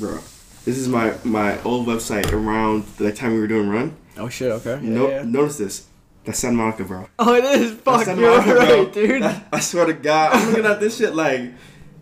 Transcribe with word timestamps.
bro. 0.00 0.18
This 0.64 0.76
is 0.76 0.88
my 0.88 1.14
my 1.24 1.60
old 1.62 1.86
website 1.86 2.32
around 2.32 2.84
the 2.96 3.12
time 3.12 3.34
we 3.34 3.40
were 3.40 3.46
doing 3.46 3.68
run. 3.68 3.96
Oh 4.16 4.28
shit. 4.28 4.50
Okay. 4.50 4.78
no, 4.82 5.08
yeah. 5.08 5.22
notice 5.22 5.58
this. 5.58 5.86
That's 6.24 6.38
Santa 6.38 6.56
Monica, 6.56 6.84
bro. 6.84 7.08
Oh, 7.18 7.34
it 7.34 7.44
is. 7.44 7.72
Fuck, 7.80 8.04
Santa 8.04 8.20
you're 8.20 8.30
Monica, 8.30 8.54
bro. 8.54 8.90
dude. 8.90 9.22
That- 9.22 9.46
I 9.52 9.60
swear 9.60 9.86
to 9.86 9.94
God, 9.94 10.32
I'm 10.34 10.48
looking 10.50 10.66
at 10.66 10.80
this 10.80 10.98
shit 10.98 11.14
like, 11.14 11.52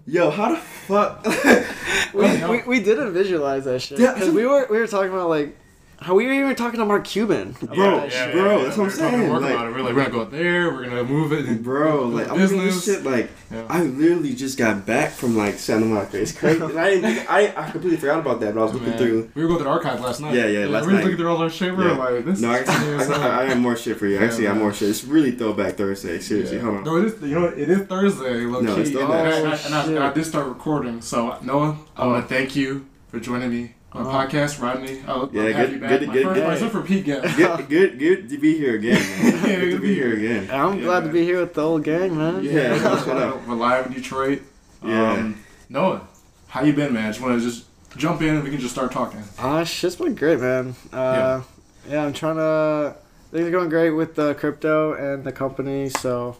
yo, 0.06 0.30
how 0.30 0.50
the 0.52 0.56
fuck? 0.56 1.24
we, 2.14 2.44
we, 2.46 2.62
we 2.66 2.80
didn't 2.80 3.12
visualize 3.12 3.64
that 3.66 3.80
shit 3.80 3.98
Yeah, 4.00 4.14
because 4.14 4.30
we 4.30 4.44
were 4.46 4.66
we 4.70 4.78
were 4.78 4.86
talking 4.86 5.12
about 5.12 5.28
like 5.28 5.56
how 6.00 6.14
we 6.14 6.26
were 6.26 6.32
even 6.32 6.54
talking 6.54 6.78
to 6.78 6.86
Mark 6.86 7.04
Cuban. 7.04 7.56
Bro, 7.60 7.74
that 7.76 8.12
yeah, 8.12 8.24
shit. 8.26 8.32
bro, 8.34 8.62
that's 8.64 8.76
what 8.76 8.84
I'm 8.84 8.84
we 8.84 8.84
were 8.84 8.90
talking 8.90 9.18
to 9.18 9.18
saying, 9.18 9.32
Work 9.32 9.42
like- 9.42 9.52
about 9.52 9.66
it. 9.66 9.70
We're 9.74 9.80
like, 9.82 9.94
we're 9.96 10.02
gonna 10.04 10.10
go 10.10 10.24
there. 10.26 10.70
We're 10.72 10.84
gonna 10.84 11.04
move 11.04 11.32
it. 11.32 11.46
And 11.46 11.62
Bro, 11.64 12.10
do 12.10 12.16
like 12.16 12.30
I'm 12.30 12.38
looking 12.38 12.58
at 12.60 12.64
this 12.66 12.84
shit 12.84 13.04
like 13.04 13.30
Yeah. 13.50 13.66
I 13.68 13.82
literally 13.82 14.34
just 14.34 14.56
got 14.56 14.86
back 14.86 15.10
from 15.10 15.36
like 15.36 15.54
Santa 15.58 15.86
Monica. 15.86 16.20
It's 16.20 16.32
crazy. 16.32 16.60
and 16.62 16.78
I 16.78 16.90
didn't 16.90 17.14
think, 17.14 17.30
I 17.30 17.52
I 17.56 17.70
completely 17.70 17.96
forgot 17.98 18.20
about 18.20 18.38
that, 18.40 18.54
but 18.54 18.60
I 18.60 18.64
was 18.64 18.74
looking 18.74 18.90
Man, 18.90 18.98
through. 18.98 19.30
We 19.34 19.42
were 19.42 19.48
going 19.48 19.58
to 19.58 19.64
the 19.64 19.70
archive 19.70 20.00
last 20.00 20.20
night. 20.20 20.34
Yeah, 20.34 20.46
yeah, 20.46 20.66
last 20.66 20.82
we 20.86 20.92
were 20.92 20.92
night. 20.98 21.02
looking 21.04 21.18
through 21.18 21.30
all 21.30 21.42
our 21.42 21.50
shit. 21.50 21.76
We 21.76 21.82
were 21.84 21.94
like, 21.94 22.24
this 22.24 22.40
No, 22.40 22.50
I, 22.52 22.58
is 22.58 22.68
I, 23.10 23.14
I, 23.28 23.42
I 23.42 23.44
have 23.48 23.58
more 23.58 23.76
shit 23.76 23.96
for 23.96 24.06
you. 24.06 24.18
Yeah, 24.20 24.24
Actually, 24.26 24.46
I 24.46 24.52
have 24.52 24.58
more 24.62 24.72
shit. 24.72 24.90
It's 24.90 25.02
really 25.04 25.32
Throwback 25.32 25.74
Thursday. 25.76 26.20
Seriously, 26.20 26.56
Yeah. 26.58 26.62
hold 26.62 26.76
on. 26.76 26.84
No, 26.84 26.96
it 26.98 27.06
is. 27.06 27.20
You 27.22 27.40
know, 27.40 27.46
it 27.46 27.68
is 27.68 27.80
Thursday. 27.88 28.40
Low 28.46 28.60
No, 28.60 28.74
key. 28.76 28.80
it's 28.82 28.90
and, 28.90 28.98
throwback. 29.00 29.26
I, 29.34 29.36
and, 29.38 29.46
I, 29.48 29.50
Oh, 29.50 29.60
and, 29.66 29.74
I, 29.74 29.84
and 29.86 29.98
I 29.98 30.12
did 30.12 30.24
start 30.26 30.46
recording. 30.46 31.00
So 31.00 31.36
Noah, 31.42 31.76
I 31.96 32.06
want 32.06 32.18
Oh. 32.18 32.20
to 32.20 32.26
thank 32.28 32.54
you 32.54 32.86
for 33.08 33.18
joining 33.18 33.50
me 33.50 33.72
on 33.92 34.04
the 34.04 34.10
Oh. 34.10 34.12
podcast, 34.12 34.60
Rodney. 34.60 35.00
I'll, 35.06 35.30
Yeah, 35.32 35.42
I'll 35.42 35.52
have 35.52 35.66
good- 35.66 35.72
you 35.74 35.80
back. 35.80 35.90
good- 36.00 36.06
My 36.08 36.12
good- 36.14 36.22
first, 36.24 36.34
good. 36.40 36.52
Except 36.52 36.72
for 36.72 36.82
Pete 36.82 37.00
again. 37.00 37.22
Good, 37.36 37.68
good, 37.70 37.98
good 37.98 38.28
to 38.30 38.38
be 38.38 38.56
here 38.58 38.74
again. 38.76 39.00
Man. 39.00 39.32
Yeah, 39.48 39.60
good 39.60 39.70
to 39.72 39.78
be 39.80 39.94
here 39.94 40.12
again. 40.14 40.48
I'm 40.52 40.78
Yeah, 40.78 40.84
glad 40.84 41.04
to 41.04 41.08
be 41.10 41.24
here 41.24 41.40
with 41.40 41.54
the 41.54 41.62
old 41.62 41.84
gang, 41.84 42.16
man. 42.16 42.44
Yeah, 42.44 42.72
we're, 42.72 42.78
shut 42.98 43.16
up. 43.16 43.46
we're 43.46 43.54
live 43.54 43.86
in 43.86 43.92
Detroit. 43.94 44.42
Yeah. 44.84 45.12
Um, 45.12 45.36
Noah, 45.70 46.02
how 46.48 46.62
you 46.64 46.72
been, 46.72 46.92
man? 46.92 47.04
I 47.06 47.08
just 47.08 47.20
want 47.20 47.38
to 47.40 47.44
just 47.46 47.64
jump 47.96 48.20
in 48.22 48.34
and 48.34 48.44
we 48.44 48.50
can 48.50 48.60
just 48.60 48.74
start 48.74 48.92
talking. 48.92 49.22
Ah, 49.38 49.64
shit's 49.64 49.96
been 49.96 50.14
great, 50.14 50.38
man. 50.40 50.74
Uh, 50.92 51.42
yeah. 51.88 52.04
I'm 52.04 52.12
trying 52.12 52.36
to. 52.36 52.94
Things 53.30 53.46
are 53.46 53.50
going 53.50 53.68
great 53.68 53.90
with 53.90 54.14
the 54.14 54.34
crypto 54.34 54.92
and 54.94 55.24
the 55.24 55.32
company, 55.32 55.88
so. 55.88 56.36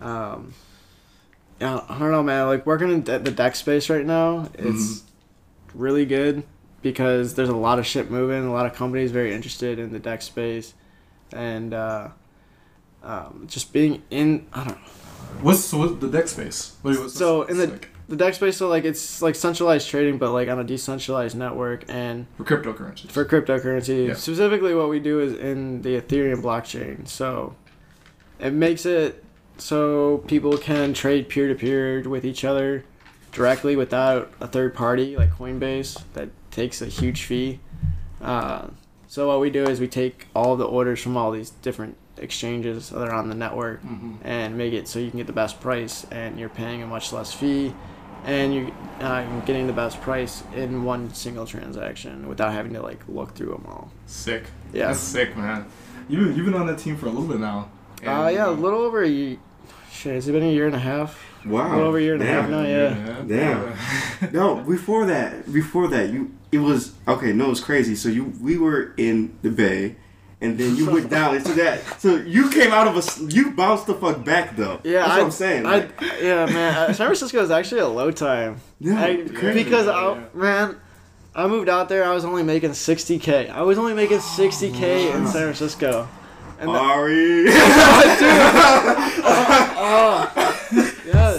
Um, 0.00 0.54
yeah, 1.60 1.80
I 1.88 1.98
don't 1.98 2.10
know, 2.10 2.22
man. 2.22 2.46
Like 2.46 2.66
working 2.66 2.90
in 2.90 3.02
de- 3.02 3.18
the 3.20 3.30
DEX 3.30 3.58
space 3.60 3.88
right 3.88 4.04
now, 4.04 4.48
it's 4.54 5.02
really 5.74 6.04
good 6.06 6.44
because 6.82 7.34
there's 7.34 7.48
a 7.48 7.56
lot 7.56 7.78
of 7.78 7.86
shit 7.86 8.10
moving. 8.10 8.44
A 8.46 8.52
lot 8.52 8.66
of 8.66 8.74
companies 8.74 9.10
very 9.10 9.32
interested 9.34 9.78
in 9.78 9.92
the 9.92 9.98
DEX 9.98 10.24
space, 10.26 10.74
and 11.32 11.72
uh, 11.74 12.08
um, 13.02 13.46
just 13.48 13.72
being 13.72 14.02
in. 14.10 14.46
I 14.52 14.64
don't 14.64 14.68
know. 14.76 14.88
What's 15.42 15.60
so 15.60 15.78
what's 15.78 16.00
the 16.00 16.08
DEX 16.08 16.32
space? 16.32 16.76
What, 16.82 16.98
what's 16.98 17.14
So, 17.14 17.42
in 17.42 17.56
the- 17.58 17.66
like 17.68 17.88
The 18.08 18.16
DEX 18.16 18.36
space, 18.36 18.56
so 18.58 18.68
like 18.68 18.84
it's 18.84 19.22
like 19.22 19.34
centralized 19.34 19.88
trading, 19.88 20.18
but 20.18 20.30
like 20.32 20.48
on 20.48 20.58
a 20.58 20.64
decentralized 20.64 21.36
network, 21.36 21.84
and 21.88 22.26
for 22.36 22.44
cryptocurrencies. 22.44 23.10
for 23.10 23.24
cryptocurrency. 23.24 24.08
Yeah. 24.08 24.14
Specifically, 24.14 24.74
what 24.74 24.88
we 24.90 25.00
do 25.00 25.20
is 25.20 25.32
in 25.34 25.82
the 25.82 26.00
Ethereum 26.00 26.42
blockchain. 26.42 27.08
So 27.08 27.56
it 28.38 28.52
makes 28.52 28.84
it 28.86 29.24
so 29.56 30.18
people 30.26 30.56
can 30.58 30.92
trade 30.92 31.28
peer 31.28 31.48
to 31.48 31.54
peer 31.54 32.02
with 32.08 32.24
each 32.26 32.44
other 32.44 32.84
directly 33.34 33.76
without 33.76 34.32
a 34.40 34.46
third 34.46 34.74
party 34.74 35.16
like 35.16 35.30
Coinbase 35.32 36.02
that 36.14 36.30
takes 36.50 36.80
a 36.80 36.86
huge 36.86 37.24
fee. 37.24 37.60
Uh, 38.22 38.68
so 39.08 39.28
what 39.28 39.40
we 39.40 39.50
do 39.50 39.64
is 39.64 39.80
we 39.80 39.88
take 39.88 40.28
all 40.34 40.56
the 40.56 40.64
orders 40.64 41.02
from 41.02 41.16
all 41.16 41.30
these 41.30 41.50
different 41.50 41.96
exchanges 42.16 42.90
that 42.90 43.08
are 43.08 43.12
on 43.12 43.28
the 43.28 43.34
network 43.34 43.80
hmm 43.80 44.14
and 44.22 44.56
make 44.56 44.72
it 44.72 44.86
so 44.86 45.00
you 45.00 45.10
can 45.10 45.18
get 45.18 45.26
the 45.26 45.32
best 45.32 45.60
price 45.60 46.06
and 46.12 46.38
you're 46.38 46.48
paying 46.48 46.80
a 46.80 46.86
much 46.86 47.12
less 47.12 47.34
fee 47.34 47.74
and 48.24 48.54
you're 48.54 48.70
uh, 49.00 49.40
getting 49.40 49.66
the 49.66 49.72
best 49.72 50.00
price 50.00 50.44
in 50.54 50.84
one 50.84 51.12
single 51.12 51.44
transaction 51.44 52.28
without 52.28 52.52
having 52.52 52.72
to 52.72 52.80
like 52.80 53.00
look 53.08 53.34
through 53.34 53.50
them 53.50 53.66
all. 53.68 53.90
Sick. 54.06 54.44
Yeah. 54.72 54.86
That's 54.88 55.00
sick, 55.00 55.36
man. 55.36 55.66
You 56.08 56.30
you've 56.30 56.46
been 56.46 56.54
on 56.54 56.66
that 56.68 56.78
team 56.78 56.96
for 56.96 57.06
a 57.06 57.10
little 57.10 57.26
bit 57.26 57.40
now. 57.40 57.68
Uh, 58.04 58.30
yeah, 58.32 58.48
a 58.48 58.50
little 58.50 58.80
over 58.80 59.02
a 59.02 59.08
year. 59.08 59.38
Shit, 59.90 60.14
has 60.14 60.28
it 60.28 60.32
been 60.32 60.42
a 60.42 60.52
year 60.52 60.66
and 60.66 60.76
a 60.76 60.78
half? 60.80 61.23
Wow. 61.46 61.66
A 61.66 61.70
little 61.70 61.88
over 61.88 61.98
a 61.98 62.02
year 62.02 62.14
and 62.14 62.22
a 62.22 62.26
half 62.26 62.48
Damn. 62.48 62.50
now, 62.50 62.62
yeah. 62.66 63.22
Damn. 63.26 64.32
No, 64.32 64.56
before 64.56 65.04
that, 65.06 65.52
before 65.52 65.88
that, 65.88 66.10
you 66.10 66.34
it 66.50 66.58
was 66.58 66.94
okay. 67.06 67.32
No, 67.32 67.46
it 67.46 67.50
was 67.50 67.60
crazy. 67.60 67.94
So 67.94 68.08
you 68.08 68.32
we 68.40 68.56
were 68.56 68.94
in 68.96 69.36
the 69.42 69.50
bay, 69.50 69.96
and 70.40 70.56
then 70.56 70.76
you 70.76 70.90
went 70.90 71.10
down 71.10 71.36
into 71.36 71.52
that. 71.62 72.00
So 72.00 72.16
you 72.16 72.48
came 72.50 72.72
out 72.72 72.86
of 72.88 72.96
a 72.96 73.02
you 73.34 73.50
bounced 73.50 73.86
the 73.86 73.94
fuck 73.94 74.24
back 74.24 74.56
though. 74.56 74.80
Yeah, 74.84 75.00
that's 75.00 75.10
I, 75.10 75.16
what 75.18 75.24
I'm 75.24 75.30
saying. 75.30 75.66
I, 75.66 75.70
like, 75.70 76.00
yeah, 76.22 76.46
man. 76.46 76.74
uh, 76.74 76.86
San 76.92 77.06
Francisco 77.06 77.42
is 77.42 77.50
actually 77.50 77.82
a 77.82 77.88
low 77.88 78.10
time. 78.10 78.60
no, 78.80 78.96
I, 78.96 79.16
crazy. 79.16 79.64
because 79.64 79.86
Yeah, 79.86 79.92
I, 79.92 80.36
man, 80.36 80.76
I 81.34 81.46
moved 81.46 81.68
out 81.68 81.88
there. 81.88 82.04
I 82.04 82.14
was 82.14 82.24
only 82.24 82.42
making 82.44 82.70
60k. 82.70 83.50
I 83.50 83.62
was 83.62 83.76
only 83.76 83.92
making 83.94 84.18
60k 84.18 85.14
in 85.14 85.22
ah. 85.24 85.30
San 85.30 85.42
Francisco. 85.42 86.08
And 86.60 86.70
the, 86.70 86.78
Ari. 86.78 87.44
oh, 87.48 87.52
uh, 89.26 90.50
yes. 90.72 90.88
Uh, 90.88 90.93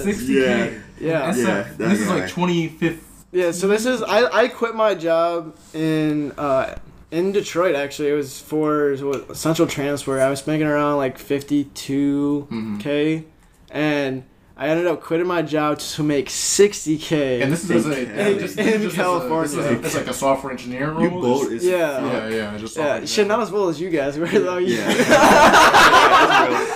60k. 0.06 0.30
Yeah. 0.30 0.70
Yeah. 1.00 1.26
That's 1.26 1.38
Yeah, 1.40 1.44
like- 1.58 1.78
that 1.78 1.90
this 1.90 2.00
is 2.02 2.10
like 2.10 2.24
25th. 2.30 2.98
Yeah, 3.32 3.52
so 3.52 3.68
this 3.68 3.86
is 3.86 4.02
I, 4.02 4.44
I 4.44 4.48
quit 4.48 4.76
my 4.76 4.96
job 4.96 5.58
in 5.74 6.32
uh 6.38 6.76
in 7.12 7.32
Detroit 7.34 7.76
actually. 7.76 8.10
It 8.10 8.14
was 8.14 8.40
for 8.40 8.96
what, 8.98 9.36
Central 9.36 9.68
Transfer. 9.68 10.22
I 10.22 10.30
was 10.30 10.46
making 10.48 10.68
around 10.68 10.98
like 10.98 11.18
52k 11.18 12.48
Mhm. 12.50 13.24
and 13.72 14.24
I 14.58 14.70
ended 14.70 14.88
up 14.88 15.02
quitting 15.02 15.28
my 15.28 15.42
job 15.42 15.80
to 15.80 16.02
make 16.04 16.30
60k. 16.30 17.42
And 17.42 17.52
this 17.52 17.66
is 17.70 17.72
as 17.72 17.86
a, 17.88 18.32
In- 18.32 18.40
just, 18.40 18.58
in 18.58 18.66
this 18.66 18.76
is 18.76 18.82
just 18.84 18.86
as 18.86 18.94
a- 18.94 18.96
California. 19.02 19.42
this 19.50 19.54
is 19.54 19.66
a- 19.66 19.80
it's 19.86 19.96
like 19.96 20.08
a 20.08 20.14
software 20.14 20.54
engineer 20.54 20.92
role. 20.92 21.02
You 21.02 21.10
bold 21.10 21.42
Just- 21.50 21.52
as 21.56 21.66
Yeah. 21.66 22.06
Yeah, 22.06 22.28
yeah, 22.30 22.58
just 22.58 22.78
yeah, 22.78 22.84
software 22.92 23.08
shit, 23.08 23.28
not 23.28 23.42
as 23.42 23.52
well 23.52 23.68
as 23.68 23.82
you 23.82 23.90
guys 23.90 24.18
were 24.18 24.28
though. 24.28 24.58
You- 24.58 24.76
Yeah. 24.78 24.94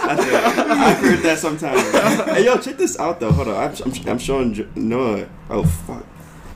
That's 0.09 0.25
real. 0.25 0.35
That's 0.41 0.57
real. 0.57 0.71
I've 0.81 0.97
heard 0.97 1.19
that 1.19 1.37
sometimes. 1.37 1.81
hey, 2.35 2.43
yo, 2.45 2.57
check 2.57 2.75
this 2.77 2.99
out 2.99 3.19
though. 3.21 3.31
Hold 3.31 3.47
on. 3.47 3.55
I'm, 3.55 3.75
I'm, 3.85 4.07
I'm 4.09 4.19
showing 4.19 4.53
J- 4.53 4.67
Noah. 4.75 5.29
Oh 5.49 5.63
fuck. 5.63 6.03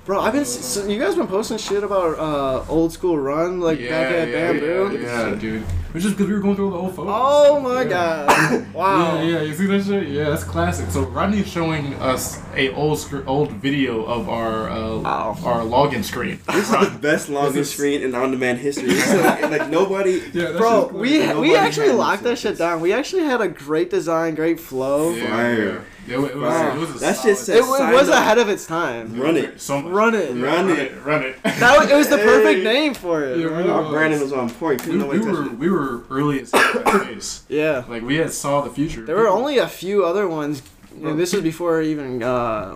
Bro, 0.06 0.19
I've 0.19 0.34
been 0.34 0.44
so 0.44 0.86
you 0.86 1.00
guys 1.00 1.16
been 1.16 1.28
posting 1.28 1.58
shit 1.58 1.81
about 1.81 2.19
uh 2.19 2.66
old 2.69 2.91
school 2.91 3.18
run 3.18 3.62
like 3.62 3.80
yeah, 3.80 3.90
back 3.90 4.12
at 4.14 4.28
yeah, 4.28 4.52
Bamboo. 4.52 5.00
Yeah, 5.02 5.30
yeah, 5.30 5.36
dude. 5.36 5.62
It 5.62 5.94
was 5.94 6.03
just 6.03 6.18
because 6.18 6.28
we 6.28 6.34
were 6.34 6.41
going 6.41 6.58
through 6.58 6.66
all 6.66 6.72
the 6.72 6.78
old 6.78 6.96
photos. 6.96 7.14
Oh 7.16 7.59
my 7.62 7.84
Yeah. 7.84 7.88
god! 7.90 8.68
Wow. 8.74 9.16
Yeah, 9.22 9.24
yeah, 9.24 9.42
you 9.44 9.53
see 9.53 9.66
that 9.68 9.86
shit? 9.86 10.09
Yeah, 10.09 10.25
that's 10.31 10.44
classic. 10.44 10.90
So 10.90 11.03
Rodney's 11.06 11.47
showing 11.47 11.94
us 11.96 12.42
a 12.53 12.74
old 12.74 13.00
sc- 13.00 13.25
old 13.25 13.52
video 13.53 14.03
of 14.03 14.28
our 14.28 14.69
uh, 14.69 14.97
Wow. 14.97 15.38
our 15.46 15.62
login 15.62 16.03
screen. 16.03 16.42
This 16.52 16.69
is 16.69 16.72
the 16.72 17.00
best 17.00 17.30
login 17.30 17.53
This 17.53 17.68
is- 17.69 17.74
screen 17.74 18.02
in 18.02 18.13
on-demand 18.13 18.58
history. 18.59 18.88
This 18.88 19.13
like, 19.24 19.42
like 19.50 19.69
nobody. 19.69 20.22
Yeah, 20.34 20.58
Bro, 20.58 20.88
we. 20.94 21.19
Nobody 21.19 21.40
we 21.52 21.56
actually 21.56 21.92
locked 21.94 22.24
that 22.24 22.38
shit 22.40 22.58
down. 22.58 22.81
We 22.81 22.92
actually 22.92 23.24
had 23.24 23.40
a 23.40 23.47
great 23.47 23.90
design, 23.90 24.36
great 24.36 24.59
flow. 24.59 25.12
yeah, 25.12 25.30
Fire. 25.30 25.86
Yeah. 26.08 26.16
It, 26.16 26.19
wa- 26.19 26.25
it 26.28 26.36
was, 26.38 26.53
Fire. 26.53 26.69
it 26.75 26.80
was 26.80 26.90
a 26.90 26.94
That 27.00 27.16
solid- 27.16 27.38
shit 27.38 27.50
It, 27.50 27.58
it 27.59 27.62
was 27.94 28.09
up. 28.09 28.16
ahead 28.22 28.38
of 28.38 28.50
its 28.50 28.66
time. 28.66 29.19
Run 29.19 29.38
it. 29.38 29.62
So. 29.62 29.81
Run 29.88 30.16
it. 30.16 30.36
Yeah, 30.36 30.44
Run 30.46 30.68
run 30.68 30.69
it. 30.72 30.80
it. 30.91 31.03
Run 31.06 31.24
it. 31.24 31.36
That 31.44 31.78
was, 31.80 31.90
it 31.90 31.96
was 31.96 32.09
the 32.09 32.18
perfect 32.18 32.59
Hey. 32.59 32.64
name 32.64 32.94
for 32.94 33.24
it. 33.24 33.38
Yeah, 33.40 33.46
really. 33.46 33.69
Our 33.69 33.90
Brandon 33.90 34.19
was 34.19 34.34
on 34.34 34.50
point. 34.50 34.86
We, 34.86 34.97
we 34.97 35.19
were 35.19 35.46
it. 35.46 35.58
we 35.58 35.69
were 35.69 36.03
early 36.09 36.42
as 36.42 36.52
that 36.52 37.02
space. 37.06 37.44
Yeah. 37.50 37.84
Like 37.88 38.02
we 38.03 38.16
had 38.18 38.31
saw 38.34 38.62
the 38.62 38.69
future. 38.69 39.06
There 39.06 39.16
were 39.16 39.30
only 39.30 39.58
a 39.59 39.68
few 39.68 40.06
other 40.06 40.28
ones. 40.28 40.62
And 41.02 41.18
this 41.19 41.34
was 41.34 41.42
before 41.42 41.81
even 41.81 42.22
uh, 42.22 42.75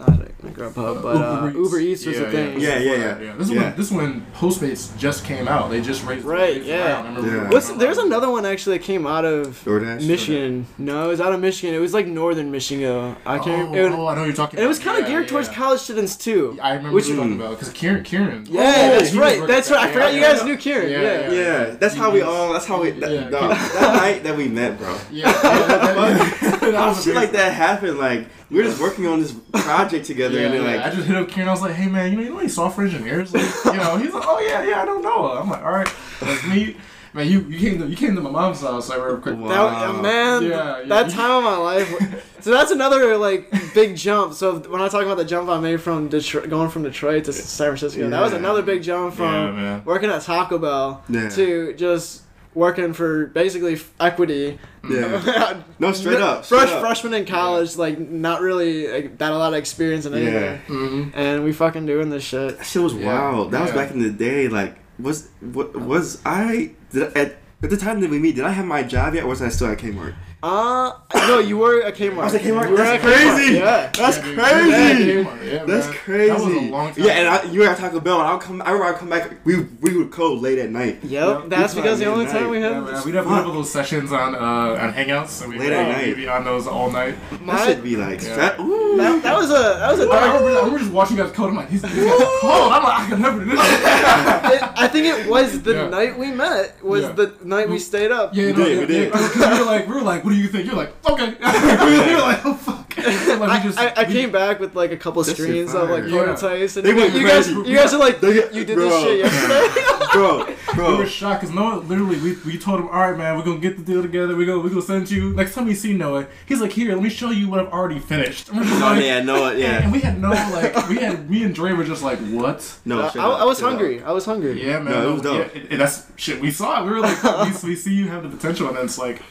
not 0.00 0.20
Grubhub, 0.54 1.02
but 1.02 1.16
uh, 1.16 1.50
Uber 1.54 1.78
Eats 1.80 2.06
was 2.06 2.16
yeah, 2.18 2.22
a 2.22 2.30
thing. 2.30 2.60
Yeah, 2.60 2.78
yeah, 2.78 2.92
yeah. 2.94 3.18
yeah. 3.20 3.32
This 3.36 3.48
is 3.48 3.52
Yeah. 3.54 3.62
when 3.62 3.76
this 3.76 3.86
is 3.86 3.92
when 3.92 4.26
Postmates 4.34 4.96
just 4.98 5.24
came 5.24 5.46
out. 5.48 5.70
They 5.70 5.80
just 5.82 6.04
raised 6.04 6.24
Right, 6.24 6.60
the 6.62 6.66
yeah. 6.66 6.92
round. 6.94 7.08
I 7.08 7.10
remember 7.10 7.30
we 7.30 7.36
Yeah. 7.44 7.48
What's, 7.50 7.68
there's 7.72 7.98
another 7.98 8.30
one 8.30 8.46
actually 8.46 8.78
that 8.78 8.84
came 8.84 9.06
out 9.06 9.24
of 9.26 9.62
DoorDash. 9.64 10.06
Michigan. 10.06 10.66
No, 10.78 11.04
it 11.04 11.08
was 11.08 11.20
out 11.20 11.32
of 11.34 11.40
Michigan. 11.40 11.74
It 11.74 11.78
was 11.78 11.92
like 11.94 12.06
northern 12.06 12.50
Michigan. 12.50 13.16
I 13.26 13.38
can't. 13.38 13.68
Oh, 13.70 13.74
it, 13.74 13.92
oh, 13.92 14.06
I 14.06 14.14
know 14.14 14.20
what 14.22 14.26
you're 14.26 14.32
talking. 14.34 14.58
and 14.58 14.64
it 14.64 14.68
was 14.68 14.78
kind 14.78 14.96
of 14.98 15.04
Yeah, 15.08 15.10
geared 15.16 15.28
towards 15.28 15.48
yeah. 15.48 15.54
college 15.54 15.80
students 15.80 16.16
too. 16.16 16.58
I 16.62 16.70
remember 16.74 16.94
Which- 16.96 17.04
what 17.04 17.08
you're 17.08 17.16
talking 17.18 17.36
about 17.40 17.50
because 17.58 17.72
Kieran, 17.74 18.02
Kieran. 18.02 18.46
Yeah, 18.48 18.60
Oh, 18.60 18.98
that's 18.98 19.14
right. 19.14 19.46
That's 19.46 19.70
right. 19.70 19.80
I 19.80 19.86
yeah, 19.88 19.92
forgot 19.92 20.14
you 20.14 20.20
guys 20.20 20.44
knew 20.44 20.56
Kieran. 20.56 20.90
Yeah, 20.90 21.00
Yeah. 21.02 21.20
yeah. 21.20 21.32
Yeah, 21.32 21.64
that's 21.78 21.94
how 21.94 22.10
we 22.10 22.22
all. 22.22 22.52
That's 22.52 22.66
how 22.66 22.80
we. 22.82 22.90
That, 22.92 23.10
Yeah. 23.12 23.28
dog, 23.30 23.50
that 23.50 23.94
night 24.02 24.22
that 24.24 24.36
we 24.36 24.48
met, 24.48 24.78
bro. 24.78 24.96
Yeah, 25.10 25.30
that, 25.42 26.60
that, 26.60 26.74
How 26.74 26.88
was 26.88 27.04
shit 27.04 27.14
like 27.14 27.32
that 27.32 27.52
happened? 27.52 27.98
Like 27.98 28.26
we 28.50 28.58
were 28.58 28.64
just 28.64 28.80
working 28.80 29.06
on 29.06 29.20
this 29.20 29.32
project 29.52 30.06
together, 30.06 30.38
Yeah, 30.38 30.46
and 30.46 30.54
then 30.54 30.64
yeah. 30.64 30.76
like 30.76 30.92
I 30.92 30.94
just 30.94 31.06
hit 31.06 31.16
up 31.16 31.28
Kieran. 31.28 31.48
I 31.48 31.52
was 31.52 31.62
like, 31.62 31.74
"Hey 31.74 31.88
man, 31.88 32.10
you 32.10 32.16
know, 32.18 32.22
you 32.24 32.30
know 32.30 32.38
any 32.38 32.48
software 32.48 32.86
engineers?" 32.86 33.32
Like, 33.32 33.44
you 33.66 33.72
know, 33.80 33.96
he's 33.96 34.12
like, 34.12 34.24
"Oh 34.26 34.40
yeah, 34.40 34.62
yeah, 34.68 34.82
I 34.82 34.84
don't 34.84 35.02
know." 35.02 35.32
I'm 35.32 35.48
like, 35.48 35.62
"All 35.62 35.72
right, 35.72 35.88
let's 36.22 36.46
meet." 36.46 36.76
Man, 37.12 37.26
you, 37.26 37.40
you 37.40 37.58
came 37.58 37.80
to 37.80 37.88
you 37.88 37.96
came 37.96 38.14
to 38.14 38.20
my 38.20 38.30
mom's 38.30 38.60
house. 38.60 38.88
I 38.88 38.94
remember 38.94 39.20
quick. 39.20 39.36
Wow. 39.36 39.48
That, 39.48 39.88
uh, 39.90 39.92
man, 40.00 40.42
Yeah, 40.44 40.78
yeah. 40.80 40.84
that 40.86 41.10
time 41.10 41.32
of 41.32 41.42
my 41.42 41.56
life. 41.56 42.26
So 42.40 42.52
that's 42.52 42.70
another 42.70 43.16
like 43.18 43.52
big 43.74 43.96
jump. 43.96 44.32
So 44.34 44.60
when 44.60 44.80
I 44.80 44.88
talk 44.88 45.02
about 45.02 45.16
the 45.16 45.24
jump 45.24 45.48
I 45.48 45.58
made 45.58 45.80
from 45.80 46.06
Detroit, 46.08 46.48
going 46.48 46.70
from 46.70 46.84
Detroit 46.84 47.24
to 47.24 47.32
San 47.32 47.66
Francisco, 47.76 48.08
that 48.08 48.20
was 48.22 48.32
another 48.32 48.62
big 48.62 48.82
jump 48.84 49.14
from 49.14 49.58
Yeah, 49.58 49.80
working 49.84 50.08
at 50.08 50.22
Taco 50.22 50.56
Bell 50.58 51.02
Yeah. 51.08 51.28
to 51.30 51.72
just 51.74 52.22
working 52.54 52.92
for 52.92 53.26
basically 53.26 53.78
equity. 53.98 54.58
Yeah. 54.88 55.62
No, 55.78 55.92
straight 55.92 56.20
up. 56.20 56.44
Fresh 56.44 56.68
up. 56.70 56.80
freshman 56.80 57.14
in 57.14 57.24
college, 57.24 57.76
like 57.76 57.98
not 57.98 58.42
really 58.42 58.86
like, 58.86 59.18
that 59.18 59.32
a 59.32 59.36
lot 59.38 59.52
of 59.54 59.58
experience 59.58 60.04
in 60.04 60.12
anything. 60.12 60.60
Mm-hmm. 60.66 61.10
And 61.18 61.42
we 61.44 61.52
fucking 61.52 61.86
doing 61.86 62.10
this 62.10 62.22
shit. 62.22 62.58
That 62.58 62.64
shit 62.66 62.82
was 62.82 62.92
Yeah. 62.94 63.06
wild. 63.06 63.52
That 63.52 63.62
was 63.62 63.72
back 63.72 63.90
in 63.92 64.00
the 64.02 64.10
day. 64.10 64.48
Like, 64.48 64.76
was 64.98 65.28
what 65.40 65.74
was 65.74 66.20
I 66.26 66.72
did 66.90 67.16
I, 67.16 67.20
at 67.20 67.36
at 67.62 67.70
the 67.70 67.76
time 67.78 68.00
that 68.00 68.10
we 68.10 68.18
meet? 68.18 68.36
Did 68.36 68.44
I 68.44 68.50
have 68.50 68.66
my 68.66 68.82
job 68.82 69.14
yet, 69.14 69.24
or 69.24 69.28
was 69.28 69.40
I 69.40 69.48
still 69.48 69.68
at 69.68 69.78
Kmart? 69.78 70.14
Uh, 70.42 70.92
no, 71.14 71.38
you 71.38 71.58
were 71.58 71.82
at 71.82 71.94
Kmart. 71.96 72.18
I 72.20 72.24
was 72.24 72.34
at 72.34 72.40
Kmart? 72.40 72.64
You 72.64 72.70
were 72.70 72.76
That's 72.78 73.04
at 73.04 73.10
Kmart, 73.10 73.34
crazy. 73.36 73.54
Yeah. 73.56 73.90
That's 73.94 74.16
Yeah, 74.16 74.34
crazy. 74.34 74.70
Yeah, 74.70 74.98
dude. 74.98 75.26
Yeah, 75.44 75.64
That's 75.66 75.86
man. 75.88 75.96
crazy. 75.96 76.28
That 76.30 76.40
was 76.40 76.54
a 76.54 76.60
long 76.70 76.94
time. 76.94 77.04
Yeah, 77.04 77.12
and 77.12 77.28
I, 77.28 77.42
you 77.52 77.60
were 77.60 77.66
at 77.66 77.76
Taco 77.78 78.00
Bell, 78.00 78.20
and 78.20 78.28
I'll 78.28 78.38
come. 78.38 78.62
I 78.62 78.70
remember 78.70 78.94
I 78.94 78.98
come 78.98 79.10
back. 79.10 79.32
We 79.44 79.64
we 79.82 79.96
would 79.98 80.10
code 80.10 80.40
late 80.40 80.58
at 80.58 80.70
night. 80.70 81.00
Yep, 81.04 81.48
that's 81.48 81.74
because 81.74 81.98
the 81.98 82.06
only 82.06 82.24
midnight. 82.24 82.40
time 82.40 82.50
we 82.50 82.58
Yeah, 82.60 82.68
had. 82.74 82.84
man. 82.84 83.02
We'd 83.04 83.14
have, 83.16 83.26
we'd 83.26 83.32
have 83.34 83.44
those 83.46 83.70
sessions 83.70 84.12
on 84.12 84.34
uh, 84.34 84.38
on 84.38 84.92
Hangouts, 84.94 85.42
and 85.42 85.50
we'd 85.52 85.60
Late 85.60 85.72
at 85.72 85.88
night. 85.88 86.06
we'd 86.06 86.16
be 86.16 86.28
on 86.28 86.44
those 86.44 86.66
all 86.66 86.90
night. 86.90 87.16
That 87.30 87.42
My- 87.42 87.66
should 87.66 87.82
be 87.82 87.96
like 87.96 88.22
Yeah. 88.22 88.36
fat. 88.36 88.60
Ooh. 88.60 88.96
that, 88.96 89.22
that 89.22 89.36
was 89.36 89.50
a 89.50 89.52
that 89.52 89.90
was 89.90 90.00
a 90.00 90.04
I 90.04 90.06
dark. 90.06 90.40
remember, 90.40 90.48
I 90.48 90.54
remember 90.62 90.78
just 90.78 90.90
watching 90.92 91.18
you 91.18 91.22
guys 91.24 91.32
code. 91.32 91.50
I'm 91.50 91.56
like, 91.56 91.68
he's, 91.68 91.82
he's 91.82 92.04
got 92.04 92.40
code. 92.40 92.72
I'm 92.72 92.82
like, 92.82 92.98
I 93.00 93.06
can 93.10 93.20
never 93.20 93.38
do 93.44 93.50
this. 93.50 93.60
I 93.60 94.88
think 94.88 95.06
it 95.06 95.28
was 95.28 95.60
the 95.62 95.74
Yeah. 95.74 95.88
night 95.88 96.18
we 96.18 96.30
met. 96.32 96.82
Was 96.82 97.02
Yeah. 97.02 97.12
the 97.12 97.34
night 97.44 97.68
we 97.68 97.78
stayed 97.78 98.10
up. 98.10 98.34
Yeah, 98.34 98.46
We 98.46 98.52
did, 98.54 98.78
we 98.80 98.86
did. 98.86 99.04
yeah, 99.04 99.10
'cause 99.10 99.36
we 99.36 99.58
were 99.58 99.64
like, 99.66 99.86
we 99.88 99.94
were 99.94 100.00
like, 100.02 100.24
what 100.30 100.36
do 100.36 100.40
you 100.40 100.48
think? 100.48 100.66
You're 100.66 100.76
like, 100.76 100.92
okay. 101.10 101.26
we 102.06 102.14
were 102.14 102.20
like, 102.20 102.44
oh 102.46 102.54
fuck. 102.54 102.76
Like, 103.00 103.38
we 103.40 103.46
I, 103.46 103.62
just- 103.62 103.78
I, 103.78 103.88
I 103.96 104.06
we- 104.08 104.12
came 104.12 104.30
back 104.30 104.60
with 104.60 104.74
like 104.74 104.92
a 104.92 104.96
couple 104.96 105.22
That 105.22 105.34
screens 105.36 105.72
of 105.74 105.88
like 105.88 106.04
fire. 106.04 106.08
Yeah. 106.08 106.30
and 106.30 106.68
They 106.68 106.90
you, 106.90 106.96
went 106.96 107.14
you 107.14 107.26
guys, 107.26 107.48
you 107.48 107.74
guys 107.76 107.94
are 107.94 107.98
like, 107.98 108.20
They- 108.20 108.50
you 108.52 108.64
did 108.64 108.74
bro. 108.74 108.88
this 108.90 109.02
shit 109.02 109.18
yesterday. 109.20 110.10
bro, 110.12 110.54
Bro, 110.74 110.90
We 110.92 110.98
were 110.98 111.06
shocked 111.06 111.40
because 111.42 111.54
Noah 111.54 111.76
literally 111.80 112.18
we, 112.20 112.36
we 112.44 112.58
told 112.58 112.80
him, 112.80 112.88
all 112.88 113.00
right, 113.00 113.16
man, 113.16 113.36
we're 113.38 113.44
gonna 113.44 113.60
get 113.60 113.76
the 113.78 113.82
deal 113.82 114.02
together. 114.02 114.34
We 114.36 114.44
go 114.44 114.58
we 114.60 114.68
gonna 114.68 114.82
send 114.82 115.10
you 115.10 115.32
next 115.32 115.54
time 115.54 115.66
we 115.66 115.74
see 115.74 115.94
Noah. 115.94 116.26
He's 116.46 116.60
like, 116.60 116.72
here, 116.72 116.92
let 116.92 117.02
me 117.02 117.08
show 117.08 117.30
you 117.30 117.48
what 117.48 117.60
I've 117.60 117.72
already 117.72 118.00
finished. 118.00 118.48
And 118.50 118.58
we're 118.58 118.64
just 118.64 118.82
Oh 118.82 118.86
like- 118.86 119.02
yeah, 119.04 119.22
no, 119.22 119.46
And, 119.46 119.58
yeah. 119.58 119.82
and 119.82 119.92
we 119.92 120.00
had 120.00 120.20
no 120.20 120.30
like 120.30 120.88
we 120.88 120.96
had 120.96 121.30
me 121.30 121.44
and 121.44 121.54
Dre 121.54 121.72
were 121.72 121.84
just 121.84 122.02
like 122.02 122.18
what? 122.18 122.76
No, 122.84 123.02
I, 123.02 123.10
shut 123.10 123.16
I 123.22 123.44
was 123.44 123.58
shut 123.58 123.66
up. 123.72 123.78
hungry. 123.78 124.02
I 124.02 124.10
was 124.12 124.24
hungry. 124.26 124.62
Yeah, 124.66 124.80
man. 124.80 124.92
No, 124.92 125.08
it 125.10 125.12
was 125.14 125.22
dope. 125.22 125.54
Yeah, 125.54 125.62
and 125.70 125.80
that's 125.80 126.06
shit. 126.16 126.40
We 126.40 126.50
saw 126.50 126.82
it. 126.82 126.86
We 126.86 126.90
were 126.90 127.00
like, 127.00 127.22
we, 127.62 127.68
we 127.70 127.76
see 127.76 127.94
you 127.94 128.08
have 128.08 128.24
the 128.24 128.28
potential, 128.36 128.68
and 128.68 128.76
then 128.76 128.84
it's 128.86 128.98
like, 128.98 129.22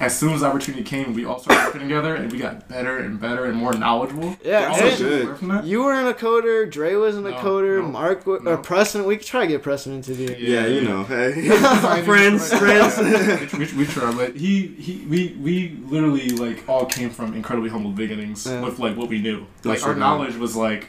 as 0.00 0.18
soon 0.18 0.32
as 0.34 0.42
opportunity 0.42 0.82
came, 0.82 1.14
we 1.14 1.24
all 1.24 1.38
started 1.38 1.64
working 1.66 1.80
together, 1.82 2.14
and 2.16 2.30
we 2.32 2.38
got 2.38 2.68
better 2.68 2.98
and 2.98 3.20
better 3.20 3.44
and 3.46 3.56
more 3.56 3.72
knowledgeable. 3.72 4.36
Yeah, 4.44 4.68
All 4.68 4.74
so 4.76 4.84
that 4.90 4.98
good. 4.98 5.26
worked 5.26 5.38
from 5.38 5.48
that. 5.48 5.64
you 5.64 5.82
were 5.84 5.94
in 5.94 6.06
a 6.06 6.14
coder. 6.14 6.70
Dre 6.70 6.94
was 6.94 7.16
in 7.16 7.26
a 7.26 7.30
No, 7.30 7.36
coder. 7.36 7.80
no, 7.82 7.88
Mark 7.88 8.20
w- 8.20 8.42
no. 8.42 8.52
or 8.52 8.56
Preston. 8.58 9.04
We 9.04 9.16
could 9.16 9.26
try 9.26 9.42
to 9.42 9.46
get 9.46 9.62
Preston 9.62 9.92
interviewed. 9.94 10.38
Yeah, 10.38 10.66
you 10.66 10.82
know, 10.82 11.04
hey. 11.04 11.48
Fine, 11.58 12.04
friends, 12.04 12.50
yeah. 12.52 12.58
friends. 12.88 13.52
we, 13.52 13.64
we, 13.66 13.72
we 13.78 13.86
try, 13.86 14.12
but 14.12 14.34
he, 14.36 14.66
he, 14.68 15.04
we, 15.06 15.36
we 15.40 15.78
literally 15.86 16.30
like 16.30 16.68
all 16.68 16.86
came 16.86 17.10
from 17.10 17.34
incredibly 17.34 17.70
humble 17.70 17.90
beginnings 17.92 18.46
Yeah. 18.46 18.62
with 18.62 18.78
like 18.78 18.96
what 18.96 19.08
we 19.08 19.20
knew. 19.20 19.46
No 19.64 19.70
Like 19.70 19.78
shit, 19.78 19.88
our 19.88 19.92
man. 19.94 20.00
knowledge 20.00 20.36
was 20.36 20.56
like, 20.56 20.88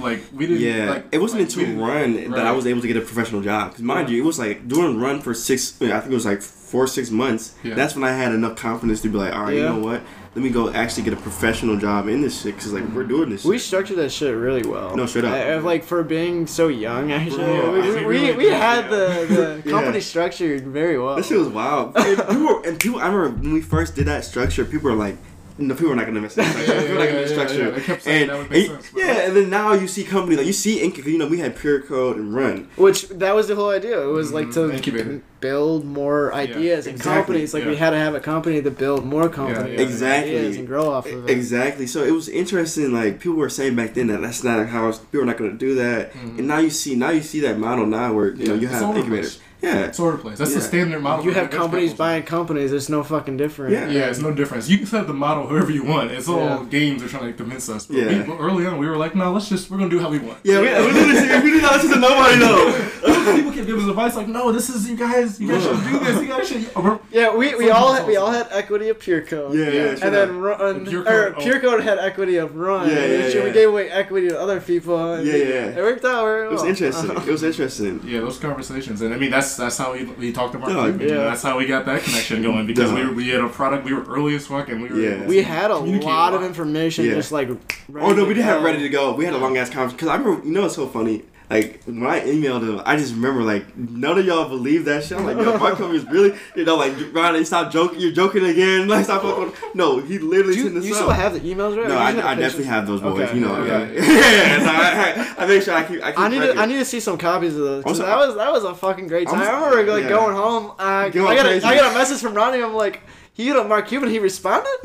like 0.00 0.22
we 0.32 0.46
didn't. 0.46 0.62
Yeah, 0.62 0.90
like, 0.90 1.06
it 1.12 1.18
wasn't 1.18 1.40
like, 1.42 1.48
until 1.50 1.64
didn't- 1.66 1.80
Run 1.80 2.30
that 2.32 2.46
I 2.46 2.52
was 2.52 2.66
able 2.66 2.80
to 2.80 2.86
get 2.88 2.96
a 2.96 3.00
professional 3.00 3.40
job. 3.42 3.70
Because 3.70 3.82
mind 3.84 4.08
Yeah. 4.08 4.16
you, 4.16 4.22
it 4.22 4.26
was 4.26 4.38
like 4.38 4.66
during 4.68 4.98
Run 5.00 5.20
for 5.20 5.34
six. 5.34 5.80
I 5.80 6.00
think 6.00 6.12
it 6.12 6.14
was 6.14 6.26
like 6.26 6.42
four, 6.42 6.86
six 6.86 7.10
months. 7.10 7.54
Yeah. 7.62 7.74
That's 7.74 7.94
when 7.94 8.04
I 8.04 8.12
had 8.12 8.32
enough 8.32 8.56
confidence 8.56 9.00
to 9.02 9.08
be 9.08 9.16
like, 9.18 9.34
all 9.34 9.44
right, 9.44 9.54
Yeah. 9.54 9.60
you 9.60 9.68
know 9.68 9.78
what? 9.78 10.02
Let 10.34 10.44
me 10.44 10.50
go 10.50 10.70
actually 10.70 11.02
get 11.04 11.14
a 11.14 11.16
professional 11.16 11.78
job 11.78 12.06
in 12.06 12.20
this 12.20 12.42
shit. 12.42 12.54
Because 12.54 12.72
like 12.72 12.82
we're 12.84 13.00
mm-hmm. 13.02 13.08
doing 13.08 13.30
this. 13.30 13.42
Shit. 13.42 13.48
We 13.48 13.58
structured 13.58 13.96
that 13.98 14.10
shit 14.12 14.36
really 14.36 14.62
well. 14.62 14.94
No, 14.94 15.06
straight 15.06 15.24
up. 15.24 15.32
I- 15.32 15.52
I- 15.54 15.56
like 15.58 15.82
for 15.84 16.02
being 16.04 16.46
so 16.46 16.68
young, 16.68 17.10
actually, 17.12 17.44
Bro, 17.44 17.72
we, 17.72 17.80
I 17.80 17.82
we, 17.86 17.92
think 17.92 18.06
we, 18.06 18.20
we 18.30 18.36
we 18.36 18.46
had 18.48 18.88
did, 18.88 18.90
the, 19.28 19.34
the 19.62 19.62
Yeah. 19.64 19.70
company 19.70 20.00
structured 20.00 20.66
very 20.66 20.98
well. 20.98 21.16
That 21.16 21.24
shit 21.24 21.38
was 21.38 21.48
wild. 21.48 21.96
and 21.96 22.18
people, 22.18 22.62
and 22.64 22.78
people, 22.78 23.00
I 23.00 23.06
remember 23.08 23.40
when 23.40 23.52
we 23.54 23.60
first 23.62 23.94
did 23.96 24.06
that 24.06 24.24
structure, 24.24 24.64
people 24.64 24.90
were 24.90 24.96
like, 24.96 25.16
no, 25.58 25.74
people 25.74 25.92
are 25.92 25.96
not 25.96 26.06
gonna 26.06 26.20
mess 26.20 26.38
up. 26.38 26.46
Yeah, 26.46 26.52
people 26.54 26.72
are 26.72 26.76
not 26.76 26.88
yeah, 26.88 26.94
gonna 26.94 27.04
yeah, 27.06 27.26
do 27.26 27.28
structure. 27.28 27.64
yeah. 27.64 27.70
They 27.70 27.80
kept 27.80 28.02
saying 28.02 28.30
and, 28.30 28.50
that 28.50 28.56
and- 28.56 28.66
sense, 28.66 28.92
yeah, 28.96 29.26
and 29.26 29.36
then 29.36 29.50
now 29.50 29.72
you 29.72 29.88
see 29.88 30.04
companies 30.04 30.38
like 30.38 30.46
you 30.46 30.52
see 30.52 30.80
Inc. 30.80 31.04
You 31.04 31.18
know, 31.18 31.26
we 31.26 31.38
had 31.38 31.56
Pure 31.56 31.82
Code 31.82 32.16
and 32.16 32.34
Run. 32.34 32.68
Which 32.76 33.08
that 33.08 33.34
was 33.34 33.48
the 33.48 33.54
whole 33.54 33.70
idea. 33.70 34.00
It 34.00 34.06
was 34.06 34.32
like 34.32 34.50
to. 34.52 34.70
Incubator. 34.70 35.22
build 35.40 35.84
more 35.84 36.34
ideas 36.34 36.86
and 36.86 36.96
exactly. 36.96 37.22
companies. 37.22 37.54
Like 37.54 37.64
we 37.64 37.76
had 37.76 37.90
to 37.90 37.96
have 37.98 38.14
a 38.14 38.20
company 38.20 38.60
to 38.62 38.70
build 38.70 39.04
more 39.04 39.28
companies, 39.28 39.78
yeah. 39.78 39.84
Exactly. 39.86 40.58
and 40.58 40.66
grow 40.66 40.90
off 40.90 41.06
of 41.06 41.28
it. 41.28 41.30
Exactly. 41.30 41.86
So 41.86 42.02
it 42.02 42.10
was 42.10 42.28
interesting. 42.28 42.92
Like 42.92 43.20
people 43.20 43.36
were 43.36 43.48
saying 43.50 43.76
back 43.76 43.94
then 43.94 44.08
that 44.08 44.20
that's 44.20 44.42
not 44.42 44.66
how 44.68 44.90
people 44.92 45.20
are 45.20 45.24
not 45.26 45.36
going 45.38 45.52
to 45.52 45.56
do 45.56 45.74
that. 45.76 46.12
Mhm. 46.12 46.38
And 46.38 46.48
now 46.48 46.58
you 46.58 46.70
see, 46.70 46.94
now 46.94 47.10
you 47.10 47.22
see 47.22 47.40
that 47.40 47.58
model 47.58 47.86
now 47.86 48.12
where 48.14 48.34
you 48.34 48.48
know 48.48 48.54
you 48.54 48.66
it's 48.66 48.72
have 48.74 48.82
all 48.82 48.90
over 48.90 48.98
incubators. 48.98 49.40
Yeah. 49.60 49.84
It's 49.86 49.98
all 49.98 50.06
over 50.08 50.18
place. 50.18 50.38
That's 50.38 50.54
the 50.54 50.60
standard 50.60 51.00
model. 51.02 51.24
You 51.24 51.32
have 51.32 51.50
companies 51.50 51.90
capital. 51.90 51.96
buying 52.06 52.22
companies. 52.22 52.72
It's 52.72 52.88
no 52.88 53.02
fucking 53.02 53.36
different. 53.36 53.72
Yeah. 53.72 53.88
Yeah, 53.88 54.08
it's 54.10 54.20
no 54.20 54.32
difference. 54.32 54.68
You 54.68 54.78
can 54.78 54.86
set 54.86 55.06
the 55.06 55.12
model 55.12 55.46
however 55.48 55.72
you 55.72 55.84
want. 55.84 56.10
It's 56.12 56.28
all 56.28 56.38
Yeah. 56.38 56.64
games 56.70 57.02
are 57.02 57.08
trying 57.08 57.26
to 57.26 57.32
convince 57.32 57.68
us. 57.68 57.86
But 57.86 57.96
Yeah. 57.96 58.06
we, 58.18 58.22
but 58.24 58.36
early 58.38 58.66
on, 58.66 58.78
we 58.78 58.86
were 58.86 58.96
like, 58.96 59.14
no, 59.14 59.32
let's 59.32 59.48
just 59.48 59.70
we're 59.70 59.78
gonna 59.78 59.90
do 59.90 59.98
how 59.98 60.10
we 60.10 60.18
want. 60.18 60.38
Yeah, 60.44 60.60
we, 60.60 60.86
we 60.86 60.92
did 60.92 61.16
this. 61.16 61.42
We 61.42 61.50
did 61.52 61.62
not 61.62 61.72
listen 61.74 61.90
to 61.90 61.98
nobody 62.00 62.38
though. 62.38 62.88
People 63.36 63.52
kept 63.52 63.66
giving 63.66 63.82
us 63.82 63.88
advice 63.88 64.16
like, 64.16 64.28
no, 64.28 64.52
this 64.52 64.70
is 64.70 64.88
you 64.88 64.96
guys. 64.96 65.38
You 65.38 65.48
guys 65.48 65.62
should 65.62 65.84
do 65.84 65.98
this. 65.98 66.22
You 66.22 66.28
guys 66.28 66.48
should. 66.48 66.70
Oh, 66.74 66.98
yeah, 67.10 67.34
we, 67.34 67.54
we 67.56 67.70
all 67.70 67.92
had, 67.92 68.06
we 68.06 68.16
all 68.16 68.30
had 68.30 68.46
equity 68.50 68.88
of 68.88 68.98
Pure 68.98 69.22
Code. 69.26 69.54
Yeah, 69.54 69.64
yeah. 69.64 69.70
Yeah. 69.72 69.88
And 70.02 70.14
then 70.14 70.38
Run, 70.38 70.86
Pure 70.86 71.02
or 71.02 71.04
Code, 71.04 71.34
oh. 71.36 71.40
Pure 71.42 71.60
Code 71.60 71.82
had 71.82 71.98
equity 71.98 72.36
of 72.36 72.56
Run. 72.56 72.88
Yeah, 72.88 73.04
yeah, 73.04 73.24
which 73.24 73.34
yeah. 73.34 73.44
We 73.44 73.52
gave 73.52 73.68
away 73.68 73.90
equity 73.90 74.28
to 74.28 74.40
other 74.40 74.60
people. 74.60 75.12
and 75.14 75.26
Yeah, 75.26 75.34
yeah. 75.34 75.44
It 75.78 75.82
worked 75.82 76.04
out 76.06 76.24
very 76.24 76.46
It 76.46 76.52
was 76.52 76.64
interesting. 76.64 77.10
It 77.10 77.26
was 77.26 77.42
interesting. 77.42 78.00
Yeah, 78.06 78.20
those 78.20 78.38
conversations, 78.38 79.02
and 79.02 79.12
I 79.12 79.18
mean 79.18 79.30
that's 79.30 79.47
that's 79.56 79.76
how 79.78 79.92
we, 79.92 80.04
we 80.04 80.32
talked 80.32 80.54
about. 80.54 80.68
Dog. 80.68 80.98
Cuban. 80.98 81.08
Yeah. 81.08 81.24
That's 81.24 81.42
how 81.42 81.58
we 81.58 81.66
got 81.66 81.86
that 81.86 82.02
connection 82.02 82.42
going 82.42 82.66
because 82.66 82.92
we, 82.92 83.04
were, 83.04 83.12
we 83.12 83.28
had 83.28 83.40
a 83.40 83.48
product. 83.48 83.84
We 83.84 83.94
were 83.94 84.04
early 84.04 84.34
as 84.34 84.46
fuck, 84.46 84.68
and 84.68 84.82
we 84.82 84.88
were. 84.88 85.00
Yeah. 85.00 85.26
We 85.26 85.42
had 85.42 85.70
a 85.70 85.76
communicate 85.76 86.06
lot 86.08 86.34
of 86.34 86.42
information 86.42 87.04
Yeah. 87.04 87.14
just 87.14 87.32
like. 87.32 87.48
Oh 87.48 88.12
no, 88.12 88.24
we 88.24 88.34
didn't 88.34 88.44
have 88.44 88.60
go. 88.60 88.66
ready 88.66 88.80
to 88.80 88.88
go. 88.88 89.14
We 89.14 89.24
had 89.24 89.34
a 89.34 89.38
long 89.38 89.56
ass 89.56 89.70
conference 89.70 89.94
because 89.94 90.08
I 90.08 90.16
remember. 90.16 90.46
You 90.46 90.52
know, 90.52 90.66
it's 90.66 90.74
so 90.74 90.86
funny. 90.86 91.24
Like 91.50 91.82
when 91.84 92.06
I 92.06 92.20
emailed 92.20 92.60
him, 92.60 92.82
I 92.84 92.96
just 92.96 93.14
remember 93.14 93.42
like 93.42 93.74
none 93.74 94.18
of 94.18 94.26
y'all 94.26 94.48
believe 94.50 94.84
that 94.84 95.02
shit. 95.04 95.16
I'm 95.16 95.24
like, 95.24 95.38
yo, 95.38 95.56
my 95.56 95.70
company 95.70 95.96
is 95.96 96.04
really, 96.10 96.38
you 96.54 96.64
know, 96.64 96.76
like 96.76 96.92
Ronnie, 97.14 97.42
stop 97.44 97.72
joking. 97.72 98.00
You're 98.00 98.12
joking 98.12 98.44
again. 98.44 98.86
Like 98.98 99.04
stop. 99.04 99.22
Fucking. 99.22 99.52
No, 99.74 100.00
he 100.00 100.18
literally 100.18 100.54
Do 100.54 100.58
you, 100.58 100.64
sent 100.64 100.74
this 100.76 100.86
you 100.86 100.94
still 100.94 101.10
have 101.10 101.34
the 101.34 101.40
emails, 101.40 101.76
right? 101.76 101.88
No, 101.88 101.96
I, 101.98 102.08
I 102.08 102.34
definitely 102.34 102.64
have 102.64 102.86
those 102.86 103.00
boys. 103.00 103.20
Okay. 103.20 103.34
You 103.34 103.40
know, 103.42 103.54
Okay. 103.56 103.96
yeah. 103.96 104.02
yeah. 104.02 104.58
So 104.60 104.70
I, 104.70 105.36
I, 105.38 105.44
I 105.44 105.46
make 105.46 105.62
sure 105.62 105.74
I 105.74 105.84
keep. 105.84 106.02
I, 106.02 106.10
keep 106.10 106.18
I 106.18 106.28
need 106.28 106.40
to. 106.40 106.54
I 106.56 106.66
need 106.66 106.78
to 106.78 106.84
see 106.84 107.00
some 107.00 107.18
copies 107.18 107.54
of 107.54 107.62
those. 107.62 107.84
I'm 107.86 107.94
so- 107.94 108.06
that 108.06 108.16
was 108.16 108.36
that 108.36 108.52
was 108.52 108.64
a 108.64 108.74
fucking 108.74 109.08
great 109.08 109.28
time. 109.28 109.40
I'm 109.40 109.42
I 109.42 109.68
remember 109.68 109.92
like 109.92 110.04
yeah. 110.04 110.08
going 110.08 110.34
home. 110.34 110.70
Uh, 110.78 110.82
I 110.82 111.10
got 111.10 111.46
a. 111.46 111.56
I 111.66 111.74
got 111.74 111.92
a 111.92 111.94
message 111.98 112.20
from 112.20 112.34
Ronnie. 112.34 112.62
I'm 112.62 112.74
like, 112.74 113.02
he 113.38 113.46
hit 113.46 113.56
up 113.56 113.66
Mark 113.68 113.86
Cuban. 113.88 114.10
He 114.10 114.18
responded. 114.18 114.68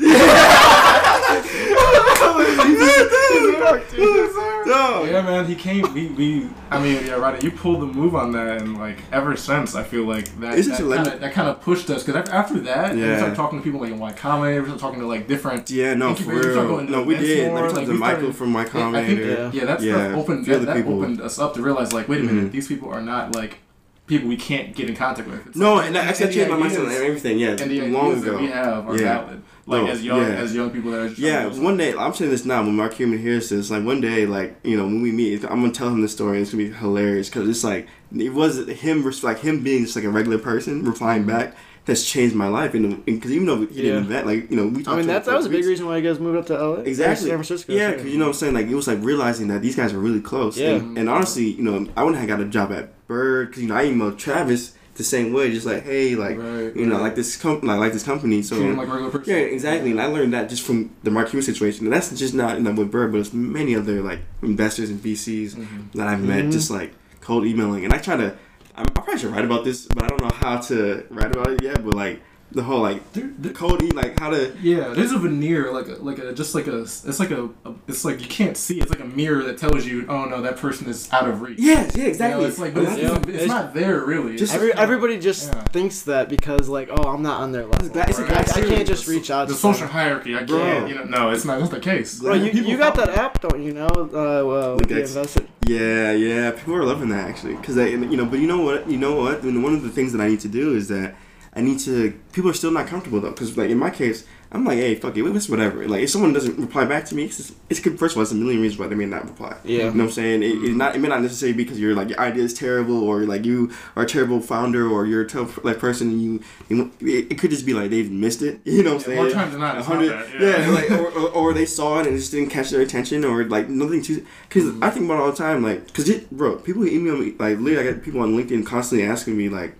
No. 4.66 5.04
Yeah, 5.04 5.22
man, 5.22 5.44
he 5.46 5.54
came. 5.54 5.92
We, 5.92 6.06
we 6.08 6.48
I 6.70 6.80
mean, 6.82 7.06
yeah, 7.06 7.14
right. 7.14 7.42
You 7.42 7.50
pulled 7.50 7.82
the 7.82 7.86
move 7.86 8.14
on 8.14 8.32
that, 8.32 8.62
and 8.62 8.78
like 8.78 8.98
ever 9.12 9.36
since, 9.36 9.74
I 9.74 9.82
feel 9.82 10.04
like 10.04 10.26
that 10.40 10.58
It's 10.58 10.68
that 10.68 10.78
kind 10.80 11.06
of 11.06 11.20
that 11.20 11.32
kind 11.32 11.48
of 11.48 11.60
pushed 11.60 11.90
us 11.90 12.02
because 12.02 12.28
after 12.30 12.60
that, 12.60 12.92
and 12.92 13.00
we 13.00 13.06
Yeah. 13.06 13.16
started 13.18 13.36
talking 13.36 13.58
to 13.58 13.62
people 13.64 13.80
like 13.80 13.90
in 13.90 13.98
Y 13.98 14.12
Combinator, 14.12 14.60
we 14.60 14.64
started 14.66 14.80
talking 14.80 15.00
to 15.00 15.06
like 15.06 15.26
different. 15.28 15.70
Yeah, 15.70 15.94
no, 15.94 16.14
for 16.14 16.34
we 16.34 16.40
started 16.40 16.54
real. 16.68 16.82
No, 16.82 17.02
we 17.02 17.14
events 17.14 17.28
did. 17.30 17.48
more, 17.52 17.60
Like, 17.60 17.72
we 17.72 17.76
like, 17.78 17.86
talked 17.86 17.98
Michael 17.98 18.18
started- 18.32 18.36
from 18.36 18.50
my 18.52 18.60
I 18.62 18.64
think, 18.64 19.20
Combinator. 19.20 19.52
yeah, 19.52 19.64
that 19.66 19.80
Yeah, 19.82 19.94
stuff 20.08 20.16
opened 20.18 20.48
a 20.48 20.58
that, 20.58 20.66
that 20.66 20.86
opened 20.86 21.20
us 21.20 21.38
up 21.38 21.54
to 21.54 21.62
realize 21.62 21.92
like, 21.92 22.08
wait 22.08 22.20
a 22.20 22.24
minute, 22.24 22.44
Mhm. 22.46 22.52
these 22.52 22.66
people 22.68 22.88
are 22.90 23.02
not 23.02 23.34
like 23.34 23.58
people 24.06 24.28
we 24.28 24.36
can't 24.36 24.74
get 24.74 24.88
in 24.88 24.94
contact 24.96 25.28
with. 25.28 25.46
It's 25.46 25.56
No, 25.56 25.74
like- 25.76 25.86
and 25.88 25.96
actually 25.96 26.32
changed 26.34 26.50
my 26.50 26.56
mindset 26.58 26.80
and 26.84 26.92
everything. 26.92 27.38
Yeah, 27.38 27.50
And 27.50 27.70
the 27.70 27.80
long 27.88 28.18
ago. 28.18 28.38
we 28.38 28.46
have 28.48 28.86
are 28.88 28.96
Yeah. 28.96 29.20
valid. 29.24 29.42
Like 29.66 29.82
No, 29.82 29.88
as 29.88 30.04
young 30.04 30.18
yeah. 30.20 30.28
as 30.28 30.54
young 30.54 30.68
people 30.70 30.90
that 30.90 31.00
are 31.00 31.06
Yeah, 31.16 31.46
one 31.46 31.78
day 31.78 31.94
I'm 31.98 32.12
saying 32.12 32.30
this 32.30 32.44
now. 32.44 32.62
When 32.62 32.76
Mark 32.76 32.96
Cuban 32.96 33.18
hears 33.18 33.48
this, 33.48 33.70
like 33.70 33.82
one 33.82 34.02
day, 34.02 34.26
like 34.26 34.56
you 34.62 34.76
know, 34.76 34.84
when 34.84 35.00
we 35.00 35.10
meet, 35.10 35.42
I'm 35.44 35.60
gonna 35.60 35.70
tell 35.70 35.88
him 35.88 36.02
this 36.02 36.12
story. 36.12 36.36
and 36.36 36.42
It's 36.42 36.50
gonna 36.52 36.64
be 36.64 36.70
hilarious 36.70 37.30
because 37.30 37.48
it's 37.48 37.64
like 37.64 37.86
it 38.14 38.34
was 38.34 38.66
him, 38.68 39.10
like 39.22 39.40
him 39.40 39.60
being 39.60 39.84
just 39.84 39.96
like 39.96 40.04
a 40.04 40.10
regular 40.10 40.36
person 40.38 40.84
replying 40.84 41.22
Mm-hmm. 41.22 41.30
back. 41.30 41.56
That's 41.86 42.02
changed 42.10 42.34
my 42.34 42.48
life, 42.48 42.72
and 42.72 43.04
because 43.04 43.30
even 43.30 43.46
though 43.46 43.66
he 43.66 43.74
Yeah. 43.74 43.82
didn't 43.82 43.98
invent, 44.04 44.26
like 44.26 44.50
you 44.50 44.56
know, 44.56 44.66
we. 44.68 44.86
I 44.86 44.90
mean, 44.96 45.00
to 45.00 45.06
that 45.08 45.24
that 45.26 45.36
was 45.36 45.44
a 45.44 45.48
big 45.50 45.56
weeks. 45.58 45.66
reason 45.68 45.86
why 45.86 45.98
you 45.98 46.02
guys 46.08 46.18
moved 46.18 46.38
up 46.38 46.46
to 46.46 46.54
LA. 46.54 46.76
Exactly. 46.80 47.28
San 47.28 47.36
Francisco. 47.36 47.72
Yeah, 47.74 47.90
because 47.92 48.06
you 48.10 48.16
know 48.18 48.24
what 48.24 48.28
I'm 48.30 48.34
saying. 48.34 48.54
Like 48.54 48.66
it 48.68 48.74
was 48.74 48.86
like 48.88 49.00
realizing 49.02 49.48
that 49.48 49.60
these 49.60 49.76
guys 49.76 49.92
were 49.92 50.00
really 50.00 50.20
close. 50.22 50.56
Yeah. 50.58 50.76
And, 50.76 50.96
and 50.96 51.08
honestly, 51.10 51.44
you 51.50 51.62
know, 51.62 51.86
I 51.96 52.02
wouldn't 52.02 52.18
have 52.20 52.28
got 52.28 52.40
a 52.40 52.46
job 52.46 52.72
at 52.72 53.06
Bird 53.06 53.48
because 53.48 53.62
you 53.62 53.68
know 53.68 53.74
I 53.76 53.84
emailed 53.84 54.16
Travis 54.16 54.72
the 54.94 55.04
same 55.04 55.32
way, 55.34 55.50
just 55.52 55.66
like, 55.66 55.82
hey, 55.82 56.14
like 56.14 56.38
Right, 56.38 56.74
you 56.74 56.86
know, 56.86 56.94
right. 56.94 57.02
like 57.02 57.16
this 57.16 57.36
company, 57.36 57.70
like, 57.72 57.80
like 57.80 57.92
this 57.92 58.04
company. 58.04 58.40
So 58.42 58.56
like 58.56 58.88
regular 58.88 59.10
person. 59.10 59.34
yeah, 59.34 59.40
exactly. 59.40 59.90
And 59.90 60.00
I 60.00 60.06
learned 60.06 60.32
that 60.32 60.48
just 60.48 60.62
from 60.62 60.90
the 61.02 61.10
Mark 61.10 61.28
Cuban 61.28 61.42
situation. 61.44 61.84
And 61.86 61.92
that's 61.92 62.16
just 62.18 62.32
not 62.32 62.56
you 62.56 62.62
know, 62.62 62.72
with 62.72 62.90
Bird, 62.92 63.10
but 63.12 63.18
it's 63.18 63.34
many 63.34 63.74
other 63.76 64.00
like 64.00 64.20
investors 64.42 64.88
and 64.90 65.00
VCs 65.02 65.54
Mhm. 65.56 65.66
that 65.96 66.06
I've 66.06 66.22
met, 66.22 66.44
Mhm. 66.46 66.52
just 66.52 66.70
like 66.70 66.94
cold 67.20 67.44
emailing. 67.44 67.84
And 67.84 67.92
I 67.92 67.98
try 67.98 68.16
to, 68.16 68.34
I, 68.74 68.82
I 68.82 68.84
probably 68.84 69.18
should 69.18 69.32
write 69.32 69.44
about 69.44 69.64
this, 69.64 69.86
but 69.86 70.04
I 70.04 70.08
don't 70.08 70.20
know 70.20 70.30
how 70.34 70.58
to 70.58 71.06
write 71.10 71.34
about 71.34 71.50
it 71.50 71.62
yet. 71.62 71.84
But 71.84 71.94
like, 71.94 72.20
the 72.54 72.62
whole 72.62 72.80
like 72.80 73.12
There- 73.12 73.32
there- 73.38 73.52
Cody, 73.52 73.90
like 73.90 74.18
how 74.18 74.30
to. 74.30 74.52
Yeah, 74.62 74.88
there's 74.94 75.12
a 75.12 75.18
veneer, 75.18 75.72
like 75.72 75.88
a, 75.88 75.96
like 76.02 76.18
a 76.18 76.32
just 76.32 76.54
like 76.54 76.66
a 76.68 76.80
it's 76.82 77.18
like 77.20 77.30
a, 77.30 77.44
a 77.64 77.74
it's 77.88 78.04
like 78.04 78.20
you 78.20 78.28
can't 78.28 78.56
see. 78.56 78.80
It's 78.80 78.90
like 78.90 79.00
a 79.00 79.04
mirror 79.04 79.42
that 79.44 79.58
tells 79.58 79.84
you, 79.86 80.06
oh 80.08 80.24
no, 80.26 80.40
that 80.42 80.56
person 80.56 80.88
is 80.88 81.12
out 81.12 81.28
of 81.28 81.42
reach. 81.42 81.58
Yes, 81.58 81.92
yeah, 81.96 81.98
You 81.98 82.02
know, 82.04 82.08
exactly. 82.10 82.44
it's 82.46 82.58
like, 82.58 82.74
but 82.74 82.82
it's, 82.84 82.98
Yeah. 82.98 83.16
it's, 83.16 83.28
it's 83.28 83.46
not 83.46 83.74
there 83.74 84.04
really. 84.04 84.36
Just- 84.36 84.54
Every, 84.54 84.72
everybody 84.74 85.18
just 85.18 85.52
Yeah. 85.52 85.62
thinks 85.64 86.02
that 86.02 86.28
because 86.28 86.68
like, 86.68 86.88
oh, 86.90 87.02
I'm 87.12 87.22
not 87.22 87.40
on 87.40 87.52
their 87.52 87.66
level. 87.66 87.88
That- 87.88 88.08
it's 88.10 88.18
a 88.18 88.24
I, 88.24 88.28
glass 88.28 88.50
I 88.52 88.54
can't 88.60 88.68
ceiling. 88.68 88.86
just 88.86 89.08
reach 89.08 89.30
out 89.30 89.48
the 89.48 89.54
to 89.54 89.58
social 89.60 89.80
them. 89.86 89.90
hierarchy. 89.90 90.36
I 90.36 90.44
can't. 90.44 90.88
You 90.88 90.94
know, 90.94 91.04
no, 91.04 91.30
it's 91.30 91.44
not. 91.44 91.58
That's 91.58 91.70
the 91.72 91.80
case. 91.80 92.20
Bro, 92.20 92.34
you, 92.34 92.50
you 92.62 92.76
got 92.76 92.94
that 92.96 93.10
app, 93.10 93.40
don't 93.40 93.62
you 93.62 93.72
know? 93.72 93.86
Uh, 93.88 94.44
well, 94.46 94.76
Like 94.76 94.88
Wiki 94.88 95.46
Yeah, 95.66 96.12
yeah. 96.12 96.50
People 96.52 96.74
are 96.76 96.84
loving 96.84 97.08
that 97.10 97.28
actually, 97.28 97.56
because 97.56 97.74
they, 97.74 97.90
you 97.92 98.16
know. 98.16 98.26
But 98.26 98.38
you 98.38 98.46
know 98.46 98.60
what? 98.60 98.88
You 98.88 98.98
know 98.98 99.16
what? 99.16 99.42
And 99.42 99.62
one 99.62 99.74
of 99.74 99.82
the 99.82 99.88
things 99.90 100.12
that 100.12 100.20
I 100.20 100.28
need 100.28 100.40
to 100.40 100.48
do 100.48 100.74
is 100.74 100.88
that 100.88 101.14
I 101.56 101.60
need 101.60 101.78
to. 101.80 102.12
People 102.32 102.50
are 102.50 102.54
still 102.54 102.72
not 102.72 102.86
comfortable 102.88 103.20
though, 103.20 103.30
because 103.30 103.56
like 103.56 103.70
in 103.70 103.78
my 103.78 103.90
case, 103.90 104.24
I'm 104.50 104.64
like, 104.64 104.78
hey, 104.78 104.94
fuck 104.96 105.16
it, 105.16 105.22
it's 105.24 105.48
whatever. 105.48 105.86
Like 105.86 106.02
if 106.02 106.10
someone 106.10 106.32
doesn't 106.32 106.58
reply 106.58 106.84
back 106.84 107.04
to 107.06 107.14
me, 107.14 107.24
it's, 107.24 107.36
just, 107.36 107.54
it's 107.70 107.78
good. 107.80 107.96
First 107.98 108.14
of 108.14 108.18
all, 108.18 108.22
it's 108.22 108.32
a 108.32 108.34
million 108.36 108.60
reasons 108.60 108.78
why 108.80 108.86
they 108.88 108.94
may 108.96 109.06
not 109.06 109.24
reply. 109.24 109.56
Yeah. 109.64 109.70
You 109.78 109.78
know 109.84 109.90
what 109.90 110.00
I'm 110.04 110.10
saying? 110.10 110.42
It, 110.42 110.64
it 110.64 110.74
not 110.76 110.96
it 110.96 110.98
may 110.98 111.06
not 111.08 111.22
necessarily 111.22 111.56
be 111.56 111.62
because 111.64 111.78
you're 111.78 111.94
like 111.94 112.08
your 112.10 112.18
idea 112.20 112.42
is 112.42 112.54
terrible 112.54 113.02
or 113.04 113.20
like 113.24 113.44
you 113.44 113.72
are 113.94 114.02
a 114.02 114.06
terrible 114.06 114.40
founder 114.40 114.88
or 114.88 115.06
you're 115.06 115.22
a 115.22 115.28
tough 115.28 115.64
like 115.64 115.78
person 115.78 116.08
and 116.10 116.20
you, 116.22 116.40
you 116.68 116.92
it, 117.00 117.32
it 117.32 117.38
could 117.38 117.50
just 117.50 117.66
be 117.66 117.72
like 117.74 117.90
they've 117.90 118.10
missed 118.10 118.42
it. 118.42 118.60
You 118.64 118.82
know 118.82 118.94
what 118.94 119.06
I'm 119.06 119.12
Yeah, 119.12 119.16
saying? 119.16 119.16
more 119.16 119.30
times 119.30 119.52
than 119.52 119.60
not, 119.60 119.78
it's 119.78 119.88
not 119.88 119.96
hundred- 119.96 120.10
that, 120.10 120.40
yeah, 120.40 120.66
yeah. 120.66 120.70
like 120.72 120.90
or, 120.90 121.06
or, 121.18 121.28
or 121.30 121.54
they 121.54 121.66
saw 121.78 122.00
it 122.00 122.06
and 122.08 122.16
it 122.16 122.18
just 122.18 122.32
didn't 122.32 122.50
catch 122.50 122.70
their 122.70 122.80
attention 122.80 123.24
or 123.24 123.44
like 123.44 123.68
nothing 123.68 124.02
too. 124.02 124.26
Because 124.48 124.64
Mm-hmm. 124.64 124.82
I 124.84 124.90
think 124.90 125.04
about 125.06 125.18
it 125.18 125.20
all 125.20 125.30
the 125.30 125.36
time, 125.36 125.62
like 125.62 125.86
because 125.86 126.08
it, 126.08 126.30
bro, 126.32 126.56
people 126.56 126.84
email 126.86 127.16
me 127.16 127.34
like 127.38 127.58
literally. 127.60 127.78
I 127.88 127.92
got 127.92 128.02
people 128.02 128.20
on 128.22 128.34
LinkedIn 128.36 128.66
constantly 128.66 129.06
asking 129.06 129.36
me 129.36 129.48
like, 129.48 129.74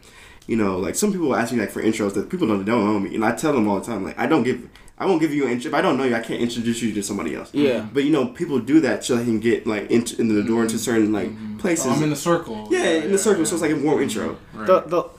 you 0.47 0.57
know, 0.57 0.79
like 0.79 0.95
some 0.95 1.13
people 1.13 1.35
ask 1.35 1.53
me 1.53 1.61
like 1.61 1.71
for 1.71 1.83
intros 1.83 2.15
that 2.15 2.29
people 2.29 2.47
don't 2.47 2.65
don't 2.65 2.85
know 2.85 3.01
me, 3.01 3.15
and 3.15 3.25
I 3.25 3.35
tell 3.35 3.53
them 3.53 3.69
all 3.69 3.81
the 3.81 3.87
time 3.87 4.05
like 4.05 4.19
I 4.19 4.27
don't 4.27 4.43
give. 4.43 4.69
I 4.97 5.07
won't 5.07 5.21
give 5.21 5.35
you 5.35 5.47
an 5.47 5.51
intro. 5.51 5.71
If 5.71 5.75
I 5.75 5.83
don't 5.83 5.97
know 5.97 6.05
you, 6.05 6.15
I 6.15 6.21
can't 6.21 6.41
introduce 6.41 6.81
you 6.81 6.95
to 6.95 7.03
somebody 7.03 7.35
else. 7.35 7.53
Yeah. 7.53 7.85
But 7.93 8.05
you 8.05 8.13
know, 8.13 8.27
people 8.29 8.61
do 8.61 8.79
that 8.83 9.05
so 9.05 9.17
they 9.17 9.25
can 9.25 9.41
get 9.41 9.67
like 9.67 9.91
into, 9.91 10.21
into 10.21 10.35
the 10.35 10.45
door 10.45 10.63
into 10.63 10.77
mm-hmm. 10.77 10.85
certain 10.85 11.13
like 11.13 11.31
mm-hmm. 11.31 11.59
places. 11.59 11.87
Oh, 11.87 11.91
I'm 11.91 12.03
in 12.05 12.11
the 12.11 12.17
circle. 12.17 12.69
yeah, 12.71 12.85
in 12.85 13.11
the 13.11 13.19
circle, 13.19 13.45
so 13.45 13.57
it's 13.57 13.63
like 13.63 13.73
a 13.73 13.77
warm 13.77 14.01
intro. 14.01 14.39
Right. 14.53 14.67
The, 14.69 14.81
the 14.83 15.11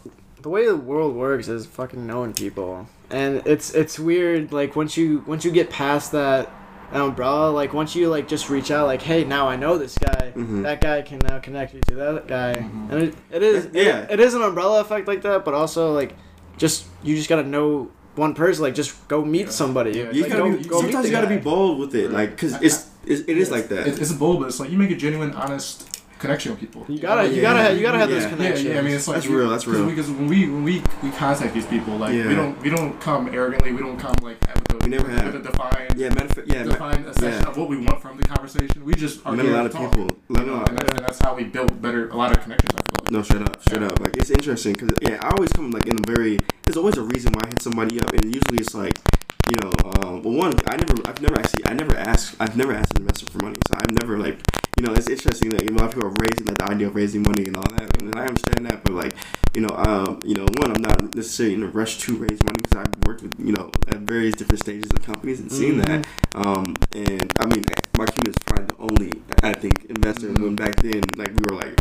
the 0.43 0.49
way 0.49 0.65
the 0.65 0.77
world 0.77 1.15
works 1.15 1.47
is 1.47 1.65
fucking 1.65 2.07
knowing 2.07 2.33
people, 2.33 2.87
and 3.09 3.41
it's 3.45 3.73
it's 3.73 3.99
weird. 3.99 4.53
Like 4.53 4.75
once 4.77 4.95
you 4.95 5.23
once 5.27 5.43
you 5.43 5.51
get 5.51 5.69
past 5.69 6.13
that 6.13 6.49
umbrella, 6.91 7.49
like 7.51 7.73
once 7.73 7.95
you 7.95 8.09
like 8.09 8.27
just 8.27 8.49
reach 8.49 8.71
out, 8.71 8.87
like 8.87 9.01
hey, 9.01 9.23
now 9.23 9.47
I 9.47 9.55
know 9.55 9.77
this 9.77 9.97
guy. 9.97 10.31
Mhm. 10.35 10.63
That 10.63 10.81
guy 10.81 11.01
can 11.01 11.19
now 11.19 11.39
connect 11.39 11.73
you 11.73 11.81
to 11.89 11.95
that 11.95 12.27
guy, 12.27 12.53
Mhm. 12.53 12.91
and 12.91 13.03
it, 13.03 13.15
it 13.31 13.43
is 13.43 13.67
Yeah. 13.73 14.03
it, 14.03 14.11
it 14.11 14.19
is 14.19 14.33
an 14.33 14.41
umbrella 14.41 14.81
effect 14.81 15.07
like 15.07 15.21
that. 15.23 15.43
But 15.45 15.53
also 15.53 15.93
like 15.93 16.15
just 16.57 16.85
you 17.03 17.15
just 17.15 17.29
gotta 17.29 17.43
know 17.43 17.89
one 18.15 18.33
person. 18.33 18.63
Like 18.63 18.75
just 18.75 19.07
go 19.07 19.23
meet 19.25 19.45
Yeah. 19.47 19.51
somebody. 19.51 19.91
Yeah. 19.91 20.11
You 20.11 20.23
Like, 20.23 20.31
gotta 20.31 20.43
go, 20.51 20.57
be, 20.57 20.63
go 20.63 20.81
sometimes 20.81 21.03
the 21.03 21.09
you 21.09 21.15
gotta 21.15 21.27
be 21.27 21.37
bold 21.37 21.79
with 21.79 21.95
it, 21.95 22.11
like 22.11 22.31
because 22.31 22.53
it's, 22.61 22.87
it's 23.05 23.21
it 23.27 23.37
is 23.37 23.51
like 23.51 23.67
that. 23.69 23.87
It, 23.87 23.99
it's 23.99 24.11
a 24.11 24.15
bold, 24.15 24.39
but 24.39 24.47
it's 24.47 24.59
like 24.59 24.69
you 24.71 24.77
make 24.77 24.91
a 24.91 24.95
genuine, 24.95 25.31
honest 25.33 25.94
connection 26.19 26.51
with 26.51 26.59
people. 26.59 26.85
You 26.87 26.99
gotta 26.99 27.21
oh, 27.21 27.23
you 27.25 27.35
Yeah. 27.37 27.41
gotta 27.41 27.59
have, 27.61 27.75
you 27.77 27.81
gotta 27.83 27.97
have 27.99 28.09
those 28.09 28.23
Yeah. 28.23 28.29
Yeah, 28.29 28.35
connections. 28.35 28.65
yeah. 28.65 28.79
I 28.79 28.81
mean, 28.81 28.93
it's 28.95 29.07
like 29.07 29.15
That's 29.17 29.27
you- 29.27 29.37
real, 29.37 29.49
that's 29.49 29.65
'cause 29.65 29.75
real. 29.75 29.85
Because 29.89 30.09
when 30.09 30.27
we 30.27 30.49
when 30.49 30.63
we 30.63 30.81
we 31.03 31.11
contact 31.11 31.53
these 31.53 31.65
people, 31.65 31.97
like 31.97 32.13
Yeah. 32.13 32.27
we 32.27 32.35
don't 32.35 32.61
we 32.61 32.69
don't 32.69 32.99
come 33.01 33.27
arrogantly. 33.33 33.71
We 33.73 33.79
don't 33.81 33.97
come 33.99 34.15
like 34.21 34.37
with 34.41 34.73
a, 34.81 34.85
We 34.85 34.89
never 34.91 35.07
with 35.07 35.21
have. 35.21 35.35
a 35.35 35.39
defined 35.39 35.93
yeah, 35.97 36.09
matter 36.09 36.25
of 36.25 36.31
fact, 36.31 36.47
yeah, 36.47 36.63
ma- 36.63 36.71
defined 36.73 37.05
a 37.05 37.13
section 37.13 37.41
yeah. 37.43 37.49
of 37.49 37.57
what 37.57 37.69
we 37.69 37.77
want 37.77 38.01
from 38.01 38.17
the 38.17 38.23
conversation. 38.23 38.83
We 38.85 38.93
just 38.95 39.25
are 39.25 39.31
met 39.33 39.45
a 39.45 39.47
here 39.49 39.57
lot 39.57 39.61
to 39.63 39.65
of 39.67 39.73
talk, 39.73 39.91
people. 39.91 40.07
You 40.29 40.35
Let 40.35 40.47
know, 40.47 40.55
know. 40.57 40.63
and, 40.65 40.77
that's, 40.77 40.91
and 40.91 40.99
that's 41.05 41.19
how 41.19 41.35
we 41.35 41.43
build 41.43 41.81
better 41.81 42.09
a 42.09 42.15
lot 42.15 42.35
of 42.35 42.41
connections. 42.43 42.71
I 42.73 42.81
feel 42.81 43.03
like. 43.03 43.11
No, 43.11 43.21
straight 43.21 43.41
up, 43.43 43.61
straight 43.61 43.81
Yeah. 43.81 43.87
up. 43.87 43.99
Like 43.99 44.17
it's 44.17 44.29
interesting 44.31 44.73
because 44.73 44.91
yeah, 45.01 45.19
I 45.21 45.29
always 45.29 45.51
come 45.51 45.71
like 45.71 45.85
in 45.87 45.97
a 45.97 46.05
very. 46.07 46.39
There's 46.63 46.77
always 46.77 46.97
a 46.97 47.03
reason 47.03 47.31
why 47.33 47.41
I 47.45 47.47
hit 47.49 47.61
somebody 47.61 47.99
up, 48.01 48.11
and 48.13 48.25
usually 48.33 48.57
it's 48.59 48.73
like, 48.73 48.97
you 49.49 49.57
know, 49.61 49.71
um, 50.01 50.23
well, 50.23 50.33
one, 50.49 50.53
I 50.67 50.75
never, 50.77 50.95
I've 51.05 51.21
never 51.21 51.37
actually, 51.39 51.65
I 51.65 51.73
never 51.73 51.95
asked, 51.97 52.35
I've 52.39 52.57
never 52.57 52.73
asked 52.73 52.93
an 52.95 53.01
investor 53.03 53.27
for 53.31 53.43
money, 53.43 53.57
so 53.67 53.75
I've 53.77 53.91
never 53.91 54.17
like, 54.17 54.39
you 54.77 54.85
know, 54.85 54.93
it's 54.93 55.07
interesting 55.07 55.49
that 55.49 55.69
a 55.69 55.73
lot 55.73 55.85
of 55.85 55.93
people 55.93 56.09
are 56.09 56.15
raising 56.19 56.45
like 56.47 56.57
the 56.57 56.65
idea 56.65 56.87
of 56.87 56.95
raising 56.95 57.21
money 57.23 57.45
and 57.45 57.55
all 57.55 57.63
that, 57.77 58.01
and 58.01 58.15
I 58.15 58.25
understand 58.25 58.65
that, 58.65 58.83
but 58.83 58.93
like, 58.93 59.13
you 59.53 59.61
know, 59.61 59.69
um, 59.77 60.19
you 60.25 60.35
know, 60.35 60.45
one, 60.57 60.71
I'm 60.75 60.81
not 60.81 61.15
necessarily 61.15 61.55
in 61.55 61.63
a 61.63 61.67
rush 61.67 61.99
to 61.99 62.15
raise 62.17 62.41
money 62.43 62.57
because 62.61 62.77
I've 62.77 62.95
worked 63.05 63.21
with, 63.21 63.35
you 63.39 63.53
know, 63.53 63.69
at 63.87 63.99
various 63.99 64.35
different 64.35 64.61
stages 64.61 64.89
of 64.91 65.01
companies 65.03 65.39
and 65.39 65.51
seen 65.51 65.75
Mhm. 65.79 65.85
that, 65.85 66.07
um, 66.35 66.75
and 66.93 67.31
I 67.39 67.45
mean, 67.45 67.63
Mark 67.97 68.11
Cuban 68.13 68.29
is 68.31 68.35
probably 68.45 68.65
the 68.65 68.75
only, 68.81 69.11
I 69.43 69.53
think, 69.53 69.85
investor 69.85 70.27
Mhm. 70.29 70.41
when 70.41 70.55
back 70.55 70.75
then, 70.81 71.01
like 71.17 71.29
we 71.29 71.43
were 71.49 71.55
like. 71.61 71.79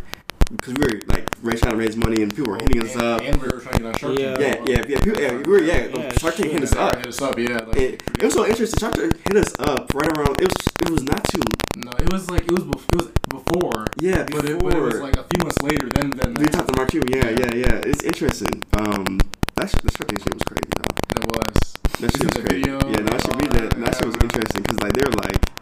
Because 0.51 0.75
we 0.75 0.81
were 0.85 1.01
like 1.09 1.31
trying 1.59 1.73
to 1.73 1.77
raise 1.77 1.97
money 1.97 2.23
and 2.23 2.35
people 2.35 2.53
were 2.53 2.59
hitting 2.59 2.83
us 2.83 2.97
up. 2.97 3.23
and 3.23 3.41
we 3.41 3.49
were 3.49 3.61
trying 3.61 3.77
to 3.77 3.83
get 3.83 3.87
on 3.87 3.99
Shark 3.99 4.19
Yeah. 4.19 4.35
Tank. 4.37 4.69
Yeah, 4.69 4.75
yeah, 4.77 4.85
yeah. 4.89 4.99
People, 5.05 5.23
yeah, 5.23 5.33
we 5.37 5.43
were 5.53 5.61
yeah. 5.61 5.87
Yeah, 5.87 6.13
Shark 6.19 6.35
Tank 6.37 6.53
hit 6.53 6.63
us 6.63 6.73
up. 6.75 6.97
Hit 6.97 7.07
us 7.07 7.23
up, 7.23 7.39
yeah. 7.39 7.59
Like, 7.59 7.77
It, 7.77 8.03
it 8.19 8.23
was 8.23 8.35
so 8.35 8.47
interesting. 8.47 8.79
Shark 8.81 8.95
Tank 8.95 9.17
hit 9.27 9.37
us 9.37 9.55
up 9.59 9.93
right 9.95 10.19
around. 10.19 10.41
It 10.41 10.49
was 10.49 10.67
it 10.83 10.91
was 10.91 11.03
not 11.03 11.25
too. 11.25 11.41
no, 11.77 11.91
it 11.93 12.13
was 12.13 12.31
like 12.31 12.43
it 12.43 12.53
was 12.53 12.63
bef- 12.65 12.93
it 12.93 12.97
was 12.97 13.09
before, 13.29 13.87
Yeah, 13.99 14.25
but 14.31 14.45
it, 14.45 14.59
but 14.63 14.75
it 14.75 14.81
was 14.81 15.01
like 15.01 15.17
a 15.17 15.25
few 15.25 15.43
months 15.43 15.61
later. 15.63 15.89
Then 15.89 16.11
then 16.11 16.35
we 16.35 16.47
talked 16.47 16.69
to 16.69 16.77
Mark 16.77 16.91
Cuban. 16.91 17.11
Yeah, 17.13 17.31
yeah, 17.31 17.55
yeah. 17.55 17.81
It's 17.91 18.03
interesting. 18.05 18.63
Um, 18.75 19.19
that 19.57 19.71
sh- 19.71 19.81
the 19.83 19.91
Shark 19.97 20.09
Tank 20.09 20.23
shit 20.23 20.35
was 20.35 20.43
crazy 20.45 20.71
though. 20.77 20.95
it 21.17 21.27
was. 21.27 21.73
That 22.01 22.11
shit 22.13 22.25
was 22.25 22.45
crazy. 22.45 22.63
video 22.63 22.79
Yeah, 22.91 23.01
no, 23.01 23.11
that 23.17 23.21
shit, 23.23 23.37
we 23.37 23.47
did. 23.49 23.71
that, 23.73 23.95
shit 23.97 24.07
was 24.07 24.17
interesting 24.17 24.63
because 24.63 24.81
like 24.81 24.93
they're 24.93 25.13
like. 25.25 25.54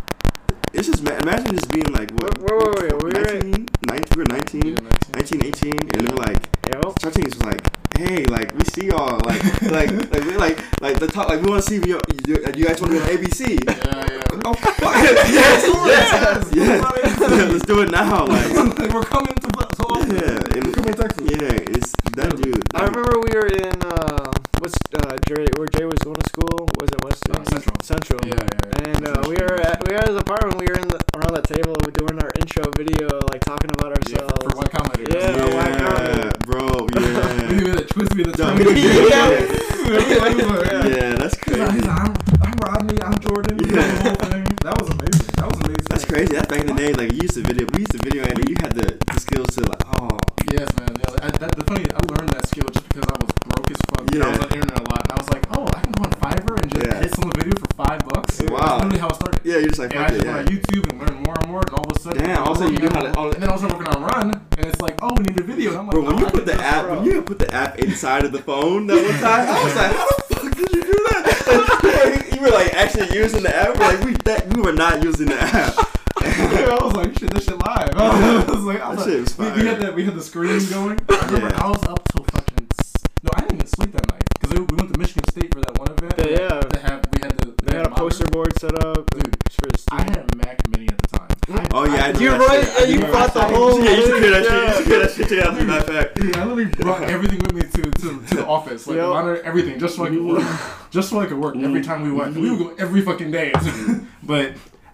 It's 0.75 0.89
just 0.89 1.03
ma- 1.03 1.17
imagine 1.19 1.53
just 1.55 1.71
being 1.71 1.93
like 1.93 2.11
what? 2.13 2.39
Wait, 2.39 2.51
wait, 2.51 2.93
wait, 2.93 2.93
wait, 2.93 3.03
we 3.05 3.21
were 3.21 3.27
at- 3.29 3.45
19, 3.45 3.69
19, 3.87 4.05
we 4.17 4.23
were 4.23 4.25
19, 4.25 4.63
Yeah, 4.67 4.75
19. 4.75 5.41
19, 5.41 5.45
18, 5.45 5.73
and 5.73 6.01
they're 6.09 6.17
like, 6.17 6.53
Tank 7.13 7.27
was 7.27 7.43
like, 7.43 7.61
hey, 7.99 8.25
like 8.27 8.55
we 8.57 8.65
see 8.65 8.87
y'all, 8.87 9.19
like, 9.27 9.43
like, 9.63 9.91
like 10.13 10.25
we 10.25 10.37
like, 10.37 10.81
like 10.81 10.99
the 10.99 11.07
top, 11.09 11.29
like 11.29 11.43
we 11.43 11.51
want 11.51 11.63
to 11.65 11.69
see 11.69 11.77
you. 11.77 12.01
You, 12.27 12.37
you 12.57 12.65
guys 12.65 12.81
want 12.81 12.93
to 12.93 12.99
be 12.99 12.99
an 12.99 13.19
ABC? 13.19 13.65
Yeah, 13.65 14.07
yeah. 14.11 14.41
Oh, 14.45 14.55
fuck. 14.55 14.79
yes, 14.81 15.67
yes, 15.67 16.51
yes, 16.55 16.55
yes. 16.55 17.51
Let's 17.53 17.67
do 17.67 17.83
it 17.83 17.91
now. 17.91 18.25
Like, 18.27 18.49
we're 18.95 19.03
coming 19.05 19.35
to 19.35 19.49
to 19.51 20.15
yeah, 20.15 20.57
and, 20.57 20.67
We're 20.67 20.73
coming 20.73 20.95
to 20.95 21.03
Texas. 21.03 21.31
yeah, 21.31 21.77
it's 21.77 21.93
that 22.17 22.37
dude. 22.41 22.63
I 22.75 22.85
remember 22.85 23.21
we 23.21 23.33
were 23.33 23.47
in 23.47 23.83
uh, 23.83 24.32
what's 24.63 24.79
uh, 24.95 25.19
Jay, 25.27 25.47
where 25.59 25.67
Jay 25.67 25.85
was 25.85 25.99
going 26.07 26.15
to 26.17 26.29
school. 26.29 26.69
Was 26.79 26.89
it 26.95 27.03
Western? 27.03 27.37
Uh, 27.37 27.45
Central. 27.51 27.77
Central. 27.83 28.21
Yeah, 28.25 28.35
yeah, 28.39 28.47
yeah. 28.47 28.89
And 28.95 29.01
uh, 29.09 29.23
we 29.27 29.35
were 29.35 29.59
at 29.61 29.83
we 29.87 29.93
were 29.93 29.99
at 29.99 30.07
his 30.09 30.17
apartment. 30.17 30.59
We 30.61 30.67
were 30.71 30.79
in 30.79 30.87
the, 30.89 31.03
around 31.19 31.35
that 31.35 31.45
table 31.51 31.75
doing 31.99 32.23
our 32.23 32.31
intro 32.39 32.71
video, 32.79 33.19
like 33.35 33.43
talking 33.45 33.71
about 33.75 33.99
Yeah, 34.07 34.23
for, 34.23 34.39
ourselves. 34.39 34.43
for 34.47 34.57
one 34.63 34.71
commenter. 34.71 35.07
Yeah. 35.11 35.35
oh 35.43 35.51
my 35.59 35.69
Yeah, 35.69 36.31
God. 36.31 36.47
bro. 36.47 36.87
We 36.95 37.03
Yeah, 37.03 37.65
did 37.67 37.75
the 37.79 37.85
twist 37.91 38.15
me 38.15 38.23
the 38.23 38.35
No, 38.39 38.55
twist. 38.55 38.77
yeah. 39.93 40.87
yeah, 40.87 41.15
that's 41.19 41.37
He's 41.45 41.59
like, 41.59 41.71
crazy. 41.71 41.89
I'm, 41.89 42.15
I'm 42.41 42.55
Rodney, 42.63 43.03
I'm 43.03 43.19
Jordan. 43.19 43.59
Yeah. 43.59 43.83
The 43.83 44.03
whole 44.03 44.15
thing. 44.31 44.45
That 44.63 44.75
was 44.81 44.89
amazing. 44.95 45.27
That 45.37 45.47
was 45.51 45.59
amazing. 45.59 45.87
That's 45.91 46.05
crazy. 46.05 46.33
That's 46.35 46.47
back 46.47 46.61
in 46.61 46.67
the 46.69 46.75
day. 46.75 46.93
Like 46.95 47.11
you 47.13 47.19
used 47.23 47.35
to 47.35 47.43
video, 47.43 47.67
we 47.75 47.81
used 47.81 47.93
to 47.93 47.99
video, 47.99 48.23
and 48.25 48.39
you 48.49 48.55
had 48.63 48.75
the, 48.75 48.95
the 48.95 49.21
skills 49.21 49.55
to 49.57 49.63
like, 49.67 49.83
oh, 50.01 50.17
Yes, 50.53 50.69
man. 50.79 50.93
Yeah, 51.01 51.25
I, 51.25 51.31
that, 51.41 51.57
the 51.57 51.65
funny, 51.65 51.87
I 51.89 52.01
learned 52.13 52.29
that 52.37 52.45
skill 52.47 52.69
just 52.69 52.87
because 52.89 53.09
I 53.09 53.17
was 53.17 53.31
broke 53.49 53.71
as 53.73 53.81
fuck. 53.89 54.05
Yeah. 54.13 54.27
I 54.27 54.29
was 54.31 54.39
on 54.45 54.49
the 54.53 54.55
internet 54.61 54.79
a 54.81 54.85
lot, 54.93 55.01
and 55.09 55.13
I 55.13 55.17
was 55.17 55.31
like, 55.33 55.45
oh, 55.57 55.65
I 55.67 55.81
can 55.81 55.93
go 55.97 56.03
on 56.05 56.13
Fiverr 56.21 56.61
and 56.61 56.69
just 56.73 56.87
Yeah. 56.87 57.01
hit 57.01 57.15
some 57.17 57.31
video 57.33 57.57
for 57.57 57.69
five 57.73 58.05
bucks. 58.05 58.37
Wow. 58.43 58.61
That's 58.61 58.85
literally 58.85 58.99
how 59.01 59.09
I 59.09 59.15
started. 59.17 59.41
yeah, 59.49 59.57
you're 59.65 59.73
just 59.73 59.81
like, 59.81 59.95
And 59.97 60.05
I 60.05 60.09
just 60.13 60.21
it, 60.21 60.27
went 60.29 60.37
yeah. 60.37 60.45
on 60.45 60.61
YouTube 60.61 60.85
and 60.93 60.97
learned 61.01 61.19
more 61.25 61.37
and 61.41 61.49
more, 61.49 61.61
and 61.65 61.71
all 61.73 61.85
of 61.89 61.97
a 61.97 62.01
sudden, 62.01 62.21
Damn, 62.25 62.43
all 62.45 62.53
of 62.53 62.57
a 62.57 62.61
sudden 62.61 62.75
you 62.75 62.81
knew 62.85 62.93
how 62.93 63.01
to- 63.01 63.17
on- 63.17 63.33
and 63.33 63.41
then 63.43 63.49
I 63.49 63.53
was 63.57 63.63
working 63.65 63.89
on 63.89 64.03
Run, 64.05 64.29
and 64.59 64.65
it's 64.69 64.81
like, 64.81 64.97
oh, 65.01 65.15
we 65.17 65.23
need 65.25 65.41
a 65.41 65.43
video. 65.43 65.71
And 65.73 65.79
I'm 65.81 65.87
like, 65.89 65.95
Bro, 65.97 66.05
when 66.05 66.15
oh, 66.17 66.19
you 66.21 66.27
I 66.27 66.31
put 66.31 66.45
the 66.47 66.55
app, 66.61 66.85
when 66.91 67.05
you 67.05 67.23
put 67.23 67.39
the 67.39 67.51
app 67.55 67.79
inside 67.79 68.25
of 68.29 68.33
the 68.33 68.43
phone 68.45 68.87
that 68.89 69.01
one 69.01 69.19
time, 69.25 69.49
I 69.49 69.65
was 69.65 69.75
like, 69.77 69.93
how 69.97 70.07
the 70.21 70.35
fuck 70.37 70.53
did 70.53 70.69
you 70.77 70.83
do 70.85 70.99
that? 71.09 72.29
You 72.43 72.49
were 72.49 72.55
like 72.55 72.75
actually 72.75 73.17
using 73.17 73.45
the 73.45 73.55
app. 73.55 73.79
We're 73.79 73.87
like 73.95 74.05
we 74.05 74.13
that 74.25 74.53
we 74.53 74.61
were 74.63 74.73
not 74.73 75.01
using 75.05 75.27
the 75.29 75.41
app. 75.41 75.75
Yeah, 76.23 76.77
I 76.81 76.85
was 76.85 76.95
like, 76.95 77.19
shit, 77.19 77.31
this 77.31 77.45
shit 77.45 77.59
live. 77.59 77.91
I 77.97 78.45
was 78.49 78.65
like, 78.65 78.81
I 78.81 78.89
was 78.95 79.05
That 79.05 79.11
shit 79.11 79.39
like, 79.39 79.49
was 79.51 79.57
we, 79.57 79.63
we 79.63 79.69
had 79.69 79.81
that, 79.81 79.95
we 79.95 80.05
had 80.05 80.15
the 80.15 80.23
screen 80.23 80.59
going. 80.71 80.99
I 81.09 81.27
remember 81.27 81.49
Yeah. 81.49 81.65
I 81.65 81.69
was 81.69 81.83
up 81.85 82.07
till 82.09 82.25
fucking. 82.25 82.69
No, 83.25 83.31
I 83.37 83.41
didn't 83.43 83.55
even 83.55 83.67
sleep 83.67 83.93
that 83.93 84.09
night 84.11 84.25
because 84.35 84.51
we 84.59 84.77
went 84.77 84.93
to 84.93 84.99
Michigan 84.99 85.25
State 85.29 85.55
for 85.55 85.61
that 85.61 85.79
one 85.79 85.91
event. 85.91 86.15
Yeah, 86.19 86.27
yeah. 86.27 86.61
They 86.71 86.81
had, 86.81 87.07
we 87.15 87.21
had 87.21 87.39
the. 87.39 87.65
They 87.65 87.77
had 87.77 87.87
a 87.87 87.91
poster 87.91 88.27
board 88.27 88.59
set 88.59 88.75
up. 88.85 89.09
Dude, 89.11 89.37
I 89.93 90.03
had 90.03 90.17
a 90.33 90.37
Mac 90.37 90.67
Mini 90.71 90.89
at 90.89 90.99
the 90.99 91.19
time. 91.19 91.29
I, 91.53 91.69
Oh 91.73 91.85
yeah, 91.85 92.07
I 92.07 92.09
I, 92.09 92.19
You're 92.19 92.39
right, 92.39 92.65
shit. 92.65 92.89
Yeah, 92.89 92.95
you 92.97 93.05
brought 93.07 93.35
the 93.35 93.43
whole 93.43 93.85
Yeah, 93.85 93.91
you 93.91 94.03
should 94.07 94.17
clear 94.19 94.31
that 94.31 94.45
shit. 94.45 94.69
You 94.69 94.75
should 94.75 94.87
clear 94.87 94.99
that 95.01 95.11
shit 95.13 95.29
to 95.29 95.37
that 95.37 95.67
matter 95.67 95.79
of 95.79 95.87
fact. 95.87 96.15
Dude, 96.17 96.37
I 96.37 96.45
literally 96.45 96.65
brought 96.67 97.03
everything 97.05 97.39
with 97.41 97.53
me 97.55 97.63
to, 97.63 97.91
to, 97.91 98.27
to 98.27 98.35
the 98.37 98.47
office, 98.47 98.87
like 98.87 98.97
Yep. 98.97 99.07
monitor, 99.09 99.43
everything, 99.43 99.79
just 99.79 99.97
so 99.97 100.05
I 100.05 100.09
could 100.09 100.25
work, 100.25 100.61
just 100.91 101.11
so 101.11 101.21
I 101.21 101.27
could 101.27 101.39
work 101.39 101.57
every 101.57 101.83
time 101.83 102.03
we 102.03 102.11
went. 102.11 102.35
We 102.37 102.51
would 102.51 102.59
go 102.59 102.75
every 102.79 103.03
fucking 103.03 103.31
day, 103.31 103.53
but 104.23 104.53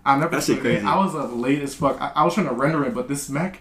I 0.08 0.18
never. 0.18 0.36
That 0.36 0.44
shit 0.44 0.58
forget, 0.58 0.80
crazy. 0.80 0.86
I 0.86 0.96
was 0.96 1.14
up 1.14 1.30
late 1.32 1.62
as 1.62 1.74
fuck. 1.74 2.00
I, 2.00 2.12
I 2.14 2.24
was 2.24 2.34
trying 2.34 2.48
to 2.48 2.54
render 2.54 2.84
it, 2.84 2.94
but 2.94 3.08
this 3.08 3.28
Mac, 3.28 3.60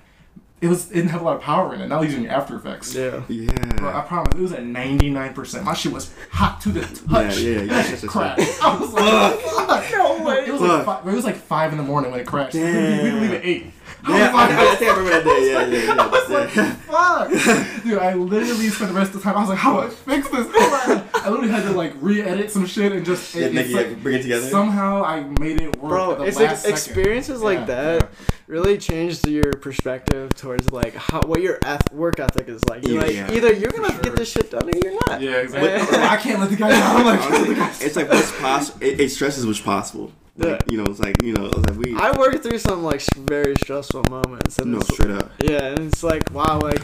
it 0.62 0.68
was 0.68 0.90
it 0.90 0.96
didn't 0.96 1.10
have 1.10 1.22
a 1.22 1.24
lot 1.24 1.36
of 1.36 1.42
power 1.42 1.76
in 1.76 1.82
it. 1.82 1.88
Now 1.88 2.02
using 2.02 2.28
After 2.28 2.56
Effects. 2.56 2.96
Yeah. 2.96 3.22
Yeah. 3.28 3.52
Bro, 3.76 3.90
I 3.96 4.02
promise, 4.02 4.34
it 4.34 4.42
was 4.42 4.54
at 4.54 4.64
ninety 4.64 5.10
nine 5.10 5.34
percent. 5.34 5.66
My 5.66 5.74
shit 5.74 5.92
was 5.92 6.14
hot 6.32 6.62
to 6.62 6.70
the 6.70 6.82
touch. 6.82 7.40
Yeah, 7.40 7.50
yeah, 7.50 7.60
yeah, 7.60 7.66
That 7.66 7.90
yes, 7.90 8.04
yes, 8.04 8.06
crashed. 8.06 8.64
I 8.64 8.78
was 8.80 8.94
like, 8.94 9.40
fuck. 9.42 9.92
No 9.92 10.24
way. 10.26 10.46
It 10.48 10.52
was 10.52 10.62
like 10.62 10.86
five, 10.86 11.08
it 11.08 11.14
was 11.14 11.26
like 11.26 11.36
five 11.36 11.72
in 11.74 11.78
the 11.78 11.84
morning 11.84 12.12
when 12.12 12.20
it 12.22 12.28
crashed. 12.28 12.56
We 12.56 12.62
we 12.62 12.68
didn't 12.72 13.22
leave 13.22 13.34
at 13.34 13.46
eight. 13.46 13.66
I 14.08 14.18
Yeah, 14.18 14.34
was 14.34 14.52
I, 14.58 14.72
I 14.72 14.76
think 14.76 14.92
I 14.92 14.96
remember 14.98 15.10
that 15.10 15.24
day. 15.24 15.52
Yeah, 15.52 15.66
yeah, 15.68 15.96
yeah. 15.96 16.02
I 16.04 16.08
was 16.08 16.30
like, 16.30 16.56
yeah. 16.56 16.74
fuck. 16.76 17.84
Dude, 17.84 17.98
I 18.00 18.14
literally 18.14 18.70
spent 18.70 18.92
the 18.92 18.98
rest 18.98 19.14
of 19.14 19.18
the 19.18 19.22
time, 19.24 19.38
I 19.38 19.42
was 19.42 19.50
like, 19.50 19.58
how 19.60 19.82
do 19.82 19.88
I 19.88 19.90
fix 19.90 20.30
this? 20.30 20.48
I 20.54 21.04
I 21.14 21.30
literally 21.30 21.50
had 21.52 21.64
to 21.64 21.72
like 21.72 21.94
re-edit 22.00 22.52
some 22.52 22.66
shit 22.66 22.92
and 22.92 23.06
just 23.06 23.36
Yeah, 23.36 23.48
it, 23.48 23.54
make 23.54 23.66
it's 23.66 23.76
like, 23.76 23.88
like, 23.88 24.04
bring 24.04 24.16
it 24.16 24.22
together. 24.24 24.48
somehow 24.48 25.04
I 25.04 25.22
made 25.24 25.62
it 25.62 25.76
work. 25.78 25.90
Bro, 25.90 26.12
at 26.14 26.18
the 26.20 26.24
it's 26.26 26.38
last 26.38 26.66
like 26.66 26.78
second. 26.78 26.98
experiences 26.98 27.40
Yeah, 27.42 27.46
like 27.46 27.68
that 27.68 28.10
really 28.48 28.78
changed 28.78 29.28
your 29.28 29.52
perspective 29.54 30.34
towards 30.36 30.72
like 30.72 30.96
how 30.96 31.22
what 31.22 31.42
your 31.42 31.60
eth- 31.66 31.92
work 31.92 32.20
ethic 32.20 32.48
is 32.48 32.64
like. 32.70 32.88
You're 32.88 32.96
Yeah, 32.96 33.02
like 33.02 33.16
yeah. 33.16 33.32
either 33.34 33.54
you're 33.54 33.72
gonna 33.72 33.92
sure. 33.92 34.02
get 34.04 34.16
this 34.16 34.32
shit 34.32 34.52
done 34.52 34.64
or 34.70 34.72
you're 34.82 34.98
not. 35.08 35.20
Yeah, 35.22 35.38
exactly. 35.38 35.98
I 36.00 36.16
can't 36.18 36.40
let 36.40 36.50
the 36.50 36.56
guy 36.56 36.70
down. 36.70 36.96
I'm 36.98 37.06
like, 37.06 37.22
Honestly, 37.32 37.86
it's 37.86 37.96
like 37.98 38.08
what's 38.10 38.32
possible. 38.40 38.82
It, 38.84 39.00
it 39.02 39.10
stresses 39.10 39.46
what's 39.46 39.60
possible. 39.60 40.12
Like, 40.38 40.48
Yeah. 40.48 40.60
You 40.72 40.78
know, 40.78 40.86
it's 40.92 41.00
like 41.00 41.22
you 41.24 41.34
know, 41.34 41.46
like 41.46 41.76
we. 41.76 41.96
I 41.96 42.12
worked 42.18 42.44
through 42.44 42.60
some 42.60 42.84
like 42.84 43.02
very 43.16 43.56
stressful 43.56 44.04
moments, 44.10 44.60
and 44.60 44.72
no, 44.72 44.80
straight 44.82 45.12
up. 45.12 45.32
yeah, 45.40 45.68
and 45.74 45.80
it's 45.92 46.04
like 46.04 46.32
wow, 46.32 46.60
like 46.60 46.82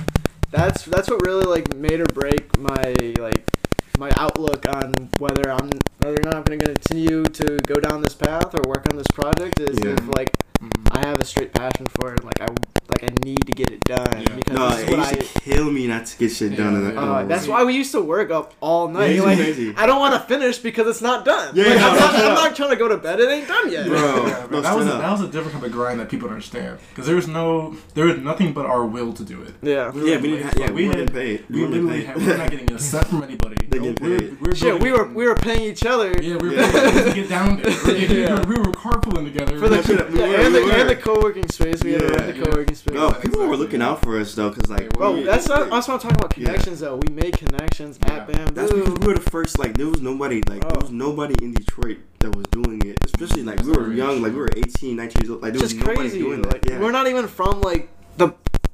that's 0.52 0.84
that's 0.86 1.10
what 1.10 1.26
really 1.26 1.46
like 1.46 1.74
made 1.76 2.00
or 2.00 2.06
break 2.06 2.58
my 2.58 2.96
like 3.20 3.44
my 4.00 4.12
outlook 4.18 4.68
on 4.68 5.10
whether 5.20 5.52
I'm 5.52 5.70
whether 6.00 6.18
or 6.20 6.24
not 6.24 6.36
I'm 6.36 6.44
gonna 6.44 6.64
continue 6.64 7.24
to 7.24 7.58
go 7.68 7.76
down 7.76 8.02
this 8.02 8.16
path 8.16 8.54
or 8.56 8.62
work 8.68 8.88
on 8.90 8.98
this 8.98 9.08
project 9.14 9.60
is 9.60 9.78
Yeah. 9.80 9.92
if 9.94 10.08
like 10.16 10.32
Mhm. 10.62 10.70
I 10.92 11.08
have 11.08 11.20
a 11.20 11.26
straight 11.26 11.54
passion 11.54 11.86
for 12.00 12.14
it, 12.14 12.24
like 12.24 12.40
I 12.42 12.46
like 12.90 13.04
I 13.12 13.26
need 13.26 13.46
to 13.46 13.52
get 13.54 13.72
it 13.72 13.84
done 13.86 14.06
Yeah. 14.20 14.36
because 14.36 14.54
No, 14.54 14.68
it 14.70 14.90
what 14.90 14.98
used 15.00 15.14
I. 15.14 15.16
to 15.16 15.40
kill 15.42 15.72
me 15.72 15.88
not 15.88 16.06
to 16.06 16.18
get 16.18 16.32
shit 16.32 16.56
done. 16.56 16.74
Yeah, 16.74 16.80
in 16.80 16.86
the, 16.88 16.94
yeah. 16.94 17.02
Uh, 17.12 17.26
that's 17.26 17.48
why 17.48 17.64
we 17.64 17.74
used 17.74 17.92
to 17.94 18.02
work 18.02 18.30
up 18.30 18.54
all 18.60 18.88
night. 18.88 19.12
it's 19.12 19.24
like, 19.26 19.38
crazy. 19.38 19.74
I 19.78 19.86
don't 19.86 20.00
want 20.00 20.14
to 20.14 20.20
finish 20.20 20.58
because 20.60 20.88
it's 20.88 21.02
not 21.02 21.26
done. 21.26 21.56
Yeah, 21.56 21.66
Like, 21.70 21.78
no, 21.80 21.88
I'm, 21.90 21.96
not, 21.98 22.16
I'm 22.16 22.34
not 22.36 22.56
trying 22.56 22.70
to 22.72 22.76
go 22.76 22.88
to 22.90 22.98
bed. 22.98 23.20
It 23.20 23.30
ain't 23.30 23.48
done 23.48 23.72
yet. 23.72 23.88
Bro, 23.88 23.98
Yeah, 24.28 24.48
no, 24.52 24.62
that 24.62 24.76
was 24.76 24.88
a, 24.88 24.94
up. 24.96 25.02
that 25.02 25.12
was 25.12 25.22
a 25.22 25.28
different 25.28 25.54
type 25.54 25.64
of 25.64 25.72
grind 25.72 26.00
that 26.02 26.10
people 26.10 26.28
don't 26.28 26.36
understand 26.36 26.78
because 26.90 27.06
there 27.08 27.16
was 27.16 27.28
no 27.28 27.76
there 27.96 28.06
was 28.06 28.18
nothing 28.18 28.54
but 28.54 28.66
our 28.66 28.86
will 28.86 29.14
to 29.14 29.24
do 29.24 29.42
it. 29.42 29.54
Yeah. 29.62 29.90
We 29.92 30.02
were 30.02 30.08
Yeah, 30.08 30.18
we 30.18 30.22
didn't. 30.30 30.42
place, 30.42 30.54
Ha- 30.54 30.60
yeah, 30.60 30.72
we, 30.72 30.88
we 30.90 30.96
had- 30.96 31.14
paid. 31.14 31.46
We 31.50 31.56
We 31.56 31.62
weren't 31.62 31.74
literally 31.74 32.04
had, 32.04 32.18
we're 32.18 32.38
not 32.38 32.52
getting 32.52 32.72
a 32.74 32.80
cent 32.80 33.08
from 33.08 33.24
anybody. 33.24 33.56
They 33.70 33.80
get 33.80 34.02
we're, 34.02 34.20
paid. 34.20 34.42
we're 34.42 34.56
Shit, 34.56 34.82
we 34.82 34.92
were 34.92 35.06
we 35.08 35.26
were 35.26 35.36
paying 35.36 35.62
each 35.62 35.86
other. 35.86 36.12
Yeah, 36.22 36.36
we 36.38 36.50
were 36.50 36.56
Yeah. 36.56 36.72
paying 36.92 37.06
to 37.06 37.14
get 37.14 37.30
down 37.30 37.62
there. 37.62 37.74
We, 37.86 38.08
we 38.08 38.22
were, 38.24 38.42
we 38.48 38.56
were 38.58 38.72
carpooling 38.74 39.26
together. 39.26 39.58
For 39.58 39.70
the, 39.70 39.82
Yeah, 40.54 40.60
shit, 40.60 40.66
we 40.66 40.72
yeah, 40.72 40.72
were, 40.72 40.72
and, 40.72 40.72
we 40.72 40.72
the, 40.72 40.72
were. 40.72 40.80
and 40.80 40.90
the 40.90 40.96
co-working 40.96 41.50
space, 41.50 41.84
we 41.84 41.92
had 41.94 42.00
to 42.02 42.06
Yeah, 42.06 42.12
rent 42.12 42.34
the 42.34 42.40
yeah. 42.40 42.46
co-working 42.46 42.76
space. 42.76 42.94
No, 42.96 43.12
people 43.12 43.48
were 43.48 43.58
looking 43.58 43.82
yeah. 43.82 43.90
out 43.90 44.02
for 44.02 44.20
us 44.20 44.34
though, 44.36 44.52
cause 44.52 44.70
like, 44.70 44.90
Bro, 44.94 45.14
we- 45.14 45.24
that's 45.24 45.48
not, 45.48 45.70
that's 45.70 45.88
what 45.88 45.94
I'm 45.96 46.00
talking 46.00 46.18
about. 46.18 46.38
Yeah. 46.38 46.46
Connections, 46.48 46.80
though. 46.80 46.96
We 46.98 47.14
made 47.14 47.38
connections 47.38 48.00
Yeah. 48.06 48.14
at 48.14 48.28
Bamboo. 48.28 48.54
That's 48.54 48.72
because 48.72 49.00
we 49.00 49.08
were 49.08 49.14
the 49.16 49.30
first. 49.30 49.60
Like, 49.60 49.76
there 49.78 49.88
was 49.88 50.02
nobody. 50.02 50.42
Like, 50.48 50.64
Oh. 50.66 50.70
there 50.70 50.80
was 50.82 50.90
oh. 50.90 50.94
nobody 50.94 51.36
in 51.44 51.54
Detroit 51.54 51.98
that 52.20 52.36
was 52.36 52.46
doing 52.52 52.82
it. 52.86 52.98
Especially 53.06 53.44
like 53.44 53.62
we 53.64 53.72
were 53.72 53.92
young. 53.94 54.22
Like 54.22 54.32
we 54.34 54.40
were 54.40 54.50
18, 54.56 54.96
19 54.96 55.22
years 55.22 55.30
old. 55.32 55.42
Like 55.42 55.54
there 55.54 55.64
It's 55.64 55.74
was 55.74 55.80
nobody 55.80 55.98
crazy. 56.10 56.20
doing 56.20 56.42
Like, 56.44 56.62
that. 56.62 56.72
Yeah. 56.72 56.80
We're 56.80 56.92
not 56.92 57.08
even 57.08 57.28
from 57.28 57.62
like 57.62 57.90
the 58.18 58.30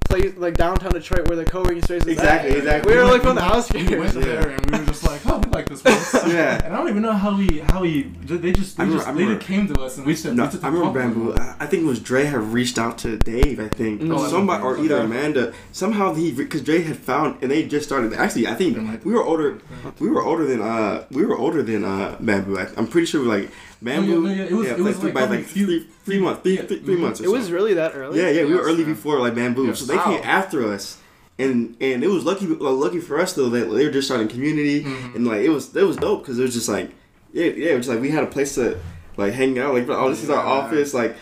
place, 0.09 0.33
like 0.37 0.55
downtown 0.57 0.91
Detroit, 0.91 1.27
where 1.27 1.37
the 1.37 1.45
co-working 1.45 1.81
space 1.81 2.01
is. 2.01 2.07
Exactly, 2.07 2.51
at. 2.51 2.57
exactly. 2.57 2.91
We 2.93 2.97
were 2.99 3.05
like 3.05 3.21
from 3.21 3.35
the 3.35 3.41
house, 3.41 3.71
We 3.71 3.81
outskirts. 3.81 4.13
went 4.15 4.15
Yeah. 4.27 4.35
there 4.35 4.49
and 4.49 4.71
we 4.71 4.79
were 4.79 4.85
just 4.85 5.03
like, 5.03 5.21
oh, 5.27 5.37
we 5.39 5.49
like 5.51 5.67
this 5.69 5.81
place. 5.81 6.13
Yeah. 6.29 6.61
And 6.63 6.73
I 6.73 6.77
don't 6.77 6.89
even 6.89 7.01
know 7.01 7.13
how 7.13 7.35
we 7.37 7.59
how 7.59 7.81
we 7.81 8.03
they 8.25 8.51
just 8.51 8.77
they 8.77 8.83
I 8.83 8.85
remember- 8.85 9.03
just 9.03 9.05
they 9.07 9.13
remember- 9.13 9.35
just 9.39 9.47
came 9.47 9.67
to 9.73 9.81
us 9.81 9.97
and 9.97 10.05
we 10.05 10.15
said 10.15 10.35
No, 10.35 10.45
we 10.45 10.51
took 10.51 10.61
the 10.61 10.67
I 10.67 10.69
remember. 10.69 10.99
Bamboo. 10.99 11.33
I 11.35 11.55
I 11.61 11.65
think 11.65 11.83
it 11.83 11.85
was 11.87 11.99
Dre 11.99 12.25
had 12.25 12.41
reached 12.41 12.77
out 12.77 12.97
to 12.99 13.17
Dave. 13.17 13.59
I 13.59 13.67
think. 13.69 14.01
Oh, 14.05 14.27
somebody 14.27 14.63
or 14.63 14.77
either 14.77 14.95
Okay. 14.95 15.05
Amanda. 15.05 15.53
Somehow 15.71 16.13
he 16.13 16.31
because 16.31 16.61
Dre 16.61 16.81
had 16.81 16.97
found 16.97 17.37
and 17.41 17.49
they 17.51 17.67
just 17.67 17.85
started. 17.87 18.13
Actually, 18.13 18.47
I 18.47 18.55
think 18.55 18.77
we 19.05 19.13
were 19.13 19.23
older. 19.23 19.59
We 19.99 20.09
were 20.09 20.23
older 20.23 20.45
than 20.45 20.61
uh 20.61 21.05
we 21.11 21.25
were 21.25 21.37
older 21.37 21.61
than 21.63 21.83
uh 21.85 22.17
Bamboo. 22.19 22.57
I, 22.59 22.67
I'm 22.77 22.87
pretty 22.87 23.07
sure 23.07 23.21
we 23.21 23.27
were 23.27 23.37
like 23.39 23.49
Bamboo. 23.81 24.21
no, 24.24 24.29
yeah, 24.29 24.43
it 24.43 24.51
was- 24.51 24.67
it 24.67 24.77
was 24.79 24.95
like, 24.98 25.03
like 25.05 25.13
by 25.13 25.25
like 25.36 25.45
few- 25.45 25.65
three, 25.65 25.88
three 26.05 26.19
months, 26.19 26.41
three, 26.43 26.55
yeah, 26.57 26.63
three, 26.63 26.79
three 26.79 26.98
months. 26.98 27.21
Or 27.21 27.25
It 27.25 27.31
was 27.31 27.51
really 27.51 27.74
that 27.75 27.93
early. 27.95 28.19
Yeah, 28.21 28.29
yeah, 28.29 28.43
we 28.45 28.53
were 28.53 28.62
early 28.62 28.83
yeah. 28.83 28.89
before 28.89 29.19
like 29.19 29.36
Bamboo, 29.36 29.67
Yes. 29.67 29.79
so 29.79 29.86
they 29.86 29.98
came 29.98 30.21
after 30.24 30.71
us, 30.71 30.98
and 31.38 31.75
and 31.79 32.03
it 32.03 32.07
was 32.09 32.25
lucky, 32.25 32.45
well, 32.48 32.74
lucky 32.74 33.00
for 33.00 33.19
us 33.19 33.33
though 33.33 33.50
that 33.50 33.71
they 33.74 33.86
were 33.86 33.91
just 33.91 34.07
starting 34.07 34.27
community, 34.27 34.83
Mhm. 34.83 35.15
and 35.15 35.27
like 35.27 35.41
it 35.41 35.50
was 35.50 35.74
it 35.75 35.83
was 35.83 35.95
dope 35.98 36.24
because 36.24 36.38
it 36.39 36.41
was 36.43 36.53
just 36.53 36.67
like 36.67 36.91
yeah 37.31 37.45
yeah 37.45 37.71
it 37.74 37.77
was 37.77 37.88
like 37.88 38.01
we 38.01 38.09
had 38.09 38.24
a 38.24 38.27
place 38.27 38.55
to 38.55 38.77
like 39.15 39.33
hang 39.33 39.57
out 39.59 39.74
like 39.74 39.88
oh 39.89 40.09
this 40.09 40.24
is 40.24 40.29
our 40.29 40.43
Yeah. 40.43 40.51
office 40.51 40.93
like 40.93 41.15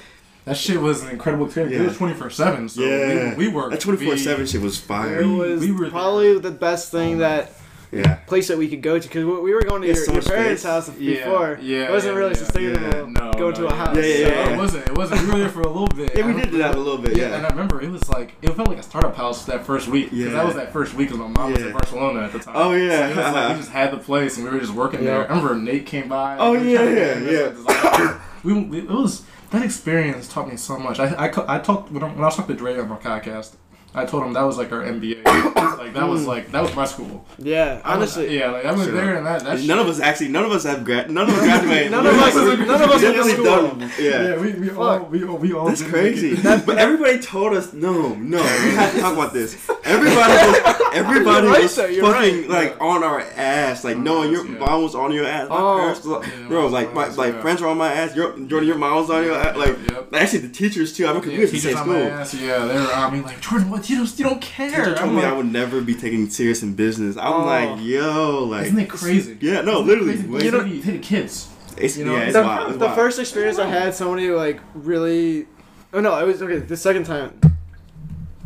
That 0.46 0.56
shit 0.56 0.80
was 0.82 1.04
an 1.04 1.10
incredible 1.10 1.46
experience. 1.46 1.74
Yeah. 1.76 1.82
It 1.84 1.88
was 1.90 1.98
twenty 1.98 2.14
four 2.14 2.30
seven, 2.30 2.70
so 2.70 2.82
yeah 2.82 3.36
we, 3.36 3.48
we 3.48 3.54
worked. 3.54 3.72
that 3.72 3.82
twenty 3.82 4.04
four 4.06 4.16
seven 4.18 4.46
shit 4.48 4.62
was 4.62 4.78
It 4.78 4.82
fire 4.82 5.22
We- 5.28 5.36
was 5.36 5.60
we 5.62 5.72
were 5.74 5.90
probably 5.90 6.40
the 6.40 6.52
best 6.52 6.90
thing 6.90 7.18
that 7.20 7.52
yeah 7.92 8.16
place 8.28 8.48
that 8.50 8.58
we 8.58 8.68
could 8.68 8.82
go 8.82 9.00
to 9.00 9.08
because 9.08 9.24
we 9.26 9.54
were 9.54 9.62
going 9.62 9.82
to 9.82 9.88
Yeah, 9.88 9.94
your, 9.96 10.04
so 10.06 10.12
your 10.14 10.22
parents' 10.22 10.62
space. 10.62 10.72
house 10.72 10.90
before. 10.90 11.58
yeah, 11.62 11.86
it 11.88 11.92
wasn't 11.92 12.14
yeah, 12.14 12.20
really 12.20 12.32
yeah. 12.32 12.38
sustainable 12.38 12.82
Yeah. 12.82 13.06
No, 13.08 13.32
going 13.34 13.54
no, 13.54 13.62
to 13.62 13.68
a 13.68 13.74
house. 13.74 13.96
Yeah, 13.96 14.04
yeah, 14.04 14.16
So 14.16 14.22
yeah. 14.28 14.54
It 14.54 14.58
wasn't. 14.58 14.88
It 14.88 14.98
wasn't. 14.98 15.22
We 15.22 15.28
were 15.32 15.38
there 15.40 15.50
for 15.50 15.62
a 15.62 15.68
little 15.68 15.88
bit. 15.88 16.12
yeah 16.18 16.26
we 16.26 16.34
did 16.34 16.52
do 16.52 16.58
that 16.58 16.76
a 16.76 16.78
little 16.78 16.98
bit 16.98 17.16
Yeah, 17.16 17.36
and 17.36 17.46
I 17.46 17.50
remember 17.50 17.82
it 17.82 17.90
was 17.90 18.08
like 18.10 18.34
it 18.42 18.50
felt 18.56 18.68
like 18.68 18.78
a 18.80 18.84
startup 18.84 19.16
house 19.16 19.46
that 19.46 19.66
first 19.66 19.88
week 19.88 20.10
because 20.12 20.26
Yeah. 20.26 20.32
that 20.34 20.46
was 20.46 20.56
that 20.56 20.74
first 20.74 20.94
week 20.96 21.10
because 21.10 21.20
my 21.20 21.28
mom 21.28 21.54
was 21.54 21.62
in 21.64 21.72
Barcelona 21.72 22.22
at 22.24 22.34
the 22.34 22.40
time. 22.40 22.56
Oh, 22.58 22.74
yeah. 22.74 22.90
so 22.90 23.04
it 23.06 23.16
was 23.26 23.34
like 23.34 23.50
we 23.52 23.56
just 23.58 23.72
had 23.72 23.92
the 23.92 23.98
place 23.98 24.36
and 24.38 24.46
we 24.46 24.52
were 24.52 24.60
just 24.60 24.74
working 24.74 25.02
Yeah. 25.04 25.20
there. 25.20 25.32
I 25.32 25.36
remember 25.38 25.56
Nate 25.56 25.86
came 25.86 26.10
by. 26.10 26.38
Oh, 26.38 26.60
we 26.60 26.74
yeah, 26.74 26.90
yeah, 26.90 27.20
yeah. 27.20 28.20
we, 28.44 28.54
we 28.54 28.80
it 28.80 28.90
was 28.90 29.24
that 29.52 29.64
experience 29.64 30.28
taught 30.28 30.50
me 30.50 30.58
so 30.58 30.78
much. 30.78 31.00
I 31.00 31.16
I, 31.18 31.28
co- 31.30 31.46
I 31.48 31.60
talked 31.60 31.90
when 31.92 32.04
I, 32.04 32.08
when 32.08 32.20
I 32.20 32.26
was 32.26 32.36
talking 32.36 32.54
to 32.54 32.60
Dre 32.60 32.78
on 32.78 32.90
my 32.90 32.98
podcast. 32.98 33.56
I 33.96 34.06
told 34.06 34.24
him 34.24 34.34
that 34.34 34.44
was 34.44 34.58
like 34.58 34.72
our 34.72 34.84
MBA. 34.84 35.24
like 35.78 35.94
that 35.94 36.08
was 36.08 36.22
hmm. 36.22 36.28
like 36.28 36.52
that 36.52 36.62
was 36.62 36.76
my 36.76 36.86
school. 36.86 37.26
Yeah, 37.40 37.82
I 37.84 37.98
was- 37.98 38.16
honestly. 38.18 38.38
yeah, 38.38 38.52
like 38.52 38.66
I 38.66 38.72
went 38.72 38.84
Sure. 38.84 38.94
there 38.94 39.16
and 39.18 39.26
that. 39.26 39.44
that 39.44 39.64
none 39.64 39.80
of 39.80 39.88
us 39.88 40.00
actually 40.00 40.28
none 40.30 40.46
of 40.46 40.52
us 40.52 40.64
have 40.66 40.86
grad 40.86 41.10
none 41.10 41.28
of 41.30 41.36
us 41.36 41.42
graduated 41.44 41.92
None 41.92 42.06
of 42.06 42.14
us- 42.14 42.36
none 42.36 42.52
of 42.60 42.70
us 42.70 42.90
went 42.90 43.02
to 43.02 43.08
Definitely 43.08 43.32
school. 43.34 43.46
done- 43.46 43.80
yeah 44.00 44.28
Yeah, 44.28 44.38
we, 44.40 44.54
we 44.54 44.70
all 44.72 45.00
we, 45.06 45.24
all- 45.24 45.38
we 45.38 45.54
all 45.54 45.68
That's 45.68 45.82
crazy. 45.82 46.32
make 46.36 46.46
it. 46.46 46.66
but 46.66 46.78
everybody 46.78 47.20
told 47.20 47.54
us 47.54 47.74
no, 47.74 48.14
no. 48.16 48.38
We 48.38 48.72
had 48.76 48.92
to 48.94 49.00
talk 49.00 49.14
about 49.14 49.34
this. 49.34 49.56
Everybody 49.84 50.34
was 50.34 50.82
everybody 50.94 51.48
right, 51.48 51.64
was 51.64 51.76
fucking 51.76 52.02
right. 52.02 52.48
like 52.50 52.80
on 52.82 53.04
our 53.04 53.22
ass. 53.22 53.84
Like 53.84 53.98
no, 53.98 54.24
your 54.24 54.46
Yeah. 54.46 54.60
mom 54.60 54.84
was 54.84 54.94
on 54.96 55.12
your 55.12 55.26
ass. 55.26 55.50
My 55.50 55.56
Oh. 55.58 55.78
parents 55.80 56.06
was, 56.06 56.28
Yeah, 56.28 56.48
bro, 56.50 56.64
my 56.64 56.68
like 56.70 56.88
my 56.94 57.02
parents, 57.04 57.18
like 57.18 57.42
friends 57.42 57.62
were 57.62 57.68
on 57.68 57.78
my 57.78 57.92
ass. 57.94 58.16
Your 58.16 58.38
Jordan, 58.38 58.68
your 58.68 58.78
mom 58.78 58.96
was 58.96 59.10
on 59.10 59.24
your 59.24 59.36
ass. 59.36 59.56
Like 59.58 59.76
actually 60.14 60.40
the 60.40 60.50
teachers 60.50 60.96
too. 60.96 61.08
I 61.08 61.14
mean, 61.14 61.22
'cause 61.22 61.30
we 61.32 61.36
Yeah, 61.36 61.42
was 61.42 61.50
in 61.52 61.56
the 61.56 61.62
teachers 61.62 61.80
same 61.80 61.90
on 61.90 61.90
my 61.90 62.00
school. 62.02 62.20
ass. 62.20 62.34
Yeah, 62.36 62.66
they 62.66 62.76
were 62.80 62.94
on 62.94 63.14
me 63.14 63.22
like 63.22 63.42
Jordan. 63.42 63.70
What 63.78 63.90
you 63.90 63.98
don't 63.98 64.20
you 64.20 64.26
don't 64.26 64.42
care? 64.42 64.70
Teacher 64.70 64.84
told 64.96 65.10
I'm 65.10 65.16
me 65.16 65.22
like, 65.22 65.32
I 65.32 65.36
would 65.38 65.52
never 65.52 65.82
be 65.82 65.94
taken 65.96 66.30
serious 66.30 66.64
in 66.64 66.76
business. 66.76 67.16
I'm 67.18 67.34
Oh. 67.34 67.46
like, 67.46 67.80
yo, 67.82 68.44
like, 68.46 68.66
Isn't 68.68 68.80
it 68.80 68.90
crazy? 68.90 69.38
yeah, 69.42 69.62
no, 69.62 69.74
Isn't 69.82 69.88
literally, 69.88 70.14
crazy? 70.24 70.46
You 70.46 70.52
know, 70.52 70.64
you 70.66 70.82
hit 70.82 71.02
kids. 71.04 71.50
it's, 71.78 71.98
you 71.98 72.06
know, 72.06 72.16
yeah, 72.16 72.24
it's 72.24 72.34
the, 72.34 72.42
wild. 72.42 72.70
It's 72.70 72.80
the 72.80 72.86
wild. 72.86 72.98
first 72.98 73.20
experience 73.20 73.60
I 73.60 73.68
had, 73.68 73.94
somebody 73.94 74.30
like 74.30 74.60
really. 74.74 75.48
Oh 75.94 76.02
no, 76.02 76.18
it 76.20 76.26
was 76.26 76.42
okay. 76.42 76.58
The 76.58 76.76
second 76.78 77.06
time. 77.06 77.40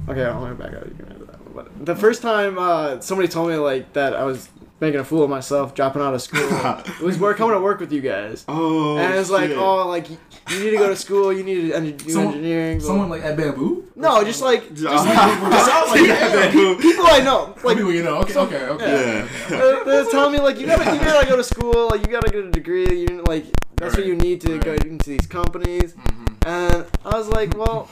Okay, 0.10 0.24
I'm 0.26 0.40
gonna 0.40 0.56
back 0.56 0.74
out. 0.74 0.86
You 0.88 0.96
can 0.96 1.06
answer 1.12 1.26
that 1.26 1.42
one. 1.46 1.54
But 1.56 1.86
the 1.86 1.96
first 1.96 2.22
time 2.22 2.58
uh, 2.60 3.00
somebody 3.00 3.28
told 3.28 3.50
me 3.50 3.56
like 3.56 3.94
that 3.94 4.16
I 4.16 4.24
was 4.24 4.50
making 4.80 5.00
a 5.00 5.04
fool 5.04 5.24
of 5.24 5.30
myself, 5.30 5.76
dropping 5.76 6.02
out 6.02 6.14
of 6.14 6.22
school. 6.22 6.42
it 7.00 7.02
was 7.02 7.20
work 7.20 7.38
coming 7.38 7.56
to 7.56 7.62
work 7.62 7.80
with 7.80 7.92
you 7.94 8.02
guys, 8.02 8.44
Oh, 8.48 8.98
and 8.98 9.14
it's 9.16 9.30
like, 9.30 9.50
shit. 9.50 9.58
oh, 9.58 9.88
like 9.88 10.08
you 10.52 10.64
need 10.64 10.72
to 10.72 10.78
go 10.78 10.90
to 10.90 10.96
school, 10.96 11.32
you 11.34 11.44
need 11.44 11.70
to 11.70 11.74
en- 11.74 11.98
do 11.98 12.10
Someone- 12.10 12.34
engineering. 12.36 12.78
blah- 12.80 12.88
Someone 12.88 13.10
like 13.10 13.24
at 13.24 13.36
Bamboo? 13.38 13.86
no, 13.96 14.24
just 14.24 14.42
like 14.42 14.74
just, 14.74 14.88
Oh, 14.88 15.86
like- 15.92 16.08
yeah, 16.08 16.52
boo. 16.52 16.76
people 16.78 17.06
I 17.08 17.20
know. 17.22 17.54
Like 17.58 17.64
Like 17.64 17.78
people 17.78 17.94
you 17.94 18.04
know. 18.04 18.18
Okay, 18.22 18.34
so- 18.34 18.42
okay, 18.44 18.64
okay. 18.66 18.92
Yeah. 18.92 19.28
they're, 19.50 19.84
they're 19.86 20.06
telling 20.06 20.32
me 20.34 20.40
like 20.40 20.60
you 20.60 20.66
gotta 20.68 20.86
you 20.94 21.00
gotta 21.00 21.28
go 21.28 21.36
to 21.38 21.44
school, 21.44 21.90
like 21.90 22.02
you 22.02 22.08
gotta 22.08 22.30
get 22.32 22.44
a 22.46 22.52
degree. 22.52 23.06
You 23.06 23.24
like 23.28 23.46
that's 23.78 23.96
what 23.98 24.06
you 24.06 24.16
need 24.16 24.42
to 24.42 24.60
go 24.60 24.74
into 24.74 25.10
these 25.10 25.26
companies. 25.28 25.94
Mhm. 25.94 26.28
And 26.46 26.86
I 27.06 27.18
was 27.18 27.28
like, 27.30 27.56
well, 27.58 27.88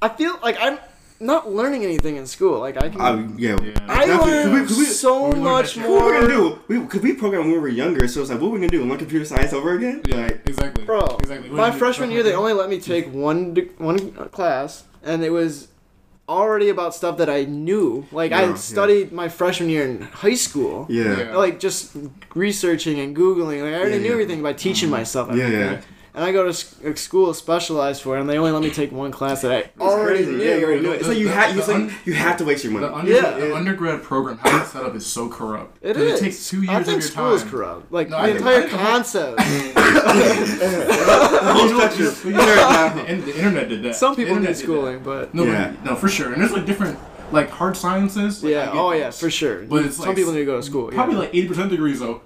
I 0.00 0.08
feel 0.08 0.38
like 0.42 0.56
I'm 0.60 0.78
not 1.22 1.50
learning 1.50 1.84
anything 1.84 2.16
in 2.16 2.26
school. 2.26 2.58
Like 2.60 2.76
I 2.76 2.88
can. 2.90 3.00
I, 3.00 3.10
yeah. 3.38 3.56
Yeah. 3.62 3.78
I 3.88 4.06
Definitely. 4.06 4.32
learned 4.32 4.44
Could 4.44 4.52
we- 4.60 4.66
could 4.68 4.78
we- 4.78 4.84
so 4.84 5.14
we 5.26 5.30
learned 5.30 5.42
much 5.44 5.74
that 5.74 5.80
shit. 5.80 5.90
What 5.90 6.04
were 6.04 6.06
we 6.06 6.12
more. 6.12 6.20
gonna 6.28 6.34
do? 6.34 6.58
We, 6.80 6.86
Cause 6.86 7.00
we 7.00 7.12
programmed 7.14 7.46
when 7.46 7.54
we 7.54 7.58
were 7.60 7.68
younger, 7.68 8.06
so 8.08 8.20
it's 8.20 8.30
like, 8.30 8.40
what 8.40 8.48
are 8.48 8.50
we 8.50 8.58
gonna 8.58 8.68
do? 8.68 8.84
Learn 8.84 8.98
computer 8.98 9.24
science 9.24 9.52
over 9.52 9.74
again? 9.74 10.02
Yeah, 10.06 10.16
Like, 10.26 10.42
exactly. 10.46 10.84
Bro, 10.84 11.16
exactly. 11.20 11.48
What 11.50 11.56
my 11.56 11.70
freshman 11.70 12.10
year, 12.10 12.22
they 12.22 12.34
only 12.34 12.52
let 12.52 12.68
me 12.68 12.78
take 12.80 13.12
one 13.12 13.54
one 13.78 13.98
class, 14.30 14.84
and 15.02 15.22
it 15.24 15.30
was 15.30 15.68
already 16.28 16.68
about 16.70 16.94
stuff 16.94 17.18
that 17.18 17.28
I 17.28 17.44
knew. 17.44 18.06
Like 18.12 18.30
Yeah, 18.30 18.38
I 18.40 18.42
yeah. 18.46 18.54
studied 18.54 19.12
my 19.12 19.28
freshman 19.28 19.68
year 19.68 19.84
in 19.86 20.02
high 20.02 20.34
school. 20.34 20.86
yeah. 20.88 21.18
Yeah. 21.18 21.36
Like 21.36 21.58
just 21.60 21.96
researching 22.34 23.00
and 23.00 23.14
googling. 23.16 23.62
Like 23.62 23.74
I 23.74 23.78
already 23.78 23.96
Yeah, 23.96 24.02
knew 24.02 24.06
yeah. 24.08 24.12
everything 24.12 24.42
by 24.42 24.52
teaching 24.52 24.88
myself. 24.90 25.34
Yeah, 25.34 25.48
yeah. 25.48 25.80
And 26.14 26.22
I 26.22 26.30
go 26.30 26.42
to 26.42 26.50
s- 26.50 26.74
a 26.84 26.94
school 26.94 27.32
specialized 27.32 28.02
for 28.02 28.18
it, 28.18 28.20
and 28.20 28.28
they 28.28 28.36
only 28.36 28.50
let 28.50 28.60
me 28.60 28.68
take 28.70 28.92
one 28.92 29.10
class 29.10 29.40
that 29.40 29.50
I 29.50 29.56
It's 29.60 29.80
already 29.80 30.24
crazy. 30.24 30.32
knew. 30.36 30.44
Yeah, 30.44 30.56
you 30.56 30.64
already 30.66 30.82
knew 30.82 30.92
it. 30.92 30.98
It's 31.00 31.08
like 31.08 31.16
you 31.16 31.28
have, 31.28 31.54
the 31.54 31.58
it's 31.60 31.68
like 31.68 31.90
you 32.06 32.12
have 32.12 32.36
to 32.36 32.44
waste 32.44 32.64
your 32.64 32.72
money. 32.74 32.86
The, 32.86 32.94
undergrad, 32.94 33.38
Yeah. 33.38 33.46
the 33.46 33.54
undergrad 33.56 34.02
program, 34.02 34.36
how 34.36 34.60
it's 34.60 34.72
set 34.72 34.84
up 34.84 34.94
is 34.94 35.06
so 35.06 35.30
corrupt. 35.30 35.78
It 35.80 35.94
'Cause 35.94 36.02
is. 36.02 36.20
It 36.20 36.24
takes 36.24 36.50
two 36.50 36.58
years 36.58 36.68
I 36.68 36.82
think 36.82 36.98
of 36.98 37.02
your 37.04 37.10
school 37.12 37.24
time. 37.24 37.34
is 37.34 37.44
corrupt. 37.44 37.90
Like 37.92 38.10
No, 38.10 38.20
the 38.22 38.36
entire 38.36 38.68
concept. 38.68 39.38
The 39.38 39.44
whole 41.54 41.68
structure. 41.88 42.10
But 42.22 42.24
you 42.24 42.32
know, 42.32 43.24
the, 43.24 43.36
internet 43.36 43.68
did 43.68 43.82
that. 43.84 43.96
Some 43.96 44.16
people 44.16 44.36
need 44.36 44.46
did 44.46 44.56
schooling, 44.56 45.00
but. 45.02 45.34
No, 45.34 45.44
Yeah. 45.44 45.72
but, 45.82 45.90
no, 45.92 45.96
for 45.96 46.08
sure. 46.08 46.32
And 46.32 46.40
there's 46.42 46.52
like 46.52 46.66
different, 46.66 46.98
like 47.32 47.50
hard 47.50 47.76
sciences. 47.76 48.42
Like, 48.42 48.52
yeah, 48.52 48.66
get 48.66 48.74
oh 48.74 48.92
yeah, 48.92 49.10
for 49.10 49.30
sure. 49.30 49.62
But 49.62 49.86
it's 49.86 49.96
Some 49.96 50.06
like 50.08 50.16
people 50.16 50.32
need 50.32 50.40
to 50.40 50.44
go 50.44 50.56
to 50.56 50.62
school. 50.62 50.88
Probably 50.88 51.14
yeah. 51.14 51.20
like 51.20 51.32
80% 51.32 51.70
degrees 51.70 52.00
though. 52.00 52.20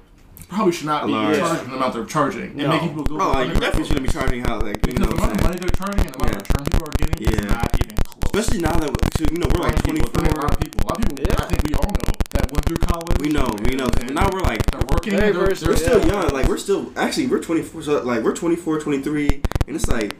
Probably 0.49 0.73
should 0.73 0.87
not 0.87 1.07
be 1.07 1.13
Large. 1.13 1.39
charging 1.39 1.71
the 1.71 1.77
amount 1.77 1.95
they're 1.95 2.05
charging. 2.05 2.43
And 2.43 2.57
No. 2.57 2.69
making 2.69 2.89
people 2.91 3.05
go 3.05 3.15
Oh, 3.15 3.19
like, 3.19 3.35
you 3.35 3.41
undergrad 3.55 3.61
definitely 3.61 3.89
shouldn't 3.89 4.07
be 4.07 4.13
charging 4.13 4.45
how, 4.45 4.61
like, 4.61 4.77
you 4.87 4.93
Because 4.95 4.99
know 5.01 5.07
the 5.07 5.15
amount 5.17 5.33
of 5.37 5.43
money 5.43 5.59
they're 5.59 5.69
charging 5.71 6.07
and 6.07 6.15
the 6.15 6.19
amount 6.19 6.33
Yeah. 6.33 6.39
of 6.39 6.49
return 6.49 6.65
people 6.71 6.87
are 6.87 6.97
getting 6.99 7.19
is 7.27 7.51
not 7.51 7.69
even 7.83 7.97
close. 8.07 8.31
Especially 8.31 8.61
now 8.63 8.73
that, 8.79 8.91
so, 9.19 9.25
you 9.31 9.39
know, 9.39 9.49
we're 9.53 9.63
like 9.67 9.77
Young 9.87 9.97
people, 9.97 10.11
24. 10.13 10.39
A 10.39 10.43
lot 10.43 10.53
of 10.55 10.61
people. 10.61 10.81
A 10.81 10.87
lot 10.87 10.97
of 10.99 11.03
people. 11.09 11.25
Yeah. 11.27 11.35
I 11.43 11.47
think 11.51 11.61
we 11.69 11.75
all 11.75 11.91
know 11.91 12.13
that 12.37 12.53
went 12.53 12.65
through 12.67 12.77
college. 12.79 13.19
We 13.21 13.29
know, 13.29 13.49
we 13.65 13.75
know. 13.75 13.89
'cause 13.91 14.03
and 14.07 14.15
now 14.15 14.29
we're 14.33 14.41
like, 14.41 14.63
they're 14.71 14.81
working 14.87 15.15
working. 15.15 15.17
They're- 15.19 15.33
versatile, 15.33 15.69
we're 15.73 15.75
they're- 15.75 15.87
still 15.89 16.01
Yeah. 16.07 16.23
young. 16.23 16.29
Like 16.33 16.47
we're 16.49 16.59
still 16.59 16.93
actually 16.97 17.27
we're 17.27 17.41
24. 17.43 17.83
So 17.83 18.03
like 18.03 18.23
we're 18.23 18.35
24, 18.35 18.79
23, 18.81 19.43
and 19.67 19.75
it's 19.77 19.89
like, 19.89 20.15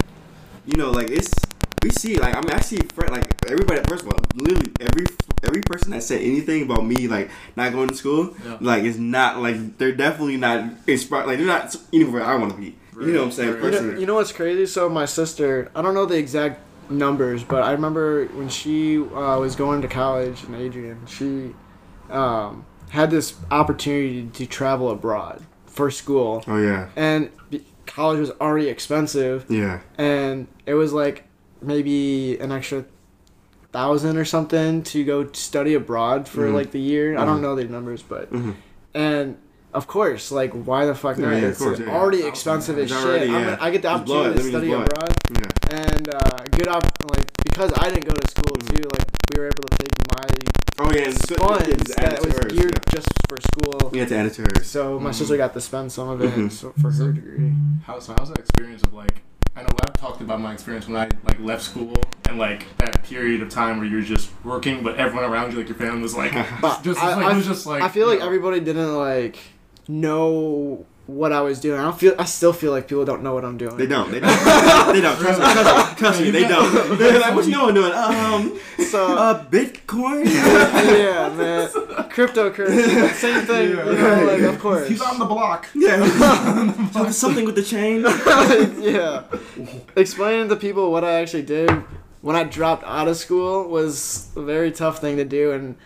you 0.67 0.77
know, 0.77 0.91
like 0.91 1.11
it's 1.11 1.31
we 1.83 1.91
see 1.91 2.17
like 2.19 2.35
I 2.35 2.41
mean 2.41 2.51
I 2.53 2.61
see 2.61 2.79
friend 2.95 3.13
like 3.13 3.27
everybody. 3.47 3.81
First 3.89 4.03
of 4.05 4.09
all, 4.13 4.19
literally 4.35 4.73
every 4.81 5.07
every 5.43 5.63
person 5.63 5.91
that 5.93 6.03
said 6.03 6.21
anything 6.23 6.63
about 6.63 6.85
me 6.85 7.09
like 7.09 7.31
not 7.57 7.73
going 7.73 7.89
to 7.89 7.95
school, 7.95 8.35
Yeah. 8.45 8.59
like 8.61 8.85
it's 8.85 8.99
not 8.99 9.41
like 9.41 9.79
they're 9.79 9.93
definitely 9.93 10.37
not 10.37 10.71
inspired. 10.87 11.27
Like 11.27 11.39
they're 11.39 11.47
not 11.47 11.75
anywhere 11.93 12.23
I 12.25 12.35
want 12.37 12.53
to 12.53 12.59
be. 12.59 12.77
You 12.99 13.13
know 13.13 13.19
what 13.21 13.25
I'm 13.27 13.33
saying? 13.33 13.61
Right. 13.61 13.73
You 13.75 13.81
know, 13.83 13.99
you 13.99 14.07
know 14.07 14.15
what's 14.15 14.33
crazy? 14.33 14.65
So 14.67 14.89
my 14.89 15.05
sister, 15.05 15.71
I 15.75 15.83
don't 15.83 15.93
know 15.95 16.07
the 16.07 16.17
exact 16.17 16.61
numbers, 16.91 17.45
but 17.45 17.63
I 17.63 17.73
remember 17.73 18.25
when 18.29 18.49
she 18.49 18.99
uh, 18.99 19.39
was 19.39 19.55
going 19.57 19.83
to 19.83 19.89
college 19.89 20.45
in 20.45 20.55
Adrian, 20.55 21.05
she 21.07 21.55
um, 22.09 22.65
had 22.91 23.11
this 23.11 23.35
opportunity 23.51 24.29
to 24.33 24.47
travel 24.47 24.91
abroad 24.91 25.43
for 25.67 25.91
school, 25.91 26.43
Oh 26.47 26.57
yeah, 26.59 26.89
and 26.97 27.31
college 27.85 28.19
was 28.19 28.31
already 28.41 28.69
expensive, 28.69 29.45
yeah. 29.51 29.81
and 29.99 30.47
it 30.65 30.73
was 30.75 30.93
like 30.95 31.25
maybe 31.61 32.39
an 32.39 32.51
extra 32.53 32.85
thousand 33.77 34.17
or 34.17 34.25
something 34.25 34.83
to 34.83 35.05
go 35.05 35.31
study 35.33 35.75
abroad 35.75 36.27
for 36.27 36.45
Mhm. 36.49 36.55
like 36.59 36.71
the 36.71 36.81
year. 36.81 37.07
I 37.19 37.25
don't 37.27 37.39
Mhm. 37.41 37.47
know 37.47 37.55
the 37.57 37.65
numbers, 37.65 38.03
but 38.03 38.29
hmm 38.31 38.53
and 38.95 39.37
of 39.75 39.87
course, 39.87 40.33
like 40.33 40.53
why 40.69 40.87
the 40.87 40.95
fuck 40.95 41.19
Yeah, 41.19 41.27
not? 41.27 41.33
yeah, 41.33 41.39
of 41.39 41.51
it's 41.51 41.59
course, 41.61 41.79
yeah, 41.79 41.87
yeah. 41.87 41.99
already 41.99 42.23
expensive 42.33 42.79
as 42.79 42.89
shit. 42.89 42.97
already, 43.05 43.27
I'm 43.29 43.33
yeah. 43.35 43.45
gonna- 43.45 43.59
I 43.61 43.69
get 43.71 43.83
the 43.83 43.91
Just 43.93 44.05
blow 44.07 44.23
it, 44.23 44.29
opportunity 44.33 44.43
to 44.45 44.57
study 44.57 44.69
just 44.69 44.77
blow 44.77 44.85
it. 44.85 44.93
abroad, 44.93 45.15
Yeah. 45.37 45.85
and 45.85 46.05
uh, 46.15 46.39
good 46.57 46.69
op 46.69 46.85
like 47.13 47.27
because 47.45 47.71
I 47.77 47.85
didn't 47.91 48.07
go 48.07 48.15
to 48.15 48.27
school 48.35 48.57
Mhm. 48.57 48.67
too. 48.73 48.83
Like 48.97 49.09
we 49.31 49.41
were 49.41 49.47
able 49.55 49.65
to 49.71 49.77
take 49.85 49.95
my 50.17 50.25
Oh 50.79 50.91
yeah, 50.93 51.05
and 51.09 51.19
so, 51.29 51.35
funds 51.37 51.69
yeah, 51.69 51.75
just 51.77 51.99
add 51.99 52.05
that 52.13 52.19
it 52.21 52.27
was 52.27 52.35
hers, 52.37 52.53
geared 52.53 52.75
yeah. 52.81 52.95
just 52.97 53.09
for 53.29 53.37
school. 53.51 53.91
We 53.93 53.99
had 53.99 54.09
to 54.09 54.17
add 54.17 54.27
it 54.27 54.35
to 54.35 54.43
hers. 54.43 54.67
So 54.67 54.99
my 55.01 55.11
Mhm. 55.11 55.15
sister 55.15 55.37
got 55.37 55.53
to 55.55 55.61
spend 55.61 55.91
some 55.93 56.09
of 56.09 56.21
it 56.23 56.53
so, 56.53 56.73
for 56.81 56.91
her 56.91 57.13
degree. 57.13 57.53
How 57.87 57.99
so? 57.99 58.15
How's 58.17 58.29
that 58.31 58.39
experience 58.39 58.83
of 58.83 58.93
like? 58.95 59.23
I 59.57 59.63
know 59.63 59.69
I've 59.81 59.99
talked 59.99 60.21
about 60.21 60.41
my 60.41 60.53
experience 60.53 60.87
when 60.87 60.97
I 60.97 61.09
like 61.25 61.41
left 61.41 61.63
school 61.63 61.95
and 62.29 62.39
like 62.39 62.67
that 62.77 63.03
period 63.05 63.41
of 63.41 63.49
time 63.49 63.79
where 63.79 63.87
you're 63.87 64.03
just 64.03 64.31
working, 64.45 64.83
but 64.83 64.97
everyone 64.97 65.25
around 65.31 65.53
you, 65.53 65.59
like 65.59 65.69
your 65.69 65.79
family, 65.79 66.03
was 66.03 66.15
like, 66.15 66.33
But 66.61 66.83
just, 66.83 67.03
I, 67.03 67.15
like, 67.15 67.25
I- 67.27 67.33
it 67.33 67.37
was 67.37 67.47
just 67.47 67.65
like. 67.65 67.83
I 67.83 67.89
feel 67.89 68.07
like 68.07 68.19
know, 68.19 68.27
everybody 68.27 68.61
didn't 68.61 68.95
like 68.95 69.39
know 69.89 70.85
what 71.07 71.33
I 71.33 71.41
was 71.41 71.61
doing. 71.61 71.79
I 71.79 71.85
don't 71.85 71.99
feel. 71.99 72.15
I 72.19 72.25
still 72.25 72.53
feel 72.53 72.73
like 72.73 72.89
people 72.89 73.05
don't 73.05 73.23
know 73.23 73.33
what 73.35 73.45
I'm 73.45 73.57
doing. 73.57 73.77
They 73.77 73.87
don't. 73.87 74.11
They 74.11 74.21
don't. 74.27 74.93
they 74.93 75.01
don't. 75.01 75.17
Trust 75.19 75.39
me. 75.41 75.47
Trust 75.47 75.91
me. 75.91 75.97
Trust 75.99 76.21
me. 76.21 76.31
They 76.31 76.49
don't. 76.49 76.99
They're 76.99 77.21
like, 77.21 77.35
what 77.35 77.45
you 77.45 77.53
know 77.53 77.71
doing? 77.73 77.93
Um, 77.93 78.59
So 78.91 79.17
uh, 79.17 79.45
Bitcoin. 79.47 80.25
yeah, 80.27 81.29
man, 81.37 81.69
cryptocurrency, 82.11 83.13
same 83.15 83.45
thing. 83.47 83.71
You 83.71 83.77
know, 83.77 84.25
like 84.27 84.43
of 84.43 84.59
course. 84.59 84.89
He's 84.89 85.01
on 85.03 85.19
the 85.19 85.25
block. 85.27 85.69
yeah. 85.75 87.11
Something 87.11 87.45
with 87.45 87.55
the 87.55 87.63
chain. 87.63 88.03
yeah. 88.83 89.25
Explaining 89.97 90.49
to 90.49 90.57
people 90.57 90.91
what 90.93 91.05
I 91.05 91.15
actually 91.21 91.43
did 91.43 91.71
when 92.21 92.35
I 92.37 92.43
dropped 92.45 92.85
out 92.85 93.07
of 93.09 93.17
school 93.17 93.69
was 93.69 94.29
a 94.37 94.43
very 94.43 94.73
tough 94.73 95.01
thing 95.01 95.17
to 95.19 95.25
do, 95.25 95.53
and 95.53 95.77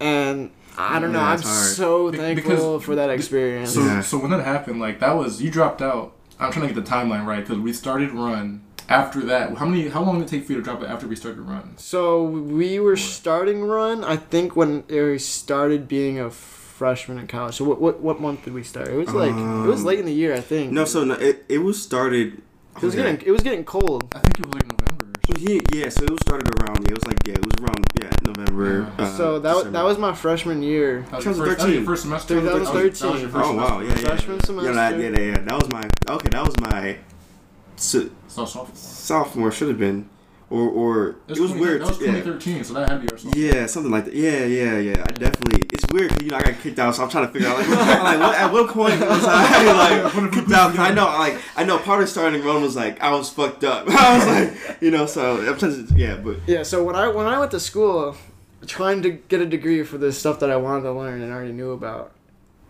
and 0.00 0.50
I 0.78 0.98
don't 0.98 1.12
know. 1.12 1.20
I'm 1.20 1.40
hard. 1.40 1.42
so 1.42 2.10
thankful 2.12 2.52
because- 2.52 2.84
for 2.84 2.94
that 2.96 3.10
experience. 3.10 3.74
So, 3.74 3.80
Yeah. 3.84 4.00
so 4.00 4.18
when 4.18 4.30
that 4.30 4.44
happened, 4.44 4.80
like 4.80 5.00
that 5.00 5.12
was 5.16 5.40
you 5.42 5.50
dropped 5.50 5.82
out. 5.82 6.12
I'm 6.38 6.50
trying 6.52 6.68
to 6.68 6.74
get 6.74 6.84
the 6.84 6.90
timeline 6.90 7.26
right 7.26 7.40
because 7.46 7.58
we 7.58 7.72
started 7.72 8.12
run. 8.12 8.62
After 8.88 9.20
that, 9.26 9.56
how 9.56 9.66
many? 9.66 9.88
How 9.88 10.02
long 10.02 10.18
did 10.18 10.26
it 10.26 10.30
take 10.30 10.46
for 10.46 10.52
you 10.52 10.58
to 10.58 10.64
drop 10.64 10.82
it 10.82 10.88
after 10.88 11.06
we 11.06 11.14
started 11.14 11.42
run? 11.42 11.74
So 11.76 12.24
we 12.24 12.80
were 12.80 12.96
starting 12.96 13.62
run. 13.62 14.02
I 14.02 14.16
think 14.16 14.56
when 14.56 14.82
we 14.88 15.16
started 15.18 15.86
being 15.86 16.18
a 16.18 16.28
freshman 16.30 17.18
in 17.18 17.26
college. 17.28 17.54
So 17.56 17.64
what 17.64 17.80
what, 17.80 18.00
what 18.00 18.20
month 18.20 18.44
did 18.46 18.54
we 18.54 18.64
start? 18.64 18.88
It 18.88 18.96
was 18.96 19.12
like 19.12 19.30
it 19.30 19.66
was 19.68 19.80
Um, 19.80 19.86
late 19.86 20.00
in 20.00 20.06
the 20.06 20.12
year. 20.14 20.34
I 20.34 20.40
think. 20.40 20.72
No, 20.72 20.84
so 20.86 21.04
no, 21.04 21.14
it, 21.14 21.44
it 21.48 21.58
was 21.58 21.80
started. 21.80 22.40
it 22.76 22.82
was 22.82 22.94
okay. 22.94 23.02
getting 23.12 23.26
it 23.28 23.30
was 23.30 23.42
getting 23.42 23.62
cold. 23.64 24.04
I 24.12 24.18
think 24.18 24.40
it 24.40 24.46
was 24.46 24.54
like 24.54 24.79
he, 25.38 25.60
yeah, 25.72 25.88
so 25.88 26.04
it 26.04 26.10
was 26.10 26.20
started 26.20 26.48
around. 26.60 26.86
It 26.86 26.94
was 26.94 27.04
like 27.06 27.18
yeah, 27.26 27.34
it 27.34 27.44
was 27.44 27.54
around 27.62 27.86
yeah 28.00 28.10
November. 28.22 28.92
Yeah. 28.98 29.04
Uh, 29.04 29.16
so 29.16 29.38
that 29.38 29.50
was, 29.50 29.58
December. 29.64 29.78
that 29.78 29.84
was 29.84 29.98
my 29.98 30.14
freshman 30.14 30.62
year. 30.62 31.02
That 31.10 31.16
was, 31.16 31.24
your 31.24 31.34
2013. 31.34 31.46
first, 31.46 31.58
that 31.58 31.66
was 31.66 31.74
your 31.74 31.84
first 31.84 32.02
semester. 32.02 32.40
That 32.40 32.54
was 32.54 33.00
That 33.00 33.12
was 33.12 33.20
your 33.20 33.30
first 33.30 33.46
Oh 33.46 33.54
wow, 33.54 33.80
yeah, 33.80 33.88
yeah. 33.88 33.94
Freshman 33.96 34.40
semester. 34.40 34.70
Yeah, 34.70 34.90
that, 34.90 34.98
yeah, 34.98 35.08
yeah, 35.08 35.18
yeah. 35.18 35.40
That 35.40 35.54
was 35.54 35.68
my 35.70 35.90
okay. 36.14 36.28
That 36.30 36.46
was 36.46 36.60
my 36.60 36.98
so, 37.76 38.10
So 38.28 38.44
sophomore. 38.44 38.76
sophomore 38.76 39.52
should 39.52 39.68
have 39.68 39.78
been, 39.78 40.08
or 40.50 40.68
or 40.68 41.08
it 41.28 41.38
was 41.38 41.50
20 41.52 41.60
weird. 41.60 41.80
That 41.80 41.88
was 41.88 42.00
yeah. 42.00 42.06
2013, 42.12 42.64
so 42.64 42.74
that 42.74 42.88
had 42.90 43.00
to 43.00 43.16
be 43.16 43.28
our. 43.28 43.34
Yeah, 43.36 43.66
something 43.66 43.90
like 43.92 44.04
that. 44.06 44.14
Yeah, 44.14 44.44
yeah, 44.44 44.78
yeah. 44.78 45.02
I 45.06 45.12
definitely. 45.12 45.62
It's 45.72 45.86
weird 45.92 46.10
'cause, 46.10 46.22
you 46.22 46.30
know 46.30 46.36
I 46.38 46.42
got 46.42 46.60
kicked 46.60 46.78
out, 46.78 46.94
so 46.94 47.04
I'm 47.04 47.08
trying 47.08 47.26
to 47.28 47.32
figure 47.32 47.48
out 47.48 47.58
like, 47.58 47.68
like 48.02 48.18
what, 48.20 48.34
at 48.34 48.52
what 48.52 48.68
point 48.70 49.00
was 49.00 49.24
I 49.24 50.02
like 50.12 50.32
kicked 50.32 50.52
out? 50.52 50.70
'Cause 50.70 50.80
I 50.80 50.92
know 50.92 51.04
like 51.06 51.38
I 51.56 51.64
know 51.64 51.78
part 51.78 52.02
of 52.02 52.08
starting 52.08 52.42
run 52.44 52.62
was 52.62 52.74
like 52.76 53.00
I 53.00 53.10
was 53.12 53.30
fucked 53.30 53.64
up. 53.64 53.88
I 53.88 54.16
was 54.18 54.26
like 54.26 54.82
you 54.82 54.90
know 54.90 55.06
so 55.06 55.40
I'm 55.40 55.56
trying 55.58 55.86
to 55.86 55.94
yeah, 55.94 56.16
but 56.16 56.36
Yeah, 56.46 56.62
so 56.64 56.82
when 56.84 56.96
I 56.96 57.08
when 57.08 57.26
I 57.26 57.38
went 57.38 57.52
to 57.52 57.60
school, 57.60 58.16
trying 58.66 59.02
to 59.02 59.10
get 59.10 59.40
a 59.40 59.46
degree 59.46 59.82
for 59.84 59.98
the 59.98 60.12
stuff 60.12 60.40
that 60.40 60.50
I 60.50 60.56
wanted 60.56 60.82
to 60.82 60.92
learn 60.92 61.22
and 61.22 61.32
already 61.32 61.52
knew 61.52 61.70
about, 61.72 62.12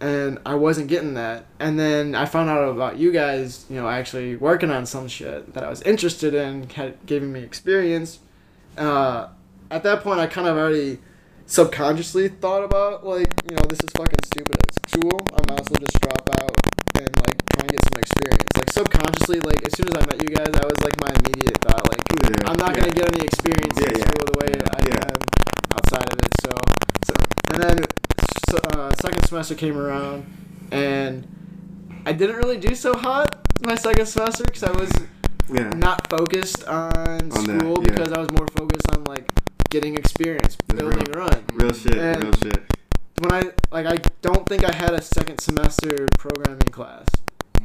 and 0.00 0.38
I 0.46 0.54
wasn't 0.54 0.88
getting 0.88 1.14
that. 1.14 1.46
And 1.58 1.78
then 1.78 2.14
I 2.14 2.24
found 2.24 2.48
out 2.48 2.68
about 2.68 2.96
you 2.98 3.12
guys, 3.12 3.66
you 3.68 3.76
know, 3.76 3.88
actually 3.88 4.36
working 4.36 4.70
on 4.70 4.86
some 4.86 5.08
shit 5.08 5.52
that 5.54 5.62
I 5.62 5.68
was 5.68 5.82
interested 5.82 6.34
in, 6.34 6.68
had 6.70 6.96
giving 7.06 7.32
me 7.32 7.40
experience. 7.40 8.18
Uh, 8.78 9.28
at 9.70 9.82
that 9.82 10.02
point, 10.02 10.18
I 10.18 10.26
kind 10.26 10.48
of 10.48 10.56
already 10.56 10.98
subconsciously 11.46 12.28
thought 12.28 12.64
about 12.64 13.04
like, 13.04 13.28
you 13.50 13.56
know, 13.56 13.62
this 13.68 13.80
is 13.80 13.90
fucking 13.96 14.22
stupid 14.24 14.56
at 14.56 14.88
school. 14.88 15.20
I 15.36 15.40
might 15.50 15.60
as 15.60 15.68
well 15.70 15.80
just 15.80 16.00
drop 16.00 16.28
out 16.40 16.56
and 16.96 17.10
like 17.16 17.38
try 17.52 17.60
and 17.60 17.70
get 17.70 17.80
some 17.92 18.00
experience. 18.00 18.48
Like 18.56 18.70
subconsciously, 18.70 19.40
like 19.40 19.66
as 19.66 19.76
soon 19.76 19.88
as 19.88 19.94
I 19.96 20.06
met 20.06 20.22
you 20.22 20.34
guys, 20.34 20.48
that 20.48 20.64
was 20.64 20.80
like 20.80 20.96
my 21.00 21.12
immediate 21.12 21.58
thought, 21.60 21.84
like. 21.90 22.00
yeah, 22.22 22.48
I'm 22.48 22.56
not 22.56 22.72
yeah. 22.72 22.80
gonna 22.80 22.94
get 22.94 23.14
any 23.14 23.24
experience 23.26 23.76
Yeah, 23.76 23.92
in 23.92 24.00
school 24.00 24.24
the 24.32 24.38
way 24.40 24.50
I 24.56 24.80
am 24.96 25.18
outside 25.76 26.08
of 26.08 26.18
it. 26.24 26.32
So, 26.40 26.52
so 27.04 27.14
and 27.52 27.62
then 27.62 27.76
uh, 28.48 28.94
second 29.00 29.26
semester 29.26 29.54
came 29.54 29.76
around, 29.76 30.26
and 30.72 31.26
I 32.06 32.12
didn't 32.12 32.36
really 32.36 32.58
do 32.58 32.74
so 32.74 32.94
hot 32.94 33.36
my 33.64 33.74
second 33.74 34.06
semester 34.06 34.44
because 34.44 34.62
I 34.62 34.72
was 34.72 34.90
yeah. 35.52 35.68
not 35.70 36.08
focused 36.08 36.64
on, 36.66 36.92
On 36.96 37.28
that, 37.28 37.60
school 37.60 37.78
yeah. 37.82 37.90
because 37.90 38.12
I 38.12 38.18
was 38.20 38.30
more 38.30 38.46
focused 38.56 38.90
on 38.92 39.04
like 39.04 39.30
getting 39.70 39.96
experience, 39.96 40.56
building 40.68 40.98
real. 41.12 41.26
run. 41.26 41.44
Real 41.54 41.72
shit, 41.72 41.96
And- 41.96 42.22
real 42.24 42.32
shit. 42.34 42.60
When 43.18 43.32
I 43.32 43.42
like, 43.70 43.84
I 43.84 43.98
don't 44.22 44.48
think 44.48 44.64
I 44.64 44.74
had 44.74 44.94
a 44.94 45.02
second 45.02 45.40
semester 45.40 46.08
programming 46.16 46.68
class, 46.72 47.04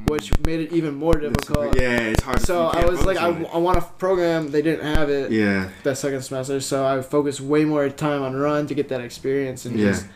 which 0.08 0.38
made 0.46 0.60
it 0.60 0.74
even 0.74 0.96
more 0.96 1.14
difficult. 1.14 1.80
Yeah, 1.80 1.98
it's 1.98 2.24
hard. 2.24 2.42
So 2.42 2.74
you 2.74 2.80
I 2.80 2.84
was 2.84 3.06
like, 3.06 3.16
I, 3.16 3.28
I 3.30 3.58
want 3.58 3.80
to 3.80 3.86
program. 3.98 4.52
They 4.52 4.62
didn't 4.62 4.86
have 4.86 5.10
it. 5.10 5.32
it. 5.32 5.32
yeah, 5.32 5.70
that 5.84 5.98
second 5.98 6.24
semester, 6.24 6.60
so 6.60 6.86
I 6.86 7.02
focused 7.02 7.40
way 7.40 7.64
more 7.64 7.88
time 7.88 8.22
on 8.22 8.36
run 8.36 8.68
to 8.68 8.74
get 8.76 8.90
that 8.90 9.00
experience. 9.00 9.64
And 9.66 9.80
yeah, 9.80 9.92
just 9.92 10.08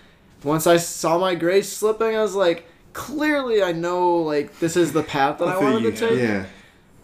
once 0.43 0.67
I 0.67 0.77
saw 0.77 1.17
my 1.17 1.35
grades 1.35 1.69
slipping, 1.69 2.15
I 2.15 2.21
was 2.21 2.35
like, 2.35 2.65
clearly 2.93 3.61
I 3.63 3.71
know 3.71 4.17
like 4.17 4.59
this 4.59 4.75
is 4.75 4.93
the 4.93 5.03
path 5.03 5.39
that 5.39 5.47
I, 5.47 5.57
wanted 5.59 5.95
to 5.95 6.09
take. 6.09 6.19
Yeah, 6.19 6.45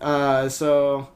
Uh, 0.01 0.49
so 0.49 1.09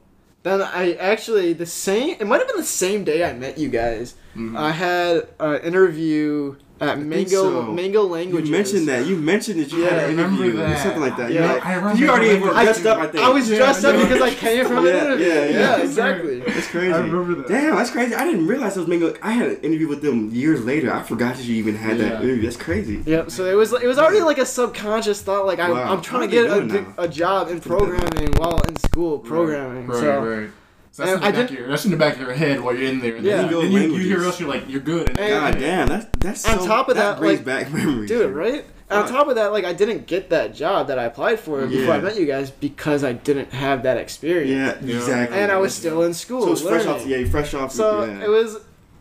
then 0.43 0.61
I 0.61 0.93
actually 0.93 1.53
the 1.53 1.65
same. 1.65 2.17
It 2.19 2.27
might 2.27 2.39
have 2.39 2.47
been 2.47 2.57
the 2.57 2.63
same 2.63 3.03
day 3.03 3.23
I 3.23 3.33
met 3.33 3.57
you 3.57 3.69
guys. 3.69 4.15
Mhm. 4.35 4.57
I 4.57 4.71
had 4.71 5.27
an 5.39 5.61
interview 5.61 6.55
at 6.81 6.95
think 6.97 7.07
Mango 7.07 7.29
so. 7.29 7.61
Mango 7.73 8.15
you 8.15 8.51
mentioned 8.51 8.87
that. 8.87 9.05
You 9.05 9.15
mentioned 9.17 9.59
that 9.59 9.71
you 9.71 9.83
Yeah, 9.83 9.89
had 9.89 9.99
I 9.99 10.01
an 10.03 10.09
remember 10.11 10.43
interview 10.43 10.61
or 10.61 10.67
that. 10.67 10.83
something 10.83 11.01
like 11.01 11.17
that. 11.17 11.31
Yeah. 11.31 11.53
You're 11.53 11.65
I 11.65 11.73
remember 11.75 11.99
you 12.01 12.09
already 12.09 12.29
that. 12.29 12.41
were 12.41 12.53
I- 12.53 12.63
dressed 12.63 12.85
up. 12.85 12.97
I 12.99 13.07
think. 13.07 13.23
I 13.23 13.29
was 13.29 13.49
Yeah, 13.49 13.57
dressed 13.57 13.85
up 13.85 13.95
because 14.01 14.21
I 14.21 14.33
came 14.33 14.65
from 14.65 14.85
Yeah, 14.85 14.91
an 14.91 15.05
interview. 15.05 15.27
yeah, 15.27 15.33
Yeah, 15.45 15.59
yeah. 15.77 15.81
exactly. 15.81 16.39
That's 16.39 16.67
crazy. 16.67 16.93
I 16.93 16.99
remember 16.99 17.35
that. 17.41 17.47
Damn, 17.47 17.75
that's 17.75 17.89
crazy. 17.91 18.15
I 18.15 18.23
didn't 18.25 18.47
realize 18.47 18.77
it 18.77 18.79
was 18.79 18.87
Mango. 18.87 19.13
I 19.21 19.31
had 19.31 19.47
an 19.47 19.57
interview 19.61 19.87
with 19.87 20.01
them 20.01 20.29
years 20.31 20.63
later. 20.65 20.93
I 20.93 21.03
forgot 21.03 21.35
that 21.35 21.43
you 21.45 21.55
even 21.55 21.75
had 21.75 21.97
that 21.97 22.13
Yeah. 22.13 22.21
interview. 22.21 22.43
That's 22.43 22.57
crazy. 22.57 23.01
Yep. 23.05 23.31
So 23.31 23.45
it 23.45 23.55
was 23.55 23.73
it 23.73 23.87
was 23.87 23.97
already 23.99 24.21
like 24.21 24.37
a 24.37 24.45
subconscious 24.45 25.21
thought. 25.21 25.45
Like 25.45 25.59
I, 25.59 25.71
Wow. 25.71 25.91
I'm 25.93 26.01
trying 26.01 26.21
How 26.29 26.55
to 26.55 26.69
get 26.69 26.77
a, 26.97 27.01
a 27.03 27.07
job 27.07 27.49
in 27.49 27.59
programming 27.59 28.31
while 28.37 28.59
in 28.67 28.75
school 28.77 29.19
programming. 29.19 29.87
Right, 29.87 29.99
so 29.99 30.19
right. 30.23 30.49
So 30.91 31.03
that's, 31.05 31.15
And 31.15 31.15
in 31.15 31.19
the 31.21 31.27
I 31.27 31.31
back 31.31 31.49
did- 31.49 31.53
of 31.57 31.59
your, 31.59 31.69
that's 31.69 31.85
in 31.85 31.91
the 31.91 31.97
back 31.97 32.13
of 32.15 32.21
your 32.21 32.33
head 32.33 32.61
while 32.61 32.75
you're 32.75 32.89
in 32.89 32.99
there. 32.99 33.15
And 33.15 33.25
Yeah. 33.25 33.37
then, 33.43 33.49
you, 33.51 33.61
then 33.61 33.71
you, 33.71 33.79
you 33.97 33.99
hear 34.17 34.25
us, 34.27 34.39
you're 34.39 34.49
like, 34.49 34.67
you're 34.67 34.81
good. 34.81 35.09
And, 35.09 35.19
And- 35.19 35.29
God 35.29 35.59
damn, 35.59 35.87
that's 35.87 36.05
that's 36.19 36.49
On 36.49 36.59
so, 36.59 36.65
top 36.67 36.89
of 36.89 36.95
that, 36.97 37.19
brings 37.19 37.39
like- 37.39 37.45
back 37.45 37.73
memories. 37.73 38.09
dude, 38.09 38.33
right? 38.33 38.65
And 38.91 39.01
on 39.03 39.07
top 39.07 39.27
of 39.27 39.35
that, 39.35 39.51
like 39.51 39.65
I 39.65 39.73
didn't 39.73 40.07
get 40.07 40.31
that 40.31 40.55
job 40.55 40.87
that 40.87 40.97
I 40.97 41.03
applied 41.03 41.39
for 41.39 41.63
before 41.67 41.93
I 41.93 41.99
met 42.01 42.19
you 42.19 42.25
guys 42.25 42.49
because 42.49 43.03
I 43.03 43.13
didn't 43.13 43.53
have 43.53 43.83
that 43.83 43.97
experience. 43.97 44.49
Yeah, 44.81 44.89
Yeah. 44.93 44.95
exactly. 44.97 45.37
And 45.37 45.51
I 45.51 45.57
was 45.57 45.75
still 45.75 46.01
in 46.01 46.15
school. 46.15 46.41
So 46.41 46.51
it's 46.53 46.61
fresh 46.61 46.85
learning. 46.85 47.01
off. 47.01 47.07
Yeah, 47.07 47.17
you 47.17 47.27
fresh 47.29 47.53
off. 47.53 47.71
So 47.71 48.03
yeah. 48.05 48.23
it 48.25 48.29
was 48.29 48.57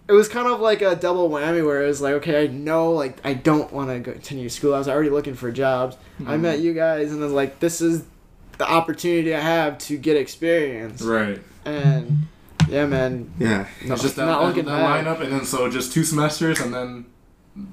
it 0.06 0.12
was 0.12 0.28
kind 0.28 0.46
of 0.46 0.60
like 0.60 0.82
a 0.82 0.94
double 0.94 1.30
whammy 1.30 1.64
where 1.64 1.82
it 1.82 1.86
was 1.86 2.02
like, 2.02 2.12
okay, 2.16 2.44
I 2.44 2.46
know 2.48 2.92
like 2.92 3.16
I 3.24 3.32
don't 3.32 3.72
want 3.72 3.88
to 4.04 4.12
continue 4.12 4.50
school. 4.50 4.74
I 4.74 4.78
was 4.78 4.88
already 4.88 5.08
looking 5.08 5.32
for 5.34 5.50
jobs. 5.50 5.96
I 6.26 6.34
Mhm. 6.36 6.40
met 6.40 6.58
you 6.58 6.74
guys 6.74 7.10
and 7.10 7.22
then 7.22 7.32
like 7.32 7.58
this 7.60 7.80
is 7.80 8.02
the 8.58 8.68
opportunity 8.70 9.34
I 9.34 9.40
have 9.40 9.78
to 9.78 9.96
get 9.96 10.18
experience. 10.18 11.00
Right. 11.00 11.40
And 11.64 12.28
yeah, 12.68 12.86
man. 12.86 13.32
Yeah. 13.38 13.66
It's 13.80 14.02
just 14.02 14.16
that, 14.16 14.26
not 14.26 14.40
that, 14.40 14.46
looking 14.46 14.64
that 14.66 14.78
back. 14.78 15.04
lineup, 15.06 15.20
and 15.22 15.32
then 15.32 15.44
so 15.44 15.70
just 15.70 15.92
two 15.92 16.04
semesters, 16.04 16.60
and 16.60 16.72
then 16.72 17.06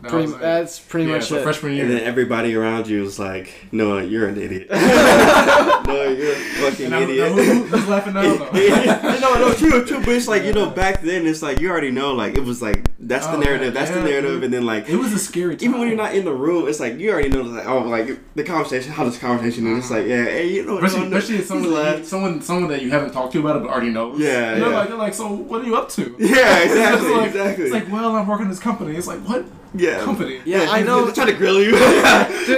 That 0.02 0.10
Pretty, 0.10 0.22
was 0.24 0.32
mu- 0.32 0.38
it. 0.38 0.42
that's 0.42 0.80
pretty 0.80 1.08
yeah, 1.08 1.16
much 1.16 1.26
so 1.26 1.36
it. 1.38 1.44
freshman 1.44 1.74
year, 1.74 1.86
And 1.86 1.94
then 1.94 2.04
everybody 2.04 2.56
around 2.56 2.88
you 2.88 3.02
was 3.02 3.18
like, 3.20 3.54
"No, 3.72 3.98
you're 4.00 4.28
an 4.28 4.38
idiot. 4.40 4.68
no, 4.72 6.04
you're 6.10 6.32
a 6.32 6.36
fucking 6.36 6.86
And 6.86 6.92
now, 6.92 7.00
now 7.00 7.04
idiot." 7.04 7.32
who, 7.34 7.64
who's 7.64 7.88
laughing 7.88 8.14
now 8.14 8.22
though? 8.22 9.20
no, 9.20 9.34
no, 9.48 9.54
true, 9.54 9.86
true. 9.86 10.00
But 10.00 10.10
it's 10.10 10.28
like 10.28 10.44
you 10.44 10.54
know, 10.54 10.70
back 10.70 11.02
then 11.02 11.26
it's 11.28 11.42
like 11.42 11.60
you 11.60 11.70
already 11.70 11.92
know, 11.92 12.14
like 12.14 12.36
it 12.36 12.44
was 12.44 12.62
like 12.62 12.86
that's 13.00 13.28
the 13.28 13.36
Oh, 13.36 13.40
narrative, 13.40 13.74
that's 13.74 13.92
the 13.92 14.02
narrative, 14.02 14.32
dude. 14.36 14.44
and 14.46 14.54
then 14.54 14.66
like 14.66 14.90
It 14.90 14.96
was 14.96 15.14
a 15.14 15.20
scary 15.20 15.56
time. 15.56 15.70
even 15.70 15.80
when 15.80 15.88
you're 15.90 15.98
not 15.98 16.16
in 16.16 16.26
the 16.26 16.34
room, 16.34 16.68
it's 16.68 16.80
like 16.80 16.98
you 17.00 17.12
already 17.12 17.30
know, 17.30 17.42
like 17.42 17.68
oh, 17.68 17.80
like 17.82 18.20
the 18.36 18.44
conversation, 18.44 18.92
how 18.92 19.04
this 19.06 19.18
conversation, 19.18 19.68
and 19.68 19.78
it's 19.78 19.92
like 19.92 20.06
yeah, 20.08 20.24
hey, 20.26 20.48
you 20.48 20.66
know, 20.66 20.78
Especially, 20.78 21.00
no, 21.06 21.10
no, 21.10 21.18
especially 21.18 21.38
if 21.40 21.46
someone, 21.46 21.66
he's 21.70 21.76
that 21.76 21.98
you, 22.00 22.06
someone, 22.06 22.42
someone 22.42 22.70
that 22.72 22.82
you 22.82 22.90
haven't 22.90 23.12
talked 23.14 23.34
to 23.34 23.40
about 23.40 23.58
it 23.58 23.64
but 23.64 23.70
already 23.72 23.90
knows. 23.92 24.20
Yeah, 24.20 24.54
And 24.54 24.62
they're 24.62 24.70
yeah. 24.72 24.76
like, 24.80 24.90
they're 24.90 24.98
like, 24.98 25.14
so 25.14 25.28
what 25.32 25.62
are 25.62 25.66
you 25.66 25.76
up 25.76 25.90
to? 25.90 26.16
Yeah, 26.20 26.60
It's 26.64 26.72
exactly, 26.74 27.12
like, 27.14 27.28
exactly. 27.28 27.64
It's 27.66 27.74
like, 27.74 27.92
well, 27.92 28.16
I'm 28.16 28.28
working 28.28 28.50
this 28.50 28.60
company. 28.60 28.96
It's 28.96 29.08
like, 29.08 29.20
what 29.20 29.46
yeah, 29.78 30.02
company? 30.04 30.42
Yeah, 30.46 30.68
I 30.70 30.82
they- 30.82 30.88
know. 30.88 31.06
They 31.06 31.14
try 31.14 31.26
to 31.26 31.34
grill 31.34 31.62
you. 31.62 31.72
Dude, 31.72 31.80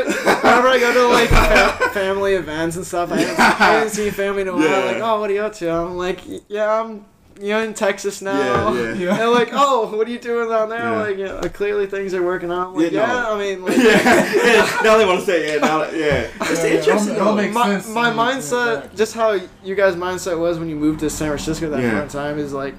whenever 0.08 0.68
I 0.68 0.78
go 0.80 0.94
to 0.94 1.08
like 1.08 1.30
fa- 1.30 1.90
family 1.90 2.34
events 2.34 2.76
and 2.78 2.86
stuff, 2.86 3.12
I 3.12 3.18
haven't, 3.22 3.40
I 3.40 3.52
haven't 3.74 3.90
seen 3.92 4.12
family 4.12 4.42
in 4.44 4.48
a 4.48 4.54
while. 4.54 4.62
Yeah. 4.64 4.86
Like, 4.92 5.02
oh, 5.02 5.20
what 5.20 5.30
are 5.30 5.34
you 5.34 5.42
up 5.42 5.54
to? 5.56 5.70
I'm 5.72 5.98
like, 5.98 6.22
yeah, 6.50 6.82
I'm 6.82 7.06
you 7.40 7.50
know 7.50 7.62
in 7.62 7.76
Texas 7.76 8.22
now. 8.24 8.74
Yeah, 8.74 8.74
yeah. 8.74 8.94
Yeah. 9.06 9.22
And 9.22 9.32
like, 9.32 9.50
oh, 9.52 9.96
what 9.96 10.08
are 10.08 10.12
you 10.12 10.18
doing 10.18 10.50
down 10.50 10.70
there? 10.70 10.80
Yeah. 10.80 11.02
Like, 11.02 11.18
yeah, 11.18 11.42
clearly 11.50 11.86
things 11.86 12.14
are 12.16 12.24
working 12.24 12.52
out. 12.52 12.76
Like, 12.76 12.92
Yeah, 12.92 13.06
yeah. 13.06 13.30
I 13.30 13.38
mean, 13.38 13.64
like, 13.64 13.78
yeah, 13.78 14.34
yeah. 14.44 14.80
Now 14.84 14.98
they 14.98 15.06
want 15.06 15.20
to 15.20 15.26
say 15.26 15.54
yeah, 15.54 15.60
now, 15.60 15.84
yeah. 15.84 16.30
It's 16.42 16.64
Yeah, 16.64 16.66
yeah, 16.70 16.78
interesting. 16.80 17.16
it 17.16 17.20
all 17.22 17.36
though. 17.36 17.42
makes 17.44 17.54
my, 17.54 17.66
sense 17.80 17.90
my 17.90 18.10
when 18.16 18.36
you 18.38 18.42
think 18.42 18.44
mindset, 18.54 18.96
just 18.96 19.14
how 19.14 19.40
you 19.64 19.76
guys' 19.76 19.96
mindset 19.96 20.40
was 20.40 20.58
when 20.58 20.68
you 20.68 20.76
moved 20.76 21.00
to 21.02 21.10
San 21.12 21.28
Francisco 21.28 21.70
that 21.70 21.80
Yeah. 21.82 22.00
one 22.00 22.08
time, 22.08 22.40
is 22.40 22.54
like, 22.54 22.74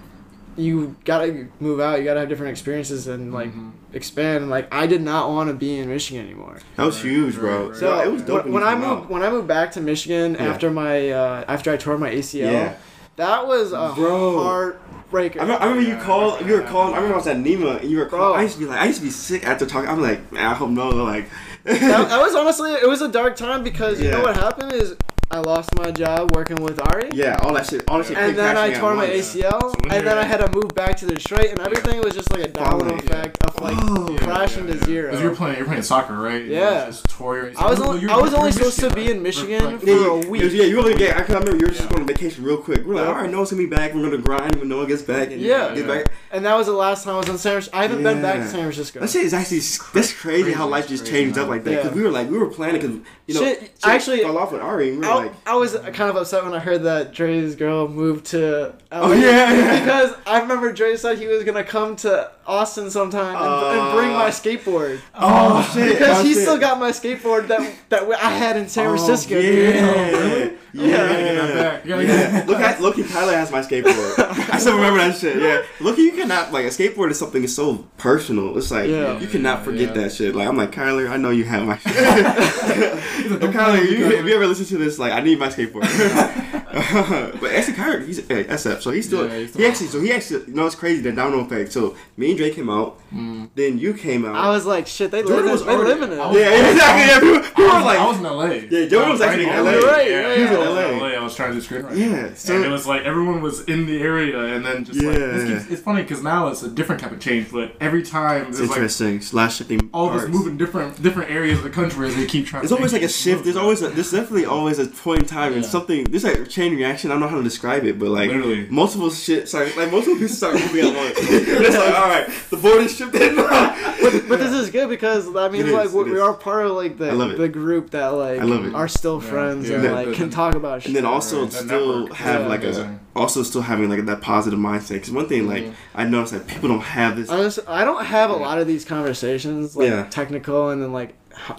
you 0.58 0.96
gotta 1.04 1.46
move 1.60 1.78
out. 1.80 1.98
You 1.98 2.04
gotta 2.04 2.20
have 2.20 2.28
different 2.28 2.50
experiences 2.50 3.06
and 3.06 3.32
like 3.32 3.54
Mhm. 3.54 3.70
expand. 3.94 4.50
Like, 4.50 4.68
I 4.74 4.86
did 4.86 5.00
not 5.02 5.28
want 5.30 5.48
to 5.48 5.54
be 5.54 5.78
in 5.78 5.88
Michigan 5.88 6.26
anymore. 6.26 6.58
That 6.76 6.84
was 6.86 6.96
Right, 7.02 7.10
huge, 7.12 7.36
bro. 7.36 7.68
right. 7.68 7.76
So 7.76 7.86
Bro, 7.88 8.00
it 8.00 8.12
was 8.12 8.22
dope 8.22 8.44
when, 8.44 8.54
when 8.54 8.62
I 8.64 8.74
moved 8.74 8.86
out. 9.04 9.10
when 9.10 9.22
I 9.22 9.30
moved 9.30 9.46
back 9.48 9.70
to 9.72 9.80
Michigan 9.80 10.36
Yeah. 10.38 10.46
after 10.48 10.70
my 10.70 11.10
uh, 11.10 11.44
after 11.48 11.70
I 11.72 11.76
tore 11.76 11.96
my 11.96 12.10
ACL, 12.10 12.50
Yeah. 12.52 12.72
that 13.16 13.46
was 13.46 13.72
a 13.72 13.92
Bro. 13.94 14.38
heartbreaker. 14.38 15.36
I 15.38 15.42
remember, 15.42 15.62
I 15.62 15.66
remember 15.68 15.82
you 15.82 15.94
Yeah, 15.96 16.02
called. 16.04 16.40
You 16.46 16.54
were 16.54 16.60
yeah, 16.62 16.68
calling. 16.68 16.92
I 16.94 16.96
remember 16.96 17.14
I 17.14 17.18
was 17.18 17.26
at 17.28 17.36
Nima, 17.38 17.80
and 17.80 17.90
you 17.90 17.98
were 17.98 18.04
Bro. 18.06 18.18
calling. 18.18 18.40
I 18.40 18.42
used 18.42 18.54
to 18.54 18.60
be 18.60 18.66
like, 18.66 18.80
I 18.80 18.86
used 18.86 18.98
to 18.98 19.04
be 19.04 19.10
sick 19.10 19.46
after 19.46 19.64
talking. 19.64 19.88
I'm 19.88 20.02
like, 20.02 20.32
man, 20.32 20.44
I 20.46 20.54
hope 20.54 20.70
no, 20.70 20.88
like. 20.90 21.28
that, 21.64 21.80
that 21.80 22.18
was 22.24 22.34
honestly 22.34 22.72
it 22.72 22.88
was 22.88 23.00
a 23.02 23.08
dark 23.08 23.36
time 23.36 23.62
because 23.62 24.00
you 24.00 24.10
know 24.10 24.22
what 24.22 24.36
happened 24.36 24.72
is 24.72 24.96
I 25.30 25.40
lost 25.40 25.74
my 25.74 25.90
job 25.90 26.34
working 26.34 26.56
with 26.62 26.80
Ari. 26.80 27.10
yeah, 27.12 27.36
all 27.42 27.52
that 27.52 27.66
shit. 27.68 27.84
All 27.86 27.98
that 27.98 28.06
shit. 28.06 28.16
And 28.16 28.34
then 28.36 28.56
I 28.56 28.72
tore 28.72 28.94
my 28.94 29.06
once. 29.08 29.34
ACL, 29.34 29.60
So 29.60 29.74
and 29.90 30.06
then 30.06 30.16
I 30.16 30.24
had 30.24 30.38
to 30.38 30.50
move 30.50 30.74
back 30.74 30.96
to 30.98 31.06
Detroit, 31.06 31.50
and 31.50 31.60
everything 31.60 32.00
was 32.00 32.14
just 32.14 32.32
like 32.32 32.44
a 32.44 32.48
domino 32.48 32.84
Falling. 32.88 32.98
effect 33.04 33.44
of 33.44 33.60
like 33.60 33.76
Oh. 33.78 34.10
Yeah, 34.10 34.18
crashing 34.20 34.66
yeah, 34.68 34.74
to 34.74 34.84
zero. 34.86 34.86
zero. 34.86 35.10
'Cause 35.12 35.20
you're 35.22 35.34
playing, 35.36 35.56
you're 35.58 35.66
playing 35.66 35.82
soccer, 35.82 36.16
right? 36.18 36.42
You 36.42 36.52
Yeah. 36.52 36.86
just 36.86 37.10
tore 37.10 37.36
your 37.36 37.52
I 37.58 37.68
was 37.68 37.78
Well, 37.78 37.90
only, 37.90 38.08
I 38.08 38.16
was 38.16 38.32
only 38.32 38.52
supposed 38.52 38.80
to 38.80 38.88
be 38.90 39.02
in 39.10 39.18
right? 39.18 39.20
Michigan 39.22 39.64
Like, 39.64 39.80
for 39.82 39.86
a 39.90 39.92
you- 40.24 40.30
week. 40.30 40.42
Yeah, 40.44 40.62
you 40.64 40.78
only 40.78 40.94
get. 40.94 41.14
I 41.18 41.20
can 41.20 41.34
remember 41.34 41.56
you 41.58 41.66
were 41.66 41.72
just 41.72 41.82
Yeah. 41.82 41.88
going 41.88 42.00
on 42.02 42.06
vacation 42.06 42.42
real 42.44 42.56
quick. 42.56 42.86
We're 42.86 42.94
like, 42.94 43.08
all 43.08 43.14
right, 43.16 43.30
Noah's 43.30 43.50
gonna 43.50 43.62
be 43.62 43.66
back. 43.68 43.94
We're 43.94 44.04
gonna 44.04 44.16
grind 44.22 44.56
when 44.56 44.68
Noah 44.70 44.86
gets 44.86 45.02
back. 45.02 45.30
And 45.30 45.42
Yeah. 45.42 45.74
get 45.74 45.86
back. 45.86 46.06
And 46.32 46.42
that 46.46 46.56
was 46.56 46.68
the 46.68 46.72
last 46.72 47.04
time 47.04 47.16
I 47.16 47.18
was 47.18 47.28
in 47.28 47.36
San 47.36 47.52
Francisco. 47.52 47.76
I 47.76 47.82
haven't 47.82 48.02
been 48.02 48.22
back 48.22 48.36
to 48.36 48.48
San 48.48 48.60
Francisco. 48.60 49.00
That 49.00 49.10
shit 49.10 49.24
is 49.24 49.34
actually 49.34 49.58
that's 49.58 49.76
crazy, 50.12 50.14
crazy, 50.42 50.52
how 50.52 50.66
life 50.66 50.88
just 50.88 51.04
crazy, 51.04 51.24
changed 51.24 51.38
up 51.38 51.48
like 51.48 51.64
that. 51.64 51.82
Because 51.82 51.92
we 51.94 52.02
were 52.02 52.10
like 52.10 52.30
we 52.30 52.38
were 52.38 52.46
planning 52.46 52.80
because 52.80 52.96
you 53.28 53.34
know 53.34 53.40
Shit, 53.40 53.70
actually- 53.84 54.22
fell 54.22 54.38
off 54.38 54.52
with 54.52 54.62
Ari. 54.62 54.96
We 54.96 55.06
I, 55.06 55.14
like, 55.14 55.32
I 55.46 55.54
was 55.54 55.74
kind 55.74 56.10
of 56.10 56.16
upset 56.16 56.44
when 56.44 56.54
I 56.54 56.58
heard 56.58 56.84
that 56.84 57.12
Dre's 57.12 57.54
girl 57.56 57.86
moved 57.86 58.26
to 58.26 58.74
LA. 58.90 59.00
Oh, 59.00 59.12
yeah, 59.12 59.52
yeah. 59.52 59.80
because 59.84 60.14
I 60.26 60.40
remember 60.40 60.72
Dre 60.72 60.96
said 60.96 61.18
he 61.18 61.26
was 61.26 61.44
gonna 61.44 61.62
come 61.62 61.94
to 61.96 62.30
Austin 62.46 62.90
sometime 62.90 63.36
and, 63.36 63.78
and 63.78 63.94
bring 63.94 64.08
my 64.12 64.28
uh, 64.28 64.30
skateboard 64.30 65.00
oh 65.14 65.70
shit, 65.74 65.98
because 65.98 66.20
oh, 66.20 66.24
he 66.24 66.32
shit. 66.32 66.42
still 66.42 66.58
got 66.58 66.80
my 66.80 66.90
skateboard 66.90 67.48
that 67.48 67.74
that 67.90 68.10
I 68.10 68.30
had 68.30 68.56
in 68.56 68.66
San 68.68 68.86
Oh, 68.86 68.96
Francisco. 68.96 69.36
Yeah, 70.74 70.84
yeah. 70.86 70.92
You 70.92 70.96
gotta 70.96 71.22
get 71.22 71.34
that 71.34 71.54
back. 71.54 71.84
You 71.84 71.90
gotta 71.90 72.06
get 72.06 72.32
Yeah. 72.32 72.44
Look 72.46 72.60
at 72.60 72.80
Loki. 72.82 73.02
Tyler 73.04 73.32
has 73.34 73.50
my 73.50 73.60
skateboard. 73.60 74.18
I 74.50 74.58
still 74.58 74.74
remember 74.76 74.98
that 75.00 75.16
shit. 75.16 75.40
Yeah. 75.40 75.62
Loki, 75.80 76.02
you 76.02 76.12
cannot 76.12 76.52
like 76.52 76.64
a 76.66 76.68
skateboard 76.68 77.10
is 77.10 77.18
something 77.18 77.46
so 77.48 77.78
personal. 77.96 78.56
It's 78.58 78.70
like 78.70 78.88
Yeah. 78.88 79.18
you 79.18 79.26
cannot 79.26 79.64
forget 79.64 79.94
Yeah. 79.96 80.02
that 80.02 80.12
shit. 80.12 80.34
Like 80.34 80.46
I'm 80.48 80.56
like 80.56 80.72
Kyler, 80.72 81.08
I 81.10 81.16
know 81.16 81.30
you 81.30 81.44
have 81.44 81.64
my. 81.66 81.76
shit. 81.78 81.94
Like, 83.28 83.40
But 83.40 83.40
"Don't 83.40 83.52
Kyler, 83.52 83.82
you, 83.82 84.06
if 84.10 84.24
you 84.24 84.34
ever 84.34 84.46
listen 84.46 84.64
to 84.66 84.78
this, 84.78 84.98
like 84.98 85.12
I 85.12 85.20
need 85.20 85.38
my 85.38 85.48
skateboard. 85.48 85.82
but 87.40 87.52
actually, 87.52 87.74
Kyler, 87.74 88.06
he's 88.06 88.26
hey, 88.26 88.44
SF, 88.44 88.80
so 88.80 88.90
he's 88.90 89.06
still 89.06 89.26
Yeah, 89.28 89.38
he's 89.38 89.46
he 89.48 89.52
still- 89.52 89.66
actually 89.70 89.86
so 89.88 90.00
he 90.00 90.12
actually 90.12 90.46
you 90.48 90.54
know 90.54 90.66
it's 90.66 90.74
crazy 90.74 91.02
the 91.02 91.12
domino 91.12 91.40
effect. 91.44 91.72
So 91.72 91.96
me 92.16 92.30
and 92.30 92.38
Drake 92.38 92.54
came 92.54 92.70
out, 92.70 92.98
Mm. 93.14 93.48
then 93.54 93.78
you 93.78 93.94
came 93.94 94.24
out. 94.26 94.34
I 94.34 94.50
was 94.50 94.66
like, 94.66 94.86
shit, 94.86 95.10
they 95.10 95.22
Jordan 95.22 95.46
live 95.46 95.52
was 95.52 95.60
in, 95.62 95.66
they 95.66 95.72
already- 95.74 96.00
live 96.00 96.02
in 96.02 96.12
it. 96.12 96.16
Yeah, 96.16 96.32
yeah, 96.50 96.70
exactly. 96.70 97.06
Yeah, 97.06 97.20
people, 97.20 97.40
people 97.48 97.64
I 97.70 97.78
were 97.78 97.84
like, 97.84 97.98
I 97.98 98.06
was 98.06 98.16
in 98.18 98.22
LA. 98.24 98.44
Yeah, 98.46 98.86
Jordan 98.88 99.08
I 99.08 99.12
was 99.12 99.20
actually 99.22 99.44
in 99.44 99.48
LA. 99.48 99.56
all 99.56 99.64
Right, 99.64 100.04
day. 100.04 100.40
yeah, 100.44 100.57
yeah, 100.58 100.64
yeah. 100.64 100.86
I 100.86 100.90
was 100.92 101.00
LA. 101.00 101.06
LA. 101.08 101.14
I 101.14 101.22
was 101.24 101.34
trying 101.36 101.52
to 101.52 101.60
do 101.60 101.66
screenwriting. 101.66 101.98
yeah. 102.10 102.34
So 102.34 102.56
and 102.56 102.64
it 102.64 102.68
was 102.68 102.86
like 102.86 103.02
everyone 103.02 103.40
was 103.42 103.64
in 103.64 103.86
the 103.86 104.00
area, 104.00 104.38
and 104.54 104.64
then 104.64 104.84
just 104.84 105.00
like 105.02 105.14
this 105.16 105.48
Yeah. 105.48 105.58
keeps, 105.58 105.70
it's 105.70 105.82
funny 105.82 106.02
because 106.02 106.22
now 106.22 106.48
it's 106.48 106.62
a 106.62 106.68
different 106.70 107.00
type 107.00 107.12
of 107.12 107.20
change. 107.20 107.50
But 107.50 107.74
every 107.80 108.02
time 108.02 108.48
it's 108.48 108.58
there's 108.58 108.70
like 108.70 108.76
interesting. 108.78 109.20
Slash 109.20 109.56
shifting. 109.56 109.90
all 109.92 110.08
of 110.08 110.14
us 110.14 110.22
parts. 110.22 110.34
moving 110.36 110.56
different 110.56 111.02
different 111.02 111.30
areas 111.30 111.58
of 111.58 111.64
the 111.64 111.70
country 111.70 112.08
as 112.08 112.16
they 112.16 112.26
keep 112.26 112.46
trying. 112.46 112.62
It's 112.62 112.70
to 112.70 112.76
always 112.76 112.92
like 112.92 113.02
a 113.02 113.08
shift. 113.08 113.44
There's 113.44 113.56
always 113.56 113.82
a, 113.82 113.88
there's 113.90 114.10
definitely 114.10 114.44
always 114.46 114.78
a 114.78 114.86
point 114.86 115.20
in 115.20 115.26
time 115.26 115.52
and 115.54 115.62
Yeah. 115.62 115.68
something. 115.70 116.04
There's 116.04 116.24
like 116.24 116.38
a 116.38 116.46
chain 116.46 116.74
reaction. 116.76 117.10
I 117.10 117.14
don't 117.14 117.20
know 117.20 117.28
how 117.28 117.36
to 117.38 117.42
describe 117.42 117.84
it, 117.84 117.98
but 117.98 118.08
like 118.08 118.28
Literally. 118.30 118.66
multiple 118.70 119.10
shit. 119.10 119.48
Sorry, 119.48 119.72
like 119.76 119.90
multiple 119.90 120.16
pieces 120.16 120.36
start 120.38 120.54
moving 120.60 120.86
at 120.86 120.96
once. 120.96 121.14
it's 121.18 121.76
like 121.76 121.94
all 121.98 122.08
right, 122.08 122.28
the 122.50 122.56
board 122.56 122.82
is 122.82 122.96
shifted. 122.96 123.36
but, 123.36 124.28
but 124.28 124.38
this 124.38 124.52
is 124.52 124.70
good 124.70 124.88
because 124.88 125.34
I 125.34 125.48
mean, 125.48 125.66
It 125.66 125.72
like 125.72 125.86
is, 125.86 125.92
we, 125.92 126.04
we 126.04 126.18
are 126.20 126.34
part 126.34 126.66
of 126.66 126.72
like 126.72 126.98
the 126.98 127.08
I 127.10 127.12
love 127.12 127.32
it. 127.32 127.38
the 127.38 127.48
group 127.48 127.90
that 127.90 128.08
like 128.08 128.40
I 128.40 128.44
love 128.44 128.66
it. 128.66 128.74
are 128.74 128.88
still 128.88 129.20
friends 129.20 129.68
yeah. 129.68 129.76
and 129.76 129.84
Yeah. 129.84 129.92
like 129.92 130.12
can 130.14 130.30
The- 130.30 130.36
talk 130.52 130.56
about 130.56 130.82
shit. 130.82 130.88
and 130.88 130.96
then 130.96 131.04
also 131.04 131.42
Right, 131.42 131.52
still 131.52 131.98
network. 132.02 132.16
have 132.16 132.40
Yeah. 132.42 132.46
like 132.48 132.64
a 132.64 132.98
also 133.16 133.42
still 133.42 133.62
having 133.62 133.88
like 133.90 134.04
that 134.06 134.20
positive 134.20 134.58
mindset. 134.58 134.94
Because 134.94 135.10
one 135.10 135.26
thing 135.28 135.46
like 135.46 135.64
Mhm. 135.64 135.72
I 135.94 136.04
noticed 136.04 136.32
that 136.32 136.46
people 136.46 136.68
don't 136.68 136.80
have 136.82 137.16
this. 137.16 137.28
Honestly, 137.28 137.64
I 137.66 137.84
don't 137.84 138.04
have 138.04 138.30
a 138.30 138.36
lot 138.36 138.58
of 138.58 138.66
these 138.66 138.84
conversations, 138.84 139.76
like 139.76 139.88
Yeah. 139.88 140.04
technical 140.10 140.70
and 140.70 140.82
then 140.82 140.92
like 140.92 141.14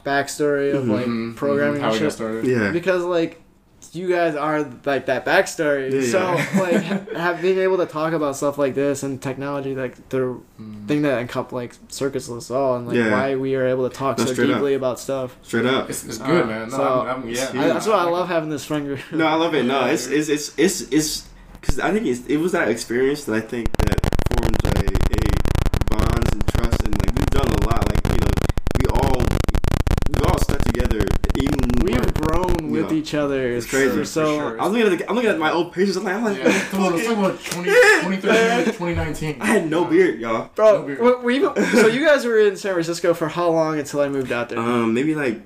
backstory 0.05 0.73
of 0.73 0.83
Mhm. 0.85 0.89
like 1.29 1.35
programming 1.37 1.79
mhm, 1.79 1.83
how 1.83 1.87
and 1.91 1.93
we 1.93 1.99
got 1.99 2.05
shit. 2.05 2.13
started. 2.13 2.45
Yeah. 2.45 2.71
Because 2.71 3.03
like 3.03 3.41
you 3.95 4.07
guys 4.09 4.35
are 4.35 4.61
like 4.85 5.05
that 5.07 5.25
backstory, 5.25 5.91
Yeah, 5.91 6.11
so 6.11 6.19
yeah. 6.19 6.59
like 6.61 7.11
have 7.15 7.41
being 7.41 7.59
able 7.59 7.77
to 7.77 7.85
talk 7.85 8.13
about 8.13 8.35
stuff 8.35 8.57
like 8.57 8.75
this 8.75 9.03
and 9.03 9.21
technology, 9.21 9.75
like 9.75 10.09
the 10.09 10.39
Mm. 10.59 10.87
thing 10.87 11.01
that 11.03 11.25
encup 11.25 11.51
like 11.53 11.73
circuits 11.87 12.29
us 12.29 12.51
all, 12.51 12.75
and 12.75 12.87
like 12.87 12.97
Yeah. 12.97 13.11
why 13.11 13.35
we 13.35 13.55
are 13.55 13.65
able 13.65 13.89
to 13.89 13.95
talk 13.95 14.17
No, 14.17 14.25
so 14.25 14.33
straight 14.33 14.49
up. 14.49 14.55
deeply 14.57 14.73
about 14.73 14.99
stuff. 14.99 15.37
Straight 15.41 15.65
up. 15.65 15.89
It's, 15.89 16.03
it's 16.03 16.17
good, 16.17 16.43
Uh, 16.43 16.47
man. 16.47 16.69
No, 16.69 16.77
so- 16.77 17.01
I'm, 17.07 17.23
I'm, 17.23 17.29
yeah. 17.29 17.49
Yeah. 17.53 17.61
I, 17.63 17.67
that's 17.69 17.87
why 17.87 17.93
I 17.95 18.03
love 18.03 18.27
having 18.27 18.49
this 18.49 18.65
friend 18.65 18.85
group. 18.85 18.99
No, 19.13 19.25
I 19.25 19.35
love 19.35 19.55
it. 19.55 19.63
No, 19.63 19.85
it's 19.85 20.07
it's 20.07 20.27
it's 20.29 20.53
it's 20.57 20.81
it's 20.91 21.27
because 21.61 21.79
I 21.79 21.91
think 21.91 22.05
it's, 22.07 22.25
it 22.27 22.37
was 22.37 22.51
that 22.51 22.67
experience 22.67 23.23
that 23.25 23.35
I 23.35 23.41
think 23.41 23.71
that 23.77 23.99
formed 24.35 24.57
a, 24.65 24.79
a 24.79 25.95
bonds 25.95 26.31
and 26.33 26.47
trust 26.47 26.83
and 26.83 26.93
like 26.99 27.15
we've 27.15 27.25
done 27.31 27.47
a 27.47 27.65
lot. 27.69 27.87
Like 27.89 28.05
you 28.07 28.19
know, 28.19 28.33
we 28.79 28.85
all 28.99 29.21
we 30.09 30.21
all 30.27 30.39
stuck 30.39 30.61
together. 30.63 31.05
Even 31.41 31.59
when 31.59 31.85
we 31.85 31.91
We've 31.93 32.01
weren't- 32.01 32.21
grown 32.21 32.68
with 32.83 32.93
each 32.93 33.13
other. 33.13 33.51
It's 33.53 33.65
crazy. 33.65 33.89
for 33.97 34.05
So 34.05 34.25
For 34.25 34.41
sure. 34.51 34.61
I 34.61 34.63
was 34.67 34.73
looking 34.77 34.93
at 34.93 34.99
the, 34.99 35.09
I'm 35.09 35.15
looking 35.15 35.29
at 35.31 35.39
my 35.39 35.51
old 35.51 35.73
pictures. 35.73 35.95
I'm 35.97 36.03
like, 36.03 36.15
I'm 36.15 36.23
like, 36.23 36.37
Yeah, 36.37 36.45
let's 36.45 36.69
talk 36.69 36.73
about- 36.79 36.93
let's 36.93 37.07
talk 37.07 37.17
about 37.17 37.43
20, 37.45 37.69
2019. 38.71 39.37
I 39.41 39.45
had 39.45 39.69
no 39.69 39.85
beard, 39.85 40.19
y'all. 40.19 40.33
No 40.43 40.49
Bro, 40.55 40.83
beard. 40.83 41.23
we, 41.23 41.39
we 41.39 41.63
so 41.73 41.87
you 41.87 42.05
guys 42.05 42.25
were 42.25 42.37
in 42.39 42.55
San 42.57 42.73
Francisco 42.73 43.13
for 43.13 43.27
how 43.29 43.49
long 43.49 43.79
until 43.79 44.01
I 44.01 44.09
moved 44.09 44.31
out 44.31 44.49
there? 44.49 44.59
Um, 44.59 44.93
maybe 44.93 45.15
like 45.15 45.41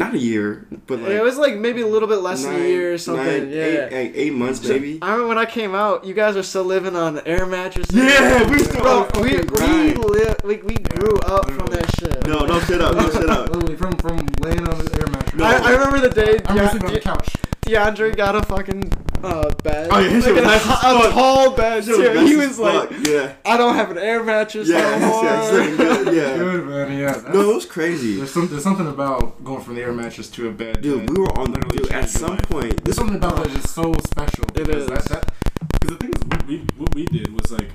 not 0.00 0.14
a 0.14 0.18
year, 0.18 0.66
but 0.86 0.98
like 0.98 1.10
it 1.12 1.22
was 1.22 1.36
like 1.36 1.56
maybe 1.56 1.82
a 1.82 1.86
little 1.86 2.08
bit 2.08 2.20
less 2.20 2.42
than 2.42 2.54
a 2.54 2.58
year 2.66 2.94
or 2.94 2.98
something. 2.98 3.24
nine, 3.26 3.50
yeah. 3.50 3.64
eight, 3.64 3.92
eight, 3.92 4.12
eight 4.14 4.32
months 4.32 4.66
maybe. 4.66 4.98
I 5.02 5.10
remember 5.12 5.28
when 5.28 5.38
I 5.38 5.44
came 5.44 5.74
out, 5.74 6.04
you 6.04 6.14
guys 6.14 6.36
were 6.36 6.42
still 6.42 6.64
living 6.64 6.96
on 6.96 7.20
air 7.26 7.44
mattresses. 7.44 7.94
Yeah, 7.94 8.50
we 8.50 8.58
still 8.60 8.80
Bro, 8.80 9.22
we 9.22 9.36
fucking 9.36 9.86
we 9.86 9.94
li- 9.94 10.34
we, 10.42 10.56
we 10.62 10.74
grew 10.76 11.18
up 11.18 11.50
from 11.50 11.66
that 11.66 11.94
shit. 11.96 12.26
No, 12.26 12.46
no 12.46 12.58
shit 12.60 12.80
up, 12.80 12.96
no 12.96 13.10
shit 13.10 13.28
up. 13.28 13.50
Literally 13.54 13.76
from 13.76 13.92
from 13.98 14.16
laying 14.38 14.66
on 14.66 14.78
the 14.78 14.98
air 14.98 15.06
mattress. 15.12 15.34
No. 15.34 15.44
I, 15.44 15.58
I 15.58 15.70
remember 15.72 16.00
the 16.00 16.08
day 16.08 16.40
I 16.46 16.54
remember 16.54 16.70
sleeping 16.70 16.88
on 16.88 16.94
the 16.94 17.00
couch. 17.00 17.36
DeAndre 17.70 18.16
got 18.16 18.34
a 18.36 18.42
fucking 18.42 18.92
uh, 19.22 19.50
bed. 19.62 19.88
Oh, 19.92 19.98
yeah, 19.98 20.08
his 20.08 20.24
shit 20.24 20.34
like 20.34 20.44
was 20.44 20.64
a, 20.64 20.68
nice 20.68 20.84
as 20.84 20.96
a 20.96 21.00
fuck. 21.02 21.12
tall 21.12 21.50
bed 21.52 21.84
Shit 21.84 21.94
too. 21.96 22.18
was 22.20 22.30
He 22.30 22.36
nice 22.36 22.46
was 22.48 22.58
like, 22.58 22.88
fuck, 22.90 23.06
yeah, 23.06 23.32
I 23.44 23.56
don't 23.56 23.74
have 23.74 23.90
an 23.90 23.98
air 23.98 24.22
mattress 24.24 24.68
yeah, 24.68 24.98
no 24.98 25.08
more. 25.08 25.24
yeah, 25.24 25.42
it's 25.42 25.52
looking 25.52 25.76
good, 25.76 26.16
yeah. 26.16 26.36
Good 26.36 26.66
man, 26.66 26.98
yeah. 26.98 27.12
That's, 27.12 27.34
No, 27.34 27.50
it 27.50 27.54
was 27.54 27.66
crazy. 27.66 28.16
there's 28.16 28.32
some 28.32 28.48
there's 28.48 28.62
something 28.62 28.86
about 28.88 29.42
going 29.44 29.62
from 29.62 29.74
the 29.76 29.82
air 29.82 29.92
mattress 29.92 30.28
to 30.30 30.48
a 30.48 30.52
bed. 30.52 30.80
Dude, 30.80 31.06
that 31.06 31.10
we 31.10 31.20
were 31.20 31.38
on. 31.38 31.52
literally 31.52 31.78
Dude, 31.78 31.92
at 31.92 32.00
changed 32.02 32.20
your 32.20 32.28
some 32.28 32.30
life. 32.36 32.48
point, 32.48 32.70
There's 32.70 32.82
this 32.84 32.96
something 32.96 33.16
about 33.16 33.46
it 33.46 33.50
that 33.52 33.64
is 33.64 33.70
so 33.70 33.92
special. 34.04 34.44
It 34.54 34.54
because 34.66 34.82
is. 34.84 34.86
That, 34.88 35.04
that, 35.06 35.32
because 35.80 35.96
the 35.96 35.96
thing 35.96 36.10
is, 36.14 36.46
we, 36.46 36.56
we, 36.56 36.64
what 36.78 36.94
we 36.94 37.04
did 37.06 37.32
was 37.40 37.52
like, 37.52 37.68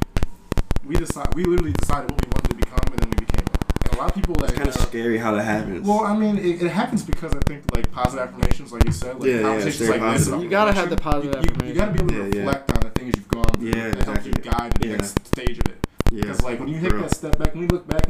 we 0.86 0.96
decide, 0.96 1.34
we 1.36 1.44
literally 1.46 1.74
decided 1.74 2.12
what 2.12 2.22
we 2.26 2.30
wanted 2.34 2.50
to 2.50 2.56
become, 2.58 2.80
and 2.92 3.00
then 3.00 3.10
we 3.12 3.16
became 3.26 3.42
it. 3.42 3.50
And 3.54 3.55
a 3.96 3.98
lot 3.98 4.10
of 4.10 4.16
people 4.16 4.36
that 4.36 4.54
kind 4.54 4.68
of 4.68 4.76
scary 4.76 5.18
how 5.18 5.32
that 5.34 5.44
happens. 5.44 5.88
Well, 5.88 6.02
I 6.02 6.16
mean, 6.16 6.38
it, 6.38 6.62
it 6.62 6.70
happens 6.70 7.04
because 7.04 7.34
I 7.34 7.40
think 7.48 7.64
like 7.76 7.92
positive 7.92 8.28
affirmations, 8.28 8.72
like 8.72 8.86
you 8.86 8.92
said, 8.92 9.20
like 9.20 9.30
Yeah, 9.30 9.36
yeah, 9.38 9.42
conversations 9.44 9.78
very 9.88 9.92
like 9.92 10.02
positive. 10.02 10.34
about 10.34 10.44
You 10.44 10.50
gotta 10.50 10.74
have 10.74 10.90
the 10.90 10.98
positive 10.98 11.46
you, 11.46 11.52
you, 11.64 11.68
you 11.70 11.74
gotta 11.74 11.92
be 11.92 12.00
able 12.00 12.10
to 12.10 12.16
affirmation. 12.16 12.34
Yeah, 12.34 12.44
yeah. 12.44 12.48
reflect 12.58 12.72
on 12.72 12.80
the 12.82 13.00
things 13.00 13.14
you've 13.16 13.28
gone 13.28 13.44
through. 13.56 13.68
Yeah, 13.70 13.86
and 13.86 14.04
help 14.04 14.26
you 14.26 14.32
exactly. 14.32 14.52
guide 14.52 14.72
the 14.80 14.88
Yeah. 14.88 14.96
next 14.98 15.28
stage 15.28 15.60
of 15.60 15.66
it. 15.68 15.88
yeah, 16.12 16.22
Because 16.22 16.42
like 16.44 16.60
when 16.60 16.68
you 16.68 16.78
hit 16.78 16.92
that 16.92 17.14
step 17.16 17.38
back, 17.38 17.54
when 17.54 17.64
you 17.64 17.68
look 17.70 17.88
back 17.88 18.06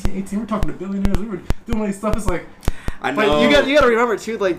2019. 0.00 0.40
We're 0.40 0.46
talking 0.46 0.70
to 0.72 0.76
billionaires. 0.76 1.18
We 1.18 1.26
were 1.28 1.40
doing 1.66 1.80
all 1.80 1.86
these 1.86 1.98
stuff. 1.98 2.16
It's 2.16 2.26
like, 2.26 2.46
I 3.02 3.10
know. 3.10 3.16
But 3.16 3.42
you 3.42 3.50
got 3.50 3.66
you 3.66 3.74
got 3.74 3.82
to 3.82 3.88
remember 3.88 4.16
too, 4.16 4.38
like 4.38 4.58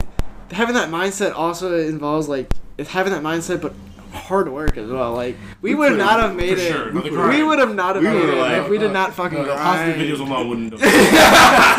having 0.52 0.76
that 0.76 0.90
mindset 0.90 1.34
also 1.34 1.78
involves 1.78 2.28
like 2.28 2.52
it's 2.78 2.90
having 2.90 3.14
that 3.14 3.24
mindset, 3.24 3.62
but 3.62 3.74
hard 4.14 4.50
work 4.52 4.78
as 4.78 4.90
well. 4.90 5.14
Like 5.14 5.38
we 5.62 5.72
We 5.72 5.76
would 5.76 5.90
put 5.92 5.98
not 5.98 6.20
have 6.20 6.36
made 6.36 6.56
for 6.58 6.64
it. 6.64 6.72
sure. 6.72 6.92
No, 6.92 7.28
We 7.30 7.44
would 7.44 7.60
have 7.60 7.74
not 7.76 7.96
have 7.96 8.04
We 8.04 8.10
made 8.10 8.30
it 8.30 8.38
like- 8.38 8.58
if 8.64 8.70
we 8.70 8.78
did 8.78 8.90
uh, 8.90 8.94
not 8.94 9.14
fucking 9.14 9.38
uh, 9.40 9.42
no, 9.42 9.48
the 9.48 9.54
grind. 9.56 9.94
positive 9.94 10.02
videos 10.08 10.20
alone 10.26 10.50
wouldn't 10.50 10.70
do 10.72 10.78
it. 10.80 10.82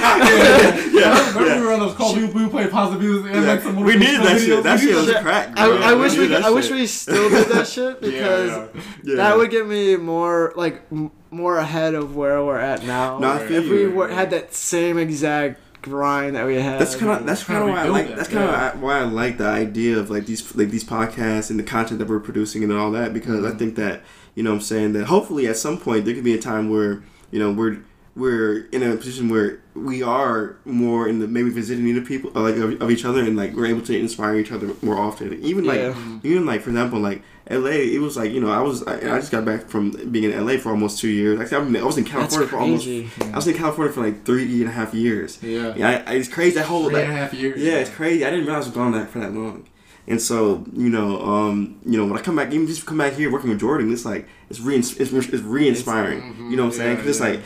yeah, 0.02 1.28
Remember 1.28 1.46
yeah. 1.46 1.60
we 1.60 1.66
were 1.66 1.72
on 1.72 1.80
those 1.80 1.94
calls, 1.94 2.16
we, 2.16 2.24
we 2.24 2.42
would 2.42 2.50
play 2.50 2.66
positive 2.68 3.02
videos 3.02 3.30
and 3.32 3.46
like 3.46 3.60
some 3.62 3.76
We 3.76 3.96
needed 3.96 4.20
that 4.22 4.36
motivational 4.36 4.38
shit. 4.40 4.58
videos. 4.58 4.62
That 4.62 4.80
We 4.80 4.86
shit 4.86 4.94
was 4.96 5.10
crack. 5.22 5.58
I, 5.58 5.66
bro. 5.68 5.76
I 5.78 5.94
wish 5.94 6.16
we 6.16 6.26
that 6.28 6.44
I 6.44 6.50
wish 6.50 6.66
shit. 6.66 6.74
we 6.74 6.86
still 6.86 7.28
did 7.30 7.48
that 7.48 7.66
shit 7.66 8.00
because 8.08 8.50
yeah. 8.50 8.82
Yeah. 9.04 9.14
that 9.16 9.36
would 9.36 9.50
get 9.50 9.66
me 9.66 9.96
more 9.96 10.52
like 10.56 10.82
m- 10.90 11.10
more 11.30 11.56
ahead 11.58 11.94
of 11.94 12.14
where 12.16 12.44
we're 12.44 12.58
at 12.58 12.84
now. 12.84 13.18
No, 13.18 13.28
I 13.28 13.36
Right. 13.38 13.48
feel 13.48 13.62
if 13.62 13.70
we 13.70 13.86
were, 13.88 14.08
had 14.08 14.30
that 14.30 14.52
same 14.54 14.98
exact 14.98 15.60
grind 15.82 16.36
that 16.36 16.46
we 16.46 16.54
had. 16.54 16.80
That's 16.80 16.94
kind 16.96 17.10
of 17.12 17.26
that's 17.26 17.44
kind 17.44 17.62
of 17.62 17.68
why 17.68 17.84
I 17.84 17.88
like 17.88 18.06
it, 18.10 18.16
that's 18.16 18.28
kind 18.28 18.44
of 18.44 18.50
yeah. 18.50 18.76
why 18.76 19.00
I 19.00 19.02
like 19.04 19.38
the 19.38 19.46
idea 19.46 19.98
of 19.98 20.10
like 20.10 20.26
these 20.26 20.54
like 20.54 20.70
these 20.70 20.84
podcasts 20.84 21.50
and 21.50 21.58
the 21.58 21.64
content 21.64 21.98
that 21.98 22.08
we're 22.08 22.20
producing 22.20 22.62
and 22.64 22.72
all 22.72 22.90
that 22.92 23.12
because 23.12 23.40
Mm-hmm. 23.42 23.54
I 23.54 23.58
think 23.58 23.74
that 23.76 24.02
you 24.34 24.42
know 24.42 24.50
what 24.50 24.56
I'm 24.56 24.62
saying 24.62 24.92
that 24.94 25.06
hopefully 25.06 25.46
at 25.46 25.56
some 25.56 25.78
point 25.78 26.04
there 26.04 26.14
could 26.14 26.24
be 26.24 26.34
a 26.34 26.40
time 26.40 26.70
where 26.70 27.02
you 27.30 27.38
know 27.38 27.52
we're 27.52 27.78
we're 28.14 28.66
in 28.72 28.82
a 28.82 28.94
position 28.96 29.28
where 29.30 29.60
we 29.74 30.02
are 30.02 30.56
more 30.66 31.08
in 31.08 31.18
the 31.18 31.26
maybe 31.26 31.48
visiting 31.50 31.84
the 31.94 32.00
people 32.02 32.30
like 32.34 32.56
of, 32.56 32.80
of 32.82 32.90
each 32.90 33.04
other 33.06 33.20
and 33.22 33.36
like 33.36 33.54
we're 33.54 33.66
able 33.66 33.80
to 33.80 33.98
inspire 33.98 34.36
each 34.36 34.52
other 34.52 34.70
more 34.82 34.98
often 34.98 35.32
even 35.42 35.64
like 35.64 35.78
Yeah. 35.80 36.18
even 36.22 36.44
like 36.44 36.60
for 36.60 36.70
example 36.70 36.98
like 37.00 37.22
LA 37.50 37.70
it 37.96 38.00
was 38.00 38.16
like 38.16 38.30
you 38.32 38.40
know 38.40 38.50
I 38.50 38.60
was 38.60 38.82
I, 38.84 38.94
I 38.96 39.18
just 39.18 39.32
got 39.32 39.44
back 39.44 39.66
from 39.66 39.90
being 40.12 40.30
in 40.30 40.46
LA 40.46 40.58
for 40.58 40.70
almost 40.70 41.00
two 41.00 41.08
years 41.08 41.40
actually 41.40 41.56
I 41.56 41.60
was 41.60 41.68
in, 41.68 41.76
I 41.76 41.84
was 41.84 41.98
in 41.98 42.04
California 42.04 42.48
for 42.48 42.56
almost 42.58 42.84
crazy. 42.84 43.10
I 43.32 43.36
was 43.36 43.46
in 43.48 43.54
California 43.56 43.92
for 43.92 44.02
like 44.04 44.24
three 44.24 44.60
and 44.60 44.68
a 44.68 44.72
half 44.72 44.94
years 44.94 45.42
Yeah. 45.42 45.74
yeah 45.76 46.04
I, 46.06 46.12
I, 46.12 46.14
it's 46.14 46.28
crazy 46.28 46.54
that 46.56 46.66
whole 46.66 46.84
Three 46.84 46.94
that, 46.94 47.04
and 47.04 47.12
a 47.12 47.16
half 47.16 47.34
years. 47.34 47.60
yeah, 47.60 47.74
it's 47.74 47.90
crazy. 47.90 48.24
I 48.24 48.30
didn't 48.30 48.46
realize 48.46 48.64
I 48.66 48.68
was 48.68 48.76
gone 48.76 48.92
that 48.92 49.10
for 49.10 49.18
that 49.20 49.32
long. 49.34 49.66
And 50.06 50.20
so, 50.20 50.64
you 50.72 50.88
know, 50.88 51.20
um, 51.24 51.78
you 51.86 51.96
know, 51.96 52.06
when 52.06 52.18
I 52.18 52.22
come 52.22 52.34
back, 52.34 52.52
even 52.52 52.66
just 52.66 52.84
come 52.86 52.98
back 52.98 53.12
here 53.12 53.30
working 53.30 53.50
with 53.50 53.60
Jordan, 53.60 53.92
it's 53.92 54.04
like 54.04 54.28
it's 54.50 54.58
re 54.58 54.76
it's, 54.76 54.96
it's 54.96 55.12
re-inspiring. 55.12 56.20
mhm, 56.22 56.50
you 56.50 56.56
know 56.56 56.64
what 56.64 56.72
I'm 56.72 56.78
saying? 56.78 56.90
yeah, 56.90 56.96
Because 56.96 57.10
it's 57.10 57.20
like 57.20 57.40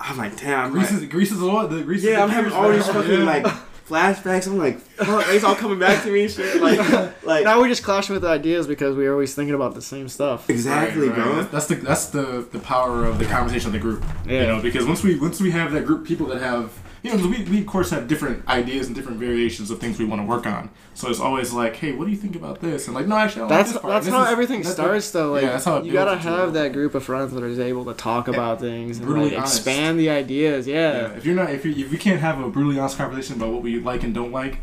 I'm 0.00 0.16
like, 0.16 0.36
damn, 0.40 0.66
I'm 0.66 0.72
Greece 0.72 0.90
like- 0.92 1.02
is 1.02 1.08
Greece 1.08 1.32
is 1.32 1.42
all 1.42 1.66
the 1.68 1.82
Greece. 1.82 2.02
yeah, 2.04 2.16
the 2.16 2.22
I'm 2.22 2.28
having 2.30 2.52
all 2.52 2.70
these 2.70 2.86
fucking 2.86 3.10
Yeah. 3.10 3.24
like 3.24 3.46
flashbacks. 3.88 4.46
I'm 4.46 4.58
like, 4.58 4.78
fuck, 4.78 5.24
it's 5.28 5.44
all 5.44 5.54
coming 5.54 5.78
back 5.78 6.02
to 6.04 6.10
me 6.12 6.28
shit. 6.28 6.60
Like, 6.60 6.78
like 7.24 7.44
now 7.44 7.58
we're 7.60 7.68
just 7.68 7.82
clashing 7.82 8.14
with 8.14 8.24
ideas 8.24 8.66
because 8.66 8.96
we're 8.96 9.12
always 9.12 9.34
thinking 9.34 9.54
about 9.54 9.74
the 9.74 9.82
same 9.82 10.08
stuff. 10.08 10.48
exactly, 10.50 11.08
Right, 11.08 11.18
right. 11.18 11.24
bro. 11.24 11.34
That's, 11.42 11.50
that's 11.50 11.66
the 11.66 11.74
that's 11.76 12.06
the 12.06 12.48
the 12.52 12.58
power 12.58 13.04
of 13.04 13.18
the 13.18 13.24
conversation 13.24 13.68
of 13.68 13.72
the 13.72 13.78
group. 13.78 14.04
Yeah. 14.26 14.42
You 14.42 14.46
know, 14.48 14.60
because 14.62 14.86
once 14.86 15.02
we 15.02 15.18
once 15.18 15.40
we 15.40 15.50
have 15.52 15.72
that 15.72 15.84
group, 15.86 16.06
people 16.06 16.26
that 16.28 16.40
have 16.40 16.72
you 17.02 17.14
know, 17.16 17.28
we, 17.28 17.42
we 17.44 17.60
of 17.60 17.66
course 17.66 17.90
have 17.90 18.08
different 18.08 18.46
ideas 18.48 18.86
and 18.86 18.96
different 18.96 19.18
variations 19.18 19.70
of 19.70 19.78
things 19.80 19.98
we 19.98 20.04
want 20.04 20.20
to 20.22 20.26
work 20.26 20.46
on. 20.46 20.70
So 20.94 21.08
it's 21.08 21.20
always 21.20 21.52
like, 21.52 21.76
hey, 21.76 21.92
what 21.92 22.06
do 22.06 22.10
you 22.10 22.16
think 22.16 22.34
about 22.36 22.60
this? 22.60 22.86
And 22.86 22.94
like, 22.94 23.06
no, 23.06 23.16
actually, 23.16 23.42
I 23.42 23.44
like 23.46 23.50
That's 23.50 23.72
this 23.72 23.80
part. 23.80 23.92
that's 23.92 24.06
This 24.06 24.14
how 24.14 24.24
is- 24.24 24.30
everything 24.32 24.62
that's 24.62 24.74
starts 24.74 25.10
though. 25.10 25.32
Like 25.32 25.42
yeah, 25.42 25.50
that's 25.50 25.64
how 25.64 25.82
you 25.82 25.92
gotta 25.92 26.16
have 26.16 26.52
that 26.54 26.72
group 26.72 26.94
of 26.94 27.04
friends 27.04 27.32
that 27.32 27.42
is 27.44 27.58
able 27.60 27.84
to 27.86 27.94
talk 27.94 28.28
about 28.28 28.60
things 28.60 28.98
and 28.98 29.06
brutally 29.06 29.30
like 29.30 29.40
expand 29.40 29.98
the 29.98 30.10
ideas. 30.10 30.66
Yeah. 30.66 30.92
Yeah. 31.08 31.16
If 31.16 31.24
you're 31.24 31.34
not, 31.36 31.50
if 31.50 31.64
you 31.64 31.72
if 31.84 31.90
we 31.92 31.98
can't 31.98 32.20
have 32.20 32.40
a 32.40 32.48
brutally 32.48 32.78
honest 32.78 32.96
conversation 32.98 33.36
about 33.36 33.52
what 33.52 33.62
we 33.62 33.78
like 33.80 34.02
and 34.02 34.12
don't 34.14 34.32
like, 34.32 34.58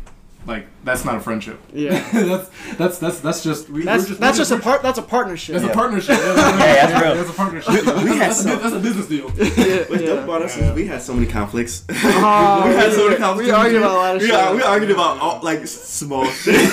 like 0.46 0.66
that's 0.84 1.04
not 1.04 1.16
a 1.16 1.20
friendship. 1.20 1.60
Yeah. 1.72 1.98
that's 2.12 2.50
that's 2.76 2.98
that's 2.98 3.20
that's 3.20 3.42
just 3.42 3.68
we, 3.68 3.82
That's 3.82 4.06
just, 4.06 4.20
that's 4.20 4.38
just 4.38 4.52
a 4.52 4.58
part. 4.58 4.82
That's 4.82 4.98
a 4.98 5.02
partnership. 5.02 5.54
That's 5.54 5.64
Yeah. 5.64 5.70
a 5.72 5.74
partnership. 5.74 6.16
Yeah, 6.26 6.86
that's 6.86 7.02
real. 7.04 7.14
That's 7.16 7.30
a 7.30 7.32
partnership. 7.32 7.84
deal. 7.84 7.94
We 8.04 8.10
had 8.10 8.18
that's, 8.30 8.40
a, 8.40 8.42
some- 8.42 8.62
that's 8.62 8.74
a 8.74 8.78
business 8.80 9.06
deal. 9.08 9.30
yeah. 9.36 9.44
What's 9.88 10.02
yeah. 10.02 10.06
dope 10.06 10.24
about 10.24 10.42
us 10.42 10.56
Yeah. 10.56 10.70
is 10.70 10.74
we 10.74 10.86
had 10.86 11.02
so 11.02 11.14
many 11.14 11.26
conflicts. 11.26 11.84
Oh, 11.90 12.62
we 12.68 12.74
had 12.74 12.92
so 12.92 13.04
many 13.08 13.16
conflicts. 13.16 13.46
we 13.48 13.52
argued 13.52 13.82
about 13.82 13.90
a 13.90 13.98
lot 13.98 14.16
of 14.16 14.22
we, 14.22 14.28
shit. 14.28 14.54
We 14.56 14.62
argued 14.62 14.90
about 14.92 15.18
all, 15.18 15.40
like 15.42 15.66
small 15.66 16.26
shit. 16.26 16.72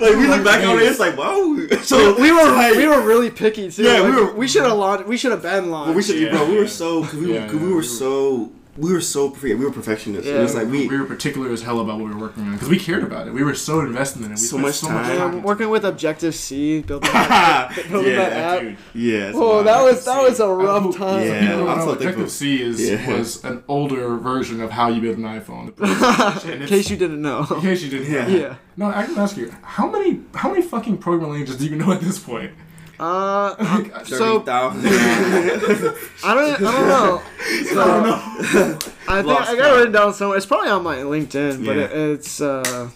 like 0.00 0.16
we 0.16 0.26
look 0.26 0.44
back 0.44 0.64
on 0.66 0.78
it, 0.78 0.82
it's 0.82 0.98
like, 0.98 1.14
whoa. 1.16 1.68
So 1.82 2.20
we 2.20 2.32
were 2.32 2.50
like, 2.50 2.74
we 2.76 2.86
were 2.88 3.00
really 3.02 3.30
picky 3.30 3.70
too. 3.70 3.82
Yeah, 3.84 4.00
Like, 4.00 4.14
we 4.14 4.20
were- 4.22 4.34
we 4.34 4.48
should 4.48 4.62
have 4.64 4.76
launched. 4.76 5.06
We 5.06 5.16
should 5.16 5.30
have 5.32 5.42
been 5.42 5.70
launched. 5.70 5.88
But 5.88 5.96
we 5.96 6.02
should, 6.02 6.18
Yeah, 6.20 6.30
bro. 6.30 6.46
We 6.46 6.54
yeah. 6.54 6.60
were 6.60 6.66
so, 6.68 7.00
we, 7.14 7.38
we 7.58 7.72
were 7.72 7.82
so, 7.82 8.50
we 8.76 8.90
were 8.90 9.02
so 9.02 9.28
perfect. 9.28 9.58
We 9.58 9.64
were 9.66 9.70
perfectionists. 9.70 10.26
Yeah. 10.26 10.36
And 10.36 10.44
it's 10.44 10.54
like 10.54 10.66
we, 10.68 10.88
we 10.88 10.98
were 10.98 11.04
particular 11.04 11.50
as 11.52 11.62
hell 11.62 11.80
about 11.80 11.98
what 12.00 12.08
we 12.08 12.14
were 12.14 12.20
working 12.20 12.44
on 12.44 12.52
because 12.54 12.68
we 12.70 12.78
cared 12.78 13.02
about 13.02 13.26
it. 13.28 13.34
We 13.34 13.42
were 13.44 13.54
so 13.54 13.80
invested 13.80 14.20
in 14.20 14.28
it. 14.28 14.30
We 14.30 14.36
So 14.38 14.56
spent 14.56 14.62
much 14.62 14.74
so 14.76 14.86
time. 14.86 14.96
much 14.96 15.06
Yeah, 15.08 15.18
time. 15.18 15.30
I'm 15.36 15.42
working 15.42 15.68
with 15.68 15.84
Objective 15.84 16.34
C, 16.34 16.80
building 16.80 17.10
that, 17.12 17.74
building 17.90 18.14
that 18.16 18.32
app. 18.32 18.60
Dude, 18.62 18.76
yeah. 18.94 19.28
it's 19.28 19.36
Oh, 19.38 19.62
that 19.62 19.82
was 19.82 19.98
Objective 19.98 20.04
that 20.14 20.22
was 20.22 20.40
a 20.40 20.48
rough 20.48 20.96
time. 20.96 21.26
Yeah. 21.26 21.40
People 21.50 21.68
I'm 21.68 21.78
know 21.78 21.90
Objective 21.92 22.30
C 22.30 22.62
is 22.62 22.80
Yeah. 22.90 23.16
was 23.18 23.44
an 23.44 23.62
older 23.68 24.16
version 24.16 24.60
of 24.62 24.70
how 24.70 24.88
you 24.88 25.02
build 25.02 25.18
an 25.18 25.24
iPhone. 25.24 26.44
In 26.46 26.62
In 26.62 26.68
case 26.68 26.88
you 26.88 26.96
didn't 26.96 27.20
know. 27.20 27.46
in 27.50 27.60
case 27.60 27.82
you 27.82 27.90
didn't. 27.90 28.10
Yeah. 28.10 28.26
know. 28.26 28.36
yeah. 28.36 28.54
No, 28.76 28.86
I 28.86 29.04
can 29.04 29.18
ask 29.18 29.36
you 29.36 29.54
how 29.62 29.90
many 29.90 30.20
how 30.34 30.50
many 30.50 30.62
fucking 30.62 30.96
programming 30.98 31.32
languages 31.36 31.58
do 31.58 31.66
you 31.66 31.76
know 31.76 31.92
at 31.92 32.00
this 32.00 32.18
point? 32.18 32.52
Uh, 32.98 33.54
Like, 33.58 34.06
so 34.06 34.40
30,000. 34.40 34.86
I 36.24 36.34
don't 36.34 36.54
I 36.54 36.58
don't 36.58 36.88
know. 36.88 37.22
So, 37.72 38.78
I 39.08 39.16
think 39.22 39.26
Lost 39.26 39.50
I 39.50 39.56
got 39.56 39.72
it 39.74 39.76
written 39.78 39.92
down 39.92 40.14
somewhere. 40.14 40.36
It's 40.36 40.46
probably 40.46 40.70
on 40.70 40.82
my 40.82 40.96
LinkedIn, 40.98 41.64
but 41.64 41.76
Yeah. 41.76 41.84
it, 41.84 41.92
it's 41.92 42.40
uh, 42.40 42.90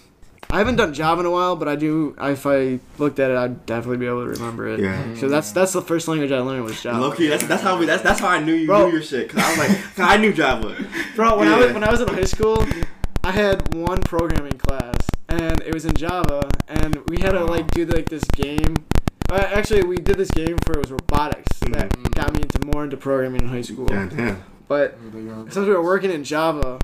I 0.48 0.58
haven't 0.58 0.76
done 0.76 0.94
Java 0.94 1.20
in 1.20 1.26
a 1.26 1.30
while, 1.30 1.56
but 1.56 1.66
I 1.68 1.74
do. 1.76 2.14
If 2.20 2.46
I 2.46 2.78
looked 2.98 3.18
at 3.18 3.30
it, 3.32 3.36
I'd 3.36 3.66
definitely 3.66 3.96
be 3.98 4.06
able 4.06 4.22
to 4.24 4.30
remember 4.30 4.68
it. 4.68 4.78
Yeah. 4.80 5.14
So 5.16 5.28
that's 5.28 5.50
that's 5.52 5.72
the 5.72 5.82
first 5.82 6.06
language 6.08 6.30
I 6.30 6.38
learned 6.40 6.64
was 6.64 6.80
Java. 6.80 7.00
Low 7.00 7.10
key, 7.12 7.26
that's 7.28 7.44
that's 7.46 7.62
how 7.62 7.76
we 7.78 7.84
that's 7.86 8.02
that's 8.02 8.20
how 8.20 8.28
I 8.28 8.40
knew 8.40 8.54
you 8.54 8.66
Bro. 8.66 8.86
knew 8.86 8.92
your 8.94 9.02
shit. 9.02 9.28
Cause 9.30 9.42
I 9.42 9.48
was 9.50 9.58
like, 9.58 9.98
I 9.98 10.16
knew 10.16 10.32
Java. 10.32 10.76
Bro, 11.16 11.38
when 11.38 11.48
I 11.48 11.58
was 11.58 11.72
when 11.72 11.82
I 11.84 11.90
was 11.90 12.00
in 12.00 12.08
high 12.08 12.24
school, 12.24 12.64
I 13.24 13.32
had 13.32 13.74
one 13.74 14.00
programming 14.02 14.58
class, 14.58 14.94
and 15.28 15.60
it 15.62 15.74
was 15.74 15.84
in 15.84 15.94
Java, 15.94 16.48
and 16.68 16.94
we 17.08 17.18
had 17.20 17.32
to 17.32 17.44
like 17.44 17.68
do 17.72 17.84
like 17.86 18.08
this 18.08 18.24
game. 18.24 18.76
Uh, 19.30 19.34
actually, 19.52 19.82
we 19.84 19.96
did 19.96 20.16
this 20.16 20.30
game 20.30 20.56
for 20.64 20.72
it 20.74 20.78
was 20.78 20.90
robotics 20.92 21.58
that 21.70 21.90
Mhm. 21.90 22.14
got 22.14 22.32
me 22.32 22.42
into 22.42 22.64
more 22.66 22.84
into 22.84 22.96
programming 22.96 23.42
in 23.42 23.48
high 23.48 23.60
school. 23.62 23.88
Yeah, 23.90 24.08
damn. 24.14 24.42
But 24.68 24.98
since 25.48 25.56
we 25.66 25.72
were 25.74 25.82
working 25.82 26.10
in 26.12 26.22
Java, 26.24 26.78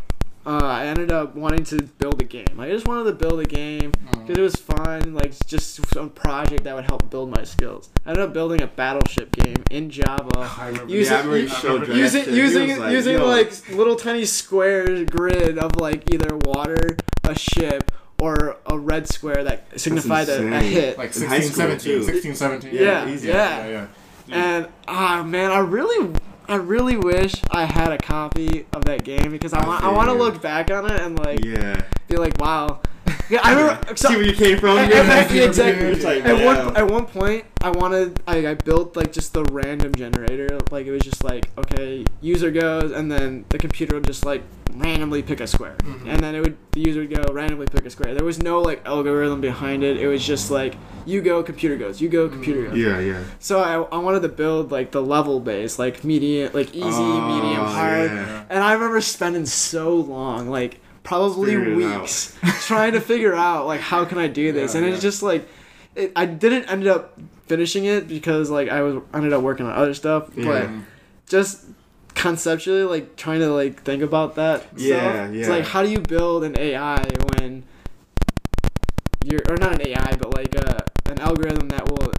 uh, 0.45 0.59
I 0.61 0.87
ended 0.87 1.13
up 1.13 1.37
wanting 1.37 1.63
to 1.67 1.83
build 1.99 2.21
a 2.21 2.25
game. 2.25 2.47
I 2.59 2.69
just 2.69 2.87
wanted 2.87 3.05
to 3.05 3.13
build 3.13 3.39
a 3.41 3.45
game 3.45 3.93
because 4.11 4.37
it 4.39 4.41
was 4.41 4.57
fun, 4.57 5.15
like 5.15 5.33
just 5.47 5.81
some 5.95 6.11
project 6.11 6.65
that 6.65 6.75
would 6.75 6.85
help 6.85 7.09
build 7.11 7.31
my 7.31 7.45
skills. 7.45 7.91
I 8.05 8.11
ended 8.11 8.25
up 8.25 8.33
building 8.33 8.61
a 8.61 8.67
battleship 8.67 9.31
game 9.37 9.63
in 9.71 9.89
Java. 9.91 10.51
I 10.59 10.69
remember 10.69 10.93
Use 10.93 11.09
yeah, 11.11 11.15
I 11.15 11.17
remember 11.19 11.37
you 11.39 11.43
you- 11.45 11.49
showed 11.49 11.87
that 11.87 11.95
Using 11.97 12.35
using 12.35 12.79
like, 12.79 12.91
using 12.93 13.21
like 13.21 13.53
little 13.71 13.95
tiny 13.97 14.25
squares 14.25 15.05
grid 15.09 15.59
of 15.59 15.77
like 15.77 16.13
either 16.13 16.37
water, 16.45 16.97
a 17.25 17.39
ship, 17.39 17.93
or 18.23 18.57
a 18.67 18.79
red 18.79 19.09
square 19.09 19.43
that 19.43 19.65
signified 19.81 20.29
a, 20.29 20.39
a 20.55 20.61
hit. 20.61 20.97
like 20.97 21.09
In 21.17 21.29
16, 21.29 21.43
17, 21.51 22.03
16, 22.05 22.35
17. 22.37 22.71
Yeah, 22.75 23.09
easy. 23.09 23.29
yeah. 23.29 23.35
yeah, 23.35 23.69
yeah. 23.69 23.87
Dude, 24.27 24.35
And 24.37 24.69
ah 24.87 25.25
man, 25.25 25.51
I 25.51 25.59
really, 25.59 26.15
I 26.47 26.55
really 26.57 26.97
wish 26.97 27.35
I 27.51 27.65
had 27.65 27.91
a 27.91 27.99
copy 27.99 28.67
of 28.73 28.85
that 28.85 29.03
game 29.03 29.33
because 29.33 29.53
I 29.53 29.61
I 29.61 29.67
want, 29.67 29.85
I 29.85 29.91
want 29.93 30.09
to 30.09 30.15
look 30.15 30.41
back 30.41 30.71
on 30.71 30.89
it 30.89 31.01
and 31.01 31.19
like 31.19 31.45
Yeah. 31.45 31.81
be 32.09 32.17
like, 32.17 32.39
wow. 32.39 32.81
Yeah, 33.31 33.41
I 33.43 33.53
remember. 33.55 33.97
so- 33.97 34.09
See 34.11 34.17
where 34.17 34.25
you 34.27 34.33
came 34.35 34.59
from. 34.59 34.79
At- 34.79 34.91
Yeah, 34.91 35.01
at- 35.01 35.31
yeah, 35.33 35.45
exactly. 35.45 35.87
It's 35.93 36.05
like, 36.05 36.25
At 36.25 36.39
yeah. 36.39 36.45
one 36.45 36.77
at 36.77 36.87
one 36.91 37.07
point, 37.07 37.45
I 37.63 37.71
wanted 37.71 38.21
I, 38.27 38.47
I 38.49 38.55
built 38.55 38.97
like 38.97 39.13
just 39.13 39.33
the 39.33 39.45
random 39.45 39.95
generator. 39.95 40.59
Like 40.71 40.87
it 40.87 40.91
was 40.93 41.03
just 41.03 41.25
like 41.25 41.49
okay, 41.59 42.05
user 42.21 42.51
goes, 42.51 42.91
and 42.93 43.11
then 43.11 43.45
the 43.49 43.59
computer 43.59 43.95
would 43.95 44.07
just 44.07 44.25
like 44.27 44.43
randomly 44.75 45.23
pick 45.23 45.41
a 45.41 45.47
square, 45.47 45.77
Mhm. 45.85 46.09
and 46.09 46.21
then 46.21 46.35
it 46.35 46.41
would 46.41 46.57
the 46.73 46.81
user 46.81 47.01
would 47.01 47.15
go 47.15 47.33
randomly 47.33 47.67
pick 47.67 47.85
a 47.87 47.91
square. 47.91 48.15
There 48.15 48.25
was 48.25 48.43
no 48.43 48.61
like 48.61 48.85
algorithm 48.87 49.41
behind 49.41 49.83
it. 49.85 49.97
It 49.99 50.07
was 50.09 50.25
just 50.27 50.51
like 50.51 50.75
you 51.07 51.21
go, 51.23 51.43
computer 51.43 51.77
goes, 51.77 52.01
you 52.01 52.09
go, 52.09 52.29
computer 52.29 52.69
goes. 52.69 52.77
Yeah, 52.79 52.99
yeah. 53.01 53.23
So 53.41 53.61
I, 53.61 53.75
I 53.97 53.99
wanted 53.99 54.23
to 54.23 54.29
build 54.29 54.71
like 54.71 54.91
the 54.93 55.03
level 55.03 55.41
base, 55.41 55.79
like 55.79 56.05
medium, 56.05 56.51
like 56.55 56.75
easy, 56.75 56.87
Oh, 56.87 57.29
medium, 57.41 57.65
hard. 57.65 58.11
yeah. 58.11 58.45
And 58.51 58.63
I 58.63 58.73
remember 58.75 59.01
spending 59.01 59.47
so 59.47 59.95
long, 59.97 60.49
like 60.49 60.79
probably 61.03 61.51
Figuring 61.55 61.81
it 61.81 61.85
out. 61.87 62.01
weeks, 62.03 62.39
trying 62.67 62.93
to 62.93 63.01
figure 63.01 63.35
out 63.35 63.67
like 63.67 63.81
how 63.81 64.05
can 64.05 64.19
I 64.19 64.29
do 64.29 64.53
this. 64.53 64.75
Yeah, 64.75 64.79
and 64.81 64.89
yeah. 64.89 64.95
it's 64.95 65.03
just 65.03 65.23
like, 65.23 65.49
it, 65.95 66.13
I 66.17 66.27
didn't 66.27 66.65
end 66.71 66.87
up 66.87 67.19
finishing 67.47 67.85
it 67.85 68.09
because 68.09 68.51
like 68.51 68.69
I 68.69 68.83
was 68.83 69.03
ended 69.13 69.33
up 69.33 69.43
working 69.43 69.67
on 69.67 69.73
other 69.73 69.95
stuff. 69.95 70.29
But 70.35 70.43
Yeah. 70.45 70.81
just 71.29 71.65
conceptually, 72.15 72.85
like 72.85 73.17
trying 73.17 73.41
to 73.41 73.49
like 73.53 73.83
think 73.83 74.03
about 74.03 74.37
that. 74.37 74.67
Yeah, 74.77 75.25
stuff. 75.27 75.35
It's 75.35 75.49
yeah. 75.49 75.55
like 75.55 75.65
how 75.65 75.83
do 75.83 75.91
you 75.91 76.01
build 76.01 76.45
an 76.45 76.57
AI 76.59 77.05
when 77.37 77.65
you're 79.25 79.41
or 79.49 79.57
not 79.57 79.75
an 79.81 79.87
AI, 79.89 80.17
but 80.17 80.35
like 80.35 80.55
a 80.55 80.85
an 81.07 81.19
algorithm 81.21 81.69
that 81.69 81.85
will 81.91 82.11
uh, 82.11 82.12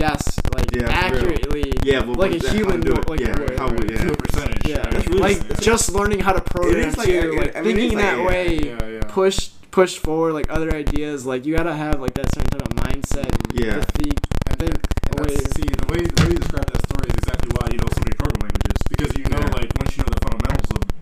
guess 0.00 0.22
like 0.56 0.68
Yeah, 0.74 0.88
accurately. 0.88 1.72
Yeah, 1.84 2.00
well, 2.04 2.14
Like 2.14 2.32
a 2.34 2.38
that- 2.38 2.52
human 2.56 2.80
would- 2.80 3.08
like 3.08 3.20
yeah, 3.20 3.38
would, 3.38 3.58
how 3.58 3.66
right. 3.68 3.78
would, 3.78 3.88
to 3.88 3.94
a 3.94 4.06
yeah. 4.06 4.14
percentage. 4.24 4.66
Yeah, 4.66 4.82
That's 4.90 5.06
really- 5.08 5.20
like 5.20 5.38
that's- 5.48 5.64
just 5.64 5.92
learning 5.92 6.20
how 6.20 6.32
to 6.32 6.40
program 6.40 6.92
like- 6.96 7.06
too, 7.08 7.36
I- 7.36 7.40
like 7.42 7.56
I 7.56 7.60
mean, 7.60 7.76
thinking 7.76 7.84
it's 7.84 7.94
like- 7.94 8.04
that 8.16 8.24
way, 8.26 8.46
Yeah, 8.58 8.86
yeah. 8.96 9.00
push 9.08 9.50
push 9.70 9.98
forward 9.98 10.32
like 10.32 10.46
other 10.50 10.74
ideas. 10.74 11.24
Like 11.26 11.46
you 11.46 11.54
gotta 11.56 11.74
have 11.74 12.00
like 12.00 12.14
that 12.14 12.26
certain 12.34 12.50
type 12.50 12.62
of 12.68 12.74
mindset 12.84 13.30
Yeah. 13.54 13.74
to 13.78 13.82
think. 13.98 14.18
And, 14.50 14.58
think 14.58 14.74
and 14.74 15.20
away. 15.20 15.36
that's, 15.36 15.54
see, 15.54 15.62
the 15.62 15.86
way, 15.92 16.00
the 16.10 16.16
way 16.24 16.28
you 16.34 16.38
describe 16.42 16.66
that 16.72 16.82
story 16.90 17.06
is 17.06 17.14
exactly 17.22 17.50
why 17.54 17.68
you 17.70 17.78
know 17.78 17.86
so 17.94 18.00
many 18.02 18.14
programming 18.18 18.50
languages. 18.50 18.78
Because 18.90 19.10
you 19.16 19.24
know, 19.30 19.38
Yeah. 19.38 19.54
like, 19.60 19.70
once 19.78 19.94
you 19.94 20.02
know 20.02 20.09
the 20.09 20.09
fundamentals 20.09 20.09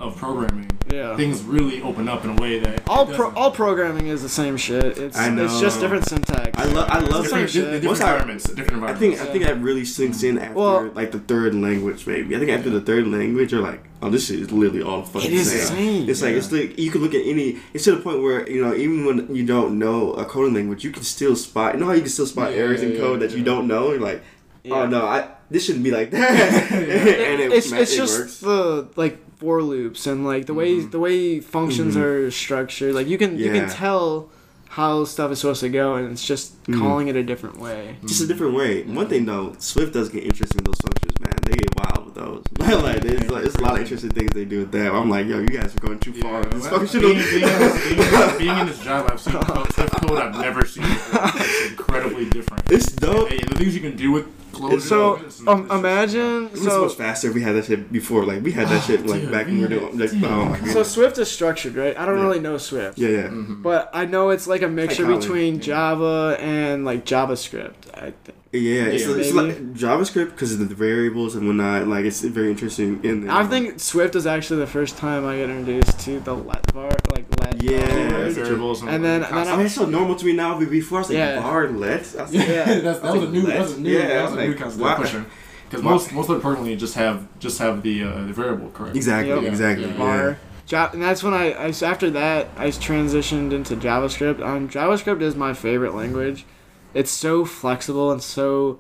of, 0.09 0.15
of 0.15 0.19
programming, 0.19 0.69
things 1.17 1.43
really 1.43 1.83
open 1.83 2.09
up 2.09 2.25
in 2.25 2.31
a 2.31 2.41
way 2.41 2.59
that 2.59 2.89
All 2.89 3.07
pro- 3.07 3.33
all 3.35 3.51
programming 3.51 4.07
is 4.09 4.23
the 4.23 4.29
same 4.29 4.57
shit. 4.57 4.99
It's 4.99 5.17
I 5.17 5.35
it's 5.39 5.61
just 5.61 5.81
different 5.81 6.07
syntax. 6.09 6.51
I 6.59 6.65
love 6.67 6.89
I 6.91 6.99
love 7.01 7.27
Same 7.27 7.47
different, 7.47 7.51
shit. 7.51 7.65
different 7.65 7.85
Once 7.87 8.01
I- 8.01 8.11
environments, 8.13 8.45
different 8.45 8.71
I 8.71 8.75
environments. 8.75 9.01
think 9.19 9.29
I 9.29 9.33
think 9.33 9.45
that 9.45 9.61
really 9.61 9.85
sinks 9.85 10.23
in 10.23 10.39
after 10.39 10.55
Well- 10.55 10.91
like 10.95 11.13
the 11.13 11.21
third 11.21 11.55
language 11.55 12.07
maybe. 12.07 12.35
I 12.35 12.39
think 12.39 12.51
after 12.51 12.71
the 12.71 12.81
third 12.81 13.07
language 13.09 13.53
you're 13.53 13.63
like, 13.63 13.83
oh 14.03 14.11
this 14.11 14.27
shit 14.27 14.39
is 14.41 14.51
literally 14.51 14.83
all 14.83 15.03
fucking 15.03 15.31
It 15.31 15.35
is 15.35 15.51
same. 15.51 15.59
the 15.61 15.67
same. 15.67 16.09
It's 16.11 16.23
like 16.23 16.35
it's 16.35 16.51
like 16.53 16.79
you 16.79 16.91
can 16.91 17.01
look 17.03 17.15
at 17.15 17.25
any. 17.27 17.59
It's 17.75 17.85
to 17.85 17.93
the 17.97 18.01
point 18.01 18.23
where 18.23 18.49
you 18.51 18.63
know 18.65 18.75
even 18.75 19.05
when 19.05 19.35
you 19.35 19.45
don't 19.45 19.79
know 19.79 20.13
a 20.15 20.25
coding 20.25 20.55
language, 20.55 20.85
you 20.85 20.91
can 20.91 21.03
still 21.03 21.37
spot. 21.37 21.75
You 21.75 21.81
know 21.81 21.87
how 21.87 21.93
you 21.93 22.01
can 22.01 22.11
still 22.11 22.27
spot 22.27 22.53
Yeah, 22.53 22.59
errors 22.59 22.83
in 22.83 22.93
yeah, 22.93 22.99
code 22.99 23.21
that 23.21 23.33
you 23.33 23.43
don't 23.45 23.67
know. 23.69 23.91
You're 23.93 24.01
like, 24.01 24.23
oh, 24.23 24.69
Yeah. 24.69 24.75
oh 24.77 24.87
no, 24.87 25.05
I 25.07 25.29
this 25.51 25.65
shouldn't 25.67 25.85
be 25.85 25.91
like 25.91 26.11
that. 26.17 26.73
and 26.73 27.41
it, 27.41 27.53
it's 27.53 27.73
it's 27.73 27.93
it 27.93 27.97
just 27.97 28.19
works. 28.19 28.39
the 28.41 28.89
like 28.97 29.19
for 29.39 29.63
loops 29.63 30.07
and 30.07 30.25
like 30.27 30.47
the 30.47 30.55
way 30.55 30.77
Mhm. 30.77 30.91
the 30.91 30.99
way 30.99 31.41
functions 31.41 31.95
Mhm. 31.97 32.03
are 32.03 32.31
structured. 32.31 32.95
Like 32.95 33.09
you 33.09 33.19
can 33.19 33.39
you 33.39 33.51
can 33.53 33.69
tell 33.69 34.29
how 34.71 35.03
stuff 35.05 35.33
is 35.33 35.39
supposed 35.41 35.61
to 35.61 35.69
go, 35.69 35.95
and 35.95 36.13
it's 36.13 36.25
just 36.27 36.63
Mhm. 36.65 36.79
calling 36.79 37.09
it 37.09 37.17
a 37.17 37.23
different 37.23 37.59
way. 37.59 37.97
just 38.07 38.21
a 38.23 38.27
different 38.27 38.55
way. 38.55 38.83
One 38.83 39.07
thing 39.09 39.25
though, 39.25 39.55
Swift 39.59 39.93
does 39.95 40.09
get 40.11 40.25
interesting 40.25 40.59
with 40.59 40.67
those 40.67 40.81
functions, 40.83 41.15
man. 41.21 41.35
They 41.47 41.57
get 41.57 41.71
wild 41.77 42.05
with 42.07 42.15
those. 42.15 42.43
like 42.83 43.01
there's 43.03 43.31
like 43.31 43.43
there's 43.45 43.55
a 43.55 43.61
lot 43.63 43.75
of 43.75 43.81
interesting 43.81 44.11
things 44.11 44.31
they 44.35 44.45
do 44.45 44.59
with 44.61 44.73
that. 44.73 44.93
I'm 44.93 45.09
like, 45.09 45.27
yo, 45.27 45.39
you 45.39 45.47
guys 45.49 45.75
are 45.75 45.81
going 45.81 45.99
too 45.99 46.13
Yeah, 46.15 46.23
far. 46.23 46.41
with 46.41 46.53
this 46.53 46.63
well, 46.65 46.79
functional. 46.81 47.11
being, 47.15 47.23
being, 47.31 47.43
in 47.43 47.59
this, 47.59 47.85
being, 47.89 48.39
being 48.39 48.59
in 48.59 48.67
this 48.67 48.79
job, 48.81 49.09
I've 49.11 49.21
seen 49.21 49.33
code, 49.35 49.73
Swift 49.75 49.93
code 50.07 50.19
I've 50.19 50.39
never 50.39 50.67
seen 50.67 50.83
before. 50.85 51.31
It's 51.37 51.71
incredibly 51.71 52.25
different. 52.29 52.63
it's 52.71 52.93
dope. 52.93 53.31
Hey, 53.31 53.39
the 53.49 53.55
things 53.57 53.75
you 53.75 53.81
can 53.81 53.97
do 53.97 54.11
with 54.13 54.27
closure. 54.59 54.81
So 54.81 55.15
it's- 55.17 55.41
um, 55.47 55.71
imagine 55.71 56.47
It 56.47 56.53
was 56.53 56.63
so 56.63 56.85
much 56.85 56.95
faster 56.95 57.29
if 57.29 57.35
we 57.35 57.43
had 57.43 57.55
that 57.57 57.65
shit 57.67 57.91
before. 57.93 58.25
Like 58.25 58.43
we 58.43 58.53
had 58.53 58.69
that 58.69 58.83
shit 58.85 59.07
like 59.07 59.23
Dude, 59.23 59.31
back 59.33 59.47
when 59.47 59.57
we 59.57 59.63
were 59.63 59.69
doing. 59.69 59.99
Like, 59.99 60.11
dude. 60.11 60.25
oh 60.25 60.45
my 60.47 60.69
so. 60.69 60.83
Swift 60.83 61.19
is 61.19 61.31
structured, 61.31 61.75
right? 61.77 61.99
I 61.99 62.05
don't 62.07 62.19
Yeah. 62.19 62.25
really 62.25 62.41
know 62.41 62.59
Swift. 62.59 62.99
Yeah, 62.99 63.09
yeah. 63.09 63.29
Mhm. 63.29 63.63
But 63.63 63.91
I 63.95 64.05
know 64.07 64.31
it's 64.31 64.47
like 64.47 64.63
a 64.63 64.69
mixture 64.69 65.05
Kotlin. 65.07 65.21
between 65.21 65.55
Yeah. 65.57 65.61
Java 65.61 66.37
and 66.41 66.85
like 66.85 67.05
JavaScript. 67.05 67.73
I 67.99 68.13
think. 68.25 68.39
Yeah, 68.53 68.85
it's, 68.85 69.05
Yeah. 69.07 69.17
it's 69.17 69.33
Maybe. 69.33 69.49
like 69.49 69.75
JavaScript 69.75 70.31
because 70.31 70.53
of 70.55 70.69
the 70.69 70.75
variables 70.75 71.35
and 71.35 71.47
whatnot. 71.47 71.87
Like 71.89 72.05
it's 72.05 72.21
very 72.23 72.51
interesting 72.51 73.01
in 73.05 73.23
there. 73.23 73.31
I 73.33 73.45
think 73.45 73.81
Swift 73.81 74.15
is 74.15 74.27
actually 74.27 74.61
the 74.61 74.67
first 74.67 74.97
time 74.97 75.27
I 75.27 75.37
get 75.37 75.51
introduced 75.51 75.99
to 76.01 76.21
the 76.21 76.35
let 76.35 76.71
var, 76.73 76.91
like 77.15 77.27
let. 77.41 77.63
Yeah. 77.63 77.87
keyword. 77.87 78.33
variables 78.33 78.83
And 78.83 79.05
then- 79.05 79.23
and 79.25 79.37
then 79.37 79.49
I 79.49 79.57
mean, 79.57 79.67
it's 79.67 79.75
so 79.75 79.87
normal 79.87 80.17
to 80.17 80.25
me 80.27 80.33
now. 80.33 80.59
But 80.59 80.71
before 80.71 80.99
I 80.99 81.01
was 81.03 81.09
like 81.11 81.19
Yeah. 81.19 81.41
bar 81.41 81.69
let. 81.69 82.03
Like, 82.17 82.33
Yeah. 82.33 82.81
that's, 82.81 83.01
that 83.01 83.13
was 83.15 83.23
a 83.25 83.31
new, 83.31 83.43
that 83.43 83.61
was 83.61 83.77
a 83.77 83.81
new, 83.81 83.91
Yeah, 83.99 84.07
that 84.09 84.25
was 84.31 84.33
a 84.35 84.47
new 84.47 84.55
concept 84.55 84.83
why- 84.83 84.95
pushing. 84.95 85.27
Because 85.69 85.85
most 85.85 86.13
most 86.15 86.31
of 86.31 86.37
the 86.37 86.41
programming 86.41 86.79
just 86.79 86.95
have 86.95 87.27
just 87.41 87.59
have 87.59 87.83
the 87.83 88.03
uh, 88.03 88.23
the 88.29 88.33
variable 88.33 88.71
correct. 88.71 88.97
Exactly, 88.97 89.35
Yep. 89.35 89.43
exactly. 89.43 89.85
Yeah. 89.87 89.93
Yeah. 89.93 89.99
var. 89.99 90.39
Ja- 90.71 90.91
and 90.95 91.03
that's 91.03 91.23
when 91.23 91.35
I, 91.35 91.53
I 91.53 91.69
after 91.93 92.09
that 92.11 92.49
I 92.57 92.69
transitioned 92.69 93.53
into 93.53 93.77
JavaScript. 93.77 94.41
Um, 94.43 94.71
JavaScript 94.71 95.21
is 95.21 95.35
my 95.37 95.53
favorite 95.53 95.95
language. 95.95 96.47
It's 96.95 97.11
so 97.11 97.45
flexible 97.45 98.11
and 98.11 98.23
so, 98.23 98.79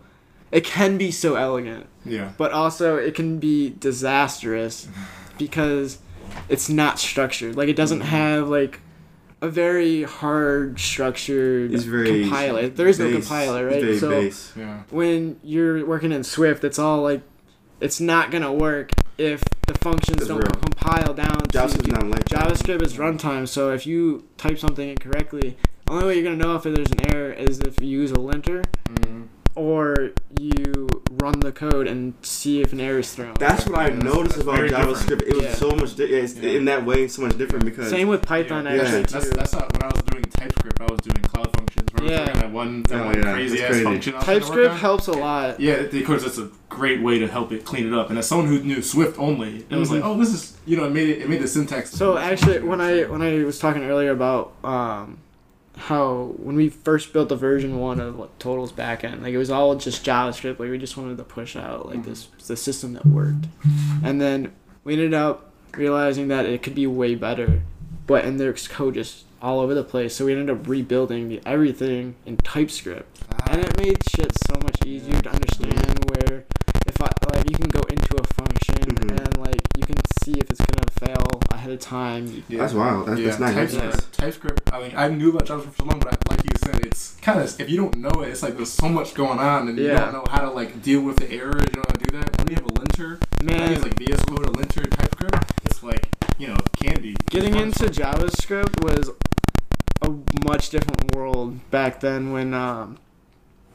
it 0.51 0.65
can 0.65 0.97
be 0.97 1.11
so 1.11 1.35
elegant, 1.37 1.87
Yeah. 2.05 2.33
but 2.37 2.53
also 2.53 2.97
it 2.97 3.15
can 3.15 3.39
be 3.39 3.71
disastrous 3.71 4.89
because 5.39 5.99
it's 6.49 6.69
not 6.69 6.99
structured. 6.99 7.57
Like 7.57 7.69
it 7.69 7.77
doesn't 7.77 8.01
mm-hmm. 8.01 8.09
have 8.09 8.49
like 8.49 8.81
a 9.41 9.49
very 9.49 10.03
hard 10.03 10.81
structured 10.81 11.73
It's 11.73 11.85
very 11.85 12.23
compiler. 12.23 12.69
There 12.69 12.89
is 12.89 12.99
no 12.99 13.07
base. 13.07 13.15
compiler, 13.15 13.69
It's 13.69 13.75
right? 13.75 13.83
very 13.85 13.99
so 13.99 14.11
base. 14.11 14.53
Yeah. 14.57 14.83
when 14.91 15.39
you're 15.43 15.87
working 15.87 16.13
in 16.13 16.25
Swift, 16.25 16.65
it's 16.65 16.79
all 16.79 17.03
like 17.03 17.23
it's 17.81 18.01
not 18.01 18.31
gonna 18.31 18.53
work 18.53 18.91
if 19.19 19.43
the 19.67 19.75
functions 19.79 20.19
That's 20.19 20.29
don't 20.29 20.39
real. 20.39 20.51
compile 20.51 21.15
down 21.15 21.39
to 21.39 21.59
not 21.59 22.07
like. 22.07 22.25
JavaScript 22.25 22.83
is 22.83 22.95
runtime, 22.97 23.47
so 23.47 23.71
if 23.73 23.87
you 23.87 24.27
type 24.37 24.59
something 24.59 24.89
incorrectly, 24.89 25.57
the 25.78 25.78
only 25.89 26.07
way 26.07 26.15
you're 26.15 26.25
gonna 26.25 26.37
know 26.37 26.57
if 26.57 26.63
there's 26.63 26.91
an 26.91 27.15
error 27.15 27.33
is 27.33 27.61
if 27.61 27.81
you 27.81 27.89
use 27.89 28.11
a 28.13 28.19
linter 28.21 28.63
Mhm. 28.91 29.27
or 29.55 30.11
you 30.39 30.89
run 31.21 31.41
the 31.41 31.51
code 31.51 31.87
and 31.89 32.15
see 32.23 32.61
if 32.61 32.73
an 32.73 32.81
error 32.81 33.01
is 33.01 33.13
thrown. 33.13 33.35
That's 33.41 33.67
what 33.67 33.79
I 33.79 33.89
Yeah, 33.89 33.95
noticed 33.99 34.37
that's 34.37 34.43
about 34.43 34.57
very 34.57 34.71
JavaScript. 34.71 35.23
It 35.23 35.35
was 35.35 35.45
Yeah. 35.45 35.55
so 35.55 35.71
much. 35.73 35.97
Di- 35.97 36.05
it's, 36.05 36.37
Yeah. 36.37 36.51
In 36.51 36.65
that 36.67 36.85
way, 36.87 37.09
so 37.09 37.23
much 37.23 37.37
different 37.39 37.65
because 37.65 37.89
Same 37.91 38.09
with 38.09 38.23
Python 38.23 38.65
yeah, 38.67 38.73
actually 38.73 39.01
yeah. 39.01 39.07
That's, 39.11 39.25
too. 39.31 39.33
that's 39.35 39.53
not 39.55 39.73
when 39.73 39.83
I 39.83 39.87
was 39.95 40.03
doing 40.13 40.25
TypeScript. 40.25 40.81
I 40.81 40.85
was 40.93 41.01
doing 41.01 41.23
cloud 41.23 41.49
functions. 41.57 41.89
Where 41.93 42.03
I 42.03 42.05
was 42.05 42.11
Yeah. 42.13 42.25
doing 42.27 42.39
that 42.39 42.53
one, 42.53 42.83
that 42.85 43.01
Oh, 43.03 43.07
one 43.07 43.15
yeah, 43.23 43.33
crazy 43.33 43.49
that's 43.57 43.63
ass 43.63 43.69
crazy. 43.71 43.85
function. 43.85 44.15
I 44.15 44.17
was 44.19 44.25
trying 44.25 44.41
to 44.41 44.47
work 44.47 44.55
TypeScript 44.55 44.75
helps 44.81 45.07
a 45.09 45.13
lot. 45.13 45.61
Yeah, 45.61 45.83
because 45.91 46.25
it's 46.25 46.39
a 46.39 46.49
great 46.69 47.03
way 47.03 47.19
to 47.19 47.27
help 47.27 47.51
it 47.51 47.65
clean 47.65 47.87
it 47.89 47.93
up. 47.95 48.11
And 48.11 48.19
as 48.19 48.29
someone 48.29 48.47
who 48.47 48.61
knew 48.61 48.81
Swift 48.83 49.19
only, 49.19 49.65
it 49.69 49.75
was 49.77 49.89
Mhm. 49.89 49.93
like, 49.95 50.05
oh, 50.05 50.17
this 50.19 50.29
is 50.33 50.53
you 50.67 50.77
know, 50.77 50.85
it 50.85 50.93
made 50.93 51.09
it, 51.09 51.23
it 51.23 51.29
made 51.31 51.41
the 51.43 51.49
syntax. 51.49 51.91
So 51.91 52.17
actually, 52.19 52.61
when 52.61 52.81
I 52.81 53.03
when 53.05 53.23
I 53.23 53.43
was 53.43 53.59
talking 53.59 53.83
earlier 53.85 54.11
about 54.11 54.53
um, 54.63 55.17
how 55.79 56.35
when 56.37 56.57
we 56.57 56.69
first 56.69 57.13
built 57.13 57.29
the 57.29 57.37
version 57.37 57.79
one 57.79 58.01
of 58.01 58.19
like, 58.19 58.39
Total's 58.39 58.73
backend, 58.73 59.23
like 59.23 59.33
it 59.33 59.39
was 59.39 59.51
all 59.51 59.75
just 59.77 60.05
JavaScript. 60.05 60.59
Like 60.59 60.71
we 60.71 60.79
just 60.79 60.97
wanted 60.97 61.17
to 61.17 61.25
push 61.25 61.57
out 61.57 61.87
like 61.87 62.05
this 62.05 62.29
the 62.47 62.57
system 62.57 62.95
that 62.95 63.07
worked, 63.07 63.47
and 64.03 64.21
then 64.21 64.53
we 64.85 64.95
ended 64.95 65.15
up 65.15 65.53
realizing 65.75 66.29
that 66.29 66.47
it 66.47 66.63
could 66.63 66.75
be 66.75 66.87
way 66.87 67.15
better, 67.15 67.63
but 68.07 68.25
and 68.25 68.41
there's 68.41 68.67
code 68.67 68.95
just 68.95 69.25
all 69.41 69.61
over 69.61 69.75
the 69.75 69.85
place. 69.85 70.17
So 70.17 70.25
we 70.25 70.33
ended 70.33 70.51
up 70.51 70.67
rebuilding 70.67 71.29
the, 71.29 71.41
everything 71.47 72.17
in 72.27 72.37
TypeScript, 72.39 73.21
and 73.49 73.63
it 73.63 73.77
made 73.79 73.99
shit 74.11 74.37
so 74.47 74.55
much 74.55 74.85
easier 74.85 75.21
to 75.23 75.31
understand. 75.31 76.11
Where 76.11 76.38
like 77.01 77.49
you 77.51 77.57
can 77.57 77.69
go 77.69 77.81
into 77.89 78.17
a 78.17 78.27
function 78.35 78.75
Mhm. 78.77 79.19
and 79.27 79.37
like 79.39 79.61
you 79.77 79.85
can 79.87 79.97
see 80.23 80.33
if 80.33 80.51
it's 80.51 80.61
gonna 80.61 80.91
fail 81.07 81.41
ahead 81.53 81.71
of 81.73 81.79
time. 81.81 82.43
Yeah. 82.49 82.59
That's 82.61 82.75
wild. 82.75 83.07
That's, 83.07 83.21
that's 83.23 83.39
not 83.39 83.55
TypeScript, 83.55 83.85
nice. 83.95 84.07
TypeScript. 84.13 84.73
I 84.73 84.83
mean, 84.83 84.93
I 84.97 85.09
knew 85.09 85.31
about 85.31 85.47
JavaScript 85.47 85.73
for 85.73 85.83
so 85.83 85.85
long, 85.85 85.99
but 86.01 86.09
I, 86.15 86.17
like 86.35 86.45
you 86.45 86.51
said, 86.65 86.85
it's 86.87 87.17
kind 87.23 87.41
of 87.41 87.61
if 87.61 87.69
you 87.71 87.77
don't 87.77 87.97
know 87.99 88.23
it, 88.23 88.29
it's 88.31 88.43
like 88.43 88.57
there's 88.57 88.73
so 88.73 88.89
much 88.89 89.15
going 89.15 89.39
on, 89.39 89.69
and 89.69 89.79
you 89.79 89.89
don't 89.89 90.13
know 90.13 90.25
how 90.31 90.41
to 90.43 90.51
like 90.51 90.83
deal 90.83 91.01
with 91.03 91.17
the 91.17 91.31
errors. 91.31 91.65
You 91.69 91.77
know 91.81 91.85
how 91.87 91.95
to 91.95 92.05
do 92.05 92.19
that. 92.19 92.37
When 92.39 92.49
you 92.49 92.55
have 92.57 92.65
a 92.67 92.75
linter, 92.81 93.19
I 93.41 93.45
Man, 93.45 93.71
use 93.71 93.83
like 93.83 93.97
VS 93.99 94.25
Code, 94.25 94.47
a 94.47 94.51
linter, 94.51 94.83
in 94.83 94.91
TypeScript. 94.91 95.53
It's 95.65 95.83
like 95.83 96.09
you 96.39 96.49
know, 96.49 96.57
can 96.81 97.01
be 97.03 97.17
getting 97.31 97.55
into. 97.57 97.85
JavaScript 97.89 98.83
was 98.85 99.11
a 100.03 100.11
much 100.45 100.71
different 100.71 101.15
world 101.15 101.59
back 101.71 102.01
then 102.01 102.33
when 102.33 102.55
um 102.55 102.99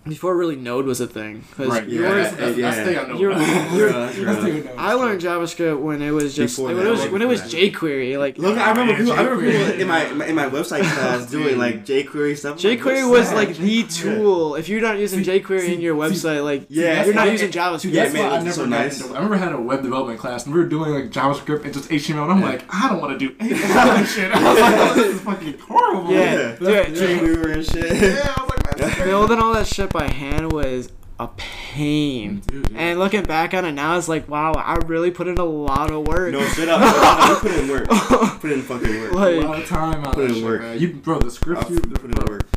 before 0.07 0.35
really 0.35 0.55
Node 0.57 0.85
was 0.85 0.99
a 0.99 1.07
thing. 1.07 1.43
'Cause 1.55 1.67
Right. 1.69 1.87
Yeah, 1.87 2.09
were- 2.09 2.15
that's, 2.15 2.35
that's, 2.35 2.57
yeah. 2.57 2.71
that's 2.71 2.77
the 2.77 2.83
thing 2.85 2.97
I. 2.97 3.17
You're- 3.17 3.33
about. 3.35 3.73
you're- 3.73 3.91
That's 3.91 4.17
you're- 4.45 4.69
I 4.77 4.93
learned 4.93 5.21
JavaScript 5.21 5.79
when 5.79 6.01
it 6.01 6.11
was 6.11 6.35
just 6.35 6.57
Before 6.57 6.75
when 6.75 6.85
it 6.85 6.89
was 6.89 7.07
when 7.07 7.21
it 7.21 7.27
was 7.27 7.41
jQuery. 7.41 8.17
Like 8.19 8.37
Look, 8.37 8.57
I 8.57 8.69
remember 8.71 8.91
Yeah, 8.93 8.97
people. 8.99 9.13
I 9.13 9.21
remember 9.23 9.45
jQuery. 9.45 9.65
people 9.67 9.81
in 9.81 9.87
my 9.87 10.25
in 10.27 10.35
my 10.35 10.49
website 10.49 10.81
class 10.81 11.25
doing 11.31 11.57
like 11.57 11.85
jQuery 11.85 12.37
stuff. 12.37 12.63
I'm 12.63 12.69
like, 12.69 12.79
jQuery 12.81 13.09
was 13.09 13.31
like 13.33 13.55
the 13.57 13.83
tool. 13.83 14.55
If 14.55 14.67
you're 14.69 14.81
not 14.81 14.97
using 14.99 15.23
See- 15.23 15.39
jQuery 15.39 15.61
see- 15.61 15.73
in 15.75 15.81
your 15.81 15.95
see- 16.09 16.15
website, 16.27 16.43
like 16.43 16.65
Yeah, 16.69 17.05
you're 17.05 17.13
not 17.13 17.31
using 17.31 17.51
JavaScript. 17.51 17.93
Yeah, 17.93 18.09
man, 18.11 18.25
I 18.31 18.35
it 18.37 18.43
never 18.43 18.51
so 18.51 18.65
nice. 18.65 18.99
into. 19.01 19.13
I 19.13 19.17
remember 19.17 19.35
I 19.35 19.39
had 19.39 19.53
a 19.53 19.61
web 19.61 19.83
development 19.83 20.19
class, 20.19 20.45
and 20.45 20.53
we 20.53 20.59
were 20.59 20.67
doing 20.67 20.91
like 20.91 21.11
JavaScript 21.11 21.63
and 21.63 21.73
just 21.73 21.89
HTML, 21.89 22.23
and 22.23 22.31
I'm 22.33 22.41
like, 22.41 22.63
I 22.69 22.89
don't 22.89 22.99
want 23.01 23.17
to 23.17 23.25
do 23.27 23.33
any 23.39 23.53
of 23.53 23.59
that 23.59 24.05
shit. 24.13 24.31
I 24.35 24.51
was 24.53 24.59
like, 24.61 24.75
oh, 24.75 24.93
this 24.95 25.15
is 25.15 25.21
fucking 25.21 25.57
horrible. 25.59 26.11
Yeah. 26.11 26.55
That's- 26.59 26.59
Dude, 26.59 26.97
yeah. 27.09 27.17
Dreamweaver 27.19 27.53
and 27.53 27.65
shit. 27.65 28.01
Yeah, 28.15 28.35
I 28.83 28.87
was 28.87 28.97
like, 28.97 28.97
man, 28.99 29.07
this 29.07 29.07
Building 29.07 29.39
all 29.39 29.53
that 29.53 29.67
shit 29.67 29.89
by 29.91 30.07
hand 30.11 30.51
was 30.51 30.91
a 31.19 31.27
pain. 31.37 32.41
Dude, 32.47 32.69
yeah. 32.71 32.79
And 32.79 32.99
looking 32.99 33.23
back 33.23 33.53
on 33.53 33.65
it 33.65 33.71
now, 33.73 33.97
it's 33.97 34.07
like, 34.07 34.27
wow, 34.27 34.51
I 34.53 34.75
really 34.85 35.11
put 35.11 35.27
in 35.27 35.37
a 35.37 35.43
lot 35.45 35.91
of 35.91 36.07
work. 36.07 36.31
No, 36.31 36.45
straight 36.47 36.69
up. 36.69 36.81
straight 36.81 37.29
You 37.29 37.35
put 37.35 37.51
in 37.63 37.69
work. 37.69 37.87
Put 38.41 38.51
in 38.51 38.61
fucking 38.61 38.99
work. 39.01 39.11
Like- 39.13 39.35
a 39.35 39.47
lot 39.47 39.59
of 39.59 39.67
time 39.67 40.03
on 40.05 40.13
Put 40.13 40.21
that 40.21 40.29
in 40.29 40.33
shit, 40.35 40.43
work. 40.43 40.61
man. 40.61 40.79
You, 40.79 40.93
bro, 40.93 41.19
the 41.19 41.31
script 41.31 41.63
I'll 41.63 41.71
you 41.71 41.79
put 41.79 42.03
in 42.03 42.11
bro, 42.11 42.33
work. 42.33 42.47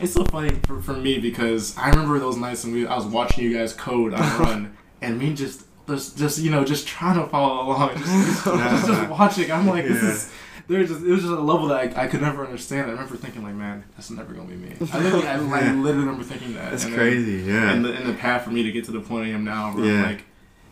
It's 0.00 0.12
so 0.14 0.24
funny 0.24 0.50
for, 0.66 0.82
for 0.82 0.94
me 0.94 1.18
because 1.18 1.76
I 1.78 1.88
remember 1.90 2.18
those 2.18 2.36
nights 2.36 2.64
when 2.64 2.74
we 2.74 2.86
I 2.86 2.96
was 2.96 3.06
watching 3.06 3.44
you 3.44 3.56
guys 3.56 3.72
code 3.72 4.12
on 4.14 4.20
run, 4.40 4.76
and 5.00 5.16
me 5.18 5.32
just 5.32 5.62
just 5.88 6.18
just 6.18 6.38
you 6.40 6.50
know 6.50 6.64
just 6.64 6.88
trying 6.88 7.20
to 7.22 7.26
follow 7.28 7.66
along, 7.68 7.96
just, 7.96 8.04
just, 8.06 8.44
just, 8.44 8.86
just 8.88 9.08
watching. 9.10 9.52
I'm 9.52 9.66
like, 9.68 9.84
this 9.84 10.02
is. 10.02 10.32
There's 10.68 10.88
just, 10.88 11.02
it 11.02 11.10
was 11.10 11.20
just 11.20 11.32
a 11.32 11.40
level 11.40 11.68
that 11.68 11.96
I, 11.98 12.04
I 12.04 12.06
could 12.06 12.22
never 12.22 12.44
understand. 12.44 12.88
I 12.88 12.92
remember 12.92 13.16
thinking 13.16 13.42
like, 13.42 13.54
man, 13.54 13.84
that's 13.96 14.10
never 14.10 14.32
gonna 14.32 14.48
be 14.48 14.56
me. 14.56 14.74
I 14.92 14.98
literally, 15.00 15.26
I, 15.26 15.34
I 15.34 15.60
Yeah. 15.60 15.72
literally 15.72 16.04
remember 16.06 16.22
thinking 16.24 16.54
that. 16.54 16.70
That's 16.70 16.84
And 16.84 16.92
then- 16.92 16.98
crazy. 17.00 17.32
Yeah. 17.50 17.72
And 17.72 17.84
the, 17.84 17.92
and 17.94 18.08
the 18.08 18.14
path 18.14 18.44
for 18.44 18.50
me 18.50 18.62
to 18.62 18.72
get 18.72 18.84
to 18.86 18.92
the 18.92 19.00
point 19.00 19.26
I 19.26 19.30
am 19.30 19.44
now, 19.44 19.74
where 19.74 19.84
Yeah. 19.84 19.92
I'm 19.98 20.02
like, 20.12 20.24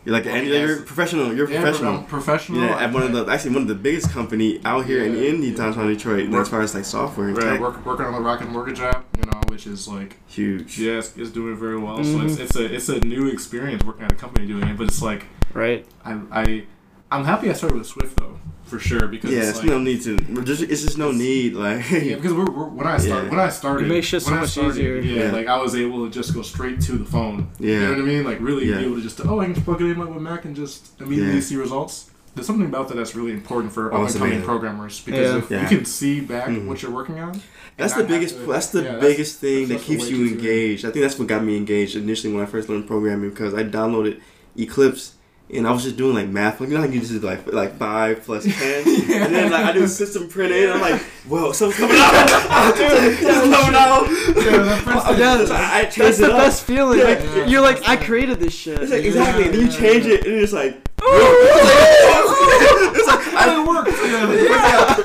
You're 0.05 0.13
like, 0.13 0.25
and 0.25 0.47
you're 0.47 0.81
professional. 0.81 1.33
You're 1.35 1.49
yeah, 1.49 1.61
professional. 1.61 1.97
I'm 1.97 2.05
professional. 2.05 2.61
Yeah, 2.61 2.79
at 2.83 2.91
one 2.91 3.03
of 3.03 3.11
the 3.13 3.25
actually 3.31 3.51
one 3.53 3.61
of 3.63 3.67
the 3.67 3.75
biggest 3.75 4.09
company 4.09 4.59
out 4.65 4.85
here 4.85 5.03
in 5.03 5.13
Yeah, 5.15 5.29
in 5.29 5.43
yeah. 5.43 5.55
downtown 5.55 5.87
Detroit, 5.93 6.29
Work- 6.29 6.41
as 6.41 6.49
far 6.49 6.61
as 6.61 6.73
like 6.73 6.85
software 6.85 7.27
and 7.29 7.37
Right, 7.37 7.61
work, 7.61 7.85
working 7.85 8.05
on 8.07 8.13
the 8.13 8.19
Rocket 8.21 8.49
Mortgage 8.49 8.79
app, 8.79 9.05
you 9.17 9.29
know, 9.29 9.39
which 9.49 9.67
is 9.67 9.87
like 9.87 10.17
huge. 10.27 10.79
Yeah, 10.79 10.93
it's, 10.99 11.15
it's 11.17 11.29
doing 11.29 11.55
very 11.55 11.77
well. 11.77 12.03
So 12.03 12.17
Mhm. 12.17 12.25
it's, 12.29 12.37
it's 12.39 12.55
a 12.55 12.65
it's 12.73 12.89
a 12.89 12.99
new 13.01 13.27
experience 13.27 13.83
working 13.83 14.03
at 14.05 14.11
a 14.11 14.15
company 14.15 14.47
doing 14.47 14.63
it. 14.67 14.75
But 14.77 14.87
it's 14.87 15.01
like 15.03 15.25
Right. 15.53 15.85
I 16.03 16.19
I 16.31 16.63
I'm 17.11 17.25
happy 17.25 17.49
I 17.49 17.53
started 17.53 17.77
with 17.77 17.87
Swift 17.87 18.17
though 18.17 18.37
for 18.63 18.79
sure 18.79 19.07
because 19.07 19.31
Yeah, 19.31 19.39
it's 19.39 19.49
it's 19.49 19.57
like, 19.59 19.67
no 19.67 19.79
need 19.79 20.01
to. 20.03 20.15
we're 20.33 20.43
just, 20.43 20.61
it's 20.63 20.81
just 20.81 20.97
no 20.97 21.11
need. 21.11 21.53
Like, 21.55 21.89
yeah 21.91 22.15
because 22.15 22.33
we're, 22.33 22.49
we're 22.49 22.69
when 22.69 22.87
I 22.87 22.97
started, 22.97 23.25
Yeah. 23.25 23.29
when 23.31 23.39
I 23.39 23.49
started 23.49 23.85
It 23.85 23.89
makes 23.89 24.07
shit 24.07 24.21
so 24.21 24.33
I 24.33 24.39
much 24.39 24.49
started, 24.51 24.71
easier. 24.77 24.95
Yeah, 24.99 25.25
Yeah. 25.25 25.31
like 25.31 25.47
I 25.47 25.57
was 25.61 25.75
able 25.75 26.05
to 26.05 26.11
just 26.11 26.33
go 26.33 26.41
straight 26.41 26.79
to 26.81 26.93
the 26.93 27.05
phone. 27.05 27.49
Yeah. 27.59 27.73
you 27.73 27.79
know 27.81 27.89
what 27.89 27.99
I 27.99 28.01
mean. 28.03 28.23
Like 28.23 28.39
really 28.39 28.65
Yeah. 28.69 28.77
be 28.77 28.85
able 28.85 28.95
to 28.95 29.01
just 29.01 29.19
oh 29.25 29.39
I 29.41 29.45
can 29.45 29.53
just 29.55 29.65
plug 29.65 29.81
it 29.81 29.91
in 29.91 29.99
with 29.99 30.09
my 30.09 30.19
Mac 30.19 30.45
and 30.45 30.55
just 30.55 30.99
immediately 31.01 31.35
Yeah. 31.35 31.41
see 31.41 31.55
results. 31.57 32.07
there's 32.33 32.47
something 32.47 32.65
about 32.65 32.87
that 32.87 32.95
that's 32.95 33.13
really 33.13 33.33
important 33.33 33.73
for 33.73 33.93
Oh, 33.93 34.03
up 34.03 34.09
and 34.09 34.17
coming 34.17 34.41
programmers 34.41 35.01
because 35.01 35.31
Yeah. 35.33 35.37
if 35.39 35.51
Yeah. 35.51 35.61
you 35.69 35.75
can 35.77 35.85
see 35.85 36.21
back 36.21 36.47
Mhm. 36.47 36.65
what 36.65 36.81
you're 36.81 36.91
working 36.91 37.19
on. 37.19 37.41
That's 37.75 37.93
the 37.93 38.05
biggest. 38.05 38.35
to- 38.37 38.45
that's 38.45 38.67
the 38.67 38.83
yeah, 38.83 38.99
biggest 38.99 39.39
thing 39.41 39.67
that 39.67 39.73
that's 39.73 39.85
the 39.87 39.95
keeps 39.97 40.09
you 40.09 40.27
engaged. 40.27 40.85
I 40.85 40.91
think 40.91 41.03
that's 41.03 41.19
what 41.19 41.27
got 41.27 41.43
me 41.43 41.57
engaged 41.57 41.97
initially 41.97 42.31
when 42.33 42.41
I 42.41 42.45
first 42.45 42.69
learned 42.69 42.87
programming 42.87 43.31
because 43.31 43.53
I 43.53 43.63
downloaded 43.65 44.21
Eclipse 44.57 45.15
and 45.53 45.67
I 45.67 45.71
was 45.71 45.83
just 45.83 45.97
doing 45.97 46.15
like 46.15 46.27
math. 46.27 46.59
Like 46.59 46.69
you 46.69 46.75
know 46.75 46.81
how 46.81 46.87
you 46.87 46.99
just 46.99 47.23
like 47.23 47.51
like 47.51 47.77
five 47.77 48.23
plus 48.23 48.43
ten, 48.59 48.87
and 48.87 49.33
then 49.35 49.51
like 49.51 49.65
I 49.65 49.71
do 49.73 49.87
system 49.87 50.27
printing. 50.29 50.63
And 50.63 50.71
I'm 50.73 50.81
like, 50.81 51.01
whoa, 51.27 51.51
something's 51.51 51.79
coming 51.79 51.97
out, 52.01 52.75
dude, 52.75 52.91
it's 52.91 53.21
coming 53.21 53.75
out. 53.75 54.07
Yeah, 54.43 54.63
that 54.63 54.81
first 54.83 55.07
thing- 55.07 55.19
Yeah, 55.19 55.45
So 55.45 55.55
I 55.55 55.81
changed 55.83 55.97
That's 55.99 56.19
it 56.19 56.21
the 56.27 56.31
up. 56.33 56.37
best 56.39 56.63
feeling. 56.65 56.99
Yeah. 56.99 57.03
like, 57.05 57.19
Yeah. 57.19 57.45
you're 57.47 57.61
like, 57.61 57.87
I 57.89 57.95
created 57.97 58.39
this 58.39 58.53
shit. 58.53 58.79
It's 58.81 58.91
like, 58.91 59.01
Yeah, 59.01 59.07
exactly. 59.07 59.45
And 59.45 59.53
then 59.53 59.61
you 59.61 59.71
change 59.71 60.05
yeah. 60.05 60.13
it, 60.15 60.25
and 60.25 60.35
it's 60.35 60.53
like, 60.53 60.75
Oh, 60.75 60.90
it's 61.03 63.07
like 63.07 63.21
How 63.21 63.45
did 63.45 63.57
it 63.59 63.67
work? 63.67 63.85
the 63.85 63.91
first 63.91 64.01
thing 64.01 64.15
I- 64.15 64.25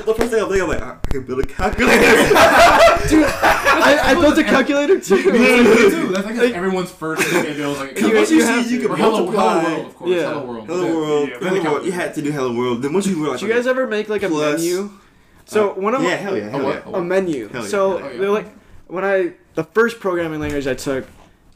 the 0.05 0.13
first 0.13 0.31
thing 0.31 0.41
I'm 0.41 0.47
thinking, 0.47 0.61
I'm 0.61 0.67
like, 0.69 0.81
I 0.83 0.97
can 1.09 1.23
build 1.25 1.39
a 1.39 1.45
calculator. 1.47 2.03
I, 2.03 3.99
I 4.03 4.13
built 4.15 4.37
a 4.37 4.43
calculator 4.43 4.95
Me 4.95 5.01
too. 5.01 5.23
too. 5.23 6.07
That's 6.13 6.25
like 6.27 6.37
everyone's 6.53 6.91
first 6.91 7.23
thing 7.23 7.43
they 7.43 7.53
do 7.55 7.67
like 7.73 7.99
You- 7.99 8.15
once 8.15 8.29
you 8.31 8.37
you, 8.37 8.63
see 8.63 8.75
you 8.75 8.81
can 8.81 8.91
or 8.91 8.95
Hello. 8.97 9.25
Hello 9.31 9.63
World, 9.63 9.85
of 9.87 9.95
course. 9.95 10.11
Yeah. 10.11 10.29
Hello 10.29 10.45
World. 10.45 10.67
Hello 10.67 10.85
World, 10.95 11.29
yeah, 11.29 11.37
Hello 11.39 11.53
then 11.53 11.63
World. 11.71 11.85
You 11.85 11.91
had 11.91 12.13
to 12.15 12.21
do 12.21 12.31
Hello 12.31 12.53
World. 12.55 12.81
Then 12.81 12.93
once 12.93 13.07
you 13.07 13.15
realize, 13.21 13.39
Did 13.41 13.47
you 13.49 13.53
guys 13.55 13.67
ever 13.67 13.87
make 13.87 14.09
like 14.09 14.23
a 14.23 14.29
Plus- 14.29 14.59
menu? 14.61 14.91
So 15.45 15.73
one 15.75 15.95
of 15.95 16.03
yeah, 16.03 16.15
hell 16.17 16.35
yeah, 16.37 16.47
A 16.47 16.49
hell 16.49 16.63
what? 16.65 16.83
yeah. 16.85 16.93
A 16.93 16.99
a 16.99 17.03
menu. 17.03 17.47
Hell 17.47 17.63
so 17.63 17.99
yeah. 17.99 18.17
they're 18.17 18.29
like 18.31 18.47
when 18.87 19.05
I 19.05 19.33
the 19.55 19.63
first 19.63 19.99
programming 19.99 20.39
language 20.41 20.67
I 20.67 20.73
took, 20.73 21.05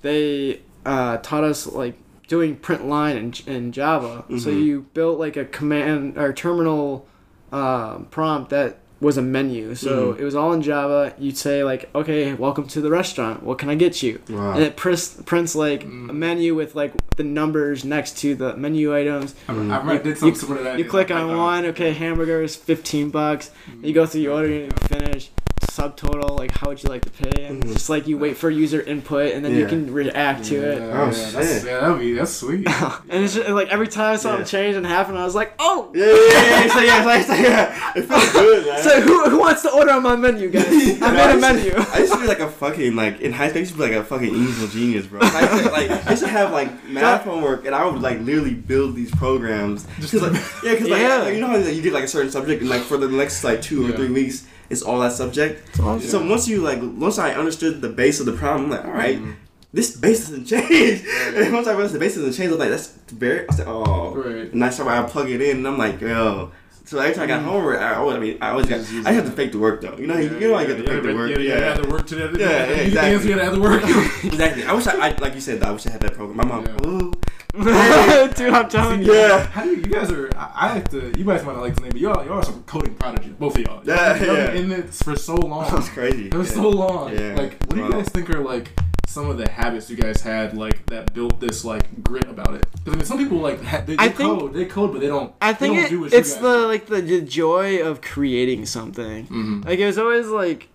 they 0.02 0.62
uh, 0.86 1.18
taught 1.18 1.44
us 1.44 1.68
like 1.68 1.96
doing 2.32 2.56
print 2.56 2.88
line 2.88 3.18
in, 3.18 3.34
in 3.54 3.72
Java. 3.74 4.24
So 4.40 4.50
Mhm. 4.50 4.64
you 4.64 4.86
built 4.94 5.20
like 5.20 5.36
a 5.36 5.44
command 5.44 6.18
or 6.18 6.32
terminal 6.32 7.06
um, 7.52 8.08
prompt 8.10 8.50
that 8.52 8.78
was 9.02 9.18
a 9.18 9.22
menu. 9.22 9.76
So 9.76 10.14
Mhm. 10.14 10.20
it 10.20 10.24
was 10.24 10.34
all 10.36 10.54
in 10.54 10.62
Java. 10.62 11.14
You'd 11.20 11.36
say 11.38 11.62
like, 11.66 11.90
okay, 11.94 12.34
welcome 12.34 12.68
to 12.70 12.80
the 12.80 12.90
restaurant. 12.90 13.44
What 13.44 13.58
can 13.58 13.68
I 13.68 13.76
get 13.76 14.02
you? 14.02 14.20
Wow. 14.30 14.54
And 14.54 14.64
it 14.64 14.78
prints 14.78 15.22
prints 15.26 15.54
like 15.56 15.84
Mm. 15.86 16.10
a 16.10 16.14
menu 16.14 16.56
with 16.56 16.74
like 16.74 16.94
the 17.18 17.24
numbers 17.26 17.84
next 17.84 18.18
to 18.20 18.34
the 18.36 18.56
menu 18.56 18.96
items. 18.96 19.36
I 19.50 19.52
Mm. 19.52 19.58
remember 19.58 19.92
I 19.92 19.98
did 19.98 20.18
something 20.18 20.40
similar 20.40 20.58
to 20.60 20.64
that. 20.64 20.80
You 20.80 20.86
click 20.86 21.10
Python. 21.10 21.32
on 21.32 21.38
one, 21.38 21.66
okay, 21.72 21.92
hamburgers, 21.92 22.56
fifteen 22.56 23.10
bucks. 23.10 23.52
You 23.84 23.92
go 23.94 24.06
through 24.06 24.22
your 24.22 24.34
order 24.36 24.48
and 24.54 24.72
you 24.72 24.88
finish. 24.88 25.32
Subtotal, 25.78 26.38
like 26.38 26.52
how 26.52 26.68
would 26.68 26.84
you 26.84 26.90
like 26.90 27.04
to 27.06 27.10
pay? 27.10 27.46
And 27.46 27.64
Mhm. 27.64 27.74
just 27.74 27.90
like 27.90 28.06
you 28.08 28.18
wait 28.18 28.36
for 28.36 28.50
user 28.50 28.82
input 28.82 29.32
and 29.34 29.44
then 29.46 29.56
you 29.56 29.66
can 29.66 29.94
react 29.94 30.44
to 30.46 30.56
it. 30.56 30.82
Oh, 30.82 31.06
yeah, 31.06 31.10
That's, 31.10 31.32
shit. 31.32 31.64
yeah, 31.66 31.80
that'd 31.80 32.00
be 32.00 32.14
that's 32.14 32.32
sweet. 32.34 32.68
and 33.10 33.24
it's 33.24 33.36
just 33.36 33.50
like 33.50 33.70
every 33.70 33.88
time 33.88 34.18
something 34.18 34.42
Yeah. 34.42 34.46
changed 34.46 34.78
and 34.78 34.86
happened, 34.86 35.18
I 35.18 35.24
was 35.24 35.34
like, 35.34 35.54
oh. 35.60 35.90
Yeah, 35.96 36.06
yeah, 36.08 36.14
yeah, 36.14 36.66
yeah, 36.66 36.74
so 36.74 36.80
yeah, 36.82 37.22
so, 37.22 37.34
so, 37.36 37.42
yeah. 37.42 37.92
It 37.96 38.02
feels 38.04 38.32
good, 38.34 38.66
man. 38.66 38.84
So 38.84 39.02
who, 39.02 39.30
who 39.30 39.40
wants 39.40 39.62
to 39.62 39.72
order 39.72 39.92
on 39.92 40.04
my 40.04 40.16
menu, 40.18 40.50
guys? 40.50 40.66
I 40.68 40.72
Yeah, 40.72 41.12
made 41.12 41.24
a 41.24 41.28
used 41.30 41.42
menu. 41.42 41.74
I 41.94 42.00
used 42.00 42.14
to 42.14 42.20
be 42.20 42.28
like 42.28 42.40
a 42.42 42.50
fucking 42.50 42.96
like 42.98 43.22
in 43.22 43.32
high 43.32 43.48
school. 43.48 43.58
I 43.58 43.60
used 43.62 43.72
to 43.72 43.78
be 43.78 43.84
like 43.84 43.94
a 43.94 44.04
fucking 44.04 44.34
evil 44.36 44.68
genius, 44.68 45.06
bro. 45.06 45.20
I 45.24 45.42
used 45.54 45.64
to, 45.64 45.72
like 45.72 45.92
I 46.08 46.10
used 46.12 46.24
to 46.24 46.30
have 46.30 46.52
like 46.52 46.70
math 46.90 47.24
homework, 47.24 47.66
and 47.66 47.74
I 47.74 47.86
would 47.86 48.02
like 48.02 48.20
literally 48.20 48.54
build 48.56 48.96
these 48.96 49.12
programs. 49.16 49.86
Just 50.00 50.12
Cause, 50.20 50.22
like, 50.24 50.34
yeah, 50.64 50.72
because 50.74 50.90
like, 50.90 51.02
Yeah. 51.02 51.18
like, 51.20 51.34
you 51.36 51.40
know 51.40 51.48
how 51.48 51.58
like, 51.58 51.74
you 51.74 51.82
get 51.82 51.94
like 51.94 52.04
a 52.04 52.08
certain 52.10 52.30
subject, 52.32 52.60
and 52.62 52.70
like 52.70 52.82
for 52.82 52.98
the 52.98 53.08
next 53.08 53.44
like 53.46 53.62
two 53.62 53.88
or 53.88 53.92
three 53.96 54.10
weeks, 54.12 54.44
it's 54.72 54.82
all 54.82 55.00
that 55.02 55.12
subject. 55.12 55.76
So 55.76 56.26
once 56.26 56.48
you 56.48 56.62
like 56.62 56.80
once 56.82 57.18
I 57.20 57.34
understood 57.34 57.82
the 57.82 57.90
base 57.90 58.20
of 58.20 58.26
the 58.26 58.34
problem, 58.34 58.66
I'm 58.66 58.72
like, 58.72 58.86
all 58.86 58.92
right, 58.94 59.20
Mhm. 59.20 59.36
this 59.74 59.96
base 59.96 60.22
doesn't 60.30 60.46
change. 60.46 61.04
And 61.36 61.54
once 61.54 61.68
I 61.68 61.72
realized 61.74 61.94
the 61.94 62.00
base 62.00 62.16
doesn't 62.16 62.34
change, 62.34 62.50
I 62.50 62.52
was 62.52 62.60
like, 62.60 62.70
that's 62.70 62.88
very. 63.12 63.48
I 63.50 63.54
said, 63.54 63.68
oh. 63.68 64.14
Right. 64.16 64.52
And 64.52 64.62
that's 64.62 64.80
why 64.80 64.98
I 64.98 65.04
plug 65.04 65.30
it 65.30 65.42
in, 65.42 65.58
and 65.58 65.68
I'm 65.68 65.78
like, 65.78 66.02
yo. 66.02 66.52
So 66.84 67.00
every 67.00 67.14
time 67.16 67.24
I 67.24 67.28
got 67.28 67.42
Mm. 67.42 67.46
homework, 67.46 67.80
I 67.80 67.96
always, 67.96 68.18
I 68.18 68.20
mean, 68.20 68.38
I 68.42 68.50
always 68.50 68.66
got, 68.66 68.80
I 69.06 69.12
had 69.14 69.26
to 69.26 69.32
fake 69.32 69.52
the 69.54 69.60
work 69.60 69.80
though. 69.82 69.96
You 69.98 70.08
know, 70.08 70.14
how 70.16 70.20
you, 70.20 70.30
know, 70.50 70.56
I 70.56 70.66
get 70.66 70.78
to 70.78 70.84
yeah, 70.84 70.90
fake 70.92 71.04
the 71.04 71.14
work. 71.16 71.30
Yeah, 71.32 71.38
yeah, 71.38 71.60
yeah. 71.60 71.74
The 71.76 71.88
work 71.88 72.06
today. 72.08 72.28
Yeah, 72.40 72.50
yeah, 72.50 72.66
You 72.68 72.82
exactly. 72.88 73.30
you 73.32 73.40
have 73.40 73.54
the 73.54 73.62
work. 73.62 73.84
exactly. 74.24 74.64
I 74.66 74.74
wish 74.74 74.88
I, 74.88 74.94
I, 75.08 75.10
like 75.26 75.36
you 75.36 75.42
said, 75.42 75.60
that 75.62 75.70
I 75.70 75.72
wish 75.72 75.86
I 75.88 75.92
had 75.92 76.02
that 76.02 76.16
program. 76.16 76.36
My 76.38 76.44
mom, 76.46 76.66
Yeah. 76.66 77.11
Ooh, 77.56 78.28
Dude, 78.36 78.54
I'm 78.54 78.70
telling 78.70 79.04
you. 79.04 79.14
Yeah. 79.14 79.46
How 79.48 79.64
do 79.64 79.70
you? 79.72 79.78
You 79.78 79.84
guys 79.84 80.12
are. 80.12 80.30
I, 80.36 80.52
I 80.56 80.68
have 80.70 80.90
to. 80.90 81.14
You 81.18 81.26
guys 81.26 81.44
might 81.44 81.54
not 81.54 81.62
like 81.62 81.76
the 81.76 81.82
name, 81.82 81.92
but 81.92 82.02
y'all, 82.02 82.24
y'all 82.26 82.34
are 82.40 82.44
some 82.44 82.64
coding 82.64 82.96
prodigies. 82.96 83.34
Both 83.40 83.58
of 83.58 83.64
y'all. 83.66 83.82
Yeah, 83.86 84.16
Y'all 84.24 84.36
yeah. 84.36 84.52
in 84.54 84.72
it 84.72 84.94
for 84.94 85.16
so 85.16 85.36
long. 85.36 85.70
that's 85.70 85.90
crazy. 85.90 86.28
It 86.28 86.34
was 86.34 86.50
Yeah. 86.50 86.56
so 86.62 86.70
long. 86.70 87.14
Yeah. 87.18 87.36
Like, 87.36 87.52
what 87.66 87.76
do 87.76 87.84
you 87.84 87.90
guys 87.92 88.10
think 88.10 88.30
are 88.30 88.40
like 88.42 88.72
some 89.08 89.30
of 89.30 89.38
the 89.38 89.50
habits 89.50 89.90
you 89.90 89.98
guys 89.98 90.22
had 90.22 90.56
like 90.56 90.86
that 90.86 91.14
built 91.14 91.40
this 91.42 91.66
like 91.66 92.04
grit 92.04 92.26
about 92.30 92.54
it? 92.54 92.66
Because 92.72 92.94
I 92.94 92.96
mean, 92.98 93.06
some 93.06 93.18
people 93.18 93.38
like 93.40 93.62
ha- 93.64 93.84
they, 93.86 93.96
they 93.96 94.04
I 94.04 94.10
think- 94.10 94.40
code, 94.40 94.54
they 94.54 94.66
code, 94.66 94.92
but 94.94 95.02
they 95.02 95.08
don't. 95.08 95.34
I 95.42 95.52
they 95.54 95.60
think 95.60 95.76
don't 95.76 95.86
it, 95.86 95.90
do 95.90 96.00
what 96.02 96.12
you 96.14 96.18
it's 96.18 96.34
guys 96.34 96.42
the 96.42 96.58
do. 96.62 96.68
like 96.68 96.86
the, 96.86 97.02
the 97.02 97.22
joy 97.22 97.82
of 97.86 98.02
creating 98.02 98.66
something. 98.66 99.28
Mhm. 99.28 99.66
Like 99.66 99.80
it 99.80 99.86
was 99.86 99.98
always 99.98 100.28
like, 100.28 100.70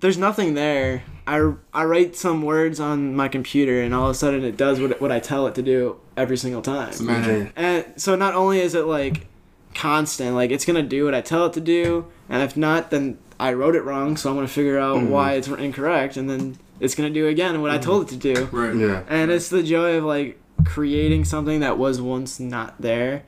there's 0.00 0.18
nothing 0.18 0.54
there. 0.54 1.02
I, 1.26 1.52
I 1.74 1.84
write 1.84 2.16
some 2.16 2.42
words 2.42 2.80
on 2.80 3.14
my 3.14 3.28
computer 3.28 3.82
and 3.82 3.94
all 3.94 4.04
of 4.04 4.10
a 4.10 4.14
sudden 4.14 4.44
it 4.44 4.56
does 4.56 4.80
what 4.80 5.00
what 5.00 5.12
I 5.12 5.20
tell 5.20 5.46
it 5.46 5.54
to 5.56 5.62
do 5.62 6.00
every 6.16 6.36
single 6.38 6.62
time. 6.62 6.88
It's 6.88 7.00
magic. 7.00 7.52
And 7.56 7.84
so 7.96 8.16
not 8.16 8.34
only 8.34 8.60
is 8.60 8.74
it 8.74 8.86
like 8.86 9.26
constant, 9.74 10.34
like 10.34 10.50
it's 10.50 10.64
gonna 10.64 10.82
do 10.82 11.04
what 11.04 11.14
I 11.14 11.20
tell 11.20 11.46
it 11.46 11.52
to 11.54 11.60
do, 11.60 12.06
and 12.28 12.42
if 12.42 12.56
not, 12.56 12.90
then 12.90 13.18
I 13.38 13.52
wrote 13.52 13.76
it 13.76 13.82
wrong, 13.82 14.16
so 14.16 14.30
I'm 14.30 14.36
gonna 14.36 14.48
figure 14.48 14.78
out 14.78 14.96
Mhm. 14.98 15.08
why 15.08 15.32
it's 15.34 15.48
incorrect, 15.48 16.16
and 16.16 16.28
then 16.30 16.56
it's 16.80 16.94
gonna 16.94 17.10
do 17.10 17.26
again 17.28 17.60
what 17.60 17.70
I 17.70 17.78
told 17.78 18.04
it 18.06 18.08
to 18.18 18.34
do. 18.34 18.48
Right. 18.50 18.74
Yeah. 18.74 19.02
And 19.08 19.30
it's 19.30 19.48
the 19.50 19.62
joy 19.62 19.96
of 19.98 20.04
like 20.04 20.38
creating 20.64 21.24
something 21.24 21.60
that 21.60 21.76
was 21.78 22.00
once 22.00 22.40
not 22.40 22.80
there 22.80 23.22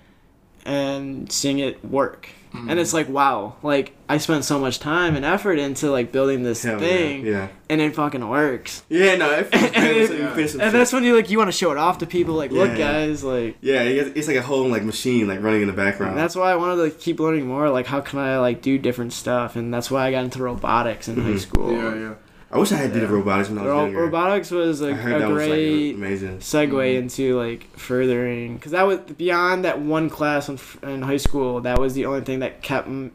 and 0.64 1.31
seeing 1.31 1.59
it 1.59 1.85
work. 1.85 2.31
Mhm. 2.55 2.68
And 2.70 2.80
it's 2.80 2.92
like, 2.92 3.09
wow, 3.09 3.55
like 3.62 3.92
I 4.09 4.18
spent 4.18 4.44
so 4.44 4.59
much 4.59 4.80
time 4.80 5.14
and 5.14 5.24
effort 5.24 5.59
into 5.61 5.90
like 5.90 6.11
building 6.11 6.42
this 6.42 6.62
Hell 6.64 6.80
thing 6.80 7.24
Yeah. 7.24 7.46
and 7.68 7.80
it 7.80 7.94
fucking 7.94 8.28
works. 8.28 8.82
Yeah. 8.88 9.05
Yeah. 9.05 9.16
No. 9.16 9.30
It 9.30 9.44
feels 9.55 9.72
And 9.74 9.86
it- 9.86 10.09
So 10.09 10.14
you 10.14 10.28
finish 10.30 10.51
some 10.53 10.61
And 10.61 10.66
shit. 10.68 10.72
that's 10.72 10.92
when 10.92 11.05
you 11.05 11.14
like 11.14 11.30
you 11.30 11.38
want 11.38 11.48
to 11.48 11.57
show 11.57 11.70
it 11.70 11.78
off 11.78 11.98
to 11.98 12.07
people 12.07 12.34
like, 12.34 12.51
look 12.51 12.70
Yeah. 12.70 12.76
guys, 13.07 13.22
like 13.22 13.57
Yeah. 13.61 13.82
It's 13.82 14.11
it's 14.18 14.26
like 14.28 14.36
a 14.36 14.42
whole 14.42 14.68
like 14.68 14.82
machine 14.82 15.28
like 15.28 15.40
running 15.42 15.61
in 15.62 15.68
the 15.68 15.72
background. 15.72 16.12
and 16.12 16.18
that's 16.20 16.34
why 16.34 16.51
I 16.51 16.57
wanted 16.57 16.82
to 16.84 16.90
keep 16.98 17.20
learning 17.20 17.46
more, 17.46 17.70
like 17.70 17.86
how 17.86 18.01
can 18.01 18.18
I 18.18 18.38
like 18.40 18.62
do 18.62 18.78
different 18.78 19.12
stuff 19.12 19.55
and 19.55 19.72
that's 19.72 19.88
why 19.90 20.07
I 20.09 20.11
got 20.11 20.24
into 20.24 20.42
robotics 20.42 21.07
in 21.07 21.20
high 21.22 21.30
Mhm. 21.30 21.38
school. 21.40 21.72
Yeah, 21.72 21.94
yeah. 21.94 22.14
I 22.53 22.59
wish 22.59 22.72
I 22.72 22.76
had 22.76 22.92
did 22.92 23.03
Yeah. 23.03 23.09
robotics 23.11 23.48
when 23.48 23.59
I 23.59 23.62
was 23.62 23.68
Ro- 23.70 23.84
younger. 23.84 24.01
robotics 24.03 24.51
was 24.51 24.82
a, 24.82 24.88
I 24.88 24.92
heard 24.92 25.12
a 25.16 25.18
that 25.20 25.28
was 25.28 25.36
great 25.36 25.86
like 25.86 25.94
amazing. 25.96 26.38
segue 26.38 26.68
Mhm. 26.70 26.98
into 26.98 27.36
like 27.38 27.68
furthering 27.78 28.55
because 28.57 28.72
that 28.72 28.86
was 28.86 28.98
beyond 29.01 29.64
that 29.64 29.80
one 29.80 30.11
class 30.11 30.48
in, 30.48 30.59
in 30.82 31.03
high 31.03 31.16
school 31.16 31.61
that 31.61 31.78
was 31.78 31.94
the 31.94 32.07
only 32.07 32.22
thing 32.22 32.40
that 32.40 32.61
kept 32.62 32.88
m- 32.88 33.12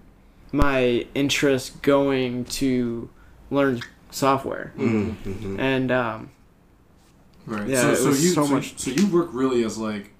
my 0.54 1.06
interest 1.16 1.82
going 1.82 2.46
to 2.46 3.10
learn 3.52 3.82
software 4.10 4.72
Mm-hmm. 4.78 5.30
Mm-hmm. 5.30 5.60
and 5.60 5.92
um, 5.92 6.30
Right. 7.46 7.68
Yeah, 7.68 7.82
so, 7.82 7.90
it 7.92 7.96
so 7.98 8.08
was 8.08 8.24
you 8.26 8.32
so 8.32 8.46
so, 8.46 8.54
much- 8.56 8.78
so 8.80 8.90
you 8.92 9.06
work 9.08 9.30
really 9.34 9.64
as 9.66 9.78
like 9.78 10.12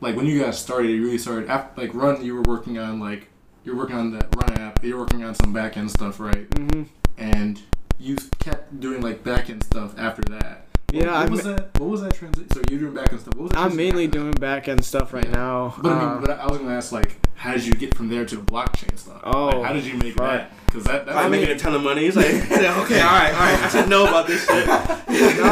like 0.00 0.16
when 0.16 0.26
you 0.26 0.40
guys 0.40 0.58
started, 0.58 0.90
you 0.90 1.02
really 1.04 1.18
started 1.18 1.48
after 1.48 1.80
like 1.80 1.92
run. 1.94 2.24
You 2.24 2.34
were 2.34 2.42
working 2.42 2.78
on 2.78 3.00
like 3.00 3.28
you're 3.64 3.76
working 3.76 3.96
on 3.96 4.12
that 4.12 4.26
run 4.36 4.58
app. 4.58 4.84
You're 4.84 4.98
working 4.98 5.24
on 5.24 5.34
some 5.34 5.52
back 5.52 5.76
end 5.76 5.90
stuff, 5.90 6.20
right? 6.20 6.48
mhm. 6.50 6.86
And 7.16 7.60
you 7.98 8.16
kept 8.38 8.78
doing 8.80 9.02
like 9.02 9.22
back 9.24 9.50
end 9.50 9.62
stuff 9.64 9.94
after 9.98 10.22
that. 10.30 10.64
What, 10.90 10.94
Yeah, 11.04 11.06
what 11.10 11.14
I'm- 11.16 11.30
was 11.30 11.42
that? 11.44 11.78
What 11.80 11.90
was 11.90 12.00
that 12.02 12.14
transition? 12.14 12.50
So 12.50 12.62
you're 12.70 12.80
doing 12.80 12.94
back 12.94 13.10
end 13.12 13.20
stuff. 13.20 13.34
What 13.34 13.42
was 13.44 13.50
that 13.52 13.58
i'm 13.58 13.76
mainly 13.76 14.06
after 14.06 14.18
doing 14.18 14.30
back 14.32 14.68
end 14.68 14.84
stuff 14.84 15.12
right 15.12 15.24
Yeah. 15.24 15.32
now 15.32 15.74
But 15.82 15.92
I 15.92 15.94
mean, 15.98 16.04
Uh, 16.08 16.20
but 16.22 16.30
I 16.40 16.46
was 16.46 16.58
gonna 16.58 16.74
ask 16.74 16.92
like, 16.92 17.16
how 17.34 17.52
did 17.52 17.66
you 17.66 17.74
get 17.74 17.94
from 17.94 18.08
there 18.08 18.24
to 18.24 18.36
the 18.36 18.42
blockchain 18.42 18.96
stuff? 18.98 19.20
Oh, 19.24 19.46
like, 19.48 19.66
how 19.66 19.72
did 19.74 19.84
you 19.84 19.94
make 19.98 20.14
fuck. 20.14 20.26
that? 20.26 20.52
Because 20.66 20.84
that 20.84 21.06
that 21.06 21.16
I'm 21.16 21.30
making 21.30 21.50
a 21.50 21.58
ton 21.58 21.74
of 21.74 21.82
money. 21.82 22.06
It's 22.06 22.16
like, 22.22 22.26
okay, 22.26 22.62
all 22.62 22.72
right, 22.78 23.32
all 23.34 23.40
right. 23.40 23.62
I 23.64 23.68
should 23.68 23.88
know 23.88 24.06
about 24.06 24.26
this 24.26 24.46
shit. 24.46 24.66
no 24.66 24.74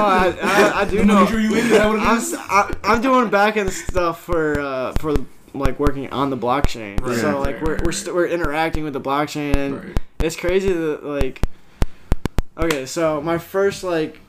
I, 0.04 0.34
I, 0.42 0.80
I 0.80 0.84
do 0.84 0.98
the 0.98 1.04
know 1.04 1.14
money 1.14 1.26
drew 1.30 1.40
you 1.40 1.50
in. 1.52 1.58
Is 1.66 1.70
that 1.70 1.86
what 1.88 1.96
it 1.96 2.02
I'm, 2.02 2.16
is? 2.18 2.32
s- 2.34 2.40
I, 2.48 2.74
am 2.84 3.02
doing 3.02 3.28
back 3.28 3.56
end 3.56 3.70
stuff 3.72 4.22
for 4.22 4.58
uh, 4.60 4.92
for 5.00 5.14
like 5.54 5.78
working 5.78 6.10
on 6.12 6.28
the 6.30 6.36
blockchain 6.36 7.00
Right, 7.00 7.16
so 7.18 7.38
like 7.40 7.56
right, 7.56 7.62
we're, 7.62 7.72
right, 7.74 7.80
we're, 7.82 7.86
right. 7.86 7.94
st- 7.94 8.14
we're 8.14 8.26
interacting 8.26 8.84
with 8.84 8.92
the 8.92 9.00
blockchain 9.00 9.56
and 9.56 9.84
Right. 9.84 9.96
it's 10.20 10.36
crazy 10.36 10.70
that 10.72 11.02
like 11.04 11.42
okay 12.58 12.86
so 12.86 13.20
my 13.20 13.38
first 13.38 13.82
like 13.84 14.20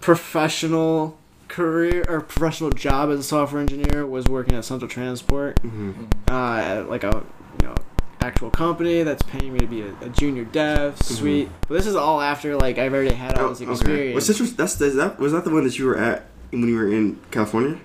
professional 0.00 1.16
career 1.48 2.04
or 2.08 2.20
professional 2.20 2.70
job 2.70 3.10
as 3.10 3.20
a 3.20 3.22
software 3.22 3.60
engineer 3.60 4.04
was 4.06 4.24
working 4.26 4.54
at 4.54 4.64
central 4.64 4.88
transport 4.88 5.60
Mm-hmm. 5.62 6.04
uh, 6.28 6.56
at 6.58 6.90
like 6.90 7.04
a 7.04 7.22
you 7.62 7.68
know 7.68 7.74
actual 8.20 8.50
company 8.50 9.02
that's 9.04 9.22
paying 9.22 9.52
me 9.52 9.60
to 9.60 9.66
be 9.66 9.82
a, 9.82 9.94
a 10.00 10.08
junior 10.08 10.44
dev 10.44 11.00
sweet 11.00 11.48
but 11.68 11.74
this 11.74 11.86
is 11.86 11.94
all 11.94 12.20
after 12.20 12.56
like 12.56 12.76
i've 12.78 12.92
already 12.92 13.14
had 13.14 13.38
all 13.38 13.50
this 13.50 13.60
experience 13.60 14.14
Was 14.16 14.26
citrus? 14.26 14.52
That's 14.52 14.80
is 14.80 14.96
that 14.96 15.18
was 15.20 15.32
that 15.32 15.44
the 15.44 15.50
one 15.50 15.62
that 15.64 15.78
you 15.78 15.86
were 15.86 15.96
at 15.98 16.24
when 16.50 16.66
you 16.66 16.76
were 16.76 16.90
in 16.92 17.20
California? 17.30 17.78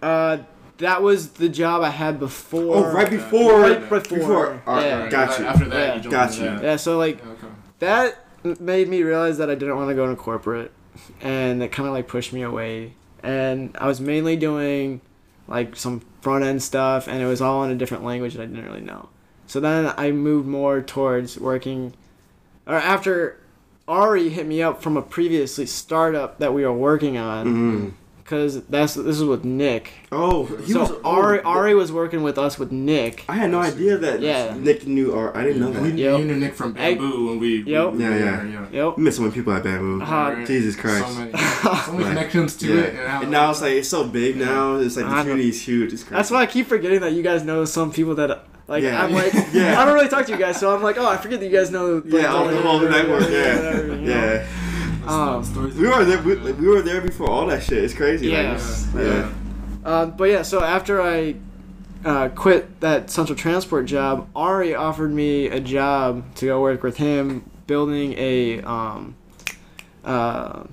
uh 0.00 0.38
that 0.78 1.02
was 1.02 1.30
the 1.30 1.48
job 1.48 1.82
i 1.82 1.90
had 1.90 2.18
before 2.18 2.76
Oh, 2.76 2.92
right 2.92 3.10
before. 3.10 3.60
right 3.60 3.80
before, 3.80 4.00
before. 4.00 4.62
All 4.66 4.76
right, 4.76 4.86
yeah. 4.86 5.08
got 5.10 5.38
you. 5.38 5.44
After 5.44 5.68
that, 5.68 5.96
Yeah. 5.96 6.02
you 6.02 6.10
Got 6.10 6.30
into 6.38 6.44
you. 6.44 6.60
yeah 6.62 6.76
so 6.76 6.96
like 6.96 7.18
Yeah, 7.18 7.30
okay. 7.32 7.46
that 7.80 8.24
made 8.60 8.88
me 8.88 9.02
realize 9.02 9.38
that 9.38 9.50
I 9.50 9.54
didn't 9.54 9.76
want 9.76 9.88
to 9.90 9.94
go 9.94 10.04
into 10.04 10.16
corporate, 10.16 10.72
and 11.20 11.62
it 11.62 11.72
kind 11.72 11.86
of 11.88 11.94
like 11.94 12.08
pushed 12.08 12.32
me 12.32 12.42
away. 12.42 12.92
And 13.22 13.76
I 13.80 13.86
was 13.86 14.00
mainly 14.00 14.36
doing 14.36 15.00
like 15.46 15.76
some 15.76 16.02
front 16.20 16.44
end 16.44 16.62
stuff, 16.62 17.08
and 17.08 17.22
it 17.22 17.26
was 17.26 17.40
all 17.40 17.64
in 17.64 17.70
a 17.70 17.74
different 17.74 18.04
language 18.04 18.34
that 18.34 18.42
I 18.42 18.46
didn't 18.46 18.64
really 18.64 18.80
know. 18.80 19.08
So 19.46 19.60
then 19.60 19.92
I 19.96 20.10
moved 20.12 20.46
more 20.46 20.82
towards 20.82 21.38
working, 21.38 21.94
or 22.66 22.74
after 22.74 23.40
Ari 23.86 24.28
hit 24.28 24.46
me 24.46 24.62
up 24.62 24.82
from 24.82 24.96
a 24.96 25.02
previously 25.02 25.64
startup 25.64 26.38
that 26.38 26.52
we 26.52 26.64
were 26.64 26.72
working 26.72 27.16
on, 27.16 27.46
Mhm. 27.46 27.92
Because 28.28 28.62
that's 28.66 28.92
this 28.92 29.16
is 29.16 29.24
with 29.24 29.42
Nick. 29.42 29.90
Oh, 30.12 30.44
he 30.44 30.72
so 30.72 30.80
was 30.80 30.90
Ari 31.02 31.40
oh, 31.40 31.48
Ari 31.48 31.74
was 31.74 31.90
working 31.90 32.22
with 32.22 32.36
us 32.36 32.58
with 32.58 32.70
Nick. 32.70 33.24
I 33.26 33.36
had 33.36 33.50
no 33.50 33.60
idea 33.60 33.96
that 33.96 34.20
Yeah. 34.20 34.54
Nick 34.54 34.86
knew 34.86 35.12
or 35.12 35.34
I 35.34 35.44
didn't 35.44 35.60
know 35.62 35.70
We 35.80 35.90
that. 35.92 35.96
Yep. 35.98 36.18
you 36.20 36.24
knew 36.26 36.36
Nick 36.36 36.54
from 36.54 36.74
Hey. 36.74 36.94
Bamboo 36.94 37.28
when 37.28 37.38
we. 37.38 37.62
Yep. 37.62 37.92
we- 37.92 38.02
Yeah, 38.04 38.16
yeah. 38.18 38.44
yeah. 38.44 38.66
Yep. 38.70 38.96
We 38.98 39.02
met 39.04 39.14
so 39.14 39.22
many 39.22 39.32
people 39.34 39.54
at 39.54 39.62
Bamboo. 39.64 40.02
Uh, 40.02 40.44
Jesus 40.44 40.76
Christ. 40.76 41.06
So 41.08 41.14
many, 41.18 41.32
so 41.32 41.92
many 41.92 42.04
Right. 42.04 42.08
connections 42.10 42.56
to 42.58 42.66
yeah. 42.68 42.80
it. 42.82 42.94
And, 42.96 43.08
how- 43.08 43.22
And 43.22 43.30
now 43.30 43.50
it's 43.50 43.62
like 43.62 43.72
it's 43.72 43.88
so 43.88 44.04
big 44.06 44.36
now. 44.36 44.76
It's 44.76 44.96
like 44.96 45.06
the 45.06 45.10
know. 45.14 45.20
community 45.22 45.48
is 45.48 45.62
huge. 45.62 45.94
It's 45.94 46.02
crazy. 46.02 46.16
That's 46.16 46.30
why 46.30 46.42
I 46.42 46.46
keep 46.46 46.66
forgetting 46.66 47.00
that 47.00 47.12
you 47.14 47.22
guys 47.22 47.44
know 47.44 47.64
some 47.64 47.90
people 47.92 48.14
that 48.16 48.44
like 48.68 48.82
Yeah. 48.82 49.02
I'm 49.02 49.12
like 49.14 49.32
Yeah. 49.54 49.80
I 49.80 49.86
don't 49.86 49.94
really 49.94 50.08
talk 50.10 50.26
to 50.26 50.32
you 50.32 50.38
guys, 50.38 50.60
so 50.60 50.74
I'm 50.76 50.82
like, 50.82 50.98
oh, 50.98 51.08
I 51.08 51.16
forget 51.16 51.40
that 51.40 51.46
you 51.46 51.56
guys 51.56 51.70
know. 51.70 52.02
like, 52.04 52.22
Yeah, 52.22 52.26
all 52.34 52.46
the 52.46 52.60
whole 52.60 52.80
network. 52.80 53.22
whatever, 53.22 53.86
Yeah, 53.88 53.94
know? 53.96 54.10
yeah. 54.12 54.46
Um, 55.08 55.42
We 55.78 55.88
were 55.88 56.04
there. 56.04 56.20
We, 56.22 56.36
Yeah. 56.36 56.52
we 56.52 56.68
were 56.68 56.82
there 56.82 57.00
before 57.00 57.30
all 57.30 57.46
that 57.46 57.62
shit. 57.62 57.82
It's 57.84 57.94
crazy. 57.94 58.28
Yeah. 58.28 58.36
Like, 58.42 58.46
it's- 58.56 58.88
Yeah. 58.94 59.02
yeah. 59.02 59.28
Uh, 59.84 60.06
but 60.06 60.24
yeah, 60.24 60.42
so 60.42 60.62
after 60.62 61.00
I 61.00 61.36
uh, 62.04 62.28
quit 62.28 62.80
that 62.80 63.10
central 63.10 63.36
transport 63.36 63.86
job, 63.86 64.28
Ari 64.36 64.74
offered 64.74 65.12
me 65.12 65.46
a 65.46 65.60
job 65.60 66.22
to 66.36 66.46
go 66.46 66.60
work 66.60 66.82
with 66.82 66.96
him 66.98 67.42
building 67.66 68.14
a 68.18 68.60
um, 68.62 69.14
uh, 70.04 70.64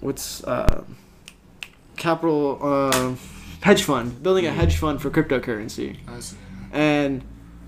what's 0.00 0.42
uh, 0.44 0.84
capital 1.96 2.58
uh, 2.62 3.14
hedge 3.62 3.82
fund, 3.82 4.22
building 4.22 4.46
a 4.46 4.50
hedge 4.52 4.76
fund 4.76 5.00
for 5.02 5.10
cryptocurrency, 5.10 5.96
I 6.08 6.20
see. 6.20 6.36
and 6.72 7.22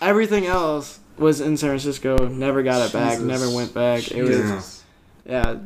everything 0.00 0.46
else 0.46 1.00
was 1.18 1.40
in 1.40 1.56
San 1.56 1.70
Francisco. 1.70 2.28
Never 2.28 2.62
got 2.62 2.86
it 2.86 2.92
back. 2.92 3.20
Never 3.20 3.50
went 3.50 3.74
back. 3.74 4.10
It 4.10 4.22
was 4.22 4.36
Jesus. 4.36 4.84
yeah, 5.26 5.56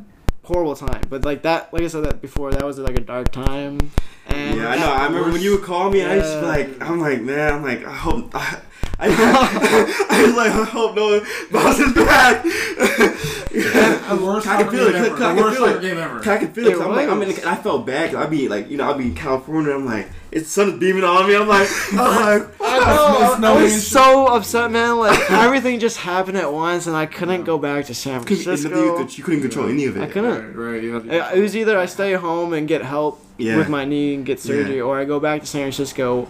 horrible 0.43 0.75
time. 0.75 1.01
But 1.09 1.23
like 1.25 1.43
that, 1.43 1.73
like 1.73 1.83
I 1.83 1.87
said 1.87 2.03
that 2.05 2.21
before, 2.21 2.51
that 2.51 2.63
was 2.63 2.77
like 2.79 2.97
a 2.97 3.01
dark 3.01 3.31
time. 3.31 3.79
And 4.27 4.57
yeah, 4.57 4.69
I 4.69 4.75
know. 4.77 4.91
I 4.91 5.05
remember 5.05 5.31
when 5.31 5.41
you 5.41 5.51
would 5.57 5.63
call 5.63 5.89
me. 5.89 6.03
I 6.03 6.15
used 6.15 6.33
to 6.33 6.41
be 6.41 6.47
like, 6.47 6.81
I'm 6.81 6.99
like, 6.99 7.21
man, 7.21 7.53
I'm 7.53 7.63
like, 7.63 7.85
I 7.85 7.93
hope. 7.93 8.31
I, 8.33 8.59
I, 8.99 9.07
I 10.11 10.23
was 10.23 10.35
like, 10.35 10.51
I 10.51 10.63
hope 10.63 10.95
no 10.95 11.05
one 11.17 11.21
bounces 11.51 11.93
back. 11.93 12.43
The 12.43 14.19
worst 14.23 14.47
I 14.47 14.63
can 14.63 14.65
soccer 14.65 14.71
feel 14.77 14.87
it. 14.87 14.95
ever. 14.95 15.07
I 15.07 15.09
The 15.09 15.15
can 15.17 15.35
worst 15.37 15.57
feel 15.57 15.65
soccer 15.67 15.77
it. 15.77 15.81
game 15.81 15.97
ever. 15.97 16.19
I 16.19 16.37
can 16.37 16.53
feel 16.53 16.67
it. 16.67 16.71
'cause 16.73 16.81
It 16.81 16.85
I'm 16.85 16.91
like, 16.95 17.09
I'm 17.09 17.21
in. 17.23 17.29
The, 17.29 17.49
I 17.49 17.55
felt 17.55 17.85
bad. 17.85 18.11
'cause 18.11 18.23
I'd 18.23 18.29
be 18.29 18.47
like, 18.47 18.69
you 18.69 18.77
know, 18.77 18.89
I'd 18.91 18.97
be 18.97 19.05
in 19.05 19.15
California. 19.15 19.73
I'm 19.73 19.85
like, 19.85 20.07
it's 20.31 20.49
sun 20.49 20.69
is 20.69 20.79
beaming 20.79 21.03
on 21.03 21.27
me. 21.27 21.35
I'm 21.35 21.47
like, 21.47 21.67
I'm 21.91 21.97
like, 22.41 22.61
I 22.61 22.79
know. 22.79 23.17
I 23.33 23.37
snowing 23.37 23.63
was 23.63 23.73
and 23.73 23.81
so 23.81 24.27
upset, 24.27 24.71
man. 24.71 24.97
Like 24.97 25.31
everything 25.31 25.79
just 25.79 25.97
happened 25.97 26.37
at 26.37 26.51
once, 26.51 26.87
and 26.87 26.95
I 26.95 27.05
couldn't 27.05 27.43
go 27.43 27.57
back 27.57 27.85
to 27.85 27.93
San 27.95 28.21
because 28.21 28.39
you, 28.39 28.43
Francisco. 28.45 28.97
could- 28.97 29.17
you 29.17 29.23
couldn't 29.23 29.41
control 29.41 29.67
any 29.69 29.85
of 29.85 29.97
it. 29.97 30.03
I 30.03 30.07
couldn't. 30.07 30.55
Right, 30.55 30.73
right. 30.73 30.83
You 30.83 30.93
had 30.93 31.03
to- 31.09 31.25
uh, 31.25 31.29
It 31.31 31.37
it 31.39 31.41
was 31.41 31.55
either 31.55 31.77
I 31.79 31.85
stay 31.87 32.13
home 32.13 32.53
and 32.53 32.67
get 32.67 32.83
help 32.83 33.23
Yeah. 33.37 33.57
with 33.57 33.69
my 33.69 33.85
knee 33.85 34.13
and 34.15 34.25
get 34.25 34.39
surgery, 34.39 34.77
Yeah. 34.77 34.83
or 34.83 34.99
I 34.99 35.05
go 35.05 35.19
back 35.19 35.41
to 35.41 35.47
San 35.47 35.61
Francisco. 35.63 36.27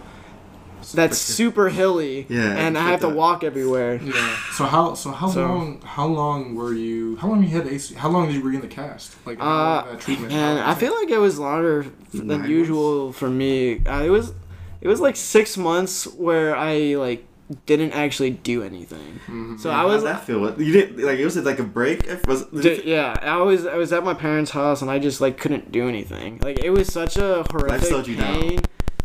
That's 0.93 1.17
super 1.17 1.69
hilly, 1.69 2.25
Yeah, 2.29 2.55
and 2.57 2.77
I 2.77 2.93
it's 2.93 3.03
have 3.03 3.09
to 3.11 3.15
walk 3.15 3.43
everywhere. 3.43 3.99
Yeah. 4.03 4.35
So 4.53 4.65
how 4.65 4.93
so 4.95 5.11
how 5.11 5.29
So- 5.29 5.41
long 5.41 5.81
how 5.83 6.07
long 6.07 6.55
were 6.55 6.73
you 6.73 7.15
how 7.17 7.27
long 7.29 7.41
you 7.43 7.49
had 7.49 7.67
AC 7.67 7.95
how 7.95 8.09
long 8.09 8.27
did 8.27 8.35
you 8.35 8.43
were 8.43 8.53
in 8.53 8.61
the 8.61 8.67
cast 8.67 9.15
like 9.25 9.37
Uh, 9.39 9.83
that 9.83 9.99
treatment 9.99 10.31
And 10.33 10.59
I 10.59 10.73
feel 10.75 10.93
like 10.99 11.09
it 11.09 11.19
was 11.19 11.37
longer 11.39 11.81
f- 11.83 12.13
Nine 12.13 12.27
than 12.27 12.49
usual 12.49 13.11
for 13.13 13.29
me. 13.29 13.81
Uh, 13.85 14.03
it 14.03 14.09
was, 14.09 14.33
it 14.81 14.87
was 14.87 14.99
like 14.99 15.15
six 15.15 15.57
months 15.57 16.05
where 16.05 16.55
I 16.55 16.95
like 16.95 17.25
didn't 17.65 17.91
actually 17.91 18.29
do 18.31 18.63
anything. 18.63 19.19
Mhm. 19.29 19.59
So 19.59 19.69
Yeah, 19.69 19.81
I 19.81 19.85
was 19.85 20.03
How'd 20.03 20.15
that 20.15 20.25
feel? 20.25 20.39
You 20.61 20.71
didn't 20.71 21.03
like 21.05 21.19
it 21.19 21.25
was 21.25 21.35
like 21.37 21.59
a 21.59 21.63
break. 21.63 22.05
It 22.05 22.25
was, 22.25 22.43
D- 22.45 22.81
yeah, 22.85 23.13
I 23.21 23.37
was 23.41 23.65
I 23.65 23.75
was 23.75 23.91
at 23.91 24.03
my 24.05 24.13
parents' 24.13 24.51
house 24.51 24.81
and 24.81 24.89
I 24.89 24.99
just 24.99 25.19
like 25.19 25.37
couldn't 25.37 25.69
do 25.71 25.87
anything. 25.89 26.39
Like 26.41 26.59
it 26.63 26.69
was 26.69 26.87
such 26.87 27.17
a 27.17 27.43
horrific 27.51 27.83
slowed 27.89 28.05
down. 28.05 28.15
pain 28.41 28.59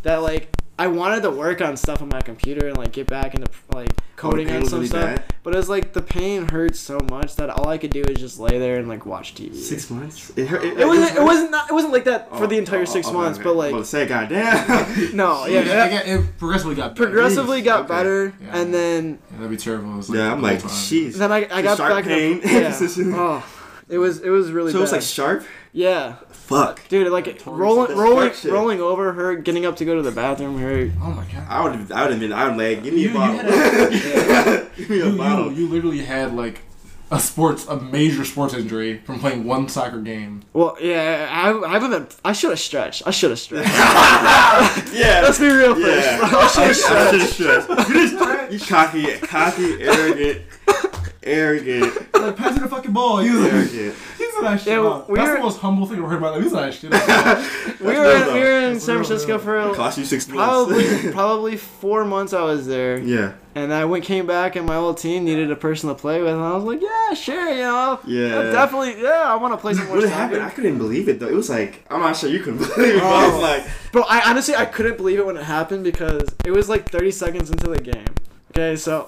that 0.05 0.23
like 0.23 0.49
I 0.79 0.89
wanted 0.89 1.23
to 1.23 1.31
work 1.31 1.63
on 1.63 1.75
stuff 1.77 2.03
on 2.03 2.09
my 2.09 2.21
computer 2.21 2.69
and 2.69 2.77
like 2.77 2.93
get 2.93 3.07
back 3.07 3.35
into 3.35 3.51
like 3.73 3.89
coding 4.17 4.47
pain 4.47 4.57
on 4.59 4.67
some 4.67 4.81
really 4.81 4.89
stuff. 4.89 5.17
bad? 5.17 5.25
But 5.43 5.55
it 5.55 5.57
was 5.57 5.71
like 5.71 5.95
the 5.95 6.03
pain 6.03 6.49
hurt 6.49 6.77
so 6.77 6.99
much 7.11 7.37
that 7.37 7.49
all 7.49 7.69
I 7.69 7.79
could 7.79 7.91
do 7.93 8.03
is 8.03 8.19
just 8.19 8.39
lay 8.39 8.59
there 8.59 8.77
and 8.79 8.87
like 8.87 9.07
watch 9.07 9.35
TV. 9.35 9.55
Six 9.55 9.89
months. 9.89 10.31
It, 10.37 10.49
hurt, 10.49 10.65
It 10.65 10.87
wasn't. 10.87 11.17
It 11.17 11.23
wasn't. 11.23 11.51
Not, 11.51 11.71
it 11.71 11.73
wasn't 11.73 11.95
like 11.95 12.05
that 12.05 12.29
for 12.29 12.45
Oh, 12.45 12.47
the 12.47 12.59
entire 12.59 12.83
oh, 12.83 12.85
six 12.85 13.07
oh, 13.09 13.13
months. 13.15 13.39
okay. 13.39 13.45
But 13.45 13.57
like 13.57 13.73
well, 13.73 13.85
say, 13.85 14.07
goddamn. 14.07 14.69
no, 15.17 15.47
yeah, 15.47 15.61
yeah, 15.63 15.85
it, 15.87 15.91
got- 15.91 16.07
it 16.07 16.39
progressively 16.39 16.75
got 16.75 16.95
better. 16.95 17.07
progressively 17.07 17.63
got 17.63 17.81
Okay. 17.81 17.89
better, 17.89 18.35
Yeah. 18.43 18.59
and 18.59 18.75
then 18.75 19.19
Yeah, 19.31 19.37
that'd 19.39 19.51
be 19.51 19.57
terrible. 19.57 19.95
It 19.95 19.97
was, 19.97 20.11
yeah, 20.11 20.31
I'm 20.33 20.43
like, 20.43 20.59
jeez. 20.63 21.15
then 21.15 21.33
I, 21.33 21.47
I 21.51 21.63
got 21.63 21.79
Sharp 21.79 21.95
back. 21.95 22.05
pain. 22.05 22.41
In, 22.41 22.49
yeah. 22.49 22.79
oh, 23.17 23.47
it 23.89 23.97
was 23.99 24.21
it 24.21 24.29
was 24.31 24.51
really 24.51 24.73
So 24.73 24.79
it 24.79 24.83
was 24.83 24.93
like 24.93 25.01
sharp. 25.03 25.45
yeah, 25.73 26.17
Fuck. 26.47 26.87
dude, 26.89 27.11
like 27.11 27.27
Like 27.27 27.43
rolling 27.47 27.97
rolling 27.97 28.33
rolling 28.45 28.81
over 28.81 29.13
her, 29.13 29.35
getting 29.37 29.67
up 29.67 29.77
to 29.77 29.85
go 29.85 29.97
to 29.97 30.03
the 30.03 30.13
bathroom 30.13 30.59
hurt. 30.59 30.91
Oh 31.03 31.11
my 31.11 31.25
god. 31.25 31.45
I 31.49 31.63
would 31.63 31.73
have. 31.75 31.93
I 31.93 32.03
would 32.03 32.11
have 32.13 32.21
been. 32.21 32.33
I 32.33 32.49
would 32.49 32.57
like, 32.57 32.83
give 32.85 32.95
me 32.95 33.01
You- 33.03 33.09
a 33.09 33.13
you 33.13 33.19
bottle. 33.19 33.37
had 33.53 34.67
give 34.77 34.91
me 34.91 35.01
a 35.01 35.07
You, 35.07 35.11
you, 35.13 35.19
bottle. 35.19 35.53
you 35.53 35.69
literally 35.69 35.99
had 36.05 36.35
like 36.35 36.63
a 37.11 37.21
sports 37.21 37.67
a 37.69 37.77
major 37.81 38.25
sports 38.25 38.53
injury 38.55 38.99
from 38.99 39.21
playing 39.21 39.45
one 39.45 39.69
soccer 39.69 40.01
game. 40.01 40.43
Well, 40.53 40.77
yeah, 40.81 41.29
I, 41.31 41.57
I 41.67 41.69
haven't 41.75 41.91
been. 41.91 42.07
I 42.25 42.33
should 42.33 42.51
have 42.51 42.59
stretched. 42.61 43.03
I 43.07 43.11
should 43.13 43.31
have 43.31 43.39
stretched. 43.39 43.69
yeah. 44.95 45.21
Let's 45.23 45.39
be 45.39 45.47
real 45.49 45.75
first. 45.75 46.07
Yeah. 46.07 46.19
I 46.23 46.49
should 46.49 46.63
have 46.65 46.77
stretched. 46.77 47.35
should 47.35 47.47
have 47.51 47.63
stressed. 47.65 47.89
You 47.89 48.09
just 48.09 48.53
you 48.53 48.59
cocky, 48.61 49.19
cocky, 49.19 49.83
arrogant, 49.83 50.43
arrogant, 51.27 52.15
Like 52.15 52.37
passing 52.37 52.63
the 52.63 52.69
fucking 52.69 52.93
ball. 52.93 53.19
He 53.19 53.31
was 53.31 53.45
arrogant. 53.47 53.95
he's 54.19 54.35
said 54.35 54.43
that 54.43 54.59
shit. 54.59 54.67
Yeah, 54.69 54.81
out. 54.81 55.09
we 55.09 55.17
That's 55.19 55.29
were- 55.31 55.37
the 55.37 55.43
most 55.43 55.59
humble 55.61 55.87
thing 55.87 56.03
I've 56.03 56.09
heard 56.11 56.19
about. 56.19 56.43
He 56.43 56.49
said 56.49 56.59
that 56.59 56.75
shit. 56.75 56.93
out. 56.93 57.81
we 57.81 57.87
were 57.87 58.17
in, 58.17 58.35
we 58.35 58.41
were 58.41 58.59
in 58.59 58.73
That's 58.75 58.85
San 58.85 58.97
real, 58.97 59.05
Francisco 59.05 59.33
real. 59.39 59.71
for 59.71 59.75
Cost 59.77 59.99
you 59.99 60.05
six 60.05 60.27
months. 60.29 60.37
probably 60.39 61.13
probably 61.13 61.57
four 61.57 62.05
months. 62.05 62.33
I 62.33 62.43
was 62.43 62.67
there, 62.67 62.99
yeah. 62.99 63.35
and 63.55 63.73
I 63.73 63.85
went 63.85 64.05
came 64.05 64.27
back, 64.27 64.57
and 64.57 64.67
my 64.67 64.77
old 64.77 64.99
team 64.99 65.25
needed 65.25 65.51
a 65.51 65.57
person 65.57 65.89
to 65.89 65.95
play 65.95 66.21
with, 66.21 66.33
and 66.33 66.43
I 66.43 66.55
was 66.55 66.65
like, 66.65 66.81
yeah, 66.83 67.15
sure, 67.15 67.49
you 67.51 67.63
know, 67.63 68.01
Yeah. 68.07 68.37
I'll 68.39 68.53
definitely, 68.53 69.03
yeah, 69.03 69.25
I 69.27 69.37
want 69.37 69.53
to 69.55 69.59
play 69.59 69.75
some 69.75 69.87
more 69.87 69.97
What 69.97 70.03
soccer. 70.05 70.15
happened? 70.15 70.43
I 70.43 70.51
couldn't 70.51 70.79
believe 70.79 71.09
it 71.09 71.21
though. 71.21 71.29
It 71.29 71.35
was 71.35 71.49
like 71.51 71.85
I'm 71.91 72.01
not 72.01 72.17
sure 72.17 72.29
you 72.31 72.41
could 72.41 72.59
believe 72.59 72.97
it. 72.97 73.01
But 73.01 73.05
I 73.13 73.29
was 73.29 73.41
like, 73.43 73.67
Bro, 73.93 74.03
I 74.09 74.29
honestly 74.31 74.55
I 74.57 74.65
couldn't 74.65 74.97
believe 74.97 75.19
it 75.19 75.27
when 75.27 75.37
it 75.37 75.45
happened 75.45 75.85
because 75.85 76.23
it 76.45 76.51
was 76.51 76.69
like 76.69 76.91
30 76.91 77.11
seconds 77.13 77.51
into 77.51 77.69
the 77.69 77.79
game. 77.81 78.05
Okay, 78.53 78.77
so 78.77 79.07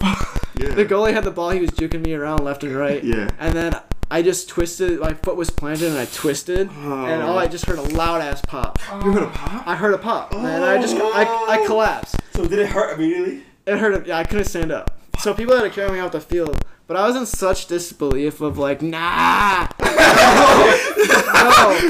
yeah. 0.59 0.75
the 0.75 0.85
goalie 0.85 1.13
had 1.13 1.25
the 1.25 1.31
ball, 1.31 1.51
he 1.51 1.61
was 1.61 1.71
juking 1.71 2.05
me 2.05 2.15
around 2.15 2.45
left 2.45 2.65
and 2.65 2.75
right, 2.75 3.03
Yeah. 3.03 3.29
and 3.39 3.55
then 3.55 3.81
I 4.11 4.23
just 4.23 4.49
twisted, 4.49 5.01
my 5.01 5.13
foot 5.13 5.37
was 5.37 5.51
planted, 5.51 5.91
and 5.91 5.99
I 5.99 6.07
twisted, 6.07 6.71
and 6.71 7.23
all 7.23 7.39
I 7.39 7.45
oh. 7.45 7.49
just 7.49 7.67
heard 7.67 7.79
a 7.79 7.83
loud 7.83 8.23
ass 8.23 8.41
pop. 8.41 8.79
You 9.05 9.13
heard 9.13 9.23
a 9.25 9.31
pop? 9.31 9.67
I 9.67 9.77
heard 9.77 9.95
a 9.95 9.99
pop, 9.99 10.33
and 10.33 10.65
I 10.65 10.81
just 10.81 10.97
I, 10.97 11.25
I 11.25 11.59
oh. 11.61 11.67
collapsed. 11.67 12.17
So 12.35 12.47
did 12.47 12.59
it 12.59 12.69
hurt 12.69 12.95
immediately? 12.95 13.43
It 13.67 13.79
hurt. 13.79 14.07
Yeah, 14.07 14.17
I 14.19 14.25
couldn't 14.25 14.47
stand 14.47 14.73
up. 14.73 14.99
So 15.19 15.35
people 15.35 15.55
had 15.55 15.63
to 15.63 15.71
carry 15.71 15.93
me 15.93 15.99
off 15.99 16.13
the 16.13 16.21
field, 16.21 16.65
but 16.89 16.97
I 16.97 17.07
was 17.07 17.17
in 17.17 17.27
such 17.27 17.67
disbelief 17.67 18.41
of 18.41 18.57
like, 18.57 18.81
nah, 18.81 19.69
no, 19.79 19.87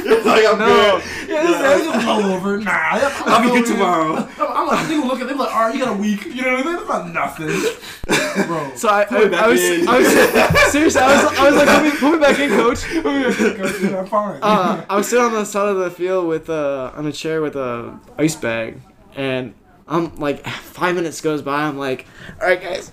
You're 0.05 0.25
like 0.25 0.45
I'm 0.45 0.59
no. 0.59 0.67
good. 0.67 1.05
Yeah, 1.29 1.43
this 1.45 1.57
guy's 1.57 1.85
just 1.85 2.07
all 2.09 2.21
over. 2.25 2.59
Nah, 2.59 2.71
I'm, 2.73 3.13
I'll 3.27 3.43
be 3.43 3.49
over 3.49 3.61
good 3.61 3.67
tomorrow. 3.67 4.17
I'm, 4.17 4.29
I'm 4.41 4.67
like, 4.67 4.89
they 4.89 4.97
look 4.97 5.21
at, 5.21 5.29
they 5.29 5.35
like, 5.35 5.55
all 5.55 5.61
right, 5.69 5.75
you 5.75 5.85
got 5.85 5.97
a 5.97 6.01
week. 6.01 6.25
You 6.27 6.43
know 6.43 6.55
what 6.57 6.67
I 6.67 6.69
mean? 6.69 6.77
That's 6.77 6.89
not 6.89 7.13
nothing, 7.13 8.47
bro. 8.49 8.75
So 8.75 8.89
I, 8.89 9.05
Put 9.05 9.21
it 9.21 9.27
I, 9.27 9.29
back 9.29 9.43
I 9.45 9.49
was, 9.49 9.63
in. 9.63 9.89
I 9.89 9.99
was 9.99 10.09
seriously, 10.73 11.01
I 11.01 11.23
was, 11.25 11.39
I 11.39 11.51
was 11.51 11.57
like, 11.57 11.69
put 11.69 11.85
me, 11.85 11.91
put 12.01 12.13
me 12.15 12.19
back 12.19 12.39
in, 12.41 12.51
coach. 12.51 13.95
I'm 13.95 14.07
fine. 14.07 14.41
Uh, 14.43 14.85
I 14.91 14.97
was 14.97 15.09
sitting 15.09 15.25
on 15.25 15.33
the 15.33 15.45
side 15.45 15.69
of 15.69 15.77
the 15.77 15.93
field 15.93 16.27
with 16.27 16.51
uh, 16.51 16.91
on 16.97 17.07
a 17.07 17.13
chair 17.13 17.41
with 17.41 17.55
a 17.55 17.97
ice 18.19 18.35
bag, 18.35 18.81
and 19.15 19.55
I'm 19.87 20.17
like, 20.17 20.45
five 20.45 20.97
minutes 20.97 21.21
goes 21.21 21.41
by. 21.41 21.63
I'm 21.63 21.79
like, 21.79 22.07
all 22.41 22.49
right, 22.49 22.61
guys. 22.61 22.91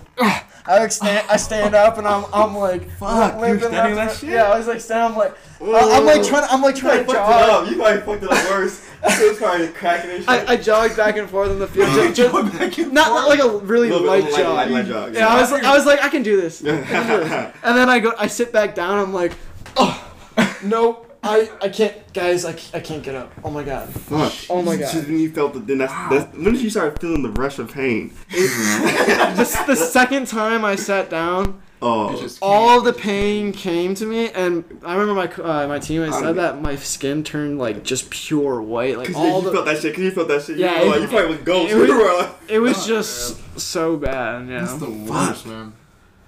I 0.68 0.78
like 0.80 0.90
stand, 0.92 1.26
I 1.30 1.36
stand 1.36 1.74
up 1.74 1.96
and 1.98 2.06
I'm, 2.08 2.24
I'm 2.32 2.56
like, 2.56 2.90
Fuck, 2.98 3.34
you 3.34 3.40
were 3.40 3.46
limping 3.46 3.68
standing 3.68 3.96
left 3.96 4.14
that 4.14 4.20
shit? 4.20 4.30
Yeah, 4.30 4.44
I 4.50 4.58
was 4.58 4.66
like 4.66 4.80
standing. 4.80 5.12
I'm 5.12 5.16
like, 5.18 5.34
I'm 5.60 6.04
like 6.04 6.22
trying, 6.24 6.42
to, 6.46 6.52
I'm 6.52 6.60
like 6.62 6.74
trying 6.74 6.98
to 6.98 7.04
fucked 7.04 7.16
jog. 7.16 7.64
up. 7.64 7.70
You 7.70 7.76
probably 7.76 8.00
fucked 8.02 8.22
it 8.24 8.30
up 8.32 8.50
worse. 8.50 8.86
It 9.04 9.28
was 9.30 9.38
probably 9.38 9.68
cracking 9.68 10.10
and 10.10 10.20
shit. 10.20 10.28
I, 10.28 10.54
I 10.54 10.56
jogged 10.56 10.96
back 10.96 11.16
and 11.16 11.30
forth 11.30 11.50
on 11.50 11.58
the 11.60 11.68
field, 11.68 11.92
ju- 11.94 12.12
ju- 12.12 12.30
Going 12.32 12.48
back 12.48 12.76
and 12.78 12.92
not, 12.92 13.06
forth. 13.08 13.20
not 13.20 13.28
like 13.28 13.38
a 13.40 13.58
really 13.64 13.88
Little 13.90 14.02
bit 14.04 14.08
light 14.08 14.24
light- 14.24 14.36
jog. 14.42 14.56
light- 14.56 14.70
light 14.70 14.86
jog, 14.86 15.14
Yeah, 15.14 15.20
yeah. 15.20 15.28
I 15.28 15.40
was, 15.40 15.52
I 15.52 15.74
was 15.76 15.86
like, 15.86 16.02
I 16.04 16.08
can 16.08 16.22
do 16.24 16.40
this. 16.40 16.64
I 16.64 16.82
can 16.82 17.06
do 17.20 17.24
this. 17.28 17.54
And 17.62 17.78
then 17.78 17.88
I 17.88 18.00
go, 18.00 18.12
I 18.18 18.26
sit 18.26 18.52
back 18.52 18.74
down. 18.74 18.98
I'm 18.98 19.12
like, 19.14 19.32
oh, 19.76 20.12
nope. 20.64 21.05
I, 21.22 21.50
I 21.60 21.68
can't, 21.68 22.12
guys. 22.12 22.44
I, 22.44 22.50
I 22.72 22.80
can't 22.80 23.02
get 23.02 23.14
up. 23.14 23.32
Oh 23.42 23.50
my 23.50 23.64
god. 23.64 23.88
Fuck. 23.88 24.32
Oh 24.50 24.62
my 24.62 24.76
So 24.76 24.98
God. 25.00 25.08
then 25.08 25.18
you 25.18 25.30
felt 25.30 25.54
the 25.54 25.60
then 25.60 25.78
that's, 25.78 25.92
that's 26.10 26.36
when 26.36 26.52
did 26.54 26.60
you 26.62 26.70
start 26.70 27.00
feeling 27.00 27.22
the 27.22 27.30
rush 27.30 27.58
of 27.58 27.72
pain? 27.72 28.12
Just 28.30 29.66
the 29.66 29.74
second 29.90 30.26
time 30.28 30.64
I 30.64 30.76
sat 30.76 31.10
down, 31.10 31.62
Oh. 31.82 32.18
Just 32.18 32.38
all 32.40 32.80
the 32.80 32.94
pain 32.94 33.52
came 33.52 33.94
to 33.96 34.06
me, 34.06 34.30
and 34.30 34.64
I 34.82 34.94
remember 34.96 35.14
my 35.14 35.26
uh, 35.44 35.68
my 35.68 35.78
teammate 35.78 36.18
said 36.18 36.36
that 36.36 36.62
my 36.62 36.74
skin 36.76 37.22
turned 37.22 37.58
like 37.58 37.82
just 37.84 38.08
pure 38.08 38.62
white, 38.62 38.96
like 38.96 39.14
all 39.14 39.40
you 39.40 39.44
the. 39.44 39.52
felt 39.52 39.66
that 39.66 39.82
shit. 39.82 39.94
Cause 39.94 40.02
you 40.02 40.10
felt 40.10 40.28
that 40.28 40.42
shit. 40.42 40.56
Yeah, 40.56 40.82
you, 40.82 40.88
were 40.88 40.96
it- 40.96 41.00
like, 41.00 41.00
you 41.02 41.08
probably 41.18 41.36
was 41.36 41.44
ghost. 41.44 41.72
it 41.72 41.76
was- 41.76 41.88
You 41.90 41.98
were 41.98 42.18
like, 42.18 42.30
It 42.48 42.58
was 42.60 42.86
just 42.86 43.60
so 43.60 43.98
bad, 43.98 44.48
you 44.48 44.58
That's 44.58 44.72
know. 44.80 44.86
the 44.86 45.12
worst, 45.12 45.44
man. 45.46 45.74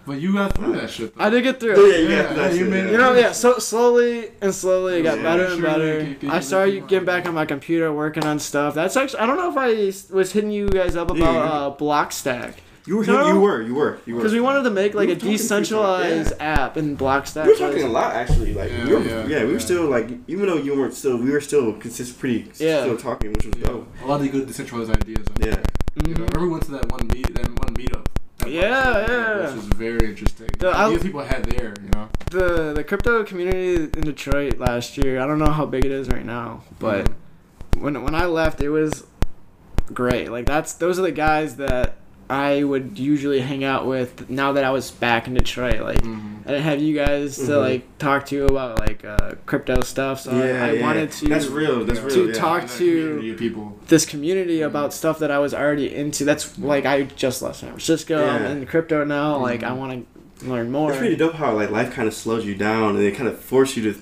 But 0.09 0.21
you 0.21 0.33
got 0.33 0.55
through 0.55 0.73
that 0.73 0.89
shit. 0.91 1.15
Though. 1.15 1.25
I 1.25 1.31
did 1.31 1.43
get 1.43 1.61
through 1.61 1.77
yeah, 1.77 1.95
it. 1.95 2.01
yeah, 2.03 2.09
you 2.09 2.09
Yeah, 2.17 2.23
got 2.23 2.37
that 2.37 2.53
you 2.55 2.59
shit. 2.61 2.69
made- 2.71 2.85
yeah. 2.87 2.91
You 2.93 2.99
know, 2.99 3.13
yeah. 3.15 3.33
So 3.33 3.59
slowly 3.59 4.31
and 4.41 4.55
slowly, 4.55 5.01
it 5.01 5.03
got 5.03 5.19
Yeah, 5.19 5.23
better 5.23 5.45
and 5.45 5.61
sure, 5.61 5.63
better. 5.71 6.01
you- 6.03 6.17
you- 6.23 6.31
I 6.33 6.41
started 6.41 6.89
getting 6.89 7.05
back 7.05 7.27
on 7.29 7.35
my 7.35 7.45
computer, 7.45 7.93
working 7.93 8.25
on 8.25 8.39
stuff. 8.39 8.75
That's 8.75 8.97
actually 8.97 9.21
I 9.21 9.27
don't 9.27 9.37
know 9.37 9.51
if 9.51 9.57
I 9.57 9.93
was 10.15 10.33
hitting 10.33 10.51
you 10.51 10.69
guys 10.71 10.97
up 10.97 11.11
about 11.11 11.19
you- 11.19 11.39
uh, 11.39 11.77
Blockstack 11.77 12.55
You 12.87 12.97
were, 12.97 13.05
No. 13.05 13.29
you 13.35 13.41
were, 13.41 13.61
you 13.61 13.75
were, 13.75 13.99
you 14.07 14.15
were. 14.15 14.21
because 14.21 14.33
we 14.33 14.41
wanted 14.41 14.63
to 14.63 14.71
make 14.71 14.95
like 14.95 15.09
We 15.09 15.13
a 15.13 15.17
were 15.17 15.21
talking 15.21 15.37
to 15.37 15.45
each 15.45 15.51
other, 15.51 15.61
decentralized 15.61 16.33
app 16.41 16.79
in 16.79 16.97
Blockstack. 16.97 17.45
We 17.45 17.53
were 17.53 17.59
talking 17.59 17.83
a 17.83 17.89
lot 17.89 18.15
actually. 18.17 18.55
Like 18.55 18.71
Yeah, 18.71 18.85
we 18.87 18.95
were, 18.95 19.01
yeah, 19.03 19.27
yeah, 19.27 19.39
we 19.41 19.47
were 19.49 19.53
yeah. 19.53 19.59
still 19.59 19.85
like 19.91 20.09
even 20.27 20.47
though 20.47 20.57
you 20.57 20.75
weren't 20.75 20.95
still, 20.95 21.19
we 21.19 21.31
were 21.31 21.43
still 21.43 21.75
consist 21.75 22.19
pretty 22.19 22.51
Yeah. 22.57 22.81
still 22.85 22.97
talking, 22.97 23.35
which 23.35 23.45
was 23.45 23.55
Yeah. 23.61 23.67
dope. 23.67 23.89
A 24.03 24.07
lot 24.07 24.23
of 24.23 24.33
good 24.33 24.47
decentralized 24.47 24.91
ideas. 24.91 25.27
out 25.29 25.39
Yeah. 25.47 25.51
there. 25.57 25.63
You 26.07 26.15
know, 26.15 26.25
I 26.25 26.27
Mhm. 26.29 26.35
remember 26.35 26.41
we 26.41 26.49
went 26.49 26.63
to 26.65 26.71
that 26.73 26.91
one 26.91 27.07
meet, 27.13 27.35
that 27.35 27.49
one 27.49 27.75
meetup. 27.75 28.07
Yeah, 28.47 29.07
yeah. 29.09 29.47
Which 29.47 29.55
was 29.57 29.65
very 29.67 30.09
interesting. 30.09 30.49
The- 30.59 30.71
The 30.71 30.77
I- 30.77 30.97
people 30.99 31.21
had 31.23 31.45
there, 31.45 31.75
you 31.83 31.91
know. 31.95 32.09
the 32.31 32.73
the 32.75 32.85
crypto 32.85 33.25
community 33.25 33.75
in 33.85 33.91
Detroit 34.03 34.59
last 34.59 34.97
year. 34.97 35.21
I 35.21 35.27
don't 35.27 35.39
know 35.39 35.51
how 35.51 35.67
big 35.67 35.85
it 35.85 35.91
is 35.93 36.09
right 36.09 36.25
now, 36.25 36.63
but 36.79 37.07
Mm-hmm. 37.07 37.83
when 37.85 38.03
when 38.05 38.15
I 38.15 38.27
left, 38.27 38.61
it 38.61 38.71
was 38.71 39.05
great. 39.93 40.31
Like 40.31 40.47
that's 40.47 40.73
those 40.75 40.99
are 40.99 41.03
the 41.03 41.13
guys 41.13 41.57
that 41.57 41.97
I 42.31 42.63
would 42.63 42.99
usually 42.99 43.41
hang 43.41 43.65
out 43.65 43.87
with. 43.87 44.29
Now 44.29 44.53
that 44.53 44.63
I 44.65 44.71
was 44.71 44.91
back 44.91 45.27
in 45.27 45.35
Detroit, 45.35 45.81
like 45.81 46.03
Mhm. 46.03 46.41
I 46.45 46.49
didn't 46.51 46.63
have 46.65 46.81
you 46.83 46.95
guys 46.95 47.37
to 47.37 47.43
Mhm. 47.43 47.61
like 47.63 47.99
talk 47.99 48.27
to 48.27 48.45
about 48.45 48.79
like 48.81 49.05
uh, 49.05 49.33
crypto 49.47 49.81
stuff. 49.83 50.21
So 50.21 50.33
yeah, 50.33 50.65
I, 50.65 50.69
I 50.69 50.73
yeah. 50.73 50.83
wanted 50.83 51.11
to 51.13 51.27
That's 51.29 51.47
real. 51.47 51.85
That's 51.85 52.01
real. 52.01 52.15
to 52.15 52.27
yeah. 52.29 52.33
talk 52.35 52.67
to- 52.69 52.77
community 52.79 53.33
people. 53.35 53.79
this 53.89 54.05
community 54.05 54.61
about 54.61 54.93
stuff 54.93 55.19
that 55.21 55.31
I 55.31 55.39
was 55.39 55.55
already 55.55 55.95
into. 55.95 56.25
That's 56.27 56.59
like 56.59 56.85
I 56.85 57.05
just 57.17 57.41
left 57.41 57.57
San 57.61 57.71
Francisco. 57.71 58.27
I'm 58.29 58.45
in 58.45 58.67
crypto 58.67 59.05
now. 59.05 59.39
Like 59.39 59.63
I 59.63 59.73
want 59.73 60.07
to 60.41 60.49
learn 60.49 60.71
more. 60.71 60.91
It's 60.91 60.99
pretty 60.99 61.17
dope 61.17 61.35
how 61.35 61.55
like 61.55 61.71
life 61.71 61.93
kind 61.95 62.07
of 62.07 62.13
slows 62.15 62.45
you 62.45 62.55
down 62.55 62.97
and 62.97 63.05
it 63.05 63.15
kind 63.15 63.29
of 63.29 63.39
forces 63.39 63.77
you 63.79 63.93
to 63.95 63.99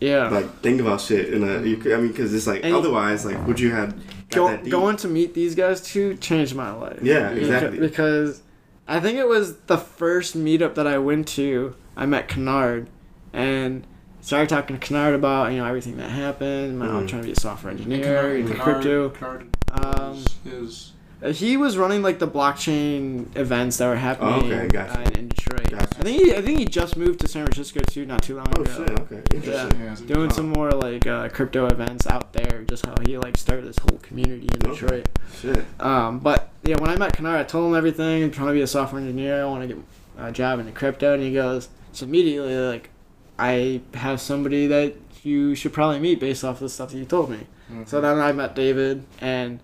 Yeah. 0.00 0.28
like 0.28 0.60
think 0.60 0.80
about 0.80 1.00
shit. 1.00 1.32
And 1.34 1.66
you, 1.66 1.76
could- 1.76 1.92
I 1.92 1.96
mean, 1.96 2.08
because 2.08 2.32
it's 2.32 2.46
like 2.46 2.60
And- 2.64 2.74
otherwise, 2.74 3.24
like 3.26 3.44
would 3.48 3.58
you 3.58 3.72
have 3.72 3.90
got 3.90 3.98
Go, 4.34 4.56
going 4.70 4.96
to 4.98 5.08
meet 5.08 5.34
these 5.34 5.54
guys 5.54 5.80
too 5.80 6.16
changed 6.16 6.54
my 6.54 6.72
life. 6.72 6.98
Yeah, 7.02 7.30
exactly. 7.30 7.78
Because 7.78 8.42
I 8.88 9.00
think 9.00 9.18
it 9.18 9.26
was 9.28 9.56
the 9.66 9.78
first 9.78 10.36
meetup 10.36 10.74
that 10.74 10.86
I 10.86 10.98
went 10.98 11.28
to. 11.28 11.74
I 11.96 12.06
met 12.06 12.28
Kennard 12.28 12.88
and 13.32 13.86
started 14.20 14.48
talking 14.48 14.78
to 14.78 14.86
Kennard 14.86 15.14
about 15.14 15.52
you 15.52 15.58
know 15.58 15.66
everything 15.66 15.96
that 15.98 16.10
happened. 16.10 16.82
I'm 16.82 17.04
Mhm. 17.04 17.08
trying 17.08 17.22
to 17.22 17.26
be 17.26 17.32
a 17.32 17.36
software 17.40 17.72
engineer 17.72 18.02
Kennard- 18.02 18.40
into 18.40 18.54
Kennard- 18.54 18.64
crypto. 18.64 19.08
Kennard 19.10 19.46
Um, 19.72 20.12
is- 20.16 20.52
is 20.52 20.92
he 21.30 21.56
was 21.56 21.76
running 21.78 22.02
like 22.02 22.18
the 22.18 22.28
blockchain 22.28 23.34
events 23.36 23.78
that 23.78 23.86
were 23.88 23.96
happening 23.96 24.52
Oh, 24.52 24.56
okay, 24.56 24.68
gotcha. 24.68 24.98
uh, 25.00 25.10
in 25.18 25.28
Detroit. 25.28 25.70
Gotcha. 25.70 25.88
I 25.98 26.02
think 26.02 26.22
he, 26.22 26.34
I 26.34 26.42
think 26.42 26.58
he 26.58 26.64
just 26.64 26.96
moved 26.96 27.20
to 27.20 27.28
San 27.28 27.44
Francisco 27.46 27.80
too, 27.80 28.04
not 28.06 28.22
too 28.22 28.36
long 28.36 28.46
Oh 28.56 28.62
ago. 28.62 28.72
shit. 28.86 29.00
Okay. 29.00 29.22
Interesting. 29.34 29.80
yeah, 29.80 29.92
it's 29.92 30.00
a- 30.00 30.04
Doing 30.06 30.30
oh. 30.30 30.34
some 30.34 30.48
more 30.50 30.70
like 30.70 31.06
uh, 31.06 31.28
crypto 31.30 31.66
events 31.66 32.06
out 32.06 32.32
there, 32.32 32.62
just 32.64 32.84
how 32.84 32.94
he 33.06 33.16
like 33.18 33.36
started 33.36 33.64
this 33.66 33.78
whole 33.78 33.98
community 33.98 34.48
in 34.52 34.70
Okay. 34.70 34.80
Detroit. 34.80 35.08
Shit. 35.40 35.64
Um, 35.80 36.18
but 36.18 36.50
yeah, 36.64 36.76
when 36.76 36.90
I 36.90 36.96
met 36.96 37.16
Kennard, 37.16 37.38
I 37.40 37.44
told 37.44 37.70
him 37.70 37.76
everything. 37.76 38.22
I'm 38.24 38.30
trying 38.30 38.48
to 38.48 38.54
be 38.54 38.62
a 38.62 38.66
software 38.66 39.00
engineer. 39.00 39.42
I 39.42 39.44
want 39.46 39.68
to 39.68 39.74
get 39.74 39.84
a 40.18 40.30
job 40.32 40.58
in 40.60 40.66
the 40.66 40.72
crypto, 40.72 41.14
and 41.14 41.22
he 41.22 41.32
goes, 41.32 41.68
so 41.92 42.04
immediately 42.06 42.54
like, 42.56 42.90
I 43.38 43.80
have 43.94 44.20
somebody 44.20 44.66
that 44.68 44.94
you 45.22 45.54
should 45.54 45.72
probably 45.72 45.98
meet 46.00 46.20
based 46.20 46.44
off 46.44 46.60
the 46.60 46.68
stuff 46.68 46.90
that 46.90 46.98
you 46.98 47.04
told 47.06 47.30
me. 47.30 47.46
Mhm. 47.72 47.88
So 47.88 48.00
then 48.00 48.18
I 48.18 48.30
met 48.32 48.54
David, 48.54 49.04
and 49.20 49.58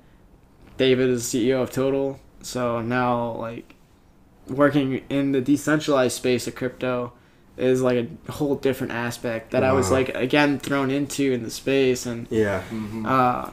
David 0.80 1.10
is 1.10 1.24
CEO 1.24 1.62
of 1.62 1.70
Total. 1.70 2.18
So 2.42 2.80
now 2.80 3.32
like, 3.32 3.74
working 4.48 5.02
in 5.10 5.32
the 5.32 5.42
decentralized 5.42 6.16
space 6.16 6.46
of 6.46 6.54
crypto 6.54 7.12
is 7.58 7.82
like 7.82 7.98
a 8.26 8.32
whole 8.32 8.54
different 8.54 8.94
aspect 8.94 9.50
that 9.50 9.62
I 9.62 9.72
was 9.72 9.90
like 9.90 10.08
again 10.14 10.58
thrown 10.58 10.90
into 10.90 11.30
in 11.32 11.42
the 11.42 11.50
space 11.50 12.06
and 12.06 12.26
Yeah. 12.30 12.62
Mhm. 12.70 13.04
uh 13.06 13.50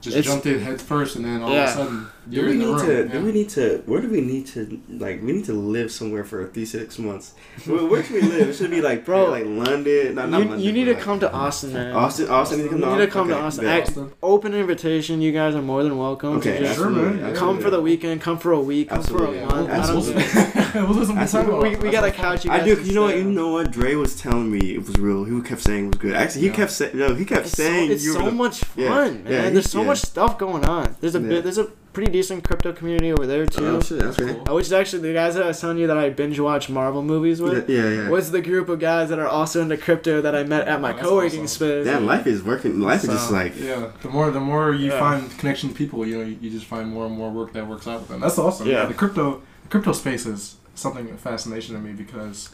Just 0.00 0.26
jumped 0.26 0.46
in 0.46 0.60
head 0.60 0.80
first, 0.80 1.14
and 1.16 1.26
then 1.26 1.42
all 1.42 1.50
Yeah. 1.52 1.64
of 1.64 1.68
a 1.68 1.72
sudden 1.74 2.06
Do 2.28 2.44
we 2.46 2.54
need 2.56 2.64
room. 2.66 2.80
to? 2.86 3.04
yeah. 3.06 3.12
Do 3.12 3.24
we 3.24 3.32
need 3.32 3.48
to? 3.50 3.82
Where 3.86 4.00
do 4.00 4.08
we 4.08 4.20
need 4.20 4.46
to? 4.48 4.80
Like, 4.88 5.22
we 5.22 5.32
need 5.32 5.44
to 5.46 5.52
live 5.52 5.92
somewhere 5.92 6.24
for 6.24 6.46
three 6.48 6.64
six 6.64 6.98
months. 6.98 7.34
Where, 7.66 7.84
where 7.86 8.02
should 8.02 8.14
we 8.14 8.22
live? 8.22 8.48
It 8.48 8.54
should 8.54 8.70
be 8.70 8.80
like, 8.80 9.04
Bro, 9.04 9.30
like 9.30 9.44
London. 9.46 10.14
Not, 10.16 10.30
not 10.30 10.38
you, 10.38 10.44
London, 10.44 10.60
you 10.60 10.72
need 10.72 10.84
to 10.86 10.94
like, 10.94 11.02
come 11.02 11.20
to 11.20 11.32
Austin, 11.32 11.72
man. 11.72 11.94
Austin. 11.94 12.28
Austin. 12.28 12.58
Need 12.58 12.64
to 12.64 12.68
come 12.70 12.80
to 12.80 12.86
You 12.86 12.96
need 12.96 13.04
to 13.06 13.10
come 13.10 13.28
to 13.28 13.34
okay, 13.34 13.42
Austin. 13.44 13.66
I- 13.66 13.80
Austin? 13.82 14.12
Open 14.22 14.54
invitation. 14.54 15.20
You 15.20 15.32
guys 15.32 15.54
are 15.54 15.62
more 15.62 15.82
than 15.82 15.96
welcome. 15.96 16.36
Okay, 16.38 16.58
to 16.58 16.64
just 16.64 16.76
Sure, 16.76 16.90
man. 16.90 17.18
Yeah. 17.18 17.20
come 17.20 17.28
absolutely. 17.30 17.62
for 17.62 17.70
the 17.70 17.80
weekend. 17.82 18.20
Come 18.20 18.38
for 18.38 18.52
a 18.52 18.60
week. 18.60 18.88
Come 18.88 18.98
Absolutely, 18.98 19.38
for 19.38 19.44
a 19.44 19.46
month. 19.46 19.70
I 19.70 19.72
Absolutely. 19.74 20.22
We'll 20.76 20.88
listen 20.90 21.14
That's 21.14 21.32
to 21.32 21.42
what 21.42 21.62
we, 21.62 21.76
we 21.76 21.90
got 21.90 22.04
a 22.04 22.10
couch. 22.10 22.44
You 22.44 22.50
guys 22.50 22.62
I 22.62 22.64
do. 22.66 22.82
You 22.82 22.92
know 22.92 23.02
what? 23.02 23.10
stay 23.12 23.18
You 23.22 23.30
know 23.30 23.48
what? 23.52 23.70
Dre 23.70 23.94
was 23.94 24.20
telling 24.20 24.50
me 24.50 24.74
it 24.74 24.78
was 24.86 24.96
real. 24.98 25.24
He 25.24 25.40
kept 25.40 25.62
saying 25.62 25.84
it 25.86 25.88
was 25.88 25.98
good. 25.98 26.14
Actually, 26.14 26.42
he 26.42 26.46
Yeah. 26.48 26.52
kept 26.54 26.72
saying 26.72 26.96
no. 26.98 27.14
He 27.14 27.24
kept 27.24 27.46
It's 27.46 27.56
so, 27.56 27.62
saying 27.62 27.90
it's 27.92 28.04
you 28.04 28.12
were 28.14 28.20
so 28.20 28.30
much 28.30 28.60
fun, 28.64 29.24
man. 29.24 29.54
there's 29.54 29.70
so 29.70 29.82
much 29.82 30.00
stuff 30.00 30.36
going 30.38 30.64
on. 30.66 30.94
There's 31.00 31.14
a 31.14 31.20
bit. 31.20 31.44
There's 31.44 31.56
a 31.58 31.68
pretty 31.96 32.12
decent 32.12 32.44
crypto 32.44 32.74
community 32.74 33.10
over 33.10 33.26
there 33.26 33.46
too. 33.46 33.66
Oh 33.66 33.80
shit. 33.80 34.02
Okay. 34.02 34.34
Cool. 34.44 34.54
Which 34.56 34.66
is 34.66 34.72
actually 34.74 35.00
the 35.00 35.14
guys 35.14 35.34
that 35.34 35.44
I 35.44 35.46
was 35.46 35.58
telling 35.58 35.78
you 35.78 35.86
that 35.86 35.96
I 35.96 36.10
binge 36.10 36.38
watch 36.38 36.68
Marvel 36.68 37.02
movies 37.02 37.40
with. 37.40 37.70
Yeah, 37.70 37.88
yeah. 37.88 38.10
Was 38.10 38.30
the 38.32 38.42
group 38.42 38.68
of 38.68 38.80
guys 38.80 39.08
that 39.08 39.18
are 39.18 39.26
also 39.26 39.62
into 39.62 39.78
crypto 39.78 40.20
that 40.20 40.34
I 40.34 40.42
met 40.44 40.68
at 40.68 40.82
my 40.82 40.92
Oh, 40.92 40.98
co-working 40.98 41.44
awesome. 41.44 41.46
space. 41.48 41.86
Damn, 41.86 42.04
life 42.04 42.26
is 42.26 42.42
working. 42.42 42.80
Life 42.80 43.04
is 43.04 43.08
just 43.08 43.30
like 43.32 43.58
Yeah, 43.58 43.92
the 44.02 44.10
more 44.10 44.30
the 44.30 44.40
more 44.40 44.74
you 44.74 44.90
Yeah. 44.90 44.98
find 45.00 45.38
connection 45.38 45.72
people, 45.72 46.06
you 46.06 46.18
know, 46.18 46.24
you, 46.24 46.36
you 46.42 46.50
just 46.50 46.66
find 46.66 46.90
more 46.92 47.06
and 47.06 47.16
more 47.16 47.30
work 47.30 47.54
that 47.54 47.66
works 47.66 47.88
out 47.88 48.00
with 48.00 48.10
them. 48.10 48.20
That's 48.20 48.38
awesome. 48.38 48.68
Yeah. 48.68 48.84
the 48.84 48.92
crypto 48.92 49.40
the 49.62 49.68
crypto 49.70 49.92
space 49.92 50.26
is 50.26 50.56
something 50.74 51.08
of 51.08 51.18
fascination 51.18 51.76
to 51.76 51.80
me 51.80 51.92
because 51.92 52.50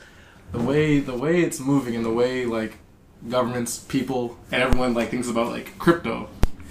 the 0.52 0.60
way 0.60 1.00
the 1.00 1.16
way 1.16 1.40
it's 1.40 1.58
moving 1.58 1.96
and 1.96 2.04
the 2.04 2.12
way 2.12 2.46
like 2.46 2.74
governments, 3.28 3.80
people, 3.80 4.36
and 4.52 4.62
everyone 4.62 4.94
like 4.94 5.10
thinks 5.10 5.28
about 5.28 5.48
like 5.48 5.76
crypto. 5.80 6.28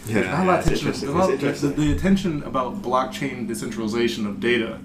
Yeah, 0.08 0.14
There's 0.16 0.26
not 0.28 0.34
a 0.34 0.44
yeah, 0.46 0.52
lot 0.52 0.60
attention. 0.62 0.88
interesting. 0.88 1.14
there's 1.14 1.28
not- 1.42 1.44
It's 1.44 1.62
the, 1.62 1.68
the 1.70 1.92
attention 1.94 2.44
about 2.44 2.82
blockchain 2.82 3.48
decentralization 3.48 4.26
of 4.26 4.40
data 4.40 4.80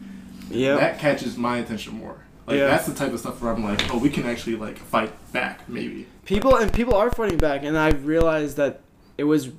Yeah. 0.50 0.76
that 0.76 0.98
catches 0.98 1.36
my 1.36 1.58
attention 1.58 1.94
more. 1.94 2.16
Like 2.46 2.58
Yeah. 2.58 2.66
that's 2.68 2.86
the 2.86 2.94
type 2.94 3.12
of 3.12 3.18
stuff 3.20 3.40
where 3.42 3.52
I'm 3.52 3.64
like, 3.64 3.92
oh, 3.92 3.98
we 3.98 4.10
can 4.10 4.24
actually 4.26 4.56
like 4.56 4.78
fight 4.78 5.12
back, 5.32 5.68
maybe. 5.68 6.06
people 6.24 6.56
and 6.56 6.72
people 6.72 6.94
are 6.94 7.10
fighting 7.10 7.38
back 7.38 7.62
and 7.62 7.78
i 7.78 7.88
realized 7.90 8.56
that 8.56 8.80
it 9.16 9.22
was 9.24 9.50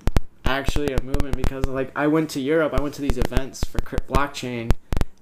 actually 0.43 0.91
a 0.93 1.01
movement 1.01 1.33
because 1.37 1.65
like 1.65 1.89
i 1.95 2.05
went 2.07 2.29
to 2.29 2.41
europe 2.41 2.73
i 2.77 2.81
went 2.81 2.93
to 2.93 3.01
these 3.01 3.17
events 3.17 3.63
for 3.63 3.79
crypt- 3.79 4.07
blockchain 4.09 4.69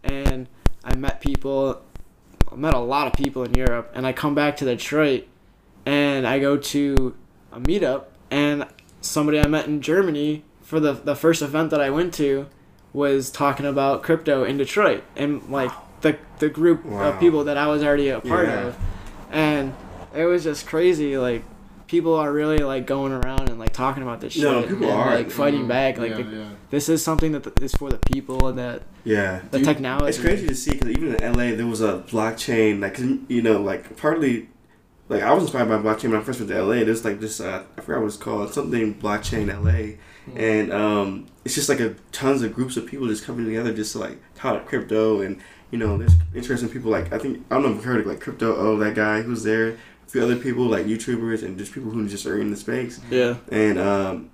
and 0.03 0.47
i 0.83 0.95
met 0.95 1.21
people 1.21 1.81
i 2.51 2.55
met 2.55 2.73
a 2.73 2.79
lot 2.79 3.05
of 3.05 3.13
people 3.13 3.43
in 3.43 3.53
europe 3.53 3.91
and 3.95 4.07
i 4.07 4.11
come 4.11 4.33
back 4.33 4.57
to 4.57 4.65
detroit 4.65 5.27
and 5.86 6.25
i 6.27 6.39
go 6.39 6.57
to 6.57 7.15
a 7.51 7.59
meetup 7.59 8.05
and 8.31 8.65
somebody 9.06 9.39
i 9.39 9.47
met 9.47 9.66
in 9.68 9.82
germany 9.82 10.43
for 10.62 10.80
the, 10.80 10.93
the 10.93 11.16
first 11.16 11.41
event 11.41 11.70
that 11.70 11.80
i 11.82 11.89
went 11.89 12.14
to 12.14 12.47
was 12.93 13.30
talking 13.30 13.66
about 13.66 14.01
crypto 14.03 14.43
in 14.43 14.58
detroit 14.58 15.03
and 15.16 15.47
like 15.49 15.72
the, 16.01 16.18
the 16.39 16.49
group 16.49 16.86
Wow. 16.86 17.10
of 17.12 17.20
people 17.20 17.43
that 17.45 17.58
i 17.58 17.68
was 17.68 17.84
already 17.84 18.10
a 18.10 18.20
part 18.20 18.47
Yeah. 18.47 18.68
of 18.68 18.78
and 19.32 19.74
it 20.16 20.24
was 20.26 20.43
just 20.45 20.66
crazy. 20.66 21.18
Like 21.18 21.43
people 21.88 22.14
are 22.16 22.32
really 22.32 22.60
like 22.60 22.88
going 22.88 23.12
around 23.12 23.49
and 23.49 23.60
like 23.60 23.74
talking 23.74 24.01
about 24.01 24.22
this 24.22 24.32
shit. 24.32 24.43
No, 24.43 24.62
people 24.64 24.86
and, 24.89 24.93
are. 24.93 25.14
like 25.16 25.30
fighting 25.30 25.66
Mhm. 25.66 25.68
back. 25.68 25.97
Like 25.97 26.12
yeah, 26.12 26.22
the- 26.22 26.36
yeah. 26.38 26.49
this 26.70 26.88
is 26.88 27.03
something 27.03 27.34
that 27.34 27.43
th- 27.43 27.56
is 27.62 27.74
for 27.74 27.89
the 27.89 27.97
people 27.97 28.47
and 28.47 28.58
that 28.58 28.84
Yeah. 29.03 29.41
the 29.51 29.58
Dude, 29.58 29.68
technology. 29.68 30.08
It's 30.08 30.18
crazy 30.20 30.47
to 30.47 30.56
see 30.56 30.72
because 30.72 30.89
even 30.91 31.16
in 31.16 31.22
LA 31.34 31.53
there 31.58 31.68
was 31.68 31.82
a 31.82 31.97
blockchain 32.10 32.80
like 32.82 32.97
you 33.28 33.41
know 33.41 33.62
like 33.62 33.97
partly 33.97 34.47
like 35.10 35.22
I 35.24 35.34
was 35.34 35.43
inspired 35.43 35.70
by 35.70 35.78
blockchain 35.78 36.12
when 36.12 36.20
I 36.20 36.24
first 36.24 36.39
went 36.39 36.51
to 36.51 36.64
LA. 36.64 36.84
There's 36.84 37.06
like 37.06 37.20
this 37.20 37.39
uh, 37.39 37.64
I 37.78 37.82
forgot 37.82 38.01
what 38.01 38.08
it's 38.08 38.18
called 38.18 38.53
something 38.53 38.95
blockchain 38.95 39.47
LA, 39.47 39.97
Hmm. 40.26 40.38
and 40.39 40.74
um, 40.74 41.26
it's 41.43 41.53
just 41.53 41.70
like 41.70 41.80
a 41.80 41.95
tons 42.12 42.41
of 42.41 42.53
groups 42.53 42.78
of 42.78 42.88
people 42.88 43.08
just 43.08 43.24
coming 43.26 43.45
together 43.45 43.72
just 43.74 43.91
to 43.91 43.99
like 43.99 44.18
talk 44.34 44.66
crypto 44.66 45.22
and 45.22 45.39
you 45.72 45.78
know 45.78 45.97
there's 45.99 46.14
interesting 46.34 46.70
people 46.70 46.89
like 46.89 47.14
I 47.14 47.20
think 47.20 47.45
I 47.51 47.56
don't 47.56 47.64
know 47.64 47.70
if 47.72 47.76
you 47.78 47.82
heard 47.91 47.99
of 48.01 48.08
like 48.08 48.22
crypto 48.22 48.56
oh 48.56 48.78
that 48.78 48.95
guy 48.95 49.22
who's 49.22 49.43
there 49.43 49.70
a 49.74 49.78
few 50.08 50.24
other 50.24 50.36
people 50.36 50.64
like 50.66 50.86
YouTubers 50.88 51.43
and 51.43 51.58
just 51.60 51.74
people 51.74 51.91
who 51.91 52.08
just 52.08 52.26
are 52.26 52.39
in 52.41 52.49
the 52.49 52.58
space 52.58 52.99
Yeah. 53.12 53.36
and 53.51 53.78
um, 53.78 54.32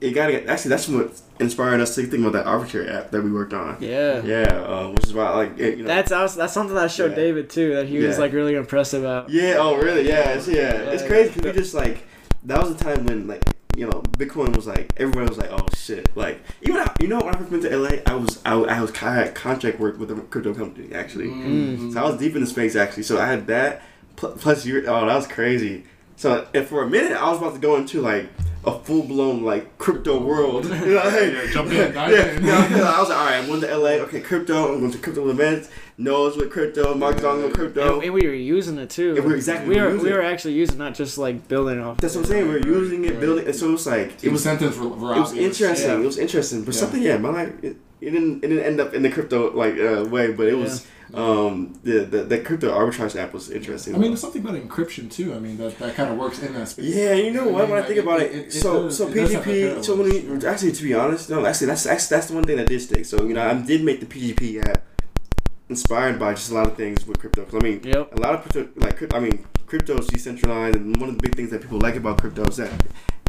it 0.00 0.10
got 0.12 0.26
to 0.26 0.44
actually 0.46 0.68
that's 0.70 0.88
what 0.88 1.20
inspired 1.40 1.80
us 1.80 1.94
to 1.94 2.02
think 2.02 2.24
about 2.24 2.32
that 2.34 2.46
arbitrage 2.46 2.92
app 2.92 3.10
that 3.10 3.22
we 3.22 3.32
worked 3.32 3.52
on. 3.54 3.76
Yeah. 3.80 4.22
Yeah, 4.24 4.42
uh, 4.42 4.88
which 4.90 5.04
is 5.06 5.14
why 5.14 5.30
like 5.30 5.58
it, 5.58 5.78
you 5.78 5.84
know. 5.84 5.88
That's 5.88 6.12
also, 6.12 6.38
that's 6.40 6.52
something 6.52 6.74
that 6.74 6.84
I 6.84 6.88
showed 6.88 7.10
Yeah. 7.12 7.16
David 7.16 7.50
too 7.50 7.74
that 7.76 7.86
he 7.88 7.98
was 7.98 8.16
Yeah. 8.16 8.20
like 8.22 8.32
really 8.32 8.54
impressed 8.54 8.94
about. 8.94 9.30
Yeah. 9.30 9.56
Oh, 9.58 9.76
really? 9.76 10.06
Yeah. 10.08 10.30
It's, 10.30 10.46
yeah. 10.48 10.72
It's 10.74 11.02
crazy 11.04 11.32
because 11.34 11.44
we 11.44 11.52
just 11.52 11.74
like 11.74 12.04
that 12.44 12.60
was 12.62 12.74
the 12.76 12.84
time 12.84 13.06
when 13.06 13.26
like 13.26 13.42
you 13.76 13.86
know 13.86 14.02
Bitcoin 14.18 14.54
was 14.54 14.66
like 14.68 14.92
everyone 14.98 15.26
was 15.26 15.36
like 15.38 15.50
oh 15.50 15.66
shit 15.76 16.08
like 16.16 16.40
even 16.62 16.76
I- 16.76 16.94
you 17.00 17.08
know 17.08 17.18
when 17.18 17.34
I 17.34 17.38
first 17.38 17.50
went 17.50 17.62
to 17.64 17.76
LA 17.76 17.96
I 18.06 18.14
was 18.14 18.40
I, 18.44 18.52
I 18.54 18.80
was 18.80 18.92
I 19.02 19.14
had 19.14 19.34
contract 19.34 19.80
work 19.80 19.98
with 19.98 20.12
a 20.12 20.14
crypto 20.14 20.54
company 20.54 20.94
actually 20.94 21.26
Mm. 21.26 21.92
so 21.92 22.00
I 22.04 22.08
was 22.08 22.20
deep 22.20 22.36
in 22.36 22.40
the 22.42 22.46
space 22.46 22.76
actually 22.76 23.02
so 23.02 23.18
I 23.20 23.26
had 23.26 23.48
that 23.48 23.82
plus 24.14 24.64
you 24.64 24.84
oh 24.86 25.06
that 25.06 25.16
was 25.16 25.26
crazy 25.26 25.86
so 26.16 26.46
and 26.54 26.66
for 26.66 26.82
a 26.82 26.88
minute 26.88 27.12
I 27.12 27.28
was 27.30 27.38
about 27.38 27.54
to 27.54 27.60
go 27.60 27.76
into 27.76 28.00
like 28.00 28.28
a 28.66 28.78
full 28.78 29.02
blown 29.02 29.42
like 29.42 29.76
crypto 29.76 30.18
world 30.24 30.64
you 30.64 30.70
know 30.70 30.94
like, 30.96 31.12
Yeah, 31.34 31.46
jump 31.52 31.68
in, 31.70 31.76
yeah, 31.76 31.88
dive 31.90 32.10
yeah, 32.12 32.30
in. 32.36 32.44
yeah, 32.46 32.82
I 32.96 33.00
was 33.00 33.08
like 33.10 33.18
all 33.18 33.24
right 33.26 33.34
I'm 33.36 33.46
going 33.46 33.60
to 33.60 33.76
LA 33.76 33.90
okay 34.06 34.20
crypto 34.20 34.72
I'm 34.72 34.80
going 34.80 34.92
to 34.92 34.98
crypto 34.98 35.28
events 35.28 35.68
knows 35.98 36.36
with 36.36 36.50
crypto 36.50 36.94
Mark 36.94 37.16
Zong 37.16 37.44
with 37.44 37.54
crypto 37.54 37.94
And, 37.96 38.04
and 38.04 38.14
we 38.14 38.26
were 38.26 38.32
using 38.34 38.78
it 38.78 38.88
too. 38.90 39.14
Yeah, 39.14 39.20
we 39.20 39.28
were- 39.28 39.36
exactly, 39.36 39.68
We 39.68 39.74
we 39.74 39.80
were 39.80 39.86
were 39.88 39.92
using 39.94 40.06
we 40.06 40.12
were 40.16 40.22
it. 40.22 40.32
actually 40.32 40.54
using 40.54 40.78
not 40.78 40.94
just 40.94 41.18
like 41.18 41.46
building 41.46 41.78
off. 41.80 41.98
That's 41.98 42.14
what 42.16 42.22
I'm 42.24 42.30
saying. 42.30 42.48
We 42.48 42.54
were 42.54 42.66
using 42.66 43.04
it, 43.04 43.20
building, 43.20 43.46
and 43.46 43.54
so 43.54 43.68
it 43.68 43.72
was 43.72 43.86
like 43.86 44.18
The 44.18 44.28
it 44.28 44.32
was 44.32 44.44
it 44.46 44.50
incentives 44.50 44.78
were, 44.78 44.88
were 44.88 45.14
was 45.20 45.34
interesting. 45.34 45.90
Yeah. 45.90 46.00
It 46.00 46.06
was 46.06 46.18
interesting, 46.18 46.64
but 46.64 46.74
Yeah. 46.74 46.80
something 46.80 47.02
yeah, 47.02 47.18
my 47.18 47.28
life 47.30 47.52
it, 47.62 47.76
it 48.00 48.10
didn't 48.10 48.42
it 48.44 48.48
didn't 48.48 48.64
end 48.64 48.80
up 48.80 48.92
in 48.94 49.02
the 49.02 49.10
crypto 49.10 49.52
like 49.54 49.74
uh, 49.78 50.04
way, 50.08 50.32
but 50.32 50.48
it 50.48 50.54
was 50.56 50.84
um 51.16 51.78
the, 51.84 52.00
the 52.04 52.24
the 52.24 52.38
crypto 52.40 52.70
arbitrage 52.72 53.16
app 53.16 53.32
was 53.32 53.50
interesting. 53.50 53.94
I 53.94 53.98
mean, 53.98 54.10
there's 54.10 54.20
something 54.20 54.42
about 54.42 54.56
encryption 54.56 55.10
too. 55.10 55.34
I 55.34 55.38
mean, 55.38 55.56
that, 55.58 55.78
that 55.78 55.94
kind 55.94 56.10
of 56.12 56.18
works 56.18 56.42
in 56.42 56.52
that 56.54 56.68
space. 56.68 56.94
yeah, 56.94 57.14
you 57.14 57.32
know 57.32 57.48
what? 57.48 57.68
When 57.68 57.78
I 57.78 57.82
I 57.82 57.82
think 57.82 57.98
mean, 57.98 58.06
about 58.08 58.20
it- 58.20 58.32
it, 58.32 58.36
it- 58.36 58.46
it 58.46 58.52
so 58.52 58.84
does- 58.84 58.96
so 58.98 59.08
it 59.08 59.14
does 59.14 59.32
have 59.32 59.44
that 59.44 59.50
PGP. 59.50 59.60
parallel. 59.62 59.82
So 59.84 59.96
many 59.96 60.46
actually, 60.46 60.72
to 60.72 60.82
be 60.82 60.94
honest, 60.94 61.30
no, 61.30 61.44
actually 61.46 61.68
that's 61.68 61.84
that's 61.84 62.08
that's 62.08 62.26
the 62.28 62.34
one 62.34 62.44
thing 62.44 62.56
that 62.56 62.68
did 62.68 62.80
stick. 62.80 63.04
So 63.04 63.24
you 63.24 63.34
know, 63.34 63.46
I 63.46 63.54
did 63.54 63.82
make 63.84 64.00
the 64.00 64.06
PGP 64.06 64.66
app 64.68 64.82
inspired 65.68 66.18
by 66.18 66.34
just 66.34 66.50
a 66.50 66.54
lot 66.54 66.66
of 66.66 66.76
things 66.76 67.06
with 67.06 67.18
crypto. 67.18 67.44
'Cause, 67.44 67.54
I 67.54 67.58
mean, 67.64 67.80
Yep. 67.84 68.18
a 68.18 68.20
lot 68.20 68.34
of 68.34 68.42
crypto, 68.42 68.68
like 68.80 68.96
crypto, 68.98 69.16
I 69.16 69.20
mean, 69.20 69.44
crypto 69.66 69.98
is 69.98 70.06
decentralized, 70.08 70.76
and 70.76 70.96
one 71.00 71.08
of 71.08 71.16
the 71.16 71.22
big 71.22 71.34
things 71.34 71.50
that 71.50 71.62
people 71.62 71.78
like 71.80 71.96
about 71.96 72.20
crypto 72.20 72.44
is 72.46 72.56
that 72.58 72.70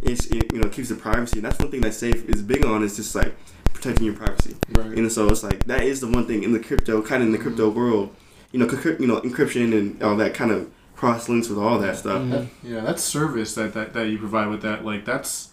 it's 0.02 0.26
it, 0.26 0.52
you 0.52 0.60
know 0.60 0.68
keeps 0.68 0.90
the 0.90 0.94
privacy. 0.94 1.38
And 1.38 1.46
that's 1.46 1.58
one 1.58 1.70
thing 1.70 1.80
that 1.80 1.94
Safe 1.94 2.28
is 2.28 2.42
big 2.42 2.64
on 2.64 2.82
is 2.84 2.96
just 2.96 3.14
like 3.14 3.34
protecting 3.76 4.06
your 4.06 4.14
privacy. 4.14 4.56
Right. 4.70 4.86
Know, 4.96 5.08
so 5.08 5.28
it's 5.28 5.42
like 5.42 5.64
that 5.66 5.82
is 5.82 6.00
the 6.00 6.08
one 6.08 6.26
thing 6.26 6.42
in 6.42 6.52
the 6.52 6.58
crypto, 6.60 7.02
kind 7.02 7.22
of 7.22 7.28
in 7.28 7.32
the 7.32 7.38
crypto 7.38 7.68
world. 7.68 8.14
You 8.52 8.60
know, 8.60 8.66
you 8.98 9.06
know, 9.06 9.20
encryption 9.20 9.76
and 9.78 10.02
all 10.02 10.16
that 10.16 10.34
kind 10.34 10.50
of 10.50 10.70
cross 10.94 11.28
links 11.28 11.48
with 11.48 11.58
all 11.58 11.78
that 11.78 11.96
stuff. 11.98 12.22
Mhm. 12.22 12.30
That, 12.30 12.46
yeah, 12.62 12.80
that 12.80 12.98
service 12.98 13.54
that, 13.54 13.74
that, 13.74 13.92
that 13.92 14.08
you 14.08 14.18
provide 14.18 14.48
with 14.48 14.62
that, 14.62 14.84
like 14.84 15.04
that's 15.04 15.50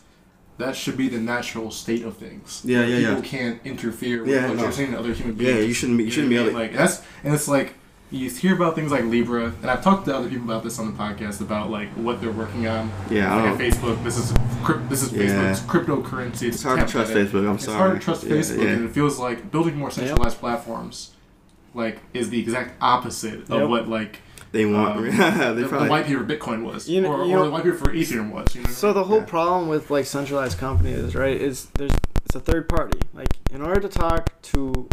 that 0.58 0.76
should 0.76 0.96
be 0.96 1.10
the 1.10 1.20
natural 1.20 1.72
state 1.72 2.04
of 2.04 2.16
things. 2.18 2.62
Yeah, 2.64 2.86
yeah, 2.86 3.10
People 3.10 3.24
yeah. 3.24 3.30
can't 3.30 3.62
interfere 3.66 4.22
with 4.22 4.30
Yeah, 4.30 4.48
what 4.48 4.58
no. 4.58 4.64
you're 4.64 4.72
saying 4.72 4.92
to 4.92 5.00
other 5.00 5.12
human 5.14 5.36
beings. 5.36 5.56
Yeah, 5.56 5.62
you 5.64 5.74
shouldn't 5.74 5.98
be. 5.98 6.06
You 6.06 6.12
shouldn't 6.12 6.30
be 6.30 6.38
able. 6.38 6.52
To, 6.52 6.56
like 6.58 6.74
that's 6.74 7.02
and 7.24 7.34
it's 7.34 7.48
like 7.48 7.74
you 8.14 8.30
hear 8.30 8.56
about 8.56 8.76
things 8.76 8.92
like 8.92 9.04
Libra, 9.06 9.46
and 9.62 9.70
I've 9.72 9.84
talked 9.84 10.06
to 10.06 10.16
other 10.16 10.30
people 10.30 10.46
about 10.46 10.64
this 10.64 10.78
on 10.80 10.86
the 10.92 10.98
podcast 10.98 11.42
about 11.42 11.70
like 11.72 11.90
what 11.92 12.22
they're 12.22 12.32
working 12.32 12.68
on. 12.68 12.92
yeah, 13.10 13.34
I 13.36 13.50
Like 13.52 13.58
don't. 13.58 13.72
Facebook, 13.72 14.04
this 14.04 14.18
is 14.18 14.34
crypt, 14.64 14.90
this 14.90 15.02
is 15.04 15.12
Yeah. 15.12 15.52
Facebook's 15.54 15.60
cryptocurrency. 15.62 16.44
It's 16.50 16.64
hard 16.64 16.80
to 16.80 16.86
template. 16.86 16.90
trust 16.90 17.12
Facebook. 17.14 17.48
I'm 17.50 17.56
It's 17.56 17.66
sorry. 17.66 17.76
It's 17.76 17.82
hard 17.82 18.00
to 18.00 18.06
trust 18.06 18.24
Yeah, 18.24 18.36
Facebook, 18.36 18.64
yeah. 18.64 18.70
and 18.70 18.86
it 18.86 18.92
feels 18.92 19.18
like 19.20 19.52
building 19.52 19.76
more 19.78 19.90
centralized 19.92 20.38
platforms, 20.40 21.12
like, 21.74 22.00
is 22.14 22.30
the 22.30 22.40
exact 22.40 22.76
opposite 22.82 23.42
of 23.50 23.62
Yep. 23.62 23.70
what 23.70 23.88
like 23.90 24.20
They 24.52 24.66
want. 24.66 24.98
um, 24.98 25.04
they 25.06 25.10
the, 25.12 25.54
the 25.64 25.68
probably. 25.68 25.90
white 25.90 26.06
paper 26.06 26.24
Bitcoin 26.24 26.64
was, 26.64 26.88
You 26.88 27.02
know- 27.02 27.14
or, 27.14 27.26
you 27.26 27.34
or 27.34 27.38
know- 27.40 27.46
the 27.46 27.52
white 27.52 27.64
paper 27.64 27.78
for 27.78 27.92
Ethereum 27.94 28.32
was. 28.32 28.54
You 28.56 28.62
know 28.62 28.70
So 28.70 28.94
the 28.94 29.04
whole 29.06 29.18
Yeah. 29.20 29.26
problem 29.26 29.68
with 29.70 29.90
like 29.90 30.06
centralized 30.06 30.60
companies, 30.60 31.16
right, 31.16 31.36
is 31.42 31.66
there's 31.80 31.92
it's 32.26 32.36
a 32.36 32.40
third 32.40 32.70
party. 32.70 33.00
Like 33.14 33.30
in 33.52 33.62
order 33.64 33.82
to 33.82 33.90
talk 33.90 34.40
to 34.54 34.88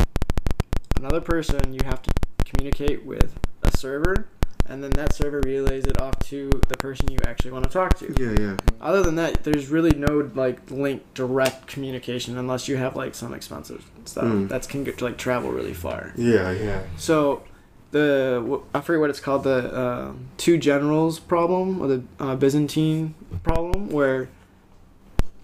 another 0.97 1.21
person, 1.21 1.73
you 1.75 1.81
have 1.85 2.01
to 2.03 2.11
communicate 2.55 3.05
with 3.05 3.39
a 3.63 3.77
server, 3.77 4.27
and 4.67 4.83
then 4.85 4.91
that 4.93 5.13
server 5.15 5.41
relays 5.41 5.85
it 5.85 6.01
off 6.01 6.19
to 6.21 6.49
the 6.69 6.77
person 6.77 7.11
you 7.11 7.19
actually 7.27 7.51
want 7.51 7.65
to 7.65 7.71
talk 7.71 7.99
to. 7.99 8.15
Yeah, 8.19 8.41
yeah. 8.41 8.57
Other 8.81 9.03
than 9.03 9.17
that, 9.17 9.43
there's 9.45 9.69
really 9.69 9.91
no 9.91 10.31
like 10.35 10.71
link 10.71 11.03
direct 11.15 11.67
communication 11.67 12.39
unless 12.39 12.69
you 12.69 12.77
have 12.77 12.95
like 12.97 13.15
some 13.15 13.35
expensive 13.35 13.89
stuff 14.05 14.25
Mm. 14.25 14.49
that 14.49 14.69
can 14.69 14.85
get 14.85 14.99
to 14.99 15.05
like 15.05 15.17
travel 15.17 15.51
really 15.51 15.75
far. 15.75 16.13
Yeah, 16.17 16.53
yeah. 16.53 16.83
So 16.97 17.43
the 17.91 18.61
I 18.75 18.81
forget 18.81 19.01
what 19.01 19.11
it's 19.11 19.19
called 19.21 19.43
the 19.45 19.75
uh, 19.75 20.13
two 20.37 20.57
generals 20.59 21.19
problem 21.19 21.81
or 21.83 21.89
the 21.89 22.03
uh, 22.21 22.37
Byzantine 22.37 23.15
problem 23.43 23.89
where 23.91 24.29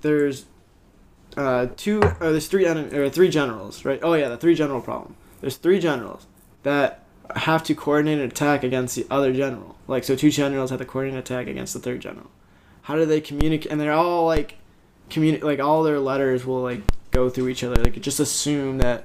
there's 0.02 0.44
uh, 1.36 1.66
two 1.76 2.00
or 2.02 2.30
there's 2.32 2.46
three 2.46 2.64
or 2.66 3.10
three 3.10 3.28
generals 3.28 3.84
right 3.84 3.98
oh 4.02 4.14
yeah 4.14 4.28
the 4.28 4.36
three 4.36 4.54
general 4.54 4.80
problem 4.80 5.16
there's 5.40 5.56
three 5.56 5.78
generals 5.80 6.26
that 6.66 7.04
have 7.36 7.62
to 7.62 7.76
coordinate 7.76 8.18
an 8.18 8.24
attack 8.24 8.64
against 8.64 8.96
the 8.96 9.06
other 9.08 9.32
general. 9.32 9.76
Like 9.86 10.02
so 10.02 10.16
two 10.16 10.32
generals 10.32 10.70
have 10.70 10.80
to 10.80 10.84
coordinate 10.84 11.14
an 11.14 11.20
attack 11.20 11.46
against 11.46 11.72
the 11.74 11.78
third 11.78 12.00
general. 12.00 12.28
How 12.82 12.96
do 12.96 13.06
they 13.06 13.20
communicate? 13.20 13.70
And 13.70 13.80
they're 13.80 13.92
all 13.92 14.26
like 14.26 14.56
communi- 15.08 15.44
like 15.44 15.60
all 15.60 15.84
their 15.84 16.00
letters 16.00 16.44
will 16.44 16.62
like 16.62 16.80
go 17.12 17.30
through 17.30 17.48
each 17.48 17.62
other. 17.62 17.76
Like 17.76 18.00
just 18.00 18.18
assume 18.18 18.78
that 18.78 19.04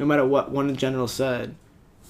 no 0.00 0.06
matter 0.06 0.24
what 0.26 0.50
one 0.50 0.74
general 0.74 1.06
said 1.06 1.54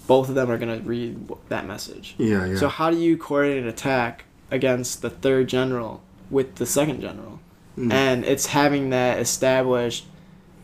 both 0.06 0.30
of 0.30 0.34
them 0.34 0.50
are 0.50 0.56
going 0.56 0.74
to 0.74 0.88
read 0.88 1.28
w- 1.28 1.42
that 1.50 1.66
message. 1.66 2.14
Yeah, 2.16 2.46
yeah. 2.46 2.56
so 2.56 2.68
how 2.68 2.90
do 2.90 2.96
you 2.96 3.18
coordinate 3.18 3.62
an 3.62 3.68
attack 3.68 4.24
against 4.50 5.02
the 5.02 5.10
third 5.10 5.50
general 5.50 6.02
with 6.30 6.54
the 6.54 6.64
second 6.64 7.02
general? 7.02 7.40
Mm. 7.76 7.92
and 7.92 8.24
it's 8.24 8.46
having 8.46 8.90
that 8.90 9.20
established 9.20 10.04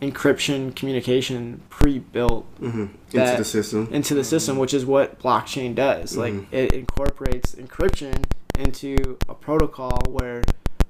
encryption 0.02 0.74
communication 0.74 1.60
pre-built 1.70 2.44
Mhm. 2.60 2.88
into 3.12 3.36
the 3.38 3.44
system. 3.44 3.88
into 3.92 4.14
the 4.14 4.24
system 4.24 4.58
which 4.58 4.74
is 4.74 4.84
what 4.84 5.18
blockchain 5.20 5.74
does 5.74 6.16
like 6.16 6.34
Mhm. 6.34 6.46
it 6.52 6.72
incorporates 6.72 7.54
encryption 7.54 8.24
into 8.58 9.16
a 9.28 9.34
protocol 9.34 9.98
where 10.08 10.42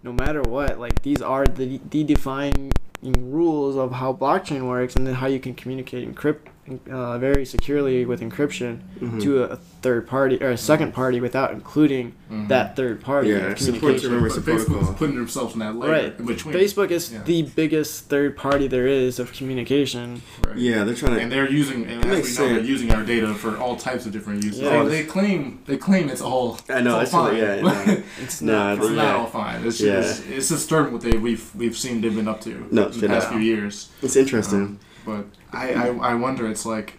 no 0.02 0.12
matter 0.12 0.42
what 0.42 0.78
like 0.78 1.02
these 1.02 1.22
are 1.22 1.44
the, 1.46 1.80
the 1.90 2.02
defining 2.04 2.70
rules 3.02 3.76
of 3.76 3.92
how 3.92 4.12
blockchain 4.12 4.66
works 4.66 4.96
and 4.96 5.06
then 5.06 5.14
how 5.14 5.26
you 5.26 5.38
can 5.38 5.54
communicate 5.54 6.12
encrypt 6.12 6.38
uh, 6.90 7.18
very 7.18 7.44
securely 7.44 8.04
with 8.06 8.20
encryption 8.20 8.78
Mhm. 9.00 9.22
to 9.22 9.42
a 9.42 9.56
third 9.82 10.06
party 10.06 10.38
or 10.40 10.48
a 10.50 10.56
second 10.56 10.94
party 10.94 11.20
without 11.20 11.52
including 11.52 12.12
Mhm. 12.32 12.48
that 12.48 12.74
third 12.74 13.00
party 13.02 13.28
Yeah, 13.30 13.36
of 13.36 13.52
it's 13.52 13.66
important 13.66 14.00
to 14.00 14.06
communication. 14.08 14.10
remember 14.12 14.40
But 14.40 14.54
it's 14.54 14.64
Facebook's 14.64 14.98
putting 14.98 15.16
themselves 15.16 15.52
in 15.54 15.60
that 15.60 15.76
layer 15.76 15.90
Right. 15.90 16.14
in 16.18 16.24
between. 16.24 16.54
Facebook 16.54 16.90
is 16.90 17.12
Yeah. 17.12 17.18
the 17.24 17.42
biggest 17.42 18.08
third 18.08 18.36
party 18.36 18.66
there 18.66 18.86
is 18.86 19.18
of 19.18 19.32
communication. 19.32 20.22
Right. 20.46 20.56
Yeah, 20.56 20.84
they're 20.84 20.94
trying 20.94 21.16
to, 21.16 21.20
And 21.20 21.30
to. 21.30 21.36
they're 21.36 21.50
using, 21.50 21.82
and 21.84 21.90
as 21.98 22.04
we 22.04 22.08
know, 22.10 22.16
makes 22.16 22.36
they're 22.36 22.48
sense. 22.56 22.68
using 22.68 22.90
our 22.92 23.02
data 23.02 23.34
for 23.34 23.58
all 23.58 23.76
types 23.76 24.06
of 24.06 24.12
different 24.12 24.42
uses. 24.42 24.60
Yeah. 24.62 24.82
They, 24.84 24.88
they 24.88 25.04
claim, 25.04 25.58
they 25.66 25.76
claim 25.76 26.08
it's 26.08 26.22
all. 26.22 26.58
I 26.70 26.80
know, 26.80 27.00
it's 27.00 27.12
all 27.12 27.26
it's 27.28 27.62
fine. 27.62 27.66
yeah, 27.86 27.92
yeah. 27.92 28.00
It's 28.22 28.40
Nah, 28.40 28.52
not. 28.74 28.78
it's 28.78 28.88
Yeah. 28.90 28.96
not 28.96 29.16
all 29.16 29.26
fine. 29.26 29.64
It's 29.66 29.80
Yeah. 29.80 30.00
just, 30.00 30.22
it's 30.30 30.48
disturbing 30.48 30.92
what 30.94 31.02
they 31.02 31.18
we've 31.18 31.44
we've 31.54 31.76
seen 31.76 32.00
they've 32.00 32.14
been 32.14 32.26
up 32.28 32.40
to 32.42 32.66
No, 32.70 32.86
in 32.86 33.00
the 33.00 33.08
past 33.08 33.26
up. 33.26 33.32
few 33.34 33.40
years. 33.42 33.88
It's 34.02 34.16
interesting. 34.16 34.60
Um, 34.60 34.78
but 35.06 35.26
I, 35.54 35.72
I 35.72 35.86
I 36.10 36.14
wonder. 36.14 36.46
It's 36.50 36.66
like, 36.66 36.98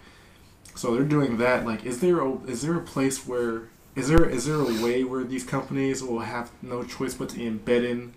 so 0.74 0.94
they're 0.94 1.04
doing 1.04 1.36
that. 1.38 1.64
Like, 1.66 1.84
is 1.84 2.00
there 2.00 2.20
a 2.20 2.32
is 2.46 2.62
there 2.62 2.74
a 2.74 2.80
place 2.82 3.26
where 3.26 3.64
is 3.94 4.08
there 4.08 4.28
is 4.28 4.46
there 4.46 4.56
a 4.60 4.82
way 4.82 5.04
where 5.04 5.24
these 5.24 5.44
companies 5.44 6.02
will 6.02 6.20
have 6.20 6.50
no 6.62 6.82
choice 6.82 7.14
but 7.14 7.28
to 7.30 7.38
embed 7.38 7.84
in, 7.88 8.14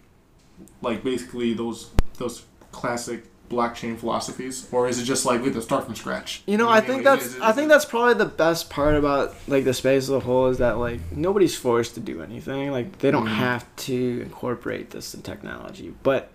like 0.81 1.03
basically 1.03 1.53
those 1.53 1.91
those 2.17 2.43
classic 2.71 3.23
blockchain 3.49 3.97
philosophies, 3.97 4.67
or 4.71 4.87
is 4.87 4.99
it 5.01 5.05
just 5.05 5.25
like 5.25 5.39
we 5.39 5.45
have 5.47 5.55
to 5.55 5.61
start 5.61 5.83
from 5.85 5.95
scratch? 5.95 6.43
You 6.45 6.57
know, 6.57 6.69
I 6.69 6.81
think 6.81 7.03
that's 7.03 7.25
is 7.25 7.41
I 7.41 7.51
think 7.51 7.69
that's 7.69 7.85
probably 7.85 8.13
the 8.13 8.25
best 8.25 8.69
part 8.69 8.95
about 8.95 9.33
like 9.47 9.63
the 9.63 9.73
space 9.73 10.03
as 10.03 10.09
a 10.11 10.19
whole 10.19 10.47
is 10.47 10.59
that 10.59 10.77
like 10.77 10.99
nobody's 11.11 11.55
forced 11.55 11.95
to 11.95 11.99
do 11.99 12.21
anything. 12.21 12.71
Like 12.71 12.99
they 12.99 13.09
don't 13.09 13.25
Mhm. 13.25 13.35
have 13.35 13.65
to 13.87 14.21
incorporate 14.21 14.91
this 14.91 15.15
in 15.15 15.23
technology, 15.23 15.93
but 16.03 16.29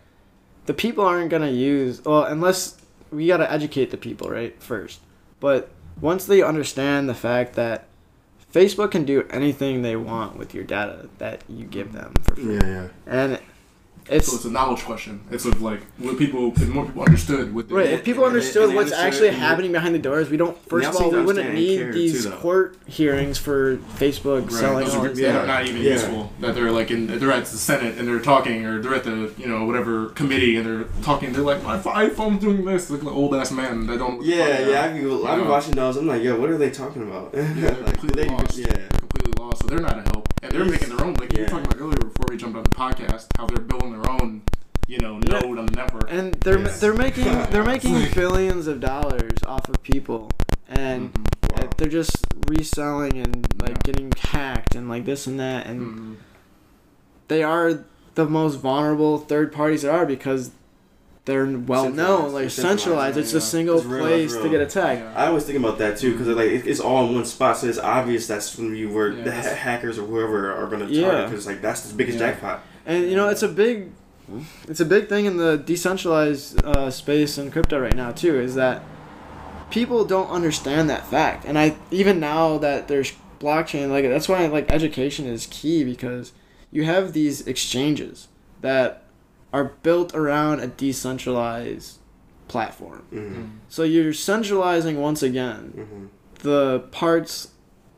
the 0.67 0.75
people 0.75 1.05
aren't 1.05 1.31
gonna 1.31 1.51
use 1.51 2.03
well 2.05 2.25
unless 2.25 2.79
we 3.15 3.27
gotta 3.27 3.51
educate 3.51 3.91
the 3.91 3.97
people 3.97 4.29
right 4.29 4.61
first. 4.63 5.01
But 5.41 5.71
once 6.01 6.27
they 6.27 6.43
understand 6.43 7.09
the 7.09 7.15
fact 7.15 7.55
that 7.55 7.87
Facebook 8.53 8.91
can 8.93 9.05
do 9.05 9.27
anything 9.31 9.83
they 9.83 9.97
want 9.97 10.37
with 10.37 10.55
your 10.55 10.65
data 10.65 11.09
that 11.19 11.43
you 11.49 11.65
give 11.67 11.93
them 11.93 12.13
for 12.23 12.35
free, 12.37 12.55
Yeah, 12.55 12.61
yeah. 12.67 12.89
and 13.07 13.39
it's 14.11 14.27
so 14.29 14.37
it's 14.37 14.45
a 14.45 14.51
knowledge 14.51 14.83
question. 14.83 15.21
It's 15.31 15.45
of 15.45 15.63
like 15.63 15.81
what 15.99 16.19
people, 16.19 16.53
if 16.55 16.69
more 16.69 16.85
people 16.87 17.03
understood 17.03 17.55
what 17.55 17.69
they 17.69 17.75
Right, 17.75 17.87
Yeah, 17.87 17.93
if 17.93 18.05
people 18.05 18.25
and 18.25 18.35
understood 18.35 18.65
and 18.69 18.75
what's 18.77 18.93
understood 18.93 19.07
actually 19.07 19.29
and 19.29 19.37
happening 19.39 19.73
behind 19.73 19.95
the 19.95 19.99
doors, 19.99 20.29
we 20.31 20.37
don't. 20.37 20.57
First 20.69 20.89
of 20.91 20.97
all, 20.97 21.11
we 21.11 21.23
wouldn't 21.23 21.55
need 21.55 21.93
these 21.93 22.25
too, 22.25 22.31
court 22.33 22.77
hearings 22.87 23.39
for 23.39 23.77
Facebook 23.99 24.43
Right. 24.45 24.53
selling 24.53 24.85
Those 24.85 24.95
all 24.95 25.05
are, 25.07 25.09
this 25.09 25.19
yeah, 25.19 25.33
they're 25.33 25.47
not 25.47 25.67
even 25.67 25.83
Yeah. 25.83 25.93
useful. 25.93 26.33
That 26.41 26.55
they're 26.55 26.71
like 26.71 26.91
in, 26.91 27.07
they're 27.19 27.33
at 27.33 27.47
the 27.47 27.57
Senate 27.57 27.97
and 27.99 28.07
they're 28.07 28.19
talking, 28.21 28.67
or 28.67 28.81
they're 28.81 28.95
at 28.95 29.05
the 29.05 29.33
you 29.39 29.47
know 29.47 29.65
whatever 29.65 30.07
committee 30.11 30.57
and 30.57 30.67
they're 30.67 30.85
talking. 31.03 31.33
They're 31.33 31.43
like, 31.43 31.63
my 31.63 31.79
iPhone's 31.79 32.41
doing 32.41 32.65
this. 32.65 32.91
Like 32.91 33.03
an 33.03 33.09
old 33.09 33.35
ass 33.35 33.51
man. 33.53 33.87
They 33.87 33.97
don't. 33.97 34.23
Yeah, 34.23 34.61
yeah. 34.69 34.83
I've 34.85 34.95
been, 34.95 35.27
I've 35.27 35.39
been 35.39 35.49
watching 35.49 35.75
those. 35.75 35.97
I'm 35.97 36.07
like, 36.07 36.23
yo, 36.23 36.39
what 36.39 36.51
are 36.51 36.59
they 36.59 36.71
talking 36.71 37.03
about? 37.03 37.31
Yeah, 37.35 37.53
they're 37.55 37.71
like, 37.87 37.99
completely 37.99 38.25
they, 38.25 38.29
lost. 38.31 38.59
yeah. 38.59 38.89
Completely 38.99 39.33
lost. 39.43 39.63
So 39.63 39.69
they're 39.69 39.79
not 39.81 39.99
a 39.99 40.03
help, 40.03 40.29
and 40.45 40.53
they're 40.53 40.65
making 40.65 40.91
their 40.95 41.05
own. 41.05 41.15
Like 41.15 41.33
you 41.37 41.43
were 41.43 41.49
talking 41.49 41.67
about 41.67 41.81
earlier 41.81 41.97
before 41.99 42.27
we 42.29 42.37
jumped 42.37 42.57
on 42.57 42.63
the 42.65 42.71
podcast, 42.71 43.27
how 43.37 43.47
they're 43.47 43.59
building 43.65 43.93
their 44.01 44.11
own, 44.11 44.43
you 44.87 44.99
know, 44.99 45.21
Yeah. 45.27 45.41
node 45.41 45.59
on 45.59 45.67
the 45.67 45.73
network. 45.77 46.07
And 46.11 46.35
they're 46.35 46.59
Yes. 46.61 46.81
they're 46.81 46.95
making 46.95 47.25
they're 47.51 47.65
making 47.65 47.95
like- 47.95 48.15
billions 48.15 48.67
of 48.67 48.81
dollars 48.81 49.39
off 49.47 49.69
of 49.69 49.83
people, 49.83 50.31
and 50.69 51.13
Mhm. 51.13 51.65
uh, 51.65 51.69
they're 51.79 51.89
just 51.89 52.17
reselling 52.49 53.19
and 53.19 53.47
like 53.63 53.71
Yeah. 53.71 53.77
getting 53.85 54.13
hacked 54.19 54.75
and 54.75 54.89
like 54.89 55.05
this 55.07 55.27
and 55.27 55.41
that, 55.41 55.67
and 55.67 55.81
Mhm. 55.81 56.15
they 57.29 57.43
are 57.43 57.81
the 58.15 58.27
most 58.27 58.57
vulnerable 58.57 59.19
third 59.19 59.51
parties 59.53 59.83
there 59.83 59.91
are 59.93 60.07
because 60.07 60.51
they're 61.25 61.47
well 61.47 61.89
known, 61.91 62.33
like 62.33 62.51
centralized, 62.51 62.55
centralized. 62.55 63.17
It's 63.19 63.33
yeah. 63.33 63.39
a 63.39 63.41
single 63.41 63.77
It's 63.79 63.87
real, 63.87 64.05
place 64.05 64.33
it's 64.35 64.43
to 64.43 64.49
get 64.51 64.61
attacked. 64.61 65.01
Yeah. 65.01 65.15
I 65.17 65.27
always 65.29 65.45
think 65.45 65.59
about 65.59 65.79
that 65.79 65.97
too 65.99 66.13
because 66.13 66.29
like 66.29 66.51
it's 66.51 66.81
all 66.81 67.07
in 67.09 67.15
one 67.15 67.25
spot, 67.25 67.57
so 67.59 67.67
it's 67.67 67.79
obvious 67.79 68.27
that's 68.27 68.59
when 68.59 68.77
you 68.77 68.91
were 68.91 69.13
Yeah, 69.13 69.25
the 69.25 69.33
ha- 69.33 69.55
hackers 69.55 69.99
or 69.99 70.03
whoever 70.07 70.53
are 70.55 70.67
going 70.67 70.87
to 70.87 70.93
Yeah. 70.93 71.11
target 71.11 71.31
because 71.31 71.47
like 71.47 71.63
that's 71.63 71.81
the 71.83 71.95
biggest 71.95 72.19
Yeah. 72.19 72.31
jackpot. 72.33 72.63
And 72.85 73.05
you 73.09 73.17
know, 73.17 73.29
it's 73.31 73.43
a 73.43 73.49
big, 73.49 73.89
it's 74.69 74.81
a 74.81 74.85
big 74.85 75.09
thing 75.09 75.25
in 75.25 75.39
the 75.39 75.57
decentralized 75.57 76.63
uh, 76.65 76.91
space 76.91 77.39
and 77.39 77.51
crypto 77.51 77.81
right 77.81 77.97
now 77.97 78.11
too. 78.13 78.39
Is 78.39 78.55
that 78.57 78.83
people 79.71 80.05
don't 80.05 80.29
understand 80.29 80.91
that 80.91 81.07
fact, 81.07 81.47
and 81.47 81.59
I 81.59 81.77
even 81.91 82.21
now 82.21 82.59
that 82.59 82.89
there's 82.89 83.13
blockchain, 83.41 83.89
like 83.91 84.05
that's 84.05 84.29
why 84.29 84.45
like 84.47 84.71
education 84.71 85.25
is 85.27 85.47
key 85.51 85.85
because 85.85 86.33
you 86.71 86.85
have 86.85 87.15
these 87.15 87.47
exchanges 87.47 88.29
that 88.61 89.04
are 89.55 89.65
built 89.83 90.15
around 90.15 90.61
a 90.61 90.67
decentralized 90.67 91.99
platform. 92.49 93.05
Mm-hmm. 93.13 93.45
So 93.69 93.83
you're 93.85 94.13
centralizing 94.13 95.01
once 95.01 95.23
again 95.23 95.73
Mm-hmm. 95.77 96.05
the 96.41 96.81
parts 96.91 97.49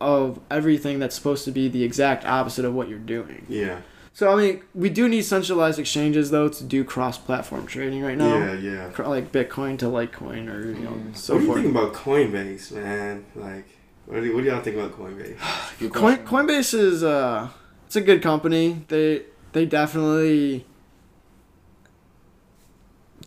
of 0.00 0.38
everything 0.50 0.98
that's 0.98 1.14
supposed 1.16 1.44
to 1.46 1.50
be 1.50 1.68
the 1.68 1.82
exact 1.82 2.24
opposite 2.26 2.64
of 2.64 2.74
what 2.74 2.88
you're 2.88 2.98
doing. 2.98 3.46
Yeah, 3.48 3.80
So 4.12 4.30
I 4.30 4.36
mean, 4.36 4.62
we 4.74 4.90
do 4.90 5.08
need 5.08 5.22
centralized 5.22 5.78
exchanges 5.78 6.30
though 6.30 6.48
to 6.50 6.62
do 6.64 6.84
cross-platform 6.84 7.66
trading 7.66 8.02
right 8.02 8.18
now, 8.18 8.36
yeah, 8.36 8.52
yeah. 8.54 9.02
Like 9.14 9.32
Bitcoin 9.32 9.78
to 9.78 9.86
Litecoin 9.86 10.44
or 10.54 10.60
you 10.68 10.84
know 10.84 10.90
Mm. 10.90 11.16
so 11.16 11.34
what 11.34 11.40
do 11.40 11.44
you 11.46 11.48
forth. 11.52 11.62
think 11.62 11.74
about 11.76 11.92
Coinbase, 11.94 12.72
man? 12.72 13.24
Like, 13.34 13.66
what 14.06 14.20
do, 14.22 14.34
what 14.34 14.42
do 14.44 14.50
y'all 14.50 14.60
think 14.62 14.76
about 14.76 14.92
Coinbase? 14.98 15.38
Good 15.80 15.92
Coin. 15.94 16.18
Coinbase 16.18 16.74
is 16.74 17.02
uh, 17.02 17.48
it's 17.86 17.96
a 17.96 18.00
good 18.02 18.20
company. 18.22 18.66
They 18.88 19.22
they 19.52 19.64
definitely 19.64 20.66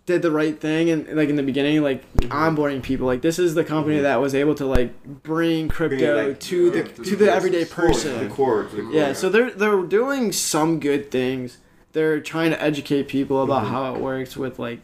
did 0.09 0.23
the 0.23 0.31
right 0.31 0.59
thing 0.59 0.89
and 0.89 1.07
like 1.15 1.29
in 1.29 1.35
the 1.35 1.43
beginning, 1.43 1.83
like 1.83 2.01
Mhm. 2.15 2.29
onboarding 2.29 2.81
people. 2.81 3.05
Like 3.05 3.21
this 3.21 3.37
is 3.37 3.53
the 3.53 3.63
company 3.63 3.97
Mhm. 3.99 4.01
that 4.01 4.19
was 4.19 4.33
able 4.33 4.55
to 4.55 4.65
like 4.65 4.91
bring 5.23 5.69
crypto 5.69 6.27
like, 6.29 6.39
to 6.39 6.71
the 6.71 6.83
to 6.83 7.03
to 7.03 7.15
the 7.15 7.25
the 7.25 7.31
everyday 7.31 7.63
person. 7.63 8.27
the 8.27 8.33
core, 8.33 8.63
the 8.75 8.81
core. 8.81 8.91
Yeah, 8.91 9.13
so 9.13 9.29
they're 9.29 9.51
they're 9.51 9.83
doing 9.83 10.31
some 10.31 10.79
good 10.79 11.11
things. 11.11 11.59
They're 11.93 12.19
trying 12.19 12.49
to 12.49 12.61
educate 12.61 13.07
people 13.07 13.43
about 13.43 13.65
Mhm. 13.65 13.69
how 13.69 13.93
it 13.93 14.01
works 14.01 14.35
with 14.35 14.57
like 14.57 14.79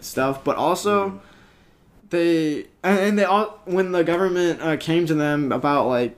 stuff, 0.00 0.44
but 0.44 0.56
also 0.56 1.08
Mhm. 1.08 1.18
they 2.10 2.66
and, 2.84 2.98
and 2.98 3.18
they 3.18 3.24
all 3.24 3.60
when 3.64 3.92
the 3.92 4.04
government 4.04 4.60
uh, 4.62 4.76
came 4.76 5.06
to 5.06 5.14
them 5.14 5.50
about 5.50 5.86
like 5.88 6.14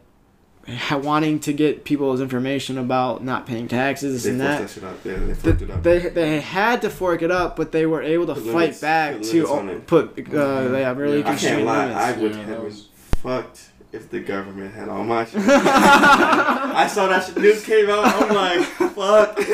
wanting 0.90 1.40
to 1.40 1.52
get 1.52 1.84
people's 1.84 2.20
information 2.20 2.78
about 2.78 3.22
not 3.24 3.46
paying 3.46 3.68
taxes 3.68 4.24
they 4.24 4.30
and 4.30 4.40
that. 4.40 4.60
that 4.62 4.70
shit 4.70 4.84
out. 4.84 4.96
Yeah, 5.04 5.14
they 5.16 5.26
th- 5.26 5.36
fucked 5.38 5.62
it 5.62 5.70
up. 5.70 5.82
They 5.82 5.98
they 6.08 6.40
had 6.40 6.82
to 6.82 6.90
fork 6.90 7.22
it 7.22 7.30
up, 7.30 7.56
but 7.56 7.72
they 7.72 7.86
were 7.86 8.02
able 8.02 8.26
to 8.26 8.34
Put 8.34 8.44
fight 8.44 8.52
limits- 8.54 8.80
back 8.80 9.20
to 9.22 9.46
o- 9.48 9.80
put 9.86 10.18
uh, 10.34 10.68
they 10.68 10.82
have 10.82 10.96
really 10.98 11.20
Yeah. 11.20 11.30
I 11.32 11.36
can't 11.36 11.64
lie. 11.64 11.86
limits. 11.86 12.00
I 12.00 12.12
would 12.20 12.30
Yeah, 12.32 12.36
have 12.38 12.46
been 12.56 12.64
was- 12.64 12.88
fucked 13.22 13.60
if 13.92 14.10
the 14.10 14.18
government 14.18 14.74
had 14.74 14.88
all 14.88 15.04
my 15.04 15.24
shit. 15.24 15.40
I 15.44 16.86
saw 16.88 17.06
that 17.06 17.24
shit, 17.26 17.36
news 17.36 17.64
came 17.64 17.88
out. 17.88 18.04
I'm 18.04 18.34
like, 18.34 18.60
fuck. 18.66 19.38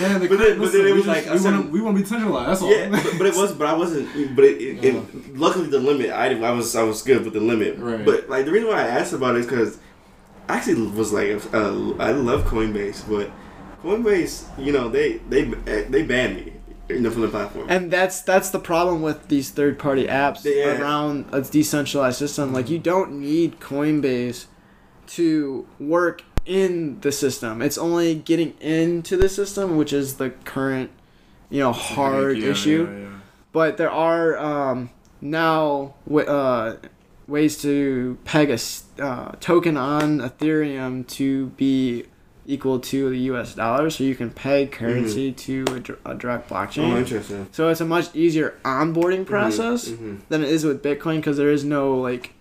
Man, 0.00 0.20
the 0.20 0.26
but 0.28 0.38
then, 0.38 0.58
but 0.58 0.72
then 0.72 0.80
it 0.82 0.84
we 0.84 0.92
was 0.92 1.04
just- 1.04 1.06
like, 1.06 1.26
I 1.26 1.32
we 1.32 1.38
said- 1.38 1.52
want 1.54 1.66
to 1.66 1.72
we 1.72 1.80
want 1.80 1.96
to 1.96 2.02
be 2.02 2.08
centralized. 2.08 2.50
That's 2.50 2.62
all. 2.62 2.70
yeah, 2.70 2.88
but, 2.90 3.04
but 3.18 3.26
it 3.26 3.34
was, 3.36 3.52
but 3.52 3.66
I 3.66 3.72
wasn't. 3.74 4.36
But 4.36 4.44
it, 4.44 4.60
it, 4.60 4.84
Yeah. 4.84 5.00
it 5.00 5.36
luckily 5.38 5.68
the 5.68 5.78
limit. 5.78 6.10
I, 6.10 6.34
I 6.38 6.50
was, 6.50 6.74
I 6.76 6.82
was 6.82 7.02
good 7.02 7.24
with 7.24 7.32
the 7.32 7.40
limit. 7.40 7.78
Right. 7.78 8.04
But 8.04 8.28
like 8.28 8.44
the 8.44 8.52
reason 8.52 8.68
why 8.68 8.80
I 8.82 8.86
asked 8.88 9.12
about 9.12 9.36
it 9.36 9.40
is 9.40 9.46
because 9.46 9.78
I 10.50 10.56
actually 10.56 10.82
was 10.88 11.12
like, 11.12 11.30
uh, 11.54 11.92
I 11.98 12.10
love 12.12 12.42
Coinbase, 12.44 13.08
but 13.08 13.30
Coinbase, 13.82 14.44
you 14.58 14.72
know, 14.72 14.88
they 14.88 15.18
they 15.28 15.44
they 15.44 16.02
banned 16.02 16.36
me, 16.36 16.52
you 16.88 17.00
know, 17.00 17.10
from 17.10 17.22
the 17.22 17.28
platform. 17.28 17.66
And 17.68 17.90
that's 17.90 18.20
that's 18.22 18.50
the 18.50 18.58
problem 18.58 19.00
with 19.02 19.28
these 19.28 19.50
third 19.50 19.78
party 19.78 20.06
apps 20.06 20.44
Yeah. 20.44 20.80
around 20.80 21.26
a 21.32 21.40
decentralized 21.42 22.18
system. 22.18 22.52
Like 22.52 22.68
you 22.68 22.78
don't 22.78 23.20
need 23.20 23.60
Coinbase 23.60 24.46
to 25.18 25.66
work 25.78 26.22
in 26.46 27.00
the 27.00 27.12
system. 27.12 27.62
It's 27.62 27.78
only 27.78 28.14
getting 28.14 28.54
into 28.60 29.16
the 29.16 29.28
system, 29.28 29.76
which 29.76 29.92
is 29.92 30.14
the 30.16 30.30
current, 30.44 30.90
you 31.48 31.60
know, 31.60 31.72
hard 31.72 32.38
Yeah, 32.38 32.50
issue. 32.50 32.88
yeah, 32.90 32.98
yeah. 32.98 33.06
But 33.52 33.76
there 33.76 33.90
are 33.90 34.36
um, 34.38 34.90
now 35.20 35.94
w- 36.08 36.26
uh, 36.26 36.76
ways 37.30 37.60
to 37.62 38.18
peg 38.24 38.50
a 38.50 38.58
uh, 39.02 39.32
token 39.40 39.76
on 39.76 40.18
Ethereum 40.18 41.06
to 41.08 41.46
be 41.50 42.04
equal 42.46 42.80
to 42.80 43.10
the 43.10 43.18
U.S. 43.30 43.54
dollar, 43.54 43.88
so 43.90 44.02
you 44.02 44.14
can 44.16 44.30
peg 44.30 44.72
currency 44.72 45.30
to 45.32 45.64
a, 45.70 45.78
dr- 45.80 45.98
a 46.04 46.14
direct 46.16 46.48
blockchain. 46.50 46.92
oh, 46.92 46.96
interesting. 46.98 47.46
So 47.52 47.68
it's 47.68 47.80
a 47.80 47.84
much 47.84 48.14
easier 48.14 48.58
onboarding 48.64 49.24
process 49.24 49.88
hmm 49.88 50.16
than 50.28 50.42
it 50.42 50.48
is 50.48 50.64
with 50.64 50.82
Bitcoin 50.82 51.16
because 51.16 51.36
there 51.36 51.50
is 51.52 51.64
no 51.64 51.96
like, 51.96 52.34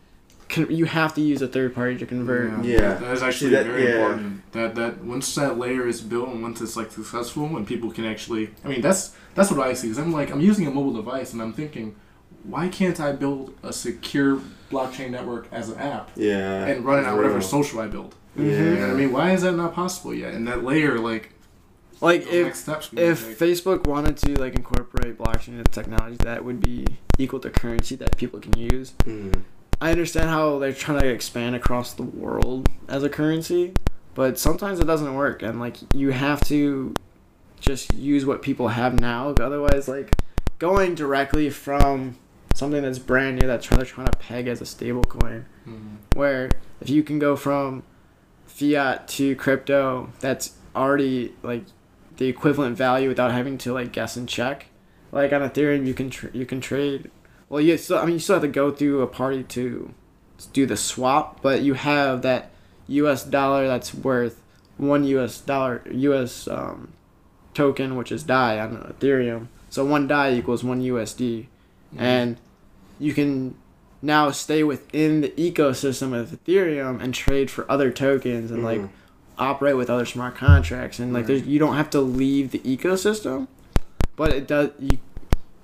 con- 0.50 0.72
you 0.72 0.86
have 0.86 1.14
to 1.14 1.22
use 1.22 1.42
a 1.44 1.48
third 1.48 1.76
party 1.76 1.96
to 1.98 2.06
convert. 2.08 2.66
Yeah. 2.66 2.96
that 2.96 3.12
is 3.14 3.22
actually 3.22 3.52
See, 3.52 3.56
that- 3.58 3.66
very 3.68 3.84
yeah. 3.86 3.96
important. 3.96 4.52
That 4.54 4.74
that 4.76 5.04
once 5.04 5.36
that 5.36 5.60
layer 5.60 5.86
is 5.88 6.02
built 6.02 6.30
and 6.30 6.42
once 6.42 6.60
it's 6.60 6.76
like 6.76 6.92
successful 6.92 7.56
and 7.56 7.68
people 7.68 7.92
can 7.92 8.06
actually, 8.06 8.50
I 8.66 8.70
mean, 8.70 8.82
that's 8.82 9.16
that's 9.36 9.52
what 9.52 9.60
I 9.60 9.74
see. 9.76 9.90
Cause 9.90 10.00
I'm 10.00 10.12
like, 10.12 10.32
I'm 10.32 10.42
using 10.42 10.66
a 10.66 10.72
mobile 10.72 10.94
device 10.94 11.34
and 11.34 11.42
I'm 11.42 11.54
thinking, 11.54 11.96
why 12.44 12.68
can't 12.70 13.00
I 13.00 13.12
build 13.12 13.54
a 13.64 13.74
secure 13.74 14.42
blockchain 14.72 15.10
network 15.12 15.48
as 15.52 15.70
an 15.70 15.78
app 15.80 16.12
Yeah. 16.16 16.66
and 16.66 16.86
run 16.86 17.04
it 17.04 17.08
on 17.08 17.18
whatever 17.18 17.42
social 17.42 17.80
I 17.80 17.88
build? 17.88 18.16
Yeah. 18.36 18.44
You 18.46 18.76
know 18.76 18.92
I 18.92 18.94
mean? 18.94 19.12
Why 19.12 19.32
is 19.32 19.42
that 19.42 19.54
not 19.54 19.74
possible 19.74 20.14
yet? 20.14 20.34
And 20.34 20.48
that 20.48 20.64
layer, 20.64 21.00
like, 21.00 21.32
like 22.02 22.22
if 22.28 22.46
next 22.46 22.60
steps 22.60 22.92
we 22.92 22.98
need 22.98 23.06
to 23.06 23.12
if. 23.12 23.40
Facebook 23.40 23.86
wanted 23.88 24.16
to 24.18 24.40
like 24.40 24.56
incorporate 24.56 25.18
blockchain 25.18 25.58
into 25.58 25.64
technology 25.66 26.16
that 26.24 26.46
would 26.46 26.62
be 26.62 26.86
equal 27.18 27.40
to 27.42 27.50
currency 27.50 27.96
that 27.98 28.16
people 28.18 28.40
can 28.40 28.58
use. 28.58 28.94
Mhm. 29.06 29.42
I 29.82 29.92
understand 29.92 30.30
how 30.30 30.60
they're 30.60 30.72
trying 30.74 31.00
to 31.02 31.08
expand 31.08 31.56
across 31.56 31.94
the 31.94 32.04
world 32.04 32.70
as 32.88 33.04
a 33.04 33.10
currency, 33.10 33.74
but 34.16 34.38
sometimes 34.40 34.80
it 34.80 34.86
doesn't 34.86 35.14
work 35.16 35.42
and 35.42 35.60
like 35.60 35.78
you 35.94 36.12
have 36.12 36.42
to 36.46 36.94
just 37.60 37.94
use 37.94 38.26
what 38.26 38.42
people 38.42 38.70
have 38.70 38.98
now 39.00 39.30
otherwise 39.42 39.90
like 39.90 40.12
going 40.60 40.96
directly 40.96 41.50
from 41.50 42.16
something 42.60 42.82
that's 42.84 43.00
brand 43.00 43.40
new 43.40 43.48
that 43.48 43.62
they're 43.64 43.86
trying 43.86 44.08
to 44.08 44.18
peg 44.18 44.48
as 44.48 44.62
a 44.62 44.66
stable 44.66 45.04
coin. 45.04 45.46
Mhm. 45.68 45.98
where 46.16 46.50
if 46.82 46.90
you 46.90 47.04
can 47.04 47.18
go 47.20 47.36
from 47.36 47.84
fiat 48.46 49.08
to 49.08 49.36
crypto 49.36 50.10
that's 50.20 50.56
already 50.76 51.34
like 51.44 51.64
the 52.18 52.28
equivalent 52.28 52.76
value 52.78 53.08
without 53.08 53.32
having 53.32 53.58
to 53.58 53.72
like 53.74 53.92
guess 53.94 54.18
and 54.18 54.28
check. 54.28 54.66
Like 55.12 55.32
on 55.34 55.42
ethereum 55.42 55.86
you 55.88 55.94
can 55.94 56.10
tr- 56.10 56.28
you 56.34 56.46
can 56.46 56.60
trade. 56.60 57.10
Well 57.48 57.62
you 57.62 57.78
still 57.78 57.98
i 57.98 58.06
mean 58.06 58.14
you 58.14 58.20
still 58.20 58.36
have 58.36 58.44
to 58.44 58.48
go 58.62 58.72
through 58.72 59.02
a 59.02 59.08
party 59.08 59.44
to 59.44 59.94
do 60.54 60.66
the 60.66 60.78
swap 60.78 61.42
but 61.42 61.62
you 61.62 61.74
have 61.76 62.22
that 62.22 62.52
us 62.88 63.24
dollar 63.24 63.68
that's 63.68 63.94
worth 63.94 64.42
one 64.78 65.04
us 65.06 65.40
dollar 65.42 65.82
us 65.92 66.48
um, 66.48 66.90
token 67.54 67.96
which 67.96 68.12
is 68.12 68.24
dai 68.24 68.60
on 68.60 68.78
ethereum. 68.94 69.48
So 69.70 69.86
one 69.86 70.08
dai 70.08 70.34
equals 70.34 70.64
one 70.64 70.82
usd 70.82 71.46
and 71.98 72.38
you 73.00 73.14
can 73.14 73.56
now 74.02 74.32
stay 74.32 74.64
within 74.64 75.22
the 75.22 75.30
ecosystem 75.32 76.14
of 76.18 76.30
Ethereum 76.30 77.02
and 77.02 77.14
trade 77.14 77.50
for 77.52 77.70
other 77.72 77.92
tokens 77.92 78.52
and 78.52 78.64
like 78.64 78.80
Mhm. 78.82 78.90
operate 79.38 79.76
with 79.78 79.90
other 79.90 80.06
smart 80.06 80.36
contracts 80.36 81.00
and 81.00 81.12
like 81.14 81.22
Right. 81.22 81.28
there's, 81.28 81.48
you 81.48 81.60
don't 81.60 81.76
have 81.76 81.90
to 81.92 82.02
leave 82.02 82.52
the 82.52 82.60
ecosystem, 82.60 83.48
but 84.16 84.32
it 84.34 84.48
does 84.48 84.70
you 84.80 84.98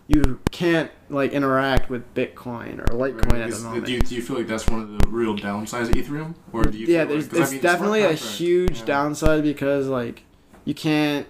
you 0.07 0.39
can't 0.51 0.91
like 1.09 1.31
interact 1.31 1.89
with 1.89 2.13
Bitcoin 2.13 2.77
or 2.79 2.85
Litecoin 2.93 3.31
Right. 3.31 3.41
at 3.41 3.51
the 3.51 3.59
moment. 3.61 3.85
Do 3.87 3.91
you, 3.93 3.99
do 4.01 4.13
you 4.13 4.21
feel 4.21 4.37
like 4.37 4.45
that's 4.45 4.67
one 4.67 4.79
of 4.81 4.89
the 4.99 5.07
real 5.09 5.35
downsides 5.35 5.89
of 5.89 5.95
Ethereum, 5.95 6.35
or 6.53 6.61
do 6.63 6.77
you? 6.77 6.85
yeah, 6.85 6.99
feel 7.05 7.07
there's 7.07 7.23
like, 7.23 7.31
'cause 7.31 7.39
I 7.39 7.43
it's 7.43 7.51
mean, 7.53 7.61
definitely 7.61 8.01
a 8.03 8.13
huge 8.13 8.79
yeah. 8.81 8.85
downside 8.85 9.41
because 9.43 9.87
like 9.87 10.21
you 10.63 10.75
can't 10.75 11.25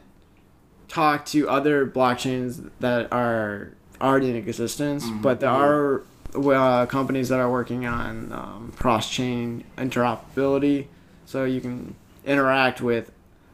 talk 0.90 1.26
to 1.28 1.48
other 1.48 1.86
blockchains 1.88 2.70
that 2.82 3.12
are 3.14 3.72
already 4.02 4.30
in 4.30 4.36
existence, 4.36 5.06
Mhm. 5.06 5.22
but 5.22 5.40
there 5.40 5.50
are 5.50 6.04
uh, 6.36 6.86
companies 6.88 7.30
that 7.30 7.40
are 7.40 7.50
working 7.50 7.86
on 7.86 8.32
um, 8.34 8.74
cross-chain 8.78 9.64
interoperability, 9.78 10.88
so 11.26 11.46
you 11.46 11.62
can 11.62 11.96
interact 12.26 12.82
with, 12.82 13.12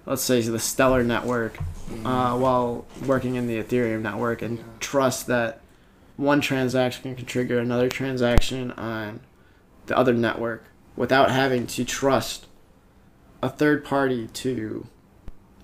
let's 0.07 0.23
say, 0.23 0.41
the 0.41 0.57
Stellar 0.57 1.03
network 1.03 1.57
Mhm. 1.91 2.05
uh, 2.05 2.37
while 2.37 2.85
working 3.05 3.35
in 3.35 3.45
the 3.47 3.61
Ethereum 3.61 4.01
network 4.01 4.41
and 4.41 4.57
Yeah. 4.57 4.63
trust 4.79 5.27
that 5.27 5.59
one 6.17 6.41
transaction 6.41 7.15
can 7.15 7.25
trigger 7.25 7.59
another 7.59 7.87
transaction 7.87 8.71
on 8.71 9.19
the 9.85 9.95
other 9.97 10.13
network 10.13 10.63
without 10.95 11.29
having 11.31 11.67
to 11.67 11.83
trust 11.85 12.47
a 13.43 13.49
third 13.49 13.83
party 13.85 14.27
to 14.33 14.85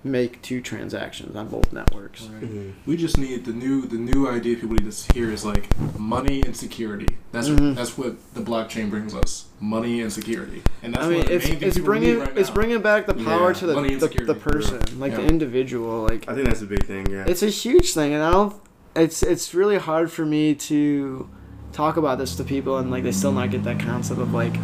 make 0.04 0.40
two 0.42 0.60
transactions 0.60 1.34
on 1.36 1.48
both 1.48 1.72
networks. 1.72 2.22
Right. 2.22 2.42
Mhm. 2.42 2.72
We 2.86 2.96
just 2.96 3.18
need 3.18 3.44
the 3.44 3.52
new 3.52 3.82
the 3.86 3.96
new 3.98 4.28
idea 4.28 4.56
people 4.56 4.76
need 4.76 4.90
to 4.90 5.12
hear 5.14 5.30
is 5.32 5.44
like 5.44 5.68
money 5.98 6.40
and 6.42 6.56
security. 6.56 7.08
That's 7.32 7.48
Mhm. 7.48 7.74
that's 7.74 7.98
what 7.98 8.16
the 8.34 8.40
blockchain 8.40 8.90
brings 8.90 9.14
us. 9.14 9.46
Money 9.60 10.00
and 10.00 10.12
security, 10.12 10.62
and 10.82 10.94
that's 10.94 11.04
I 11.06 11.08
mean, 11.08 11.18
one 11.24 11.32
it's 11.32 11.46
it's 11.46 11.78
bringing 11.78 12.20
right 12.20 12.36
it's 12.38 12.50
bringing 12.50 12.80
back 12.80 13.06
the 13.06 13.14
power 13.14 13.48
Yeah. 13.48 13.54
to 13.54 13.66
the 13.66 13.74
Money 13.74 13.94
the, 13.96 14.06
the 14.08 14.34
for 14.34 14.50
real. 14.50 14.68
person, 14.68 15.00
like 15.00 15.14
the 15.16 15.24
individual. 15.26 16.02
Like 16.04 16.24
I 16.28 16.34
think 16.34 16.46
that's 16.46 16.62
a 16.62 16.66
big 16.66 16.84
thing. 16.86 17.10
Yeah. 17.10 17.24
it's 17.26 17.42
a 17.42 17.48
huge 17.50 17.92
thing, 17.92 18.14
and 18.14 18.22
I 18.22 18.30
don't. 18.30 18.54
It's 18.96 19.22
it's 19.22 19.52
really 19.54 19.78
hard 19.78 20.10
for 20.10 20.24
me 20.24 20.54
to 20.54 21.28
talk 21.72 21.96
about 21.96 22.18
this 22.18 22.34
to 22.36 22.44
people, 22.44 22.78
and 22.78 22.90
like 22.90 23.02
they 23.02 23.12
still 23.12 23.32
not 23.32 23.50
get 23.50 23.64
that 23.64 23.78
concept 23.80 24.20
of 24.20 24.32
like 24.32 24.56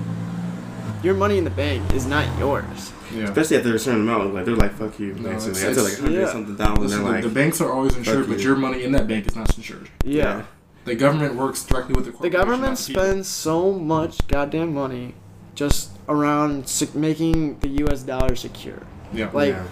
your 1.03 1.15
money 1.15 1.37
in 1.39 1.45
the 1.45 1.51
bank 1.51 1.93
is 1.93 2.07
not 2.07 2.27
yours. 2.39 2.93
Yeah. 3.15 3.25
Especially 3.25 3.57
after 3.59 3.75
a 3.75 3.79
certain 3.79 4.01
amount, 4.03 4.35
like 4.35 4.45
they're 4.45 4.57
like, 4.57 4.73
"Fuck 4.75 4.99
you." 4.99 5.15
No, 5.15 5.31
basically. 5.31 5.61
it's- 5.61 5.65
After 5.79 5.83
like 5.83 5.99
hundred 5.99 6.21
yeah. 6.21 6.33
something 6.33 6.57
thousand, 6.57 6.83
Listen, 6.83 6.99
they're 6.99 7.07
the, 7.07 7.13
like, 7.15 7.25
the 7.25 7.31
banks 7.31 7.61
are 7.61 7.73
always 7.73 7.97
insured, 7.97 8.29
but 8.29 8.39
you. 8.39 8.45
your 8.47 8.57
money 8.57 8.83
in 8.85 8.93
that 8.93 9.07
bank 9.09 9.27
is 9.27 9.37
not 9.37 9.57
insured. 9.57 9.89
Yeah. 10.05 10.43
The 10.85 10.95
government 10.95 11.35
works 11.37 11.65
directly 11.65 11.95
with 11.95 12.05
the 12.05 12.13
The 12.23 12.29
government 12.31 12.63
not 12.79 12.85
people. 12.87 13.03
spends 13.03 13.29
so 13.29 13.73
much 13.73 14.27
goddamn 14.29 14.75
money 14.75 15.15
just 15.55 15.91
around 16.09 16.69
sec- 16.69 16.95
making 16.95 17.59
the 17.61 17.69
U.S. 17.85 18.03
dollar 18.03 18.35
secure, 18.37 18.83
Yeah. 19.13 19.31
like 19.33 19.55
yeah. 19.55 19.63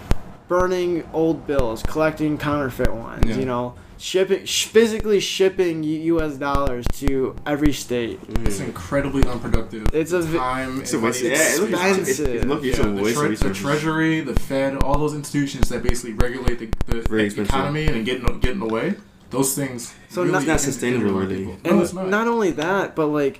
burning 0.47 1.03
old 1.13 1.45
bills, 1.45 1.83
collecting 1.83 2.37
counterfeit 2.37 2.93
ones. 2.93 3.25
Yeah. 3.27 3.35
You 3.37 3.45
know, 3.45 3.75
shipping, 4.07 4.43
sh- 4.45 4.65
physically 4.65 5.19
shipping 5.21 5.81
U- 5.81 5.99
U.S. 6.17 6.35
dollars 6.35 6.85
to 6.99 7.35
every 7.45 7.71
state. 7.71 8.19
it's 8.43 8.59
Mhm. 8.59 8.65
incredibly 8.65 9.23
unproductive. 9.25 9.87
It's 9.93 10.11
a 10.11 10.21
vi- 10.21 10.37
time 10.37 10.81
It's 10.81 10.91
a 10.91 10.97
and 10.97 11.05
waste. 11.05 11.23
money. 11.23 11.35
Yeah, 11.35 11.41
it 11.55 11.59
looks 11.61 11.73
it's, 11.73 12.09
it's, 12.09 12.19
expensive. 12.19 12.49
look, 12.49 12.63
Yeah, 12.63 12.75
the, 12.75 12.75
waste 12.75 12.79
tre- 12.81 12.89
of 12.89 12.95
the 12.97 13.03
resources. 13.29 13.57
treasury, 13.57 14.19
the 14.21 14.35
Fed, 14.37 14.83
all 14.83 14.97
those 14.99 15.13
institutions 15.13 15.69
that 15.69 15.83
basically 15.83 16.13
regulate 16.13 16.59
the, 16.59 16.69
the 16.87 17.01
Very 17.07 17.23
expensive. 17.23 17.53
economy 17.55 17.85
and 17.85 18.05
get 18.05 18.21
in 18.49 18.59
the 18.59 18.65
way. 18.65 18.95
Those 19.29 19.55
things. 19.55 19.93
So 20.09 20.21
really 20.21 20.33
not- 20.33 20.41
It's 20.41 20.47
not 20.47 20.59
sustainable, 20.59 21.05
hinder 21.05 21.13
a 21.13 21.15
lot 21.15 21.23
of 21.23 21.29
really. 21.31 21.45
people. 21.45 21.59
And 21.63 21.77
No, 21.77 21.83
it's 21.83 21.93
not. 21.93 22.09
not 22.09 22.27
only 22.27 22.51
that, 22.51 22.95
but 22.95 23.07
like 23.07 23.39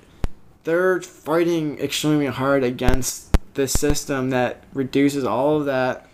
they're 0.63 1.01
fighting 1.01 1.77
extremely 1.79 2.27
hard 2.27 2.63
against 2.63 3.37
the 3.55 3.67
system 3.67 4.29
that 4.31 4.63
reduces 4.73 5.23
all 5.25 5.57
of 5.59 5.65
that 5.65 6.07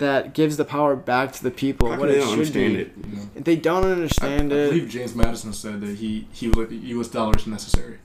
that 0.00 0.34
gives 0.34 0.56
the 0.56 0.64
power 0.64 0.96
back 0.96 1.32
to 1.32 1.42
the 1.42 1.50
people 1.50 1.90
How 1.92 1.98
what 1.98 2.08
they 2.08 2.16
it 2.16 2.18
don't 2.20 2.28
should 2.30 2.32
understand 2.40 2.74
be. 2.74 2.80
it? 2.80 2.92
You 3.08 3.16
know. 3.16 3.22
They 3.36 3.56
don't 3.56 3.84
I, 3.84 3.90
understand 3.92 4.52
I 4.52 4.56
it. 4.56 4.68
believe 4.70 4.88
James 4.88 5.14
Madison 5.14 5.52
said 5.52 5.80
that 5.80 5.96
he 5.96 6.26
he 6.32 6.48
was 6.48 6.56
like 6.56 6.68
the 6.70 6.76
U.S. 6.76 7.08
dollar 7.08 7.34
is 7.36 7.46
necessary, 7.46 7.98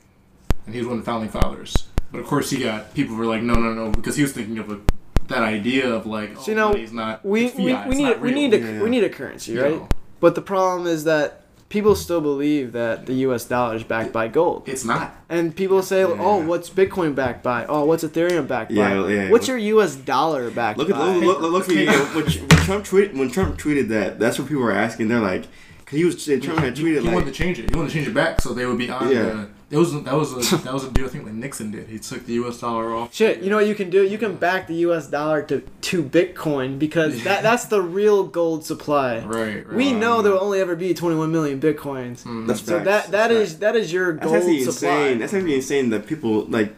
and 0.65 0.75
he 0.75 0.79
was 0.79 0.87
one 0.87 0.99
of 0.99 1.03
the 1.05 1.11
founding 1.11 1.29
fathers. 1.29 1.87
But 2.11 2.19
of 2.21 2.27
course, 2.27 2.49
he 2.51 2.63
got 2.63 2.93
people 2.93 3.15
were 3.15 3.25
like, 3.25 3.41
no, 3.41 3.55
no, 3.55 3.73
no, 3.73 3.89
because 3.91 4.15
he 4.15 4.21
was 4.21 4.31
thinking 4.31 4.59
of 4.59 4.69
a, 4.71 4.79
that 5.27 5.41
idea 5.41 5.89
of 5.89 6.05
like, 6.05 6.37
oh, 6.37 6.41
So, 6.41 6.51
you 6.51 6.55
know, 6.57 6.69
money's 6.69 6.93
not 6.93 7.25
we, 7.25 7.45
it's 7.47 7.55
we, 7.55 7.73
fiat, 7.73 7.87
we 7.87 7.91
it's 7.95 7.97
need 7.97 8.03
not 8.03 8.19
we 8.21 8.31
need 8.31 8.53
a 8.53 8.59
Yeah. 8.59 8.83
we 8.83 8.89
need 8.89 9.03
a 9.03 9.09
currency, 9.09 9.53
you 9.53 9.61
right? 9.63 9.71
know. 9.71 9.89
But 10.19 10.35
the 10.35 10.41
problem 10.41 10.87
is 10.87 11.03
that 11.05 11.44
people 11.69 11.95
still 11.95 12.21
believe 12.21 12.71
that 12.73 13.05
the 13.05 13.13
U.S. 13.27 13.45
dollar 13.45 13.75
is 13.75 13.83
backed 13.83 14.11
by 14.13 14.27
gold, 14.27 14.63
It's 14.67 14.85
not. 14.85 15.15
and 15.29 15.55
people 15.55 15.81
say, 15.81 16.01
Yeah. 16.01 16.15
"Oh, 16.19 16.45
what's 16.45 16.69
Bitcoin 16.69 17.15
backed 17.15 17.43
by? 17.43 17.65
Oh, 17.65 17.85
what's 17.85 18.03
Ethereum 18.03 18.47
backed 18.47 18.71
Yeah, 18.71 19.01
by? 19.01 19.09
yeah. 19.11 19.29
What's 19.31 19.47
your 19.47 19.57
U.S. 19.57 19.95
dollar 19.95 20.49
backed 20.51 20.77
Look 20.77 20.89
at 20.89 20.95
by?" 20.95 21.15
look, 21.15 21.41
look, 21.41 21.51
look 21.51 21.69
at 21.69 21.75
you. 21.75 21.85
When, 22.15 22.23
when 22.25 22.49
Trump 22.65 22.85
tweeted 22.85 23.17
when 23.17 23.29
Trump 23.31 23.57
tweeted 23.57 23.87
that, 23.89 24.19
that's 24.19 24.37
what 24.39 24.47
people 24.47 24.63
were 24.63 24.71
asking. 24.71 25.07
They're 25.09 25.19
like, 25.19 25.45
because 25.79 25.97
he 25.97 26.05
was 26.05 26.23
Trump 26.25 26.59
had 26.59 26.77
he, 26.77 26.83
tweeted 26.83 26.93
he 26.95 26.99
like, 27.01 27.13
wanted 27.13 27.25
to 27.27 27.31
change 27.31 27.59
it. 27.59 27.69
He 27.69 27.75
wanted 27.75 27.89
to 27.89 27.95
change 27.95 28.07
it 28.07 28.13
back 28.13 28.41
so 28.41 28.53
they 28.53 28.65
would 28.65 28.77
be 28.77 28.89
on 28.89 29.09
Yeah. 29.11 29.23
the. 29.23 29.49
It 29.75 29.79
was 29.79 29.91
that 30.03 30.13
was 30.13 30.31
a 30.53 30.57
that 30.63 30.73
was 30.73 30.85
a 30.85 30.91
deal 30.91 31.05
I 31.05 31.09
think 31.09 31.25
like 31.25 31.33
Nixon 31.33 31.69
did. 31.71 31.89
He 31.89 31.99
took 31.99 32.25
the 32.25 32.33
U.S. 32.35 32.59
dollar 32.61 32.95
off. 32.95 33.13
Shit, 33.13 33.41
you 33.41 33.49
know 33.49 33.57
what 33.57 33.67
you 33.67 33.75
can 33.75 33.89
do? 33.89 34.03
You 34.07 34.17
can 34.17 34.35
back 34.37 34.67
the 34.67 34.75
U.S. 34.87 35.07
dollar 35.07 35.41
to 35.43 35.61
to 35.61 36.01
Bitcoin 36.03 36.79
because 36.79 37.23
that 37.25 37.43
that's 37.43 37.65
the 37.65 37.81
real 37.81 38.23
gold 38.23 38.63
supply. 38.63 39.19
Right. 39.19 39.67
right. 39.67 39.75
We 39.75 39.91
know 39.91 40.21
there 40.21 40.31
will 40.31 40.43
only 40.43 40.61
ever 40.61 40.75
be 40.77 40.93
21 40.93 41.29
million 41.31 41.59
bitcoins. 41.59 42.23
Mm. 42.23 42.47
That's 42.47 42.61
So 42.61 42.79
facts. 42.79 42.85
that 42.85 43.11
that 43.11 43.27
That's 43.27 43.33
is 43.33 43.49
facts. 43.49 43.59
that 43.59 43.75
is 43.75 43.91
your 43.91 44.13
That's 44.13 44.31
actually 44.31 44.61
supply. 44.63 44.89
insane. 44.97 45.19
That's 45.19 45.33
actually 45.33 45.55
insane 45.55 45.89
that 45.89 46.07
people 46.07 46.45
like, 46.45 46.73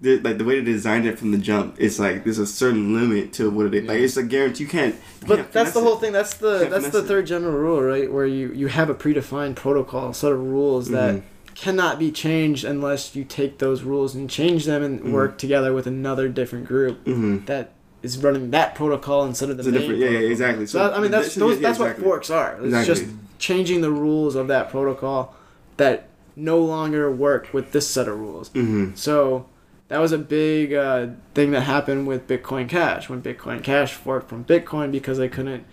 the, 0.00 0.18
like 0.20 0.38
the 0.38 0.44
way 0.44 0.58
they 0.60 0.72
designed 0.72 1.06
it 1.06 1.18
from 1.20 1.30
the 1.30 1.38
jump. 1.38 1.76
It's 1.78 1.98
like 2.00 2.24
there's 2.24 2.38
a 2.38 2.46
certain 2.46 2.92
limit 2.92 3.32
to 3.34 3.50
what 3.50 3.66
it 3.66 3.74
is. 3.74 3.84
Like 3.88 4.00
it's 4.00 4.16
a 4.16 4.24
guarantee. 4.24 4.64
You 4.64 4.68
can't. 4.68 4.94
you 4.96 5.28
But 5.28 5.36
can't 5.36 5.52
that's 5.52 5.70
the 5.72 5.80
finesse 5.80 5.88
whole 5.88 5.96
thing. 6.00 6.12
That's 6.12 6.34
the 6.34 6.58
that's 6.58 6.70
the 6.70 6.80
finesse 6.90 6.94
it. 7.04 7.06
third 7.06 7.26
general 7.28 7.52
rule, 7.54 7.82
right? 7.82 8.10
Where 8.12 8.26
you 8.26 8.52
you 8.52 8.66
have 8.66 8.90
a 8.90 8.94
predefined 8.94 9.54
protocol, 9.56 10.12
set 10.12 10.32
of 10.32 10.40
rules 10.40 10.88
it. 10.88 10.92
that. 10.92 11.22
Cannot 11.56 11.98
be 11.98 12.10
changed 12.12 12.64
unless 12.64 13.16
you 13.16 13.24
take 13.24 13.58
those 13.58 13.82
rules 13.82 14.14
and 14.14 14.28
change 14.28 14.66
them 14.66 14.82
and 14.82 15.00
Mhm. 15.00 15.10
work 15.10 15.38
together 15.38 15.72
with 15.72 15.86
another 15.86 16.28
different 16.28 16.66
group 16.66 17.02
Mhm. 17.04 17.46
that 17.46 17.72
is 18.02 18.18
running 18.18 18.50
that 18.50 18.74
protocol 18.74 19.24
instead 19.24 19.48
of 19.50 19.56
the 19.56 19.62
It's 19.62 19.70
main. 19.72 19.80
different. 19.80 20.00
Yeah, 20.00 20.10
yeah, 20.20 20.28
exactly. 20.28 20.66
So, 20.66 20.78
that- 20.78 20.94
I 20.96 21.00
mean, 21.00 21.10
that's 21.10 21.34
those, 21.34 21.56
yeah, 21.56 21.62
that's 21.68 21.78
exactly. 21.78 22.04
what 22.04 22.10
forks 22.12 22.30
are. 22.30 22.56
It's 22.58 22.66
Exactly. 22.66 22.94
just 22.94 23.04
changing 23.38 23.80
the 23.80 23.90
rules 23.90 24.34
of 24.36 24.48
that 24.48 24.70
protocol 24.70 25.34
that 25.78 26.08
no 26.36 26.58
longer 26.58 27.10
work 27.10 27.48
with 27.52 27.72
this 27.72 27.86
set 27.88 28.06
of 28.06 28.18
rules. 28.18 28.50
Mhm. 28.50 28.96
So 28.96 29.46
that 29.88 29.98
was 29.98 30.12
a 30.12 30.18
big 30.18 30.74
uh, 30.74 31.06
thing 31.34 31.52
that 31.52 31.62
happened 31.62 32.06
with 32.06 32.28
Bitcoin 32.28 32.68
Cash 32.68 33.08
when 33.08 33.22
Bitcoin 33.22 33.62
Cash 33.62 33.94
forked 33.94 34.28
from 34.28 34.44
Bitcoin 34.44 34.92
because 34.92 35.16
they 35.16 35.28
couldn't 35.28 35.64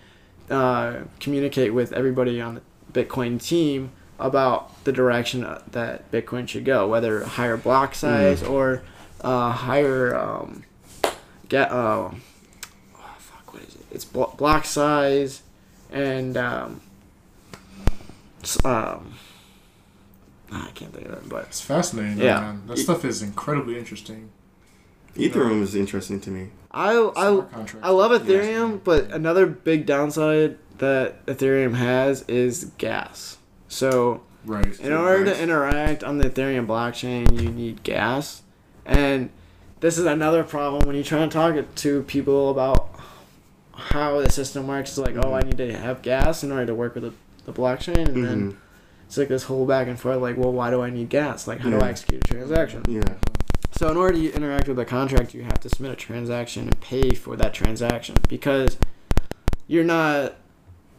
uh, 0.49 0.93
communicate 1.19 1.73
with 1.73 1.91
everybody 1.93 2.39
on 2.39 2.55
the 2.55 3.03
Bitcoin 3.03 3.41
team 3.41 3.91
about 4.23 4.83
the 4.85 4.91
direction 4.93 5.43
uh, 5.43 5.61
that 5.71 6.09
Bitcoin 6.11 6.47
should 6.47 6.63
go, 6.65 6.87
whether 6.87 7.23
higher 7.25 7.57
block 7.57 7.93
size 7.93 8.41
or 8.41 8.81
uh, 9.21 9.51
higher 9.51 10.15
um, 10.15 10.63
get 11.49 11.69
uh, 11.71 12.09
oh, 12.09 12.15
fuck 13.17 13.53
what 13.53 13.63
is 13.63 13.75
it? 13.75 13.85
It's 13.91 14.05
blo- 14.05 14.33
block 14.37 14.65
size 14.65 15.41
and 15.91 16.37
um, 16.37 16.81
um, 18.63 19.13
I 20.51 20.69
can't 20.73 20.93
think 20.93 21.05
of 21.07 21.13
it, 21.13 21.29
but 21.29 21.45
It's 21.45 21.61
fascinating. 21.61 22.17
Yeah. 22.19 22.39
Man. 22.39 22.63
That 22.67 22.77
stuff 22.77 23.03
is 23.05 23.21
incredibly 23.21 23.77
interesting. 23.77 24.29
Ethereum 25.15 25.61
is 25.61 25.75
interesting 25.75 26.19
to 26.21 26.31
me. 26.31 26.49
I 26.71 26.93
I. 26.93 27.43
I 27.83 27.89
love 27.91 28.11
Yes. 28.11 28.21
Ethereum, 28.23 28.83
but 28.83 29.11
another 29.11 29.45
big 29.45 29.85
downside 29.85 30.57
that 30.79 31.23
Ethereum 31.27 31.75
has 31.75 32.23
is 32.23 32.71
gas. 32.79 33.37
So 33.73 34.21
Right. 34.45 34.79
in 34.79 34.93
order 34.93 35.25
to 35.25 35.41
interact 35.41 36.03
on 36.03 36.19
the 36.19 36.29
Ethereum 36.29 36.67
blockchain, 36.67 37.41
you 37.41 37.49
need 37.49 37.81
gas, 37.83 38.43
and 38.85 39.29
this 39.79 39.97
is 39.97 40.05
another 40.05 40.43
problem 40.43 40.85
when 40.85 40.95
you 40.95 41.03
try 41.03 41.19
to 41.19 41.27
talk 41.27 41.55
to 41.75 42.03
people 42.03 42.51
about 42.51 42.89
how 43.73 44.21
the 44.21 44.29
system 44.29 44.67
works. 44.67 44.91
It's 44.91 44.97
like, 44.99 45.15
oh, 45.17 45.33
I 45.33 45.41
need 45.41 45.57
to 45.57 45.75
have 45.75 46.01
gas 46.03 46.43
in 46.43 46.51
order 46.51 46.67
to 46.67 46.75
work 46.75 46.93
with 46.93 47.03
the, 47.03 47.13
the 47.45 47.51
blockchain, 47.53 48.07
and 48.09 48.23
then 48.23 48.51
Mhm. 48.51 48.55
it's 49.07 49.17
like 49.17 49.27
this 49.29 49.43
whole 49.45 49.65
back 49.65 49.87
and 49.87 49.99
forth. 49.99 50.21
Like, 50.21 50.37
well, 50.37 50.51
why 50.53 50.69
do 50.69 50.81
I 50.81 50.89
need 50.91 51.09
gas? 51.09 51.47
Like, 51.47 51.61
how 51.61 51.69
do 51.71 51.79
I 51.79 51.89
execute 51.89 52.23
a 52.23 52.27
transaction? 52.27 52.83
Yeah. 52.87 53.01
So 53.71 53.89
in 53.89 53.97
order 53.97 54.13
to 54.19 54.33
interact 54.33 54.67
with 54.67 54.77
a 54.77 54.85
contract, 54.85 55.33
you 55.33 55.43
have 55.43 55.59
to 55.61 55.69
submit 55.69 55.91
a 55.91 55.95
transaction 55.95 56.63
and 56.63 56.79
pay 56.79 57.09
for 57.15 57.35
that 57.37 57.55
transaction 57.55 58.15
because 58.29 58.77
you're 59.67 59.83
not 59.83 60.35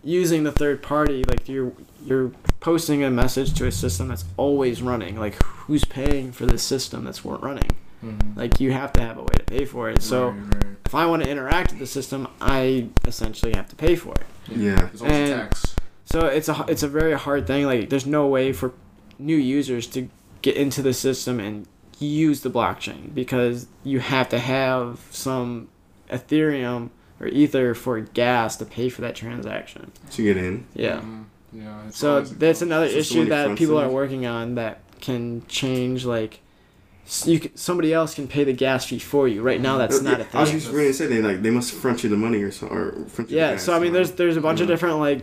using 0.02 0.42
the 0.42 0.52
third 0.52 0.82
party. 0.82 1.22
Like 1.28 1.48
you're 1.48 1.72
you're 2.05 2.32
posting 2.60 3.02
a 3.05 3.10
message 3.10 3.55
to 3.55 3.66
a 3.66 3.72
system 3.72 4.09
that's 4.09 4.24
always 4.36 4.82
running. 4.82 5.18
Like 5.18 5.43
who's 5.43 5.85
paying 5.85 6.32
for 6.32 6.47
this 6.47 6.62
system 6.62 7.05
that's 7.05 7.24
wor- 7.24 7.39
running? 7.39 7.70
Mhm. 8.05 8.36
Like 8.36 8.60
you 8.60 8.72
have 8.72 8.93
to 8.94 9.01
have 9.01 9.16
a 9.18 9.22
way 9.22 9.35
to 9.39 9.44
pay 9.44 9.64
for 9.64 9.89
it. 9.90 10.02
So 10.02 10.28
Right, 10.28 10.55
right. 10.55 10.76
if 10.85 10.94
I 10.94 11.06
want 11.06 11.22
to 11.24 11.31
interact 11.31 11.70
with 11.70 11.81
the 11.81 11.86
system, 11.86 12.28
I 12.40 12.89
essentially 13.06 13.52
have 13.55 13.68
to 13.68 13.76
pay 13.76 13.97
for 13.97 14.12
it. 14.12 14.26
Yeah. 14.55 14.74
There's 14.76 15.01
always 15.02 15.12
a 15.12 15.14
And- 15.32 15.40
tax. 15.51 15.76
So 16.06 16.26
it's 16.26 16.48
a 16.51 16.64
it's 16.68 16.82
a 16.82 16.89
very 16.89 17.14
hard 17.14 17.47
thing. 17.47 17.64
Like 17.64 17.89
there's 17.89 18.06
no 18.06 18.26
way 18.26 18.52
for 18.52 18.72
new 19.18 19.36
users 19.36 19.86
to 19.89 20.09
get 20.43 20.56
into 20.56 20.82
the 20.82 20.93
system 20.93 21.40
and 21.40 21.66
use 21.98 22.43
the 22.43 22.51
blockchain 22.51 23.14
because 23.14 23.66
you 23.85 24.01
have 24.01 24.28
to 24.28 24.39
have 24.39 25.01
some 25.10 25.68
Ethereum 26.10 26.90
or 27.20 27.28
Ether 27.28 27.72
for 27.74 28.01
gas 28.01 28.56
to 28.56 28.66
pay 28.66 28.89
for 28.90 29.01
that 29.01 29.14
transaction. 29.14 29.93
To 30.10 30.22
get 30.22 30.36
in. 30.36 30.66
Yeah. 30.74 31.01
Mhm. 31.01 31.24
Yeah. 31.55 31.90
So 31.90 32.14
always 32.14 32.36
that's 32.36 32.62
another 32.62 32.89
So 32.89 32.97
issue 32.97 33.24
that 33.26 33.56
people 33.56 33.78
are 33.78 33.89
working 33.89 34.26
on 34.26 34.55
that 34.56 34.81
can 35.01 35.47
change 35.48 36.05
like 36.05 36.40
you 37.26 37.39
can, 37.39 37.55
somebody 37.56 37.93
else 37.93 38.14
can 38.14 38.26
pay 38.26 38.44
the 38.44 38.52
gas 38.55 38.86
fee 38.86 38.98
for 38.98 39.28
you. 39.28 39.43
Right 39.43 39.60
now 39.60 39.76
that's 39.78 40.01
Uh, 40.01 40.02
not 40.02 40.20
a 40.20 40.24
thing. 40.24 40.36
I 40.39 40.40
was 40.40 40.51
thing. 40.51 40.60
just 40.60 40.72
ready 40.72 40.89
to 40.89 40.94
say 40.94 41.06
they 41.06 41.20
like 41.22 41.43
they 41.43 41.51
must 41.51 41.72
front 41.72 42.02
you 42.02 42.09
the 42.10 42.16
money 42.16 42.43
or 42.43 42.51
so 42.51 42.66
or 42.66 42.93
front 43.09 43.31
you 43.31 43.36
the 43.36 43.43
Yeah, 43.43 43.51
gas, 43.52 43.62
so 43.62 43.74
I 43.74 43.78
mean, 43.78 43.93
there's 43.93 44.12
there's 44.12 44.36
a 44.36 44.40
bunch 44.40 44.60
of 44.60 44.66
different 44.68 44.98
like 44.98 45.22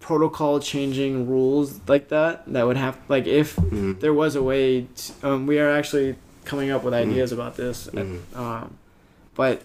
protocol 0.00 0.60
changing 0.60 1.26
rules 1.28 1.80
like 1.88 2.08
that 2.08 2.42
that 2.52 2.66
would 2.66 2.76
have 2.76 2.98
like 3.08 3.26
if 3.26 3.56
Mhm. 3.56 4.00
there 4.00 4.12
was 4.12 4.36
a 4.36 4.42
way. 4.42 4.86
To, 4.96 5.28
um, 5.28 5.46
we 5.46 5.58
are 5.58 5.70
actually 5.70 6.16
coming 6.44 6.70
up 6.70 6.84
with 6.84 6.92
Mm. 6.92 7.08
ideas 7.08 7.32
about 7.32 7.56
this, 7.56 7.88
Mhm. 7.90 8.18
um, 8.36 8.74
but 9.34 9.62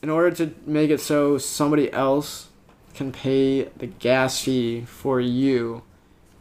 in 0.00 0.10
order 0.10 0.30
to 0.36 0.52
make 0.64 0.90
it 0.90 1.00
so 1.00 1.38
somebody 1.38 1.92
else 1.92 2.46
can 2.94 3.12
pay 3.12 3.64
the 3.76 3.86
gas 3.86 4.42
fee 4.42 4.82
for 4.82 5.20
you, 5.20 5.82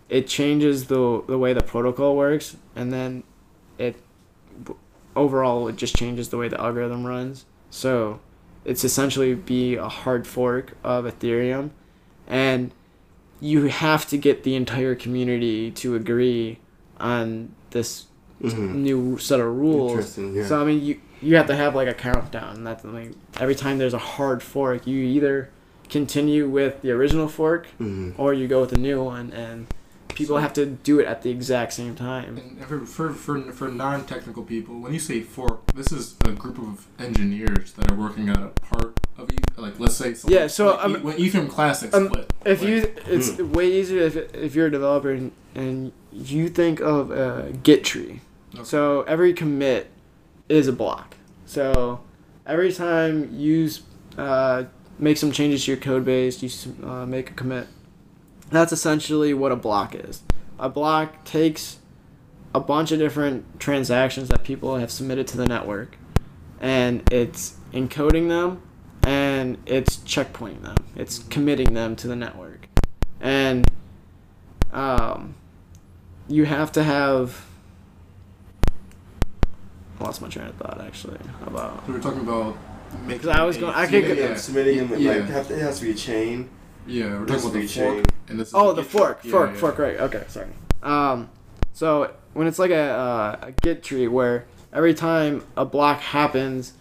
it 0.09 0.27
changes 0.27 0.87
the 0.87 1.23
the 1.27 1.37
way 1.37 1.53
the 1.53 1.61
protocol 1.63 2.15
works, 2.15 2.57
and 2.75 2.91
then 2.91 3.23
it 3.77 3.95
overall 5.15 5.67
it 5.67 5.75
just 5.75 5.95
changes 5.95 6.29
the 6.29 6.37
way 6.37 6.47
the 6.47 6.59
algorithm 6.59 7.05
runs. 7.05 7.45
So 7.69 8.19
it's 8.65 8.83
essentially 8.83 9.33
be 9.35 9.75
a 9.75 9.87
hard 9.87 10.27
fork 10.27 10.73
of 10.83 11.05
Ethereum, 11.05 11.71
and 12.27 12.71
you 13.39 13.65
have 13.65 14.07
to 14.09 14.17
get 14.17 14.43
the 14.43 14.55
entire 14.55 14.95
community 14.95 15.69
to 15.71 15.95
agree 15.95 16.59
on 16.99 17.53
this 17.71 18.05
Mhm. 18.41 18.75
new 18.75 19.17
set 19.17 19.39
of 19.39 19.55
rules. 19.55 20.17
Yeah. 20.17 20.45
So 20.45 20.61
I 20.61 20.65
mean, 20.65 20.83
you 20.83 20.99
you 21.21 21.35
have 21.35 21.47
to 21.47 21.55
have 21.55 21.73
like 21.75 21.87
a 21.87 21.93
countdown. 21.93 22.63
That's 22.63 22.83
like 22.85 23.11
every 23.39 23.55
time 23.55 23.77
there's 23.79 23.93
a 23.95 23.97
hard 23.99 24.43
fork, 24.43 24.85
you 24.85 25.03
either 25.03 25.49
continue 25.89 26.47
with 26.49 26.81
the 26.81 26.91
original 26.91 27.27
fork 27.27 27.67
Mhm. 27.79 28.13
or 28.17 28.33
you 28.33 28.47
go 28.47 28.61
with 28.61 28.71
the 28.71 28.77
new 28.77 29.03
one, 29.03 29.31
and 29.31 29.67
people 30.09 30.35
So- 30.37 30.41
have 30.41 30.53
to 30.53 30.65
do 30.65 30.99
it 30.99 31.05
at 31.05 31.21
the 31.21 31.29
exact 31.29 31.73
same 31.73 31.95
time. 31.95 32.37
And 32.37 32.65
for, 32.65 32.79
for, 32.85 33.13
for, 33.13 33.41
for 33.51 33.67
non-technical 33.69 34.43
people, 34.43 34.79
when 34.79 34.93
you 34.93 34.99
say 34.99 35.21
fork, 35.21 35.59
this 35.75 35.91
is 35.91 36.15
a 36.25 36.31
group 36.31 36.57
of 36.59 36.87
engineers 36.99 37.73
that 37.73 37.91
are 37.91 37.95
working 37.95 38.29
on 38.29 38.41
a 38.43 38.47
part 38.65 38.99
of 39.17 39.31
you. 39.31 39.37
Like, 39.55 39.79
let's 39.79 39.95
say, 39.95 40.13
someone- 40.13 40.39
Yeah, 40.41 40.47
so, 40.47 40.67
like, 40.71 40.85
um, 40.85 40.95
E- 40.95 40.99
when 40.99 41.17
Ethereum 41.17 41.49
Classic 41.49 41.93
um, 41.93 42.07
split. 42.07 42.33
If 42.45 42.61
like, 42.61 42.69
you, 42.69 42.91
it's 43.07 43.37
way 43.37 43.71
easier 43.71 44.01
if, 44.03 44.15
if 44.35 44.55
you're 44.55 44.67
a 44.67 44.71
developer 44.71 45.11
and, 45.11 45.31
and 45.55 45.91
you 46.11 46.49
think 46.49 46.79
of 46.79 47.11
a 47.11 47.51
Git 47.63 47.83
tree. 47.83 48.21
Okay. 48.55 48.63
So 48.63 49.01
every 49.03 49.33
commit 49.33 49.87
is 50.49 50.67
a 50.67 50.73
block. 50.73 51.15
So 51.45 51.99
every 52.45 52.71
time 52.73 53.29
you 53.33 53.65
s- 53.65 53.81
uh, 54.17 54.63
make 54.99 55.17
some 55.17 55.31
changes 55.31 55.65
to 55.65 55.71
your 55.71 55.79
code 55.79 56.05
base, 56.05 56.41
you 56.41 56.49
uh, 56.85 57.05
make 57.05 57.31
a 57.31 57.33
commit. 57.33 57.67
That's 58.49 58.71
essentially 58.71 59.33
what 59.33 59.51
a 59.51 59.55
block 59.55 59.93
is. 59.95 60.21
A 60.59 60.69
block 60.69 61.23
takes 61.25 61.79
a 62.55 62.59
bunch 62.59 62.91
of 62.91 62.99
different 62.99 63.59
transactions 63.59 64.29
that 64.29 64.43
people 64.43 64.77
have 64.77 64.91
submitted 64.91 65.27
to 65.27 65.37
the 65.37 65.45
network, 65.45 65.97
and 66.59 67.03
it's 67.11 67.55
encoding 67.73 68.29
them, 68.29 68.61
and 69.05 69.57
it's 69.65 69.97
checkpointing 69.97 70.63
them. 70.63 70.77
It's 70.95 71.19
committing 71.19 71.73
them 71.73 71.95
to 71.97 72.07
the 72.07 72.15
network, 72.15 72.67
and 73.19 73.69
um, 74.71 75.35
you 76.27 76.45
have 76.45 76.71
to 76.73 76.83
have. 76.83 77.45
I 79.99 80.03
lost 80.03 80.21
my 80.21 80.29
train 80.29 80.47
of 80.47 80.55
thought 80.55 80.79
actually 80.79 81.17
about. 81.45 81.87
we 81.87 81.93
were 81.93 81.99
talking 81.99 82.21
about 82.21 82.55
making. 83.05 83.19
'Cause 83.27 83.37
I 83.37 83.43
was 83.43 83.57
a- 83.57 83.59
going- 83.59 83.73
I 83.75 83.85
could 83.85 84.03
Yeah, 84.03 84.07
go- 84.15 84.21
yeah, 84.29 84.35
submitting 84.35 84.87
them 84.87 84.99
Yeah. 84.99 85.11
like 85.13 85.25
have 85.29 85.47
to, 85.47 85.55
it 85.55 85.61
has 85.61 85.79
to 85.79 85.85
be 85.85 85.91
a 85.91 85.95
chain. 85.95 86.49
Yeah, 86.85 87.05
we're 87.05 87.11
Has 87.11 87.27
talking 87.27 87.41
to 87.41 87.47
about 87.47 87.53
be 87.53 87.61
the 87.61 87.67
chain. 87.67 87.93
fork. 87.95 88.05
And 88.29 88.39
this 88.39 88.47
is 88.49 88.53
Oh, 88.53 88.73
the 88.73 88.81
Git 88.81 88.91
fork, 88.91 89.21
tree. 89.21 89.31
fork, 89.31 89.49
Yeah, 89.53 89.59
fork, 89.59 89.79
right? 89.79 89.99
Okay, 89.99 90.23
sorry. 90.27 90.47
Um, 90.83 91.29
so 91.73 92.11
when 92.33 92.47
it's 92.47 92.59
like 92.59 92.71
a 92.71 92.75
uh, 92.77 93.35
a 93.47 93.51
Git 93.61 93.83
tree 93.83 94.07
where 94.07 94.45
every 94.73 94.93
time 94.93 95.43
a 95.57 95.65
block 95.65 95.99
happens, 95.99 96.73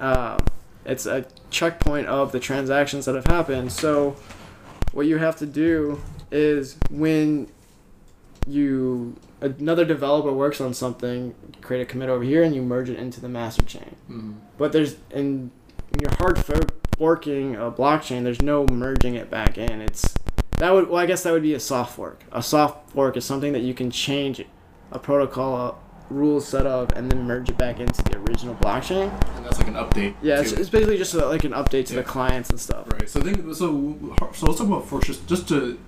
um, 0.00 0.38
it's 0.84 1.06
a 1.06 1.26
checkpoint 1.50 2.06
of 2.08 2.32
the 2.32 2.40
transactions 2.40 3.04
that 3.04 3.14
have 3.14 3.26
happened. 3.26 3.72
So 3.72 4.16
what 4.92 5.06
you 5.06 5.18
have 5.18 5.36
to 5.36 5.46
do 5.46 6.00
is 6.30 6.76
when 6.90 7.48
you 8.46 9.14
another 9.42 9.84
developer 9.84 10.32
works 10.32 10.60
on 10.60 10.72
something, 10.74 11.34
create 11.60 11.82
a 11.82 11.84
commit 11.86 12.08
over 12.08 12.24
here, 12.24 12.42
and 12.42 12.54
you 12.54 12.62
merge 12.62 12.88
it 12.88 12.98
into 12.98 13.20
the 13.20 13.28
master 13.28 13.62
chain. 13.62 13.96
Mhm. 14.10 14.34
But 14.58 14.72
there's 14.72 14.96
in 15.10 15.50
when 15.90 16.00
you're 16.00 16.14
hard 16.18 16.38
for- 16.38 16.60
forking 16.96 17.56
a 17.56 17.70
blockchain, 17.70 18.22
there's 18.24 18.40
no 18.42 18.64
merging 18.72 19.14
it 19.14 19.30
back 19.30 19.58
in. 19.58 19.80
It's 19.80 20.14
that 20.58 20.72
would 20.72 20.88
well, 20.88 20.98
I 21.02 21.06
guess 21.06 21.22
that 21.24 21.32
would 21.32 21.42
be 21.42 21.54
a 21.54 21.60
soft 21.60 21.94
fork. 21.96 22.22
A 22.32 22.42
soft 22.42 22.90
fork 22.92 23.16
is 23.16 23.24
something 23.24 23.52
that 23.52 23.62
you 23.62 23.74
can 23.74 23.90
change 23.90 24.44
a 24.92 24.98
protocol 24.98 25.78
rules 26.10 26.46
set 26.46 26.66
up 26.66 26.92
and 26.94 27.10
then 27.10 27.26
merge 27.26 27.48
it 27.48 27.56
back 27.56 27.80
into 27.80 28.02
the 28.04 28.18
original 28.18 28.54
blockchain. 28.56 29.10
And 29.36 29.44
that's 29.46 29.58
like 29.58 29.68
an 29.68 29.74
update. 29.74 30.14
Yeah, 30.22 30.40
it's, 30.40 30.52
it's 30.52 30.68
basically 30.68 30.98
just 30.98 31.14
a, 31.14 31.24
like 31.26 31.44
an 31.44 31.52
update 31.52 31.86
to 31.86 31.94
Yeah. 31.94 32.00
the 32.00 32.04
clients 32.04 32.50
and 32.50 32.60
stuff. 32.60 32.86
Right. 32.92 33.08
So 33.08 33.20
think 33.22 33.38
so. 33.54 33.96
So 34.34 34.46
let's 34.46 34.58
talk 34.58 34.66
about 34.66 34.86
forks 34.86 35.06
just, 35.06 35.26
just 35.26 35.48
to 35.48 35.78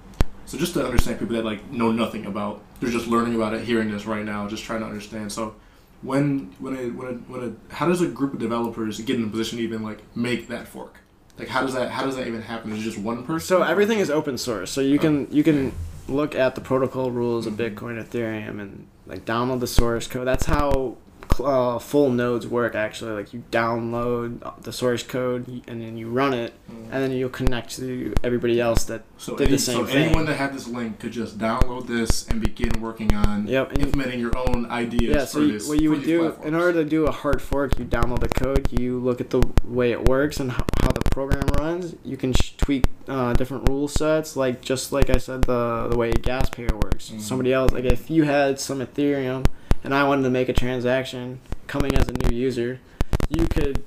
so 0.55 0.61
just 0.61 0.75
to 0.75 0.85
understand 0.85 1.19
people 1.19 1.35
that 1.35 1.45
like 1.45 1.69
know 1.73 1.91
nothing 1.91 2.27
about. 2.27 2.63
They're 2.81 2.91
just 2.91 3.09
learning 3.09 3.35
about 3.35 3.55
it, 3.55 3.65
hearing 3.65 3.91
this 3.91 4.07
right 4.07 4.25
now, 4.25 4.47
just 4.47 4.63
trying 4.63 4.81
to 4.81 4.87
understand. 4.87 5.33
So 5.33 5.57
when 6.03 6.55
when 6.61 6.77
a 6.77 6.91
when 6.91 7.09
a 7.09 7.13
when 7.13 7.59
a 7.71 7.75
how 7.75 7.89
does 7.89 8.01
a 8.01 8.07
group 8.07 8.35
of 8.35 8.39
developers 8.39 9.01
get 9.01 9.17
in 9.17 9.25
a 9.25 9.29
position 9.29 9.59
to 9.59 9.65
even 9.65 9.83
like 9.83 9.99
make 10.17 10.47
that 10.49 10.69
fork? 10.69 10.99
Like 11.39 11.49
how 11.49 11.63
does 11.63 11.75
that 11.75 11.91
how 11.91 12.05
does 12.05 12.15
that 12.15 12.29
even 12.29 12.43
happen? 12.43 12.73
Is 12.73 12.81
it 12.81 12.83
just 12.83 12.99
one 12.99 13.25
person? 13.25 13.47
So 13.47 13.63
everything 13.63 13.99
is 13.99 14.11
open 14.11 14.39
source. 14.39 14.71
So 14.71 14.81
you 14.81 14.99
oh. 14.99 15.03
can 15.03 15.29
you 15.33 15.43
can 15.43 15.73
look 16.07 16.37
at 16.37 16.55
the 16.55 16.61
protocol 16.61 17.11
rules 17.11 17.47
of 17.47 17.55
mm-hmm. 17.55 17.77
Bitcoin, 17.77 18.05
Ethereum, 18.05 18.61
and 18.61 18.87
like 19.07 19.25
download 19.25 19.59
the 19.59 19.67
source 19.67 20.07
code. 20.07 20.27
That's 20.27 20.47
how 20.47 20.97
uh, 21.41 21.79
full 21.79 22.11
nodes 22.11 22.47
work. 22.47 22.75
Actually, 22.75 23.13
like 23.13 23.33
you 23.33 23.43
download 23.51 24.63
the 24.63 24.73
source 24.73 25.03
code 25.03 25.49
and 25.69 25.81
then 25.83 25.97
you 25.97 26.09
run 26.09 26.33
it, 26.35 26.53
Mm. 26.71 26.85
and 26.93 27.03
then 27.03 27.11
you'll 27.13 27.29
connect 27.29 27.77
to 27.77 28.15
everybody 28.25 28.61
else 28.61 28.85
that 28.85 29.03
So, 29.19 29.37
did 29.37 29.47
the 29.47 29.49
any, 29.51 29.59
same 29.59 29.77
so 29.79 29.87
thing. 29.87 29.97
anyone 30.07 30.25
that 30.27 30.37
had 30.37 30.55
this 30.55 30.67
link 30.67 30.99
could 30.99 31.13
just 31.13 31.39
download 31.39 31.87
this 31.87 32.27
and 32.29 32.41
begin 32.41 32.71
working 32.81 33.15
on 33.15 33.47
Yep, 33.47 33.79
implementing 33.79 34.21
your 34.21 34.33
own 34.37 34.67
ideas 34.71 35.15
yeah. 35.15 35.25
So 35.25 35.41
you, 35.41 35.53
this. 35.53 35.69
what 35.69 35.81
you 35.81 35.91
would 35.91 36.05
do 36.05 36.21
platforms. 36.21 36.47
in 36.49 36.55
order 36.55 36.73
to 36.85 36.89
do 36.89 37.07
a 37.07 37.11
hard 37.13 37.43
fork, 37.43 37.79
you 37.79 37.85
download 37.85 38.21
the 38.21 38.29
code, 38.29 38.69
you 38.81 38.99
look 38.99 39.21
at 39.21 39.31
the 39.31 39.43
way 39.65 39.93
it 39.93 40.07
works 40.09 40.41
and 40.41 40.53
how, 40.53 40.65
how 40.83 40.89
the 40.93 41.03
program 41.11 41.45
runs. 41.59 41.95
You 42.05 42.17
can 42.17 42.33
sh- 42.33 42.55
tweak 42.57 42.87
uh, 43.09 43.35
different 43.35 43.69
rule 43.69 43.87
sets, 43.89 44.37
like 44.37 44.63
just 44.63 44.91
like 44.93 45.11
I 45.11 45.19
said, 45.19 45.43
the 45.43 45.89
the 45.91 45.97
way 45.99 46.13
gas 46.13 46.49
payer 46.49 46.69
works. 46.73 47.11
Mhm. 47.11 47.21
Somebody 47.21 47.53
else, 47.53 47.73
like 47.73 47.85
if 47.85 48.11
you 48.11 48.23
had 48.25 48.59
some 48.59 48.81
Ethereum 48.81 49.45
and 49.85 49.95
I 49.95 50.03
wanted 50.05 50.23
to 50.23 50.31
make 50.31 50.49
a 50.49 50.53
transaction 50.55 51.41
coming 51.67 51.95
as 51.95 52.09
a 52.09 52.13
new 52.13 52.35
user, 52.35 52.81
you 53.29 53.47
could 53.47 53.85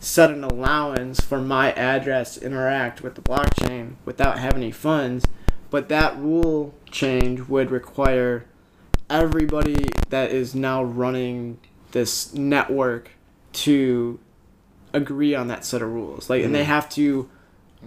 set 0.00 0.30
an 0.30 0.42
allowance 0.42 1.20
for 1.20 1.40
my 1.40 1.72
address 1.72 2.34
to 2.34 2.44
interact 2.44 3.02
with 3.02 3.14
the 3.14 3.22
blockchain 3.22 3.94
without 4.04 4.38
having 4.38 4.62
any 4.62 4.72
funds. 4.72 5.24
But 5.70 5.88
that 5.88 6.18
rule 6.18 6.74
change 6.90 7.42
would 7.48 7.70
require 7.70 8.44
everybody 9.08 9.86
that 10.08 10.32
is 10.32 10.54
now 10.54 10.82
running 10.82 11.58
this 11.92 12.34
network 12.34 13.10
to 13.52 14.18
agree 14.92 15.34
on 15.34 15.48
that 15.48 15.64
set 15.64 15.82
of 15.82 15.90
rules. 15.92 16.28
Like, 16.28 16.42
and 16.44 16.54
they 16.54 16.62
Mhm. 16.62 16.66
have 16.66 16.88
to 16.90 17.28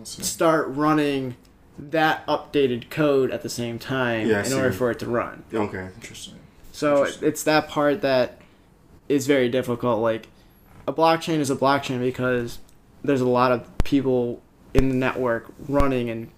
start 0.03 0.67
running 0.69 1.35
that 1.77 2.25
updated 2.27 2.89
code 2.89 3.31
at 3.31 3.41
the 3.41 3.49
same 3.49 3.79
time 3.79 4.27
Yeah, 4.27 4.45
in 4.45 4.53
order 4.53 4.71
for 4.71 4.91
it 4.91 4.99
to 4.99 5.07
run. 5.07 5.43
Okay. 5.53 5.87
Interesting. 5.95 6.35
So 6.83 7.07
it's 7.21 7.43
that 7.43 7.67
part 7.69 8.01
that 8.01 8.39
is 9.09 9.25
very 9.27 9.49
difficult. 9.49 10.01
Like 10.01 10.27
a 10.87 10.93
blockchain 10.93 11.39
is 11.39 11.49
a 11.49 11.55
blockchain 11.55 11.99
because 11.99 12.59
there's 13.03 13.21
a 13.21 13.27
lot 13.27 13.51
of 13.51 13.65
people 13.83 14.41
in 14.73 14.89
the 14.89 14.95
network 14.95 15.45
running 15.67 16.09
and 16.09 16.29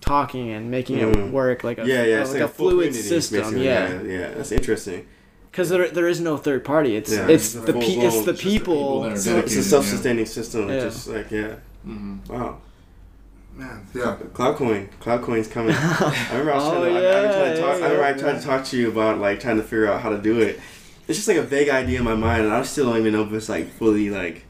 talking 0.00 0.50
and 0.50 0.70
making 0.70 0.98
it 0.98 1.14
Mm. 1.14 1.30
work 1.30 1.62
like 1.64 1.78
a 1.78 1.86
yeah, 1.86 2.02
yeah. 2.04 2.20
it's 2.22 2.30
like, 2.32 2.40
like 2.40 2.50
a 2.50 2.52
full 2.52 2.70
fluid 2.70 2.86
community, 2.94 3.08
system. 3.08 3.56
Yeah, 3.58 3.62
yeah, 3.62 4.02
yeah. 4.02 4.28
That's 4.36 4.52
interesting. 4.52 5.06
because 5.50 5.68
there 5.68 5.88
there 5.90 6.08
is 6.08 6.20
no 6.20 6.36
third 6.36 6.64
party. 6.64 6.96
It's 6.96 7.12
Yeah. 7.12 7.26
it's 7.28 7.54
It's 7.54 7.64
the 7.66 7.72
pe- 7.72 7.80
it's 7.80 7.96
the 7.96 8.06
it's 8.06 8.24
the 8.26 8.34
people 8.34 8.76
people. 8.76 9.00
that 9.02 9.10
are 9.10 9.38
It's, 9.40 9.56
a, 9.56 9.62
self-sustaining 9.62 10.26
system. 10.26 10.68
Yeah. 10.68 10.80
Just 10.80 11.08
like 11.08 11.30
yeah. 11.30 11.56
Mm-hmm. 11.86 12.32
Wow. 12.32 12.58
Man, 13.60 13.86
yeah. 13.94 14.16
Cloudcoin. 14.32 14.88
Cloudcoin's 15.00 15.48
coming. 15.48 15.74
I 15.78 16.28
remember 16.30 16.52
I 16.52 16.54
was 16.56 16.64
Oh, 16.64 16.70
trying 16.80 16.94
to, 16.94 17.00
I, 17.00 17.18
I, 17.18 17.32
tried 17.32 17.54
to 17.54 17.60
talk, 17.60 17.78
yeah, 17.80 17.84
I 17.86 17.88
remember 17.90 18.04
I 18.04 18.12
tried 18.14 18.40
to 18.40 18.46
talk 18.46 18.64
to 18.66 18.76
you 18.78 18.88
about 18.90 19.18
like 19.18 19.40
trying 19.40 19.56
to 19.58 19.62
figure 19.62 19.86
out 19.86 20.00
how 20.00 20.08
to 20.10 20.18
do 20.20 20.40
it. 20.40 20.60
It's 21.08 21.18
just 21.18 21.28
like 21.28 21.36
a 21.36 21.42
vague 21.42 21.68
idea 21.68 21.98
in 21.98 22.04
my 22.04 22.14
mind, 22.14 22.44
and 22.44 22.52
I 22.54 22.62
still 22.62 22.86
don't 22.86 22.98
even 22.98 23.12
know 23.12 23.22
if 23.24 23.32
it's 23.32 23.48
like 23.48 23.68
fully 23.72 24.10
like 24.10 24.44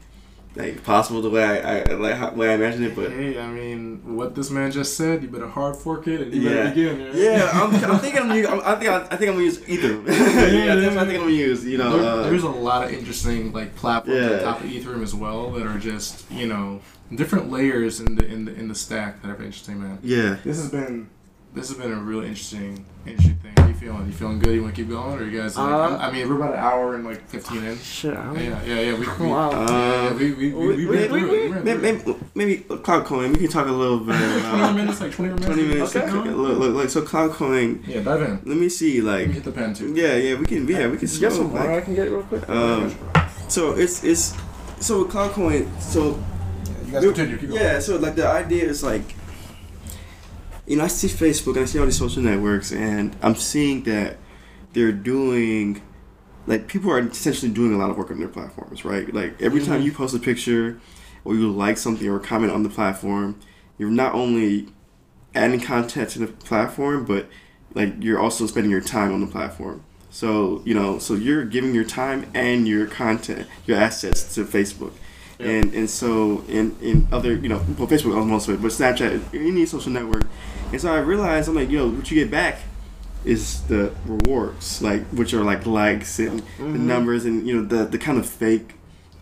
like 0.55 0.83
possible 0.83 1.21
the 1.21 1.29
way 1.29 1.43
I, 1.43 1.79
I 1.79 1.83
like 1.95 2.15
how, 2.15 2.31
way 2.33 2.49
I 2.51 2.53
imagine 2.55 2.83
it. 2.83 2.95
But 2.95 3.11
Hey, 3.11 3.39
I 3.39 3.47
mean, 3.47 4.15
what 4.15 4.35
this 4.35 4.51
man 4.51 4.69
just 4.71 4.95
said, 4.95 5.23
you 5.23 5.29
better 5.29 5.47
hard 5.47 5.75
fork 5.77 6.07
it 6.07 6.21
and 6.21 6.33
you 6.33 6.41
Yeah. 6.41 6.55
better 6.55 6.69
begin. 6.75 7.05
right? 7.05 7.15
yeah, 7.15 7.49
I'm, 7.53 7.73
I'm 7.91 7.99
thinking 7.99 8.21
I'm, 8.21 8.41
gonna- 8.41 8.61
I 8.63 8.75
think 8.75 8.91
I, 8.91 8.97
I 8.97 9.15
think 9.17 9.21
I'm 9.29 9.35
gonna 9.35 9.43
use 9.45 9.67
either. 9.67 9.93
yeah, 10.05 10.75
that's 10.75 10.95
what 10.95 11.03
I 11.03 11.05
think 11.07 11.19
I'm 11.19 11.25
gonna 11.25 11.31
use. 11.31 11.65
You 11.65 11.77
know, 11.79 11.97
There- 11.97 12.09
uh, 12.11 12.21
there's 12.29 12.43
a 12.43 12.49
lot 12.49 12.83
of 12.85 12.91
interesting 12.93 13.51
like 13.53 13.75
platforms 13.75 14.19
Yeah. 14.19 14.37
on 14.37 14.43
top 14.43 14.59
of 14.61 14.67
Ethereum 14.69 15.01
as 15.03 15.15
well 15.15 15.51
that 15.51 15.65
are 15.65 15.79
just 15.79 16.29
you 16.31 16.47
know 16.47 16.81
different 17.13 17.49
layers 17.51 17.99
in 17.99 18.15
the 18.15 18.25
in 18.25 18.45
the 18.45 18.53
in 18.53 18.67
the 18.67 18.75
stack 18.75 19.21
that 19.21 19.29
are 19.29 19.35
interesting, 19.43 19.81
man. 19.81 19.99
yeah. 20.03 20.37
This 20.43 20.57
has 20.57 20.69
been 20.69 21.09
this 21.53 21.67
has 21.67 21.77
been 21.77 21.91
a 21.91 21.95
really 21.95 22.27
interesting 22.27 22.85
interesting 23.05 23.35
thing. 23.35 23.51
How 23.57 23.67
you 23.67 23.73
feeling? 23.73 24.05
You 24.07 24.13
feeling 24.13 24.39
good? 24.39 24.53
You 24.55 24.61
want 24.63 24.73
to 24.75 24.81
keep 24.81 24.89
going, 24.89 25.19
or 25.19 25.25
you 25.25 25.37
guys? 25.41 25.57
Like, 25.57 25.67
Uh, 25.69 25.97
I 25.97 26.09
mean, 26.11 26.29
we're 26.29 26.35
about 26.37 26.53
an 26.53 26.59
hour 26.59 26.95
and 26.95 27.03
like 27.03 27.27
fifteen 27.27 27.63
in. 27.65 27.77
Shit, 27.79 28.15
I 28.15 28.23
don't 28.25 28.35
Yeah, 28.39 28.63
yeah, 28.63 28.79
yeah. 28.79 28.93
We, 28.93 28.99
we, 29.25 29.31
Wow. 29.31 29.51
yeah, 29.51 29.67
yeah, 30.03 30.13
we, 30.13 30.31
we, 30.31 30.53
we, 30.53 30.53
we, 30.53 30.85
We- 30.85 30.85
ran 30.85 31.11
we- 31.11 31.23
We 31.23 31.29
Maybe, 31.63 31.97
through 31.99 32.13
it. 32.13 32.21
maybe, 32.35 32.55
maybe 32.55 32.57
Cloudcoin. 32.85 33.33
We 33.33 33.39
can 33.39 33.49
talk 33.49 33.67
a 33.67 33.71
little 33.71 33.99
bit. 33.99 34.15
About, 34.15 34.59
Twenty 34.59 34.77
minutes, 34.77 35.01
like 35.01 35.11
twenty 35.11 35.29
minutes. 35.33 35.45
Twenty 35.47 35.63
minutes. 35.67 35.95
Okay. 35.95 36.09
Okay. 36.09 36.29
Look, 36.29 36.57
look, 36.59 36.73
look. 36.75 36.89
So 36.89 37.01
cloud 37.01 37.31
Cloudcoin. 37.31 37.85
Yeah, 37.87 38.01
dive 38.01 38.21
in. 38.21 38.41
Let 38.45 38.57
me 38.57 38.69
see. 38.69 39.01
Let 39.01 39.19
me 39.19 39.25
Like, 39.25 39.33
hit 39.35 39.43
the 39.43 39.51
pen 39.51 39.73
too. 39.73 39.93
yeah, 39.93 40.15
yeah. 40.15 40.35
We 40.35 40.45
can. 40.45 40.65
Yeah, 40.67 40.87
we 40.87 40.97
can. 40.97 41.09
You 41.09 41.19
got 41.19 41.33
slow, 41.33 41.47
like, 41.47 41.69
I 41.69 41.81
can 41.81 41.95
get 41.95 42.09
real 42.11 42.23
quick. 42.23 42.47
Um, 42.47 42.95
so 43.49 43.73
it's 43.73 44.03
it's 44.05 44.37
so 44.79 45.03
with 45.03 45.11
Cloudcoin. 45.11 45.67
So 45.81 46.17
you 46.91 46.99
guys 46.99 47.03
continue. 47.03 47.37
Keep 47.37 47.49
going. 47.49 47.61
yeah, 47.61 47.79
so 47.79 47.97
like 47.97 48.15
the 48.15 48.27
idea 48.27 48.63
is 48.65 48.83
like, 48.83 49.03
you 50.67 50.77
know, 50.77 50.83
I 50.83 50.87
see 50.87 51.07
Facebook 51.07 51.55
and 51.55 51.63
I 51.63 51.65
see 51.65 51.79
all 51.79 51.85
these 51.85 51.97
social 51.97 52.21
networks, 52.21 52.71
and 52.71 53.15
I'm 53.21 53.35
seeing 53.35 53.83
that 53.83 54.17
they're 54.73 54.91
doing, 54.91 55.81
like, 56.47 56.67
people 56.67 56.91
are 56.91 56.99
essentially 56.99 57.51
doing 57.51 57.73
a 57.73 57.77
lot 57.77 57.89
of 57.89 57.97
work 57.97 58.09
on 58.11 58.19
their 58.19 58.27
platforms, 58.29 58.85
right? 58.85 59.13
Like 59.13 59.41
every 59.41 59.61
time 59.61 59.81
Mhm. 59.81 59.85
you 59.85 59.91
post 59.91 60.15
a 60.15 60.19
picture, 60.19 60.79
or 61.23 61.35
you 61.35 61.49
like 61.51 61.77
something 61.77 62.07
or 62.07 62.19
comment 62.19 62.51
on 62.51 62.63
the 62.63 62.69
platform, 62.69 63.35
you're 63.77 63.89
not 63.91 64.13
only 64.15 64.67
adding 65.35 65.59
content 65.59 66.09
to 66.09 66.19
the 66.19 66.27
platform, 66.27 67.05
but 67.05 67.27
like 67.73 67.93
you're 67.99 68.19
also 68.19 68.45
spending 68.47 68.71
your 68.71 68.81
time 68.81 69.13
on 69.13 69.21
the 69.21 69.27
platform. 69.27 69.81
So 70.09 70.61
you 70.65 70.73
know, 70.73 70.97
so 70.99 71.13
you're 71.13 71.45
giving 71.45 71.73
your 71.75 71.83
time 71.83 72.25
and 72.33 72.67
your 72.67 72.85
content, 72.87 73.47
your 73.67 73.77
assets 73.77 74.33
to 74.35 74.43
Facebook, 74.45 74.91
Yeah. 75.41 75.51
and 75.51 75.73
and 75.73 75.89
so 75.89 76.43
in 76.47 76.75
in 76.81 77.07
other 77.11 77.33
you 77.33 77.49
know, 77.49 77.57
well, 77.77 77.87
Facebook 77.87 78.15
owns 78.15 78.29
most 78.29 78.47
of 78.47 78.55
it, 78.55 78.61
but 78.61 78.71
Snapchat, 78.71 79.21
any 79.33 79.65
social 79.65 79.91
network, 79.91 80.25
and 80.71 80.79
so 80.79 80.93
I 80.93 80.99
realized 80.99 81.49
I'm 81.49 81.55
like, 81.55 81.69
yo, 81.69 81.89
what 81.89 82.09
you 82.11 82.15
get 82.23 82.29
back 82.31 82.59
is 83.25 83.61
the 83.63 83.91
rewards, 84.05 84.81
like 84.81 85.03
which 85.09 85.33
are 85.33 85.43
like 85.43 85.65
likes 85.65 86.19
and 86.19 86.39
the 86.57 86.63
Mhm. 86.63 86.79
numbers 86.81 87.25
and 87.25 87.47
you 87.47 87.55
know 87.55 87.63
the 87.67 87.85
the 87.85 87.97
kind 87.97 88.17
of 88.17 88.25
fake 88.25 88.75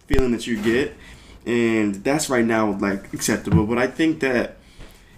feeling 0.08 0.32
that 0.32 0.48
you 0.48 0.58
get, 0.62 0.96
and 1.46 1.96
that's 2.04 2.30
right 2.30 2.46
now 2.46 2.72
like 2.80 3.14
acceptable. 3.14 3.66
But 3.66 3.78
I 3.78 3.88
think 3.88 4.20
that 4.22 4.58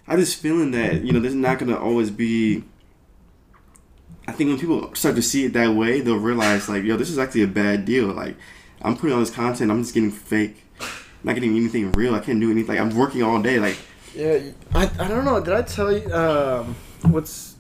I 0.07 0.15
just 0.18 0.36
feeling 0.41 0.72
that 0.72 1.03
you 1.03 1.14
know 1.14 1.19
there's 1.19 1.36
not 1.36 1.60
gonna 1.60 1.78
always 1.78 2.10
be. 2.11 2.64
I 4.28 4.34
think 4.34 4.49
when 4.49 4.60
people 4.60 4.94
start 4.95 5.15
to 5.15 5.22
see 5.22 5.45
it 5.45 5.53
that 5.53 5.73
way, 5.76 5.99
they'll 5.99 6.18
realize 6.18 6.69
like, 6.69 6.84
yo, 6.84 6.95
this 6.95 7.10
is 7.10 7.18
actually 7.18 7.41
a 7.44 7.48
bad 7.48 7.86
deal. 7.86 8.07
Like, 8.07 8.36
I'm 8.82 8.95
putting 8.95 9.14
all 9.14 9.19
this 9.19 9.30
content, 9.32 9.72
I'm 9.72 9.82
just 9.82 9.94
getting 9.94 10.11
fake, 10.11 10.64
not 11.23 11.35
getting 11.35 11.56
anything 11.56 11.91
real. 11.93 12.15
I 12.15 12.19
can't 12.19 12.39
do 12.39 12.52
anything. 12.52 12.80
I'm 12.80 12.95
working 12.95 13.23
all 13.23 13.41
day. 13.41 13.60
Like, 13.60 13.77
Yeah, 14.15 14.39
I, 14.73 14.89
I 14.99 15.07
don't 15.07 15.26
know. 15.26 15.39
Did 15.43 15.53
I 15.53 15.61
tell 15.61 15.91
you 15.95 16.11
um 16.14 16.76
what's 17.03 17.56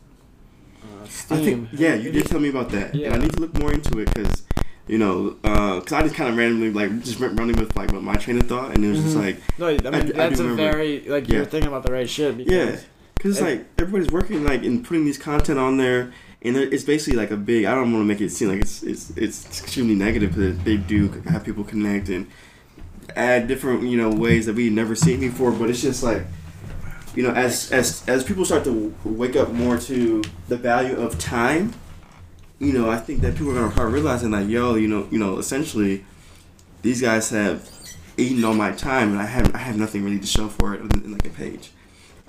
uh, 0.83 1.05
Steem? 1.07 1.37
I 1.37 1.41
think 1.43 1.69
yeah, 1.73 1.93
you 1.95 2.11
did 2.11 2.25
tell 2.25 2.39
me 2.39 2.49
about 2.49 2.69
that, 2.69 2.91
and 2.91 2.99
Yeah. 3.01 3.13
I 3.13 3.17
need 3.17 3.33
to 3.33 3.39
look 3.39 3.57
more 3.57 3.71
into 3.73 3.99
it 3.99 4.13
because. 4.13 4.43
You 4.87 4.97
know, 4.97 5.37
because 5.41 5.93
I 5.93 6.01
just 6.01 6.15
kind 6.15 6.29
of 6.29 6.35
randomly 6.35 6.71
like 6.73 6.89
just 7.03 7.17
went 7.19 7.39
running 7.39 7.55
with 7.55 7.77
like 7.77 7.93
my 7.93 8.15
train 8.15 8.39
of 8.39 8.47
thought, 8.47 8.73
and 8.75 8.83
it 8.83 8.89
was 8.89 8.99
just 9.01 9.15
Mhm. 9.15 9.21
like, 9.23 9.59
No, 9.59 9.67
I 9.67 9.71
mean 9.73 9.93
I 9.93 10.01
that's 10.27 10.39
a 10.39 10.43
remember. 10.43 10.63
very 10.71 11.01
like 11.07 11.29
Yeah. 11.29 11.35
you're 11.35 11.45
thinking 11.45 11.69
about 11.69 11.83
the 11.83 11.93
right 11.93 12.09
shit. 12.09 12.35
Because 12.35 12.51
Yeah, 12.51 12.79
because 13.15 13.31
it's 13.37 13.41
like 13.41 13.65
everybody's 13.77 14.11
working 14.11 14.43
like 14.43 14.65
and 14.65 14.83
putting 14.83 15.05
these 15.05 15.19
content 15.19 15.59
on 15.59 15.77
there, 15.77 16.11
and 16.41 16.57
it's 16.57 16.83
basically 16.83 17.17
like 17.17 17.31
a 17.31 17.37
big. 17.37 17.65
I 17.65 17.75
don't 17.75 17.93
want 17.93 18.01
to 18.03 18.07
make 18.07 18.19
it 18.19 18.31
seem 18.31 18.49
like 18.49 18.59
it's 18.61 18.83
it's 18.83 19.11
it's 19.15 19.61
extremely 19.61 19.95
negative, 19.95 20.33
but 20.35 20.65
they 20.65 20.75
do 20.77 21.07
have 21.29 21.45
people 21.45 21.63
connect 21.63 22.09
and 22.09 22.25
add 23.17 23.47
different 23.47 23.83
you 23.83 23.97
know 23.97 24.09
ways 24.09 24.45
that 24.45 24.55
we've 24.55 24.71
never 24.71 24.95
seen 24.95 25.19
before. 25.19 25.51
But 25.51 25.69
it's 25.69 25.81
just 25.81 26.03
like 26.03 26.23
you 27.15 27.23
know 27.23 27.31
as 27.31 27.71
as 27.71 28.03
as 28.07 28.23
people 28.23 28.45
start 28.45 28.63
to 28.65 28.93
wake 29.03 29.35
up 29.35 29.51
more 29.51 29.77
to 29.77 30.21
the 30.47 30.57
value 30.57 30.95
of 30.95 31.17
time, 31.19 31.73
you 32.59 32.73
know 32.73 32.89
I 32.89 32.97
think 32.97 33.21
that 33.21 33.33
people 33.35 33.51
are 33.51 33.55
gonna 33.61 33.71
start 33.71 33.91
realizing 33.91 34.31
like 34.31 34.47
yo 34.47 34.75
you 34.75 34.87
know 34.87 35.07
you 35.11 35.19
know 35.19 35.37
essentially 35.39 36.05
these 36.81 37.01
guys 37.01 37.29
have 37.29 37.69
eaten 38.17 38.43
all 38.43 38.53
my 38.53 38.71
time 38.71 39.11
and 39.11 39.19
I 39.19 39.25
have 39.25 39.53
I 39.55 39.59
have 39.59 39.77
nothing 39.77 40.03
really 40.03 40.19
to 40.19 40.27
show 40.27 40.47
for 40.47 40.73
it 40.73 40.81
other 40.81 40.99
than 40.99 41.11
like 41.13 41.25
a 41.25 41.29
page 41.29 41.71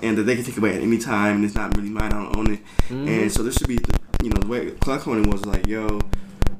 and 0.00 0.18
that 0.18 0.24
they 0.24 0.34
can 0.34 0.44
take 0.44 0.56
away 0.56 0.74
at 0.74 0.82
any 0.82 0.98
time, 0.98 1.36
and 1.36 1.44
it's 1.44 1.54
not 1.54 1.76
really 1.76 1.88
mine. 1.88 2.12
I 2.12 2.24
don't 2.24 2.36
own 2.36 2.52
it. 2.54 2.60
Mhm. 2.88 3.06
And 3.06 3.30
so 3.32 3.44
this 3.44 3.54
should 3.54 3.68
be, 3.68 3.78
you 4.20 4.30
know, 4.30 4.40
the 4.40 4.48
way 4.48 4.70
cloud 4.72 4.98
coin 4.98 5.22
was 5.30 5.46
like, 5.46 5.64
yo, 5.68 6.00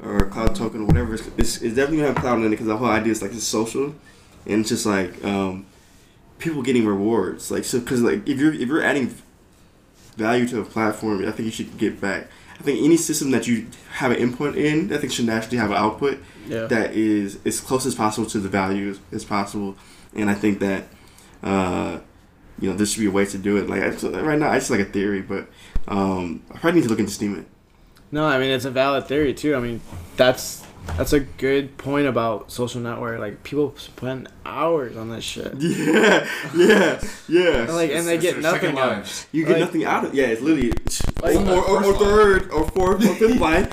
or 0.01 0.27
cloud 0.27 0.55
token 0.55 0.83
or 0.83 0.85
whatever. 0.87 1.15
It's, 1.15 1.27
it's, 1.37 1.61
it's 1.61 1.75
definitely 1.75 1.97
gonna 1.97 2.09
have 2.13 2.17
cloud 2.19 2.39
in 2.39 2.45
it 2.47 2.51
because 2.51 2.67
the 2.67 2.77
whole 2.77 2.87
idea 2.87 3.11
is 3.11 3.21
like 3.21 3.33
it's 3.33 3.43
social, 3.43 3.97
and 4.47 4.61
it's 4.61 4.69
just 4.69 4.87
like 4.87 5.25
um, 5.25 5.67
people 6.39 6.63
getting 6.63 6.87
rewards. 6.87 7.51
Like 7.51 7.65
so, 7.65 7.81
because 7.81 8.03
like 8.03 8.29
if 8.29 8.39
you're 8.39 8.53
if 8.53 8.69
you're 8.69 8.83
adding 8.83 9.15
value 10.17 10.47
to 10.49 10.61
a 10.61 10.65
platform, 10.65 11.27
I 11.27 11.31
think 11.33 11.47
you 11.47 11.51
should 11.51 11.79
get 11.79 12.01
back. 12.01 12.29
I 12.59 12.63
think 12.63 12.85
any 12.85 12.97
system 12.97 13.31
that 13.33 13.47
you 13.47 13.67
have 13.95 14.13
an 14.13 14.19
input 14.19 14.57
in, 14.57 14.93
I 14.93 14.99
think 14.99 15.13
should 15.13 15.27
naturally 15.27 15.59
have 15.59 15.71
an 15.71 15.77
output 15.77 16.19
yeah. 16.47 16.67
that 16.67 16.95
is 16.95 17.39
as 17.45 17.61
close 17.61 17.87
as 17.87 17.95
possible 17.95 18.29
to 18.31 18.39
the 18.39 18.49
values 18.49 19.01
as 19.11 19.25
possible. 19.25 19.77
And 20.15 20.31
I 20.31 20.35
think 20.35 20.61
that, 20.61 20.85
uh, 21.43 21.99
you 22.61 22.71
know, 22.71 22.77
this 22.77 22.93
should 22.93 23.01
be 23.01 23.07
a 23.07 23.11
way 23.11 23.25
to 23.25 23.39
do 23.39 23.57
it. 23.57 23.69
Like 23.69 23.83
I- 23.83 24.21
right 24.21 24.39
now, 24.39 24.53
it's 24.53 24.71
like 24.71 24.81
a 24.81 24.85
theory, 24.85 25.23
but 25.23 25.49
um, 25.89 26.43
I 26.51 26.59
probably 26.59 26.81
need 26.81 26.85
to 26.85 26.91
look 26.91 27.01
into 27.01 27.11
Steemit. 27.11 27.47
No, 28.13 28.27
I 28.27 28.39
mean 28.39 28.51
it's 28.51 28.67
a 28.67 28.71
valid 28.71 29.07
theory 29.07 29.33
too. 29.33 29.57
I 29.57 29.61
mean 29.61 29.81
that's 30.17 30.65
that's 30.97 31.13
a 31.13 31.21
good 31.21 31.79
point 31.79 32.07
about 32.07 32.51
social 32.51 32.81
network. 32.81 33.19
Like 33.21 33.43
people 33.45 33.75
spend 33.77 34.29
hours 34.45 34.97
on 34.97 35.09
this 35.11 35.25
shit. 35.25 35.55
Yeah, 35.63 36.27
yeah, 36.55 37.01
yeah. 37.29 37.63
And, 37.63 37.75
like 37.75 37.91
and 37.93 38.07
they 38.07 38.19
get 38.19 38.39
nothing 38.41 38.71
out. 38.79 38.89
lives. 38.89 39.27
you 39.33 39.45
get 39.45 39.53
like- 39.53 39.61
nothing 39.61 39.85
out 39.85 40.05
of. 40.05 40.15
Yeah, 40.15 40.27
it's 40.27 40.43
literally 40.43 40.73
Like- 41.23 41.37
or, 41.47 41.63
or, 41.65 41.85
or 41.85 41.95
third 41.99 42.51
or 42.51 42.69
fourth 42.71 43.05
or 43.09 43.15
fifth 43.15 43.39
line. 43.41 43.69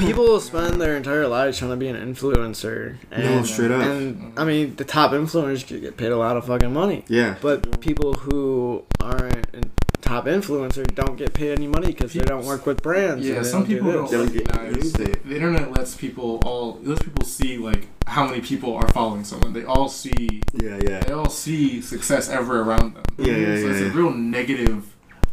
People 0.00 0.40
spend 0.40 0.80
their 0.80 0.96
entire 0.96 1.26
lives 1.26 1.58
trying 1.58 1.72
to 1.72 1.76
be 1.76 1.88
an 1.88 1.96
influencer. 1.96 2.96
And, 3.10 3.24
No, 3.24 3.42
straight 3.42 3.70
up. 3.70 3.82
And 3.82 4.38
I 4.38 4.44
mean 4.44 4.76
the 4.76 4.84
top 4.84 5.10
influencers 5.12 5.66
get 5.80 5.96
paid 5.96 6.12
a 6.12 6.16
lot 6.16 6.36
of 6.36 6.46
fucking 6.46 6.72
money. 6.72 7.04
Yeah. 7.08 7.36
But 7.40 7.80
people 7.80 8.14
who 8.14 8.84
aren't 9.00 9.46
in- 9.52 9.70
top 10.10 10.24
influencer 10.26 10.84
don't 10.96 11.16
get 11.16 11.32
paid 11.32 11.52
any 11.56 11.68
money 11.68 11.88
because 11.88 12.12
they 12.12 12.20
don't 12.32 12.44
work 12.44 12.66
with 12.66 12.82
brands. 12.82 13.24
Yeah, 13.26 13.42
some 13.42 13.60
don't 13.60 13.68
do 13.68 13.74
people 13.76 13.92
don't 13.92 14.10
Don't 14.10 14.32
get 14.32 14.48
recognize. 14.48 14.94
anything. 15.00 15.16
The 15.28 15.34
internet 15.36 15.70
lets 15.76 15.94
people 15.94 16.40
all 16.44 16.78
lets 16.82 17.02
people 17.02 17.24
see 17.24 17.58
like 17.58 17.86
how 18.08 18.26
many 18.26 18.40
people 18.40 18.74
are 18.74 18.88
following 18.88 19.22
someone. 19.24 19.52
They 19.52 19.64
all 19.64 19.88
see 19.88 20.40
Yeah, 20.54 20.78
yeah. 20.88 21.00
they 21.06 21.12
all 21.12 21.30
see 21.30 21.80
success 21.80 22.28
ever 22.28 22.60
around 22.62 22.94
them. 22.94 23.04
Yeah, 23.18 23.26
yeah, 23.26 23.32
so 23.32 23.66
yeah, 23.66 23.70
it's 23.72 23.80
yeah. 23.82 23.86
a 23.86 23.90
real 24.00 24.10
negative 24.10 24.78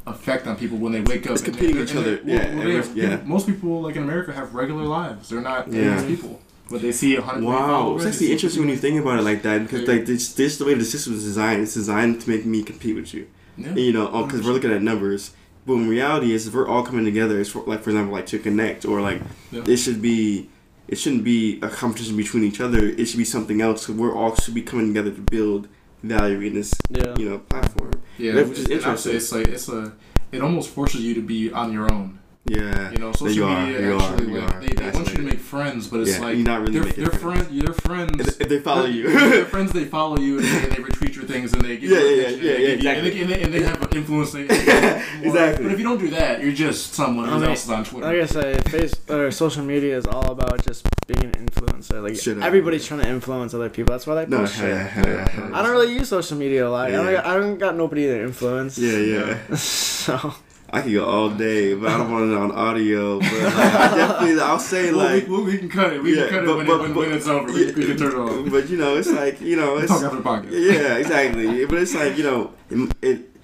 effect 0.06 0.46
on 0.48 0.56
people 0.58 0.78
when 0.78 0.92
they 0.94 1.02
wake 1.02 1.26
up. 1.26 1.32
It's 1.32 1.42
and 1.42 1.52
competing 1.54 1.76
they- 1.76 1.82
with 1.82 1.90
each 1.90 1.96
and 1.96 2.06
they- 2.06 2.14
other. 2.14 2.22
well, 2.24 2.36
Yeah, 2.36 2.54
well, 2.54 2.62
every- 2.62 2.76
have- 2.76 2.96
yeah. 2.98 3.10
people- 3.16 3.28
Most 3.36 3.48
people, 3.48 3.82
like 3.82 3.96
in 3.96 4.04
America, 4.04 4.32
have 4.32 4.54
regular 4.54 4.84
lives. 4.84 5.30
They're 5.30 5.42
not 5.42 5.62
Yeah. 5.74 5.98
famous 5.98 6.04
people, 6.06 6.40
but 6.70 6.82
they 6.84 6.92
see 6.92 7.16
a 7.16 7.22
hundred. 7.24 7.46
Wow, 7.46 7.96
it's 7.96 8.06
actually 8.06 8.32
interesting 8.32 8.62
when 8.62 8.70
you 8.70 8.78
think 8.78 9.02
about 9.02 9.18
it 9.20 9.24
like 9.24 9.42
that 9.42 9.64
because 9.64 9.88
like 9.88 10.06
this, 10.06 10.32
this 10.34 10.58
the 10.60 10.66
way 10.66 10.76
the 10.76 10.86
system 10.86 11.14
is 11.16 11.24
designed. 11.24 11.64
It's 11.64 11.74
designed 11.74 12.22
to 12.22 12.30
make 12.30 12.46
me 12.46 12.62
compete 12.62 12.96
with 12.96 13.12
you. 13.16 13.26
Yeah. 13.58 13.74
You 13.76 13.94
know, 13.94 14.10
oh, 14.12 14.26
because 14.26 14.46
we're 14.46 14.54
looking 14.54 14.72
at 14.72 14.82
numbers. 14.82 15.32
But 15.66 15.74
in 15.74 15.90
reality, 15.90 16.32
is 16.34 16.48
if 16.48 16.54
we're 16.54 16.68
all 16.68 16.84
coming 16.84 17.04
together, 17.06 17.40
it's 17.42 17.50
for, 17.50 17.62
like 17.64 17.82
for 17.82 17.90
example, 17.90 18.14
like 18.14 18.26
to 18.28 18.40
connect 18.40 18.86
or 18.86 19.02
like 19.02 19.22
Yeah. 19.52 19.64
it 19.68 19.78
should 19.78 20.02
be 20.02 20.50
it 20.88 20.98
shouldn't 20.98 21.26
be 21.26 21.60
a 21.62 21.68
competition 21.68 22.16
between 22.16 22.44
each 22.46 22.62
other. 22.62 22.78
It 22.80 23.06
should 23.06 23.18
be 23.18 23.26
something 23.26 23.60
else. 23.62 23.90
We're 23.90 24.16
all 24.16 24.36
should 24.36 24.54
be 24.54 24.62
coming 24.62 24.88
together 24.94 25.12
to 25.12 25.22
build 25.22 25.68
value 26.04 26.40
in 26.40 26.54
this, 26.54 26.72
Yeah. 26.90 27.14
you 27.18 27.30
know, 27.30 27.40
platform. 27.40 27.92
Yeah, 28.18 28.36
Which 28.36 28.48
which 28.50 28.60
is 28.60 28.70
interesting. 28.70 29.16
It's 29.16 29.32
like 29.34 29.48
it's 29.50 29.68
a. 29.68 29.92
It 30.32 30.42
almost 30.42 30.70
forces 30.70 31.02
you 31.02 31.14
to 31.16 31.22
be 31.22 31.52
on 31.52 31.74
your 31.74 31.92
own. 31.92 32.20
Yeah. 32.46 32.92
You 32.92 32.98
know, 33.00 33.08
you 33.08 33.14
social 33.14 33.44
are, 33.46 33.66
media 33.66 33.82
you 33.82 33.96
are, 33.98 34.02
actually 34.14 34.32
you 34.32 34.40
like 34.40 34.62
they, 34.62 34.68
they 34.86 34.90
want 34.92 35.08
you 35.10 35.16
to 35.16 35.22
make 35.22 35.40
friends, 35.40 35.88
but 35.88 36.00
it's 36.02 36.12
Yeah, 36.18 36.20
like 36.26 36.38
you're 36.38 36.46
not 36.46 36.62
really 36.62 36.80
they're, 36.80 36.92
they're 36.94 37.10
friends. 37.20 37.48
friends. 37.48 37.52
Your 37.52 37.74
friends. 37.74 38.28
If, 38.28 38.42
if 38.42 38.48
they 38.50 38.60
follow 38.60 38.84
they're- 38.84 38.92
you. 38.92 39.46
friends 39.54 39.72
they 39.74 39.84
follow 39.84 40.18
you 40.18 40.40
and 40.40 40.46
they, 40.48 40.70
they 40.76 40.84
retweet 41.28 41.34
things 41.34 41.54
and 41.54 41.62
they 41.64 41.78
give 41.78 41.90
Yeah, 41.92 42.00
you 42.00 42.06
yeah, 42.06 42.22
attention 42.28 42.46
yeah, 42.46 42.52
and 42.52 42.84
yeah, 42.84 43.02
they 43.02 43.12
give 43.12 43.16
you- 43.16 43.22
and 43.22 43.22
exactly. 43.22 43.22
they, 43.22 43.22
and 43.22 43.30
they, 43.30 43.42
and 43.44 43.54
they 43.54 43.64
have 43.64 43.94
influence. 43.96 44.32
They, 44.32 44.42
Exactly. 45.28 45.64
But 45.66 45.72
if 45.74 45.80
you 45.80 45.84
don't 45.84 46.00
do 46.00 46.10
that, 46.12 46.42
you're 46.44 46.52
just 46.54 46.94
someone 46.94 47.28
I 47.30 47.38
who 47.38 47.44
else 47.46 47.64
is 47.64 47.70
on 47.70 47.84
Twitter. 47.84 48.06
Like 48.08 48.22
I 48.22 48.26
say, 48.26 48.58
face 48.70 48.94
or 49.10 49.32
social 49.32 49.64
media 49.64 49.98
is 49.98 50.06
all 50.06 50.32
about 50.32 50.66
just 50.66 50.86
being 51.08 51.24
an 51.26 51.32
influencer. 51.34 52.02
Like 52.04 52.16
Shut 52.16 52.38
up. 52.38 52.44
everybody's 52.44 52.86
trying 52.86 53.02
to 53.02 53.10
influence 53.10 53.54
other 53.54 53.70
people. 53.70 53.92
That's 53.94 54.06
why 54.08 54.16
they 54.16 54.26
no, 54.30 54.38
post 54.40 54.56
hell 54.56 54.70
yeah, 54.70 54.84
shit. 54.84 54.92
hell 54.94 55.08
yeah, 55.08 55.50
yeah. 55.50 55.58
I 55.58 55.62
don't 55.62 55.72
really 55.72 55.94
use 55.94 56.10
social 56.10 56.38
media 56.38 56.68
a 56.68 56.70
lot. 56.70 56.88
I, 56.88 56.92
don't, 56.92 57.12
Yeah. 57.12 57.30
I 57.30 57.34
don't 57.38 57.58
got 57.58 57.76
nobody 57.76 58.04
to 58.08 58.22
influence. 58.24 58.78
Yeah, 58.78 58.98
yeah. 58.98 59.56
so 59.56 60.34
I 60.70 60.82
could 60.82 60.92
go 60.92 61.06
all 61.06 61.30
day, 61.30 61.74
but 61.76 61.90
I 61.90 61.98
don't 61.98 62.12
want 62.12 62.30
it 62.30 62.38
on 62.38 62.52
audio. 62.52 63.20
But 63.20 63.32
like, 63.32 63.54
I 63.56 63.96
definitely, 63.96 64.42
I'll 64.42 64.60
say 64.60 64.92
well, 64.92 65.06
like, 65.06 65.28
we, 65.28 65.44
we 65.44 65.58
can 65.58 65.70
cut 65.70 65.94
it. 65.94 66.04
We 66.04 66.16
Yeah, 66.18 66.28
can 66.28 66.30
cut 66.30 66.44
it 66.44 66.48
but- 66.48 66.58
when, 66.58 66.68
but- 66.68 66.74
it, 66.76 66.82
when, 66.82 66.94
but- 66.94 67.00
when 67.08 67.14
it's 67.14 67.28
over. 67.28 67.52
We, 67.52 67.66
we 67.72 67.86
can 67.86 67.98
turn 67.98 68.12
it 68.12 68.16
off. 68.18 68.52
But 68.52 68.70
you 68.70 68.78
know, 68.78 68.98
it's 68.98 69.10
like 69.10 69.40
you 69.40 69.56
know, 69.56 69.78
it's 69.78 69.88
talk 69.88 70.04
after 70.04 70.18
the 70.18 70.24
podcast. 70.24 70.52
yeah, 70.52 70.98
exactly. 70.98 71.66
But 71.66 71.78
it's 71.80 71.96
like 71.96 72.18
you 72.18 72.24
know, 72.24 72.54
it, 72.70 72.92
it 73.02 73.36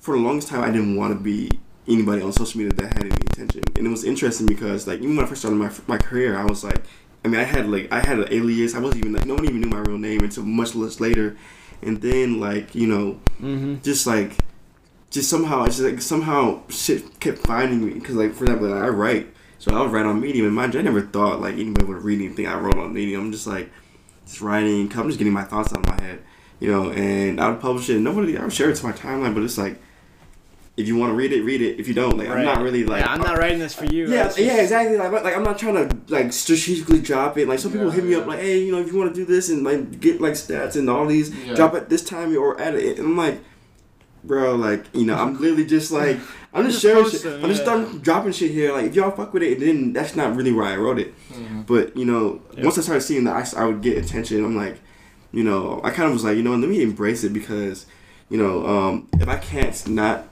for 0.00 0.16
the 0.16 0.22
longest 0.22 0.48
time 0.48 0.62
I 0.62 0.70
didn't 0.70 0.96
want 0.96 1.12
to 1.16 1.20
be 1.22 1.50
anybody 1.86 2.22
on 2.22 2.32
social 2.32 2.58
media 2.60 2.72
that 2.74 2.92
had 2.92 3.04
any 3.04 3.14
attention, 3.30 3.62
and 3.76 3.86
it 3.86 3.90
was 3.90 4.02
interesting 4.04 4.46
because 4.46 4.86
like 4.86 4.98
even 5.00 5.14
when 5.16 5.24
I 5.24 5.28
first 5.28 5.42
started 5.42 5.56
my 5.56 5.70
my 5.86 5.98
career, 5.98 6.36
I 6.36 6.44
was 6.44 6.64
like, 6.64 6.82
I 7.24 7.28
mean, 7.28 7.38
I 7.40 7.44
had 7.44 7.68
like 7.68 7.92
I 7.92 8.00
had 8.04 8.18
an 8.18 8.26
alias. 8.32 8.74
I 8.74 8.80
wasn't 8.80 9.04
even 9.04 9.12
like 9.12 9.26
no 9.26 9.34
one 9.34 9.44
even 9.44 9.60
knew 9.60 9.68
my 9.68 9.78
real 9.78 9.96
name 9.98 10.20
until 10.24 10.42
much 10.44 10.74
less 10.74 10.98
later, 10.98 11.36
and 11.82 12.02
then 12.02 12.40
like 12.40 12.74
you 12.74 12.88
know, 12.88 13.12
hmm 13.38 13.76
just 13.84 14.06
like 14.08 14.32
just 15.10 15.30
somehow 15.30 15.64
it's 15.64 15.78
just 15.78 15.88
like 15.90 16.02
somehow 16.02 16.60
shit 16.68 17.18
kept 17.20 17.38
finding 17.38 17.84
me 17.86 17.94
because 17.94 18.14
like 18.14 18.34
for 18.34 18.44
example 18.44 18.68
like, 18.68 18.82
I 18.82 18.88
write 18.88 19.26
so 19.58 19.74
I 19.74 19.80
would 19.82 19.90
write 19.90 20.06
on 20.06 20.20
Medium 20.20 20.46
and 20.46 20.54
mind 20.54 20.74
you 20.74 20.80
I 20.80 20.82
never 20.82 21.00
thought 21.02 21.40
like 21.40 21.54
anybody 21.54 21.84
would 21.86 22.02
read 22.02 22.20
anything 22.20 22.46
I 22.46 22.58
wrote 22.58 22.76
on 22.78 22.92
Medium 22.92 23.22
I'm 23.22 23.32
just 23.32 23.46
like 23.46 23.70
just 24.26 24.40
writing 24.40 24.92
I'm 24.96 25.06
just 25.08 25.18
getting 25.18 25.32
my 25.32 25.44
thoughts 25.44 25.72
out 25.72 25.78
of 25.86 25.86
my 25.98 26.02
head 26.04 26.22
you 26.60 26.70
know 26.70 26.90
and 26.90 27.40
I 27.40 27.48
would 27.50 27.60
publish 27.60 27.88
it 27.88 27.94
and 27.96 28.04
nobody 28.04 28.36
I 28.36 28.42
would 28.42 28.52
share 28.52 28.68
it 28.70 28.76
to 28.76 28.84
my 28.86 28.92
timeline 28.92 29.34
but 29.34 29.42
it's 29.42 29.56
like 29.58 29.80
if 30.76 30.86
you 30.86 30.94
want 30.94 31.10
to 31.10 31.14
read 31.14 31.32
it 31.32 31.42
read 31.42 31.60
it 31.60 31.80
if 31.80 31.88
you 31.88 31.94
don't 31.94 32.16
like 32.18 32.28
I'm 32.28 32.44
not 32.44 32.60
really 32.60 32.84
like 32.84 33.00
yeah, 33.04 33.10
I'm 33.12 33.20
not 33.20 33.36
writing 33.38 33.58
this 33.58 33.74
for 33.74 33.84
you. 33.86 34.08
yeah, 34.08 34.24
just- 34.24 34.38
yeah, 34.38 34.60
exactly. 34.60 34.96
Like, 34.96 35.10
like 35.24 35.36
I'm 35.36 35.42
not 35.42 35.58
trying 35.58 35.74
to 35.88 35.96
like 36.14 36.32
strategically 36.32 37.00
drop 37.00 37.36
it. 37.36 37.48
Like 37.48 37.58
some 37.58 37.72
people 37.72 37.88
Yeah, 37.88 37.94
hit 37.94 38.04
me 38.04 38.14
up 38.14 38.26
like, 38.26 38.38
hey, 38.38 38.58
you 38.62 38.70
know, 38.70 38.78
if 38.78 38.92
you 38.92 38.96
want 38.96 39.12
to 39.12 39.20
do 39.20 39.24
this 39.24 39.48
and 39.48 39.64
like 39.64 39.98
get 40.00 40.20
like 40.20 40.34
stats 40.34 40.76
and 40.76 40.88
all 40.88 41.04
these, 41.06 41.34
Yeah. 41.34 41.54
drop 41.54 41.74
at 41.74 41.88
this 41.88 42.04
time 42.04 42.36
or 42.36 42.60
at 42.60 42.76
it. 42.76 42.98
And 42.98 43.08
I'm 43.08 43.16
like, 43.16 43.40
bro, 44.28 44.54
like 44.54 44.84
you 44.94 45.04
know, 45.06 45.14
I'm 45.16 45.40
literally 45.40 45.66
just 45.66 45.90
like 45.90 46.18
I'm 46.54 46.66
just 46.66 46.80
sharing 46.80 47.08
shit. 47.10 47.24
it, 47.24 47.42
I'm 47.42 47.50
just 47.50 47.62
starting 47.62 47.98
dropping 47.98 48.32
shit 48.32 48.50
here. 48.52 48.72
Like 48.72 48.86
if 48.86 48.94
y'all 48.94 49.10
fuck 49.10 49.32
with 49.34 49.42
it, 49.42 49.58
then 49.60 49.92
that's 49.92 50.14
not 50.14 50.36
really 50.36 50.52
why 50.52 50.72
I 50.72 50.76
wrote 50.76 50.98
it. 51.00 51.12
Mhm. 51.32 51.66
But 51.66 51.96
you 51.96 52.04
know, 52.04 52.40
Yeah. 52.56 52.64
once 52.64 52.78
I 52.78 52.82
started 52.82 53.00
seeing 53.02 53.24
that, 53.24 53.54
I 53.56 53.64
would 53.64 53.80
get 53.82 53.98
attention. 53.98 54.44
I'm 54.44 54.54
like, 54.56 54.78
you 55.32 55.42
know, 55.42 55.80
I 55.82 55.90
kind 55.90 56.06
of 56.06 56.12
was 56.12 56.24
like, 56.24 56.36
you 56.36 56.42
know, 56.42 56.54
let 56.54 56.70
me 56.70 56.80
embrace 56.82 57.24
it 57.24 57.32
because, 57.32 57.86
you 58.30 58.38
know, 58.38 58.64
um, 58.66 59.08
if 59.20 59.28
I 59.28 59.36
can't 59.36 59.88
not, 59.88 60.26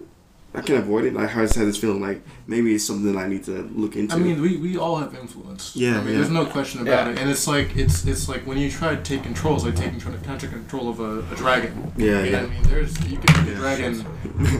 I 0.56 0.62
can 0.62 0.76
avoid 0.76 1.04
it. 1.04 1.12
Like 1.12 1.36
I 1.36 1.42
just 1.42 1.54
had 1.54 1.66
this 1.66 1.76
feeling 1.76 2.00
like 2.00 2.22
maybe 2.46 2.74
it's 2.74 2.84
something 2.84 3.14
I 3.16 3.28
need 3.28 3.44
to 3.44 3.62
look 3.74 3.94
into. 3.94 4.14
I 4.14 4.18
mean, 4.18 4.40
we, 4.40 4.56
we 4.56 4.78
all 4.78 4.96
have 4.96 5.14
influence. 5.14 5.76
Yeah, 5.76 5.98
I 6.00 6.02
mean, 6.02 6.08
yeah. 6.08 6.14
there's 6.14 6.30
no 6.30 6.46
question 6.46 6.80
about 6.80 7.06
Yeah. 7.06 7.12
it. 7.12 7.18
And 7.18 7.30
it's 7.30 7.46
like 7.46 7.76
it's 7.76 8.06
it's 8.06 8.26
like 8.28 8.46
when 8.46 8.56
you 8.56 8.70
try 8.70 8.96
to 8.96 9.02
take 9.02 9.22
control, 9.22 9.56
it's 9.56 9.64
like 9.64 9.76
taking 9.76 9.98
trying 10.00 10.18
to 10.18 10.24
try 10.24 10.34
to 10.34 10.40
take 10.40 10.50
control 10.50 10.88
of 10.88 11.00
a, 11.00 11.18
a 11.30 11.36
dragon. 11.36 11.92
yeah, 11.96 12.04
You 12.06 12.12
know 12.12 12.22
yeah. 12.24 12.40
what 12.42 12.50
I 12.50 12.54
mean, 12.54 12.62
there's 12.64 13.06
you 13.10 13.18
can 13.18 13.44
make 13.44 13.48
a 13.48 13.50
Yeah. 13.52 13.58
dragon. 13.58 14.06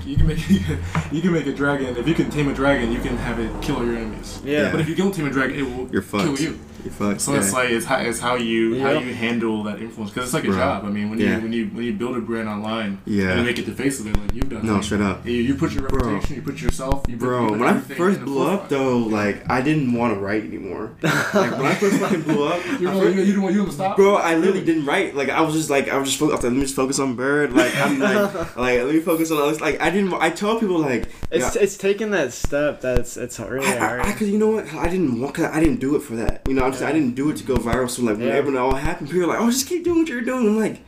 You 0.07 0.17
can 0.17 0.27
make 0.27 0.49
you 1.13 1.21
can 1.23 1.33
make 1.33 1.47
a 1.47 1.53
dragon. 1.53 1.97
If 1.97 2.07
you 2.07 2.15
can 2.15 2.31
tame 2.31 2.49
a 2.49 2.55
dragon, 2.55 2.93
you 2.93 3.01
can 3.01 3.17
have 3.17 3.39
it 3.39 3.51
kill 3.63 3.85
your 3.85 3.97
enemies. 3.97 4.41
Yeah. 4.45 4.71
But 4.71 4.81
if 4.81 4.89
you 4.89 4.95
don't 4.95 5.13
tame 5.15 5.27
a 5.27 5.31
dragon, 5.31 5.57
it 5.59 5.63
will 5.63 5.89
You're 5.91 6.03
kill 6.03 6.21
fucked. 6.37 6.41
You. 6.87 7.07
You're. 7.07 7.19
So 7.19 7.33
yeah. 7.33 7.39
it's 7.41 7.53
like 7.53 7.71
it's 7.71 7.85
how, 7.87 7.97
it's 7.99 8.19
how 8.21 8.35
you 8.37 8.81
how 8.81 8.93
you 8.93 9.13
handle 9.15 9.63
that 9.65 9.81
influence 9.81 10.11
because 10.13 10.29
it's 10.29 10.35
like 10.35 10.45
a 10.45 10.49
Bro. 10.49 10.57
job. 10.57 10.85
I 10.85 10.89
mean, 10.89 11.11
when 11.11 11.19
Yeah. 11.19 11.37
you 11.37 11.43
when 11.43 11.53
you 11.53 11.67
when 11.67 11.85
you 11.85 11.93
build 11.93 12.17
a 12.17 12.21
brand 12.21 12.49
online 12.49 12.99
Yeah. 13.05 13.31
and 13.31 13.41
you 13.41 13.45
make 13.47 13.59
it 13.59 13.67
the 13.67 13.73
face 13.73 14.01
of 14.01 14.07
it, 14.07 14.17
like 14.17 14.33
you've 14.35 14.49
done. 14.49 14.65
no, 14.67 14.79
it. 14.79 14.83
straight 14.85 15.01
up. 15.01 15.25
You, 15.27 15.33
you 15.35 15.55
put 15.55 15.73
your 15.73 15.89
Bro. 15.89 15.99
reputation, 16.11 16.37
you 16.37 16.43
put 16.43 16.61
yourself, 16.61 17.05
you 17.09 17.17
put, 17.17 17.27
Bro, 17.27 17.43
you 17.43 17.49
put 17.51 17.59
when 17.61 17.69
I 17.69 17.81
first 17.81 18.21
blew 18.23 18.43
up 18.47 18.69
forefront. 18.69 18.71
though, 18.71 18.99
like 18.99 19.49
I 19.51 19.61
didn't 19.61 19.93
want 19.93 20.15
to 20.15 20.21
write 20.21 20.45
anymore. 20.45 20.93
Like 21.03 21.53
when 21.53 21.67
I 21.67 21.75
first 21.75 21.97
fucking 21.99 22.23
blew 22.23 22.45
up, 22.49 22.65
You 22.81 22.87
know, 22.89 23.01
first- 23.01 23.17
you, 23.17 23.23
you 23.23 23.33
don't 23.35 23.43
want 23.43 23.55
you 23.55 23.63
don't 23.63 23.73
stop. 23.73 23.97
Bro, 23.97 24.17
I 24.17 24.37
literally 24.37 24.65
didn't 24.65 24.87
write. 24.87 25.15
Like 25.15 25.29
I 25.29 25.41
was 25.43 25.55
just 25.55 25.71
like 25.71 25.89
I 25.89 25.97
was 25.99 26.09
just 26.09 26.19
focused. 26.19 26.43
Let 26.43 26.53
me 26.53 26.61
just 26.61 26.75
focus 26.77 26.99
on 26.99 27.15
Bird. 27.17 27.53
Like 27.53 27.75
I'm 27.77 27.99
like 27.99 28.35
like 28.57 28.81
let 28.83 28.95
me 28.95 29.01
focus 29.01 29.31
on 29.31 29.49
this. 29.49 29.61
Like 29.61 29.81
I 29.81 29.91
didn't. 29.91 30.13
I 30.15 30.31
tell 30.31 30.59
people 30.61 30.79
like 30.79 31.09
It's 31.31 31.57
it's 31.57 31.77
taking 31.77 32.11
that 32.13 32.33
step 32.33 32.81
that's 32.81 33.17
it's 33.17 33.39
really 33.39 33.67
I, 33.67 33.77
hard. 33.77 34.01
I, 34.01 34.11
I, 34.11 34.13
cause 34.13 34.29
you 34.29 34.39
know 34.39 34.49
what? 34.51 34.73
I 34.75 34.89
didn't 34.89 35.21
want. 35.21 35.39
I 35.39 35.61
didn't 35.61 35.81
do 35.81 35.97
it 35.97 36.01
for 36.01 36.15
that. 36.17 36.43
You 36.49 36.55
know, 36.55 36.65
I'm 36.65 36.73
saying 36.77 36.91
I 36.91 36.93
didn't 36.93 37.15
do 37.15 37.31
it 37.31 37.37
to 37.39 37.45
go 37.45 37.57
viral. 37.57 37.89
So 37.91 38.03
like, 38.03 38.19
Yeah. 38.19 38.27
whenever 38.27 38.51
it 38.51 38.57
all 38.57 38.75
happened, 38.75 39.09
people 39.11 39.27
were 39.27 39.33
like, 39.35 39.41
"Oh, 39.41 39.51
just 39.51 39.67
keep 39.69 39.85
doing 39.85 40.01
what 40.01 40.09
you're 40.09 40.21
doing." 40.23 40.47
I'm 40.47 40.57
like, 40.59 40.81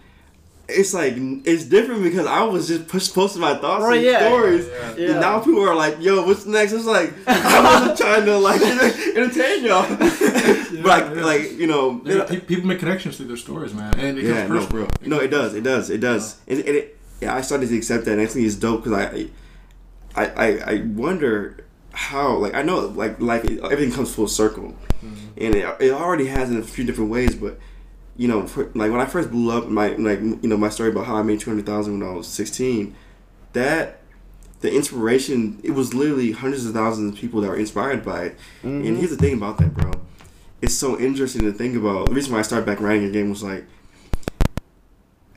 it's 0.69 0.93
like 0.93 1.15
it's 1.17 1.65
different 1.65 2.03
because 2.03 2.27
I 2.27 2.43
was 2.43 2.69
just 2.69 2.89
push, 2.89 3.11
posting 3.13 3.41
my 3.41 3.55
thoughts 3.57 3.85
Right, 3.85 3.97
and 3.97 4.05
yeah. 4.05 4.27
stories. 4.29 4.67
Yeah. 4.67 4.95
Yeah. 4.97 5.11
And 5.13 5.21
now 5.21 5.39
people 5.41 5.67
are 5.69 5.75
like, 5.75 5.97
"Yo, 6.01 6.27
what's 6.27 6.45
next?" 6.47 6.73
It's 6.73 6.85
like 6.85 7.13
I 7.27 7.63
wasn't 7.81 7.99
trying 7.99 8.25
to 8.27 8.37
like 8.39 8.61
entertain 9.17 9.65
y'all, 9.65 9.89
but 9.99 10.83
like, 10.85 11.15
yeah. 11.17 11.25
like 11.25 11.53
you 11.59 11.67
know, 11.67 12.01
Yeah, 12.05 12.25
pe- 12.25 12.41
people 12.41 12.67
make 12.67 12.79
connections 12.81 13.17
through 13.17 13.29
their 13.29 13.37
stories, 13.37 13.73
man, 13.75 13.95
and 13.99 14.19
it 14.19 14.25
yeah, 14.25 14.43
becomes 14.43 14.51
no, 14.51 14.61
personal. 14.67 14.87
bro. 15.01 15.09
No, 15.09 15.19
it 15.21 15.29
does. 15.29 15.55
It 15.55 15.63
does. 15.63 15.89
It 15.91 15.99
does. 16.01 16.37
And, 16.47 16.59
and 16.61 16.69
it, 16.77 16.99
yeah, 17.21 17.35
I 17.35 17.41
started 17.41 17.69
to 17.71 17.77
accept 17.77 18.05
that, 18.05 18.13
and 18.13 18.21
I 18.21 18.27
think 18.27 18.45
it's 18.47 18.55
dope 18.55 18.85
because 18.85 18.99
I, 18.99 19.27
I, 20.15 20.27
I, 20.27 20.47
I 20.75 20.83
wonder 20.85 21.65
how. 21.99 22.37
Like, 22.37 22.55
I 22.55 22.63
know, 22.63 22.79
like, 23.03 23.21
like 23.21 23.45
everything 23.45 23.93
comes 23.93 24.15
full 24.15 24.29
circle, 24.29 24.75
Mhm. 25.05 25.17
and 25.37 25.55
it, 25.55 25.77
it 25.81 25.91
already 25.93 26.27
has 26.27 26.51
in 26.51 26.57
a 26.57 26.63
few 26.63 26.85
different 26.85 27.11
ways. 27.11 27.35
But 27.35 27.59
you 28.17 28.29
know, 28.29 28.47
for, 28.47 28.65
like 28.75 28.91
when 28.91 29.01
I 29.01 29.07
first 29.07 29.31
blew 29.31 29.51
up, 29.57 29.69
my 29.69 29.89
like 29.97 30.21
you 30.21 30.49
know 30.49 30.57
my 30.57 30.69
story 30.71 30.91
about 30.91 31.07
how 31.07 31.17
I 31.17 31.23
made 31.23 31.41
two 31.41 31.51
hundred 31.51 31.67
thousand 31.67 31.99
when 31.99 32.09
I 32.09 32.13
was 32.15 32.27
sixteen, 32.27 32.95
that 33.53 34.01
the 34.61 34.73
inspiration 34.75 35.61
it 35.63 35.71
was 35.73 35.95
literally 35.95 36.33
hundreds 36.33 36.67
of 36.67 36.75
thousands 36.75 37.13
of 37.15 37.19
people 37.21 37.41
that 37.43 37.49
were 37.49 37.57
inspired 37.57 38.05
by 38.05 38.23
it. 38.27 38.39
Mhm. 38.65 38.87
And 38.87 38.97
here's 38.99 39.11
the 39.11 39.17
thing 39.17 39.35
about 39.35 39.59
that, 39.59 39.75
bro. 39.75 39.91
It's 40.63 40.75
so 40.75 40.99
interesting 40.99 41.43
to 41.43 41.53
think 41.53 41.77
about. 41.77 42.09
The 42.09 42.15
reason 42.15 42.33
why 42.33 42.41
I 42.41 42.43
started 42.43 42.67
back 42.67 42.81
writing 42.81 43.05
again 43.09 43.31
was 43.31 43.43
like, 43.45 43.65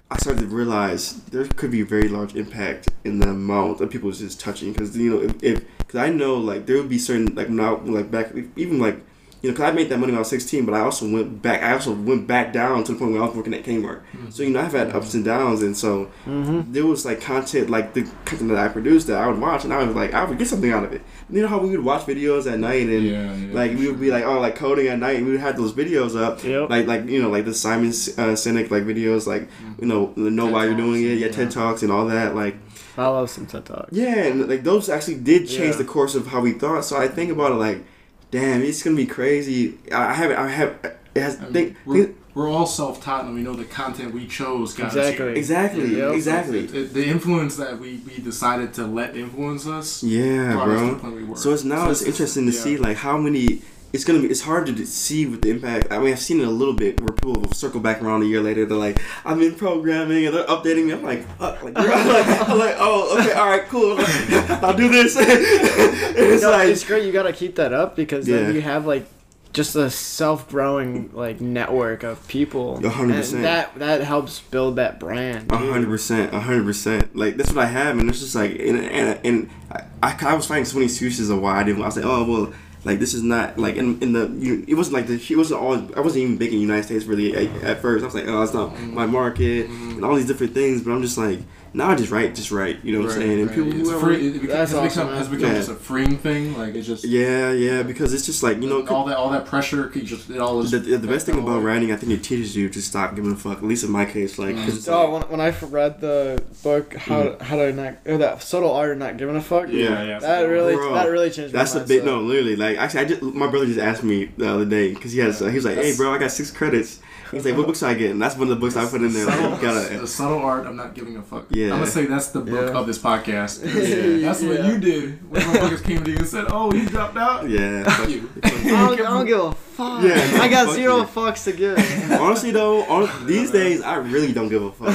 I 0.10 0.18
started 0.18 0.42
to 0.42 0.48
realize 0.48 1.14
there 1.32 1.46
could 1.46 1.70
be 1.72 1.82
a 1.82 1.86
very 1.86 2.08
large 2.10 2.36
impact 2.36 2.90
in 3.06 3.20
the 3.20 3.30
amount 3.30 3.80
of 3.82 3.90
people 3.92 4.12
just 4.12 4.40
touching. 4.40 4.74
Because 4.74 4.98
you 4.98 5.10
know, 5.12 5.34
if 5.42 5.64
because 5.92 6.08
I 6.08 6.14
know 6.14 6.36
like 6.38 6.66
there 6.66 6.78
would 6.78 6.90
be 6.90 6.98
certain 7.00 7.36
like 7.36 7.50
now 7.50 7.78
like 7.84 8.10
back 8.10 8.34
even 8.56 8.80
like 8.80 8.96
you 9.42 9.50
know 9.50 9.54
because 9.56 9.72
I 9.72 9.72
made 9.72 9.90
that 9.90 9.98
money 9.98 10.12
when 10.12 10.18
I 10.18 10.20
was 10.20 10.30
sixteen, 10.30 10.66
but 10.68 10.76
I 10.76 10.82
also 10.82 11.12
went 11.12 11.42
back. 11.42 11.64
I 11.64 11.74
also 11.74 11.94
went 11.94 12.28
back 12.28 12.54
down 12.54 12.84
to 12.84 12.94
the 12.94 13.00
point 13.00 13.12
where 13.14 13.24
I 13.24 13.26
was 13.26 13.36
working 13.36 13.56
at 13.56 13.64
Kmart. 13.64 14.02
So 14.30 14.44
you 14.44 14.52
know 14.52 14.62
I've 14.62 14.72
had 14.72 14.92
ups 14.92 15.16
and 15.16 15.26
downs, 15.26 15.64
and 15.64 15.76
so 15.76 16.10
Mhm. 16.28 16.72
there 16.72 16.86
was 16.86 17.06
like 17.06 17.22
content 17.22 17.70
like 17.70 17.94
the 17.96 18.04
content 18.26 18.50
that 18.52 18.60
I 18.60 18.68
produced 18.68 19.08
that 19.08 19.18
I 19.18 19.26
would 19.28 19.40
watch, 19.42 19.64
and 19.64 19.74
I 19.74 19.84
was 19.84 19.96
like 19.96 20.14
I 20.14 20.24
would 20.26 20.38
get 20.38 20.48
something 20.48 20.72
out 20.72 20.84
of 20.84 20.94
it. 20.94 21.02
And 21.28 21.38
You 21.38 21.42
know 21.42 21.48
how 21.50 21.58
we 21.58 21.72
would 21.72 21.84
watch 21.84 22.06
videos 22.06 22.50
at 22.52 22.60
night 22.60 22.88
and. 22.88 23.04
Yeah, 23.04 23.34
yeah, 23.36 23.54
Like 23.54 23.76
we 23.76 23.88
would 23.88 24.00
be 24.00 24.12
like, 24.12 24.26
oh, 24.26 24.40
like 24.40 24.56
coding 24.56 24.88
at 24.90 25.00
night. 25.00 25.18
and 25.18 25.26
We 25.26 25.32
would 25.32 25.42
have 25.42 25.58
those 25.58 25.74
videos 25.74 26.16
up, 26.16 26.44
Yep. 26.44 26.70
like 26.70 26.86
like 26.86 27.10
you 27.10 27.20
know, 27.20 27.30
like 27.32 27.46
the 27.46 27.54
Simon 27.56 27.90
uh, 27.90 28.36
Sinek 28.44 28.70
like 28.70 28.84
videos, 28.84 29.26
like 29.26 29.50
you 29.82 29.88
know, 29.88 30.14
know 30.16 30.44
TED 30.46 30.54
why 30.54 30.66
you're 30.66 30.76
doing 30.78 31.02
it, 31.04 31.10
and- 31.14 31.20
yeah, 31.20 31.26
yeah. 31.26 31.32
TED 31.32 31.50
talks 31.50 31.82
and 31.82 31.92
all 31.92 32.06
that. 32.06 32.36
Like 32.36 32.58
Follow 33.02 33.26
some 33.26 33.46
TED 33.48 33.66
Talk. 33.66 33.88
yeah, 33.92 34.16
and 34.26 34.48
like 34.48 34.64
those 34.64 34.90
actually 34.90 35.16
did 35.32 35.48
change 35.48 35.74
Yeah. 35.76 35.84
the 35.84 35.86
course 35.86 36.14
of 36.16 36.28
how 36.28 36.42
we 36.42 36.52
thought. 36.54 36.86
So 36.86 36.98
I 36.98 37.08
think 37.08 37.32
about 37.32 37.52
it 37.52 37.56
like, 37.56 37.84
damn, 38.30 38.62
it's 38.62 38.84
gonna 38.84 38.96
be 38.96 39.06
crazy. 39.08 39.78
I 39.92 40.10
I 40.12 40.14
have 40.14 40.32
I 40.32 40.48
have 40.50 40.72
it 41.16 41.20
has 41.20 41.38
I 41.38 41.44
mean, 41.46 41.54
think, 41.54 41.78
we're, 41.86 42.12
we're 42.36 42.50
all 42.50 42.66
self-taught, 42.66 43.26
and 43.26 43.34
we 43.36 43.42
know 43.42 43.54
the 43.54 43.66
content 43.66 44.14
we 44.14 44.26
chose 44.28 44.74
got 44.74 44.88
us 44.88 44.96
Exactly. 44.96 45.26
here. 45.26 45.36
exactly 45.36 45.98
Yep. 45.98 46.14
exactly. 46.16 46.60
It- 46.66 46.76
it- 46.76 46.94
the 46.94 47.06
influence 47.06 47.58
that 47.58 47.80
we, 47.80 48.00
we 48.08 48.22
decided 48.24 48.74
to 48.76 48.84
let 48.88 49.18
influence 49.18 49.68
us 49.68 50.02
Yeah, 50.04 50.54
brought 50.54 50.70
us 50.70 50.80
to 50.80 50.86
the 50.86 50.92
bro. 50.92 51.00
point 51.02 51.16
we 51.16 51.24
were. 51.26 51.36
So 51.36 51.52
it's 51.54 51.66
now 51.66 51.86
So 51.86 51.92
it's 51.92 52.04
interesting 52.04 52.46
to 52.50 52.54
yeah. 52.56 52.62
see 52.66 52.78
like 52.78 52.98
how 52.98 53.18
many. 53.18 53.62
It's 53.94 54.04
gonna 54.06 54.20
be. 54.20 54.28
It's 54.28 54.42
hard 54.42 54.68
to 54.68 54.86
see 54.86 55.26
with 55.26 55.42
the 55.42 55.50
impact. 55.50 55.92
I 55.92 56.00
mean, 56.00 56.14
I've 56.14 56.20
seen 56.20 56.40
it 56.40 56.48
a 56.48 56.52
little 56.52 56.74
bit 56.74 57.02
where 57.02 57.10
people 57.14 57.34
will 57.34 57.52
circle 57.52 57.82
back 57.82 58.02
around 58.02 58.24
a 58.24 58.26
year 58.26 58.40
later. 58.42 58.66
They're 58.66 58.78
like, 58.78 59.02
"I'm 59.26 59.42
in 59.42 59.56
programming," 59.56 60.26
and 60.28 60.36
they're 60.36 60.46
updating 60.46 60.86
me. 60.86 60.94
I'm 60.94 61.04
like, 61.04 61.28
"Fuck!" 61.38 61.62
Like, 61.64 61.74
I'm 61.78 61.86
like, 62.08 62.50
I'm 62.50 62.58
like, 62.58 62.76
"Oh, 62.80 63.18
okay, 63.20 63.34
all 63.34 63.50
right, 63.50 63.66
cool. 63.68 63.98
I'll 64.64 64.78
do 64.78 64.88
this." 64.90 65.18
and 65.18 65.26
it's 65.30 66.42
No, 66.44 66.52
like, 66.52 66.70
it's 66.70 66.84
great. 66.86 67.06
You 67.06 67.12
gotta 67.12 67.34
keep 67.34 67.56
that 67.56 67.74
up 67.74 67.96
because 67.98 68.28
Yeah. 68.28 68.38
then 68.38 68.56
you 68.56 68.62
have 68.62 68.86
like 68.86 69.06
just 69.54 69.76
a 69.76 69.90
self-growing 69.90 71.10
like 71.14 71.42
network 71.42 72.04
of 72.04 72.26
people, 72.30 72.80
hundred 72.90 73.16
percent. 73.16 73.36
and 73.38 73.46
that 73.46 73.76
that 73.80 74.02
helps 74.02 74.40
build 74.40 74.78
that 74.78 75.00
brand. 75.00 75.52
A 75.52 75.58
too. 75.58 75.72
hundred 75.72 75.88
percent, 75.90 76.34
hundred 76.34 76.64
percent. 76.64 77.14
Like 77.16 77.36
that's 77.36 77.52
what 77.52 77.64
I 77.66 77.68
have, 77.68 78.00
and 78.00 78.10
it's 78.10 78.20
just 78.22 78.36
like, 78.36 78.52
and 78.52 78.80
and, 78.80 79.20
and 79.26 79.50
I, 79.70 79.84
I, 80.02 80.18
I 80.32 80.34
was 80.36 80.46
finding 80.48 80.64
so 80.64 80.76
many 80.76 80.86
excuses 80.86 81.30
of 81.30 81.42
why 81.42 81.60
I 81.60 81.64
didn't. 81.64 81.82
I 81.82 81.86
was 81.86 81.98
like, 81.98 82.06
oh 82.06 82.24
well, 82.24 82.54
Like 82.84 83.00
this 83.00 83.14
is 83.14 83.22
not 83.22 83.60
like 83.60 83.76
in, 83.76 84.02
in 84.02 84.14
the 84.14 84.28
you, 84.40 84.66
it 84.68 84.74
wasn't 84.74 84.96
like 84.96 85.08
the 85.08 85.16
it 85.16 85.38
wasn't 85.38 85.62
all 85.62 85.74
I 85.96 86.00
wasn't 86.00 86.24
even 86.24 86.38
big 86.38 86.50
in 86.50 86.56
the 86.56 86.62
United 86.62 86.84
States 86.84 87.06
really 87.06 87.36
at 87.62 87.80
first. 87.80 88.02
I 88.02 88.06
was 88.06 88.16
like, 88.16 88.26
oh, 88.28 88.42
it's 88.42 88.54
not 88.54 88.80
my 88.82 89.06
market 89.06 89.70
and 89.70 90.04
all 90.04 90.16
these 90.16 90.26
different 90.26 90.54
things. 90.56 90.82
But 90.82 90.92
I'm 90.92 91.02
just 91.04 91.18
like, 91.18 91.40
now 91.74 91.90
I 91.92 91.96
just 91.96 92.12
write, 92.12 92.36
just 92.36 92.52
write. 92.52 92.84
You 92.84 92.94
know 92.94 93.00
what 93.06 93.12
I'm 93.14 93.22
saying? 93.22 93.40
And 93.40 93.48
right. 93.48 93.56
people 93.56 93.80
it's 93.80 93.90
who 93.90 93.96
are 93.98 94.00
free. 94.02 94.18
like, 94.18 94.22
It, 94.24 94.44
it 94.44 94.48
That's 94.48 94.72
has 94.72 94.74
awesome, 94.74 95.08
become, 95.08 95.18
has 95.18 95.28
become 95.30 95.50
Yeah. 95.52 95.56
just 95.56 95.70
a 95.70 95.76
freeing 95.76 96.18
thing. 96.18 96.58
Like 96.58 96.76
it's 96.76 96.86
just 96.88 97.06
yeah, 97.06 97.52
yeah, 97.52 97.84
because 97.84 98.14
it's 98.14 98.26
just 98.26 98.44
like 98.44 98.62
you 98.62 98.68
know. 98.68 98.86
all 98.88 99.06
that 99.06 99.16
all 99.18 99.30
that 99.30 99.46
pressure. 99.46 99.88
Could 99.88 100.06
just 100.06 100.30
it 100.30 100.40
all 100.40 100.60
is 100.62 100.72
the, 100.72 100.80
the, 100.80 100.98
the 100.98 101.08
best 101.08 101.26
thing 101.26 101.36
about 101.40 101.56
away. 101.58 101.64
writing, 101.64 101.92
I 101.92 101.96
think 101.96 102.12
it 102.12 102.24
teaches 102.24 102.56
you 102.56 102.68
to 102.70 102.82
stop 102.82 103.16
giving 103.16 103.32
a 103.32 103.36
fuck. 103.36 103.60
At 103.60 103.64
least 103.64 103.84
in 103.84 103.92
my 103.92 104.06
case, 104.06 104.38
like, 104.38 104.56
cause 104.58 104.88
Oh, 104.90 105.10
like, 105.12 105.30
when, 105.30 105.40
when 105.40 105.42
I 105.42 105.48
f- 105.50 105.64
read 105.72 106.02
the 106.02 106.44
book, 106.64 106.94
how 106.96 107.38
how 107.40 107.56
to 107.56 107.72
not 107.72 107.96
or 108.06 108.18
that 108.18 108.42
subtle 108.44 108.72
art 108.74 108.92
of 108.92 108.98
not 108.98 109.18
giving 109.18 109.36
a 109.36 109.42
fuck. 109.42 109.70
Yeah, 109.70 110.04
yeah. 110.04 110.20
That 110.20 110.42
really 110.44 110.76
Bro, 110.76 110.94
that 110.96 111.10
really 111.10 111.30
changed. 111.30 111.54
That's 111.54 111.74
my 111.76 111.82
a 111.82 111.86
bit 111.88 112.04
mindset. 112.04 112.06
no, 112.06 112.20
literally. 112.22 112.56
Like 112.58 112.78
actually, 112.78 113.00
I 113.00 113.06
just 113.06 113.22
my 113.22 113.48
brother 113.48 113.66
just 113.66 113.80
asked 113.80 114.04
me 114.04 114.26
the 114.38 114.50
other 114.54 114.66
day 114.66 114.94
because 114.94 115.14
he 115.14 115.20
has 115.20 115.42
uh, 115.42 115.48
he 115.48 115.56
was 115.56 115.66
like, 115.66 115.76
"Hey, 115.78 115.96
bro, 115.96 116.14
I 116.14 116.18
got 116.18 116.32
six 116.32 116.52
credits." 116.52 117.00
He's 117.32 117.46
like, 117.46 117.56
"What 117.56 117.66
books 117.68 117.80
do 117.80 117.86
I 117.86 117.94
get?" 117.94 118.12
And 118.12 118.22
that's 118.22 118.36
one 118.36 118.44
of 118.44 118.50
the 118.50 118.56
books 118.58 118.76
I 118.76 118.86
put 118.86 119.02
in 119.02 119.14
there. 119.14 119.26
Like, 119.26 119.36
subtle, 119.36 119.56
you 119.56 119.62
gotta, 119.62 120.00
the 120.00 120.08
subtle 120.08 120.40
art 120.40 120.66
of 120.68 120.76
not 120.76 120.94
giving 120.94 121.16
a 121.18 121.22
fuck. 121.22 121.46
Yeah. 121.50 121.66
I'm 121.74 121.80
gonna 121.80 121.88
say 121.88 122.06
that's 122.06 122.28
the 122.30 122.42
book 122.42 122.70
Yeah. 122.74 122.78
of 122.80 122.88
this 122.88 122.98
podcast. 123.00 123.64
Yeah. 124.22 124.28
That's 124.28 124.42
what 124.42 124.66
you 124.66 124.78
did 124.80 125.30
when 125.32 125.42
motherfuckers 125.42 125.84
came 125.84 126.04
to 126.04 126.12
you 126.12 126.18
and 126.18 126.28
said, 126.28 126.46
"Oh, 126.50 126.72
he 126.72 126.86
dropped 126.86 127.18
out." 127.18 127.50
yeah. 127.50 127.84
Fuck 127.84 128.10
you. 128.10 128.30
I 128.44 128.50
don't, 128.50 128.94
I 128.94 128.96
don't 128.98 129.26
give 129.26 129.40
a 129.40 129.52
fuck. 129.54 130.04
Yeah, 130.04 130.40
I 130.42 130.48
got 130.48 130.66
fuck 130.68 130.76
zero 130.76 130.98
you. 130.98 131.04
fucks 131.06 131.44
to 131.46 131.54
give. 131.54 131.78
Honestly 132.20 132.52
though, 132.52 132.84
on, 132.84 133.26
these 133.26 133.50
days 133.52 133.82
I 133.82 133.96
really 133.96 134.34
don't 134.34 134.50
give 134.50 134.64
a 134.64 134.72
fuck. 134.72 134.90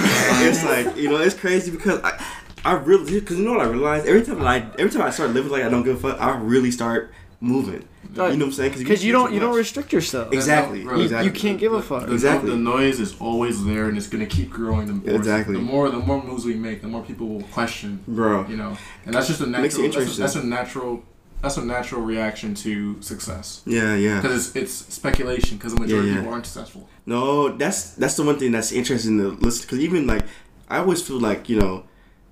it's 0.46 0.62
like 0.64 0.96
you 0.96 1.08
know, 1.08 1.16
it's 1.16 1.34
crazy 1.34 1.70
because 1.70 2.00
I, 2.02 2.22
I 2.64 2.72
really 2.74 3.18
because 3.20 3.38
you 3.38 3.44
know 3.44 3.52
what 3.52 3.60
I 3.62 3.68
realized 3.70 4.06
every 4.06 4.22
time 4.22 4.42
I 4.46 4.58
every 4.78 4.90
time 4.90 5.02
I 5.02 5.10
start 5.10 5.30
living 5.30 5.50
like 5.50 5.62
I 5.64 5.68
don't 5.68 5.82
give 5.84 6.04
a 6.04 6.10
fuck, 6.10 6.20
I 6.20 6.36
really 6.36 6.70
start 6.70 7.12
moving. 7.40 7.86
You 8.16 8.22
know 8.22 8.28
what 8.36 8.42
I'm 8.42 8.52
saying? 8.52 8.78
Because 8.78 9.04
you 9.04 9.12
don't 9.12 9.32
you 9.32 9.40
don't 9.40 9.54
restrict 9.56 9.92
yourself. 9.92 10.32
exactly 10.32 10.82
Bro, 10.84 10.96
You, 10.98 11.02
exactly. 11.04 11.26
you 11.26 11.32
can't 11.32 11.58
give 11.58 11.72
a 11.72 11.82
fuck. 11.82 12.06
The, 12.06 12.12
Exactly. 12.14 12.50
The 12.50 12.56
noise 12.56 12.98
is 13.00 13.14
always 13.20 13.64
there, 13.64 13.88
and 13.88 13.96
it's 13.98 14.08
gonna 14.08 14.26
keep 14.26 14.50
growing. 14.50 14.86
The 14.86 14.92
more, 14.94 15.14
Exactly. 15.16 15.54
The 15.54 15.60
more, 15.62 15.90
the 15.90 15.98
more 15.98 16.22
moves 16.22 16.44
we 16.44 16.54
make, 16.54 16.82
the 16.82 16.88
more 16.88 17.02
people 17.02 17.26
will 17.28 17.42
question. 17.44 18.02
bro. 18.08 18.46
You 18.48 18.56
know, 18.56 18.76
and 19.04 19.14
that's 19.14 19.28
just 19.28 19.40
a 19.40 19.46
Makes 19.46 19.76
it 19.76 19.82
natural. 19.82 19.88
That's 19.88 19.96
a, 19.96 20.00
interesting. 20.00 20.22
that's 20.22 20.34
a 20.36 20.44
natural. 20.44 21.02
That's 21.42 21.58
a 21.58 21.64
natural 21.64 22.00
reaction 22.00 22.54
to 22.64 23.00
success 23.02 23.60
Yeah, 23.66 23.94
yeah. 23.94 24.20
because 24.22 24.48
it's, 24.48 24.56
it's 24.56 24.94
speculation. 24.94 25.58
Because 25.58 25.74
the 25.74 25.80
majority 25.80 26.08
Yeah, 26.08 26.14
of 26.14 26.18
people 26.20 26.32
aren't 26.32 26.46
successful. 26.46 26.88
No, 27.04 27.50
that's 27.50 27.90
that's 27.92 28.14
the 28.16 28.24
one 28.24 28.38
thing 28.38 28.52
that's 28.52 28.72
interesting 28.72 29.18
to 29.18 29.28
listen 29.44 29.62
because 29.62 29.80
even 29.80 30.06
like 30.06 30.24
I 30.70 30.78
always 30.78 31.02
feel 31.06 31.20
like 31.20 31.48
you 31.50 31.60
know 31.60 31.84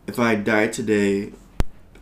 if 0.07 0.19
I 0.19 0.35
died 0.37 0.73
today, 0.73 1.33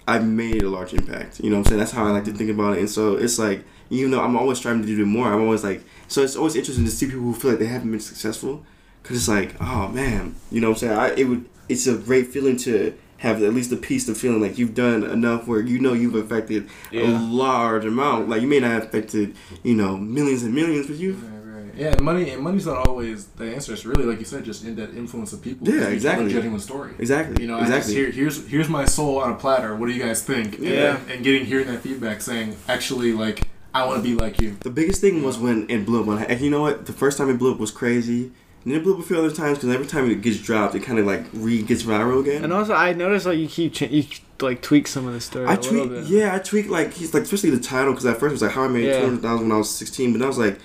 I've 0.07 0.27
made 0.27 0.63
a 0.63 0.69
large 0.71 0.95
impact. 0.95 1.41
You 1.41 1.51
know 1.51 1.57
what 1.59 1.67
I'm 1.67 1.71
saying? 1.71 1.79
That's 1.81 1.91
how 1.93 2.07
I 2.07 2.11
like 2.11 2.25
to 2.25 2.33
think 2.33 2.51
about 2.51 2.77
it. 2.77 2.81
And 2.81 2.91
so 2.91 3.17
it's 3.17 3.39
like 3.39 3.65
even 3.93 4.11
though 4.11 4.21
I'm 4.23 4.37
always 4.37 4.59
striving 4.59 4.83
to 4.83 4.87
do 4.89 5.07
more, 5.07 5.29
I'm 5.33 5.43
always 5.43 5.63
like 5.65 5.83
so 6.09 6.23
it's 6.23 6.37
always 6.37 6.57
interesting 6.57 6.85
to 6.85 6.91
see 6.91 7.07
people 7.07 7.21
who 7.23 7.35
feel 7.35 7.51
like 7.53 7.61
they 7.61 7.67
haven't 7.67 7.91
been 7.91 8.01
successful 8.01 8.65
because 9.03 9.17
it's 9.17 9.29
like 9.29 9.55
oh 9.61 9.89
man, 9.89 10.35
you 10.51 10.61
know 10.61 10.71
what 10.71 10.83
I'm 10.83 10.89
saying? 10.89 10.99
I 10.99 11.09
it 11.21 11.25
would 11.25 11.45
it's 11.69 11.87
a 11.87 11.97
great 11.97 12.27
feeling 12.29 12.57
to 12.59 12.95
have 13.19 13.41
at 13.43 13.55
least 13.55 13.71
a 13.71 13.77
piece 13.77 14.09
of 14.09 14.19
feeling 14.19 14.41
like 14.41 14.59
you've 14.59 14.75
done 14.75 15.05
enough 15.05 15.47
where 15.47 15.61
you 15.61 15.79
know 15.79 15.93
you've 15.93 16.17
affected 16.17 16.69
a 16.93 17.07
large 17.07 17.85
amount. 17.85 18.29
Like 18.29 18.43
you 18.43 18.49
may 18.49 18.59
not 18.61 18.71
have 18.73 18.85
affected 18.85 19.37
you 19.63 19.75
know 19.75 19.97
millions 19.97 20.43
and 20.43 20.55
millions, 20.55 20.87
but 20.89 20.97
you 20.97 21.13
Right, 21.15 21.65
right. 21.67 21.75
Yeah, 21.77 21.93
and 21.93 22.01
money 22.03 22.31
and 22.31 22.43
money's 22.43 22.67
not 22.67 22.87
always 22.89 23.27
the 23.39 23.55
answer. 23.55 23.73
It's 23.73 23.85
really 23.87 24.05
like 24.05 24.19
you 24.19 24.25
said, 24.25 24.45
just 24.45 24.65
in 24.65 24.75
that 24.77 24.91
influence 24.95 25.33
of 25.33 25.41
people. 25.41 25.67
Yeah, 25.69 25.75
Because 25.75 25.89
you 25.89 25.95
exactly. 25.95 26.27
A 26.27 26.31
genuine 26.31 26.61
story. 26.61 26.93
exactly 26.99 27.43
You 27.43 27.49
know, 27.49 27.57
I 27.57 27.61
just 27.61 27.71
exactly. 27.73 27.95
hear, 27.95 28.11
here's 28.11 28.47
here's 28.49 28.69
my 28.69 28.85
soul 28.87 29.19
on 29.19 29.31
a 29.31 29.37
platter. 29.37 29.75
What 29.77 29.87
do 29.87 29.93
you 29.93 30.03
guys 30.03 30.23
think? 30.23 30.57
And, 30.59 30.65
Yeah. 30.67 30.99
and 31.09 31.23
getting 31.25 31.47
hearing 31.47 31.69
that 31.69 31.81
feedback, 31.81 32.21
saying 32.23 32.57
actually 32.69 33.13
like 33.13 33.47
I 33.75 33.87
want 33.87 34.03
to 34.03 34.09
be 34.09 34.15
like 34.15 34.41
you. 34.41 34.57
The 34.61 34.71
biggest 34.71 35.01
thing 35.01 35.23
was 35.23 35.39
when 35.39 35.69
it 35.71 35.87
blew 35.87 36.01
up. 36.01 36.07
When, 36.07 36.19
and 36.19 36.41
you 36.41 36.51
know 36.51 36.61
what? 36.61 36.87
The 36.87 36.93
first 36.93 37.17
time 37.19 37.31
it 37.31 37.39
blew 37.39 37.53
up 37.53 37.59
was 37.59 37.71
crazy. 37.71 38.31
And 38.65 38.73
then 38.73 38.81
it 38.81 38.85
blew 38.85 38.95
up 38.95 39.01
a 39.01 39.03
few 39.03 39.17
other 39.19 39.31
times 39.33 39.59
because 39.59 39.75
every 39.75 39.87
time 39.87 40.09
it 40.11 40.21
gets 40.23 40.39
dropped, 40.39 40.75
it 40.75 40.81
kind 40.81 40.99
of 40.99 41.07
like 41.07 41.25
re 41.33 41.63
gets 41.63 41.83
viral 41.83 42.21
again. 42.21 42.45
And 42.45 42.53
also, 42.53 42.75
I 42.75 42.93
noticed 42.93 43.27
like 43.27 43.39
you 43.39 43.49
keep 43.49 43.73
cha- 43.75 43.87
you 43.87 44.05
like 44.41 44.63
tweak 44.63 44.87
some 44.87 45.07
of 45.09 45.15
the 45.15 45.21
story. 45.21 45.47
I 45.47 45.55
a 45.55 45.57
little 45.57 45.87
tweak, 45.87 45.91
bit. 45.91 46.05
yeah, 46.07 46.35
I 46.35 46.39
tweak 46.39 46.69
like 46.69 46.93
he's 46.93 47.13
like 47.13 47.25
especially 47.25 47.51
the 47.51 47.59
title 47.61 47.93
because 47.93 48.07
at 48.07 48.19
first 48.21 48.31
it 48.31 48.35
was 48.35 48.43
like 48.43 48.53
how 48.53 48.63
I 48.65 48.69
made 48.69 48.85
Yeah. 48.85 49.01
two 49.01 49.07
hundred 49.07 49.23
thousand 49.23 49.49
when 49.49 49.53
I 49.57 49.59
was 49.59 49.71
sixteen, 49.71 50.13
but 50.13 50.19
then 50.19 50.27
I 50.27 50.29
was 50.29 50.39
like, 50.39 50.59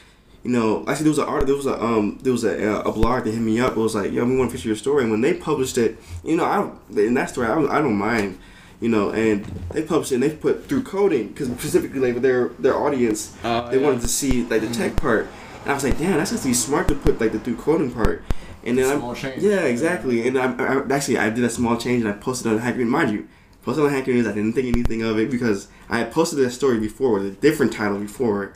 you 0.43 0.51
know, 0.51 0.83
actually 0.87 1.05
there 1.05 1.09
was 1.11 1.17
an 1.17 1.25
art, 1.25 1.47
there 1.47 1.55
was 1.55 1.65
a 1.65 1.81
um, 1.83 2.19
there 2.21 2.33
was 2.33 2.43
a 2.43 2.71
uh, 2.71 2.81
a 2.81 2.91
blog 2.91 3.23
that 3.23 3.31
hit 3.31 3.41
me 3.41 3.59
up. 3.59 3.71
It 3.71 3.77
was 3.79 3.95
like, 3.95 4.11
yo, 4.11 4.25
we 4.25 4.37
want 4.37 4.51
to 4.51 4.57
feature 4.57 4.69
your 4.69 4.75
story, 4.75 5.01
and 5.03 5.11
when 5.11 5.21
they 5.21 5.33
published 5.33 5.79
it, 5.79 5.97
you 6.23 6.35
know, 6.35 6.45
I 6.45 6.55
don't- 6.57 6.99
in 6.99 7.15
that 7.15 7.29
story, 7.31 7.47
I 7.47 7.57
I 7.77 7.81
don't 7.81 7.95
mind, 7.97 8.37
you 8.79 8.89
know, 8.89 9.09
and 9.11 9.43
they 9.71 9.81
published 9.83 10.11
it 10.11 10.15
and 10.15 10.23
they 10.23 10.29
put 10.35 10.65
through 10.67 10.83
coding 10.83 11.29
because 11.29 11.47
specifically 11.49 11.99
like 11.99 12.21
their 12.21 12.49
their 12.59 12.75
audience, 12.75 13.35
Oh, 13.43 13.69
they 13.69 13.79
yeah. 13.79 13.85
wanted 13.85 14.01
to 14.01 14.07
see 14.07 14.43
like 14.45 14.61
the 14.61 14.69
tech 14.69 14.95
part, 14.95 15.27
and 15.63 15.71
I 15.71 15.73
was 15.73 15.83
like, 15.83 15.97
damn, 15.97 16.17
that's 16.17 16.33
actually 16.33 16.53
smart 16.53 16.87
to 16.89 16.95
put 16.95 17.19
like 17.19 17.31
the 17.31 17.39
through 17.39 17.57
coding 17.57 17.91
part. 17.91 18.23
And 18.63 18.77
then 18.77 18.97
Small 18.99 19.11
I, 19.11 19.15
change. 19.15 19.41
yeah, 19.43 19.61
exactly. 19.61 20.27
And 20.27 20.37
I, 20.37 20.51
I 20.53 20.93
actually 20.93 21.17
I 21.17 21.29
did 21.29 21.43
a 21.45 21.49
small 21.49 21.77
change 21.77 22.03
and 22.03 22.13
I 22.13 22.17
posted 22.17 22.51
on 22.51 22.57
Hacker 22.59 22.79
News. 22.79 22.87
Mind 22.89 23.11
you, 23.11 23.27
posted 23.63 23.85
on 23.85 23.91
Hacker 23.91 24.11
News. 24.11 24.27
I 24.27 24.33
didn't 24.33 24.53
think 24.53 24.67
anything 24.67 25.03
of 25.03 25.17
it 25.17 25.31
because 25.31 25.69
I 25.89 25.99
had 25.99 26.11
posted 26.11 26.39
that 26.39 26.51
story 26.51 26.77
before 26.79 27.13
with 27.13 27.25
a 27.25 27.31
different 27.31 27.71
title 27.71 27.97
before, 27.97 28.53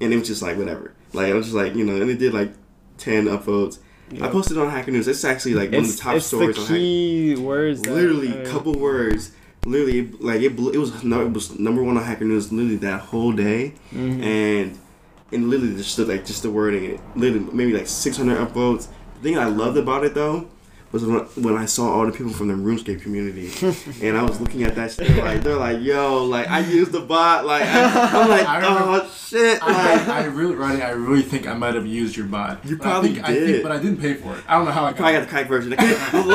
and 0.00 0.12
it 0.12 0.16
was 0.16 0.28
just 0.28 0.42
like 0.42 0.56
whatever. 0.56 0.94
Like 1.12 1.26
I 1.32 1.34
was 1.34 1.46
just 1.46 1.56
like 1.56 1.74
you 1.74 1.84
know, 1.84 2.00
and 2.00 2.08
it 2.10 2.18
did 2.18 2.32
like 2.34 2.52
ten 2.98 3.24
upvotes. 3.24 3.78
I 4.22 4.28
posted 4.28 4.56
on 4.58 4.70
Hacker 4.70 4.90
News. 4.92 5.08
It's 5.08 5.24
actually 5.24 5.54
like 5.54 5.70
one 5.72 5.80
of 5.80 5.90
the 5.90 5.96
top 6.00 6.16
it's 6.16 6.26
stories 6.26 6.54
the 6.56 6.62
on 6.62 6.66
Hacker. 6.68 6.78
key 6.78 7.36
words. 7.36 7.84
Literally, 7.86 8.42
uh, 8.42 8.50
couple 8.50 8.74
words. 8.78 9.32
Literally, 9.68 10.10
like 10.20 10.40
it. 10.40 10.56
Blew, 10.56 10.70
it 10.70 10.78
was 10.78 11.04
no, 11.04 11.20
it 11.20 11.32
was 11.32 11.58
number 11.58 11.82
one 11.82 11.96
on 11.96 12.04
Hacker 12.04 12.24
News. 12.24 12.52
Literally 12.52 12.76
that 12.76 13.00
whole 13.00 13.32
day 13.32 13.74
mhm. 13.92 14.22
and 14.22 14.78
and 15.32 15.50
literally 15.50 15.76
just 15.76 15.96
the, 15.96 16.04
like 16.04 16.24
just 16.24 16.42
the 16.42 16.50
wording 16.50 16.84
it 16.84 17.00
literally 17.14 17.46
maybe 17.52 17.72
like 17.72 17.86
600 17.86 18.38
upvotes 18.38 18.88
the 19.16 19.20
thing 19.20 19.38
i 19.38 19.46
loved 19.46 19.76
about 19.76 20.04
it 20.04 20.14
though 20.14 20.48
was 20.92 21.04
when, 21.04 21.20
when 21.44 21.56
i 21.56 21.64
saw 21.66 21.90
all 21.92 22.06
the 22.06 22.12
people 22.12 22.32
from 22.32 22.48
the 22.48 22.54
runescape 22.54 23.02
community 23.02 23.50
and 24.06 24.16
i 24.16 24.22
was 24.22 24.40
looking 24.40 24.62
at 24.62 24.74
that 24.74 24.90
shit 24.90 25.22
like 25.22 25.42
they're 25.42 25.56
like 25.56 25.80
yo 25.82 26.24
like 26.24 26.48
i 26.48 26.60
used 26.60 26.92
the 26.92 27.00
bot 27.00 27.44
like 27.44 27.62
I, 27.62 28.22
am 28.22 28.28
like 28.30 28.46
I 28.46 28.56
remember- 28.58 28.78
oh 29.04 29.10
shit 29.28 29.58
I, 29.62 29.96
like, 29.96 30.08
I 30.08 30.24
really, 30.24 30.54
Ronnie, 30.54 30.80
I 30.80 30.90
really 30.90 31.20
think 31.22 31.46
I 31.46 31.52
might 31.52 31.74
have 31.74 31.86
used 31.86 32.16
your 32.16 32.26
bot. 32.26 32.64
You 32.64 32.76
But 32.78 32.86
I 32.86 32.90
probably 32.90 33.12
think, 33.14 33.28
I 33.28 33.32
did. 33.34 33.46
think, 33.50 33.62
but 33.62 33.72
I 33.72 33.76
didn't 33.78 33.98
pay 33.98 34.14
for 34.14 34.34
it. 34.34 34.42
I 34.48 34.54
don't 34.56 34.64
know 34.64 34.70
how 34.70 34.86
I 34.86 34.92
got. 34.94 35.02
I 35.02 35.12
got 35.12 35.20
the 35.20 35.26
crack 35.26 35.48
version. 35.48 35.68
Look, 35.70 35.78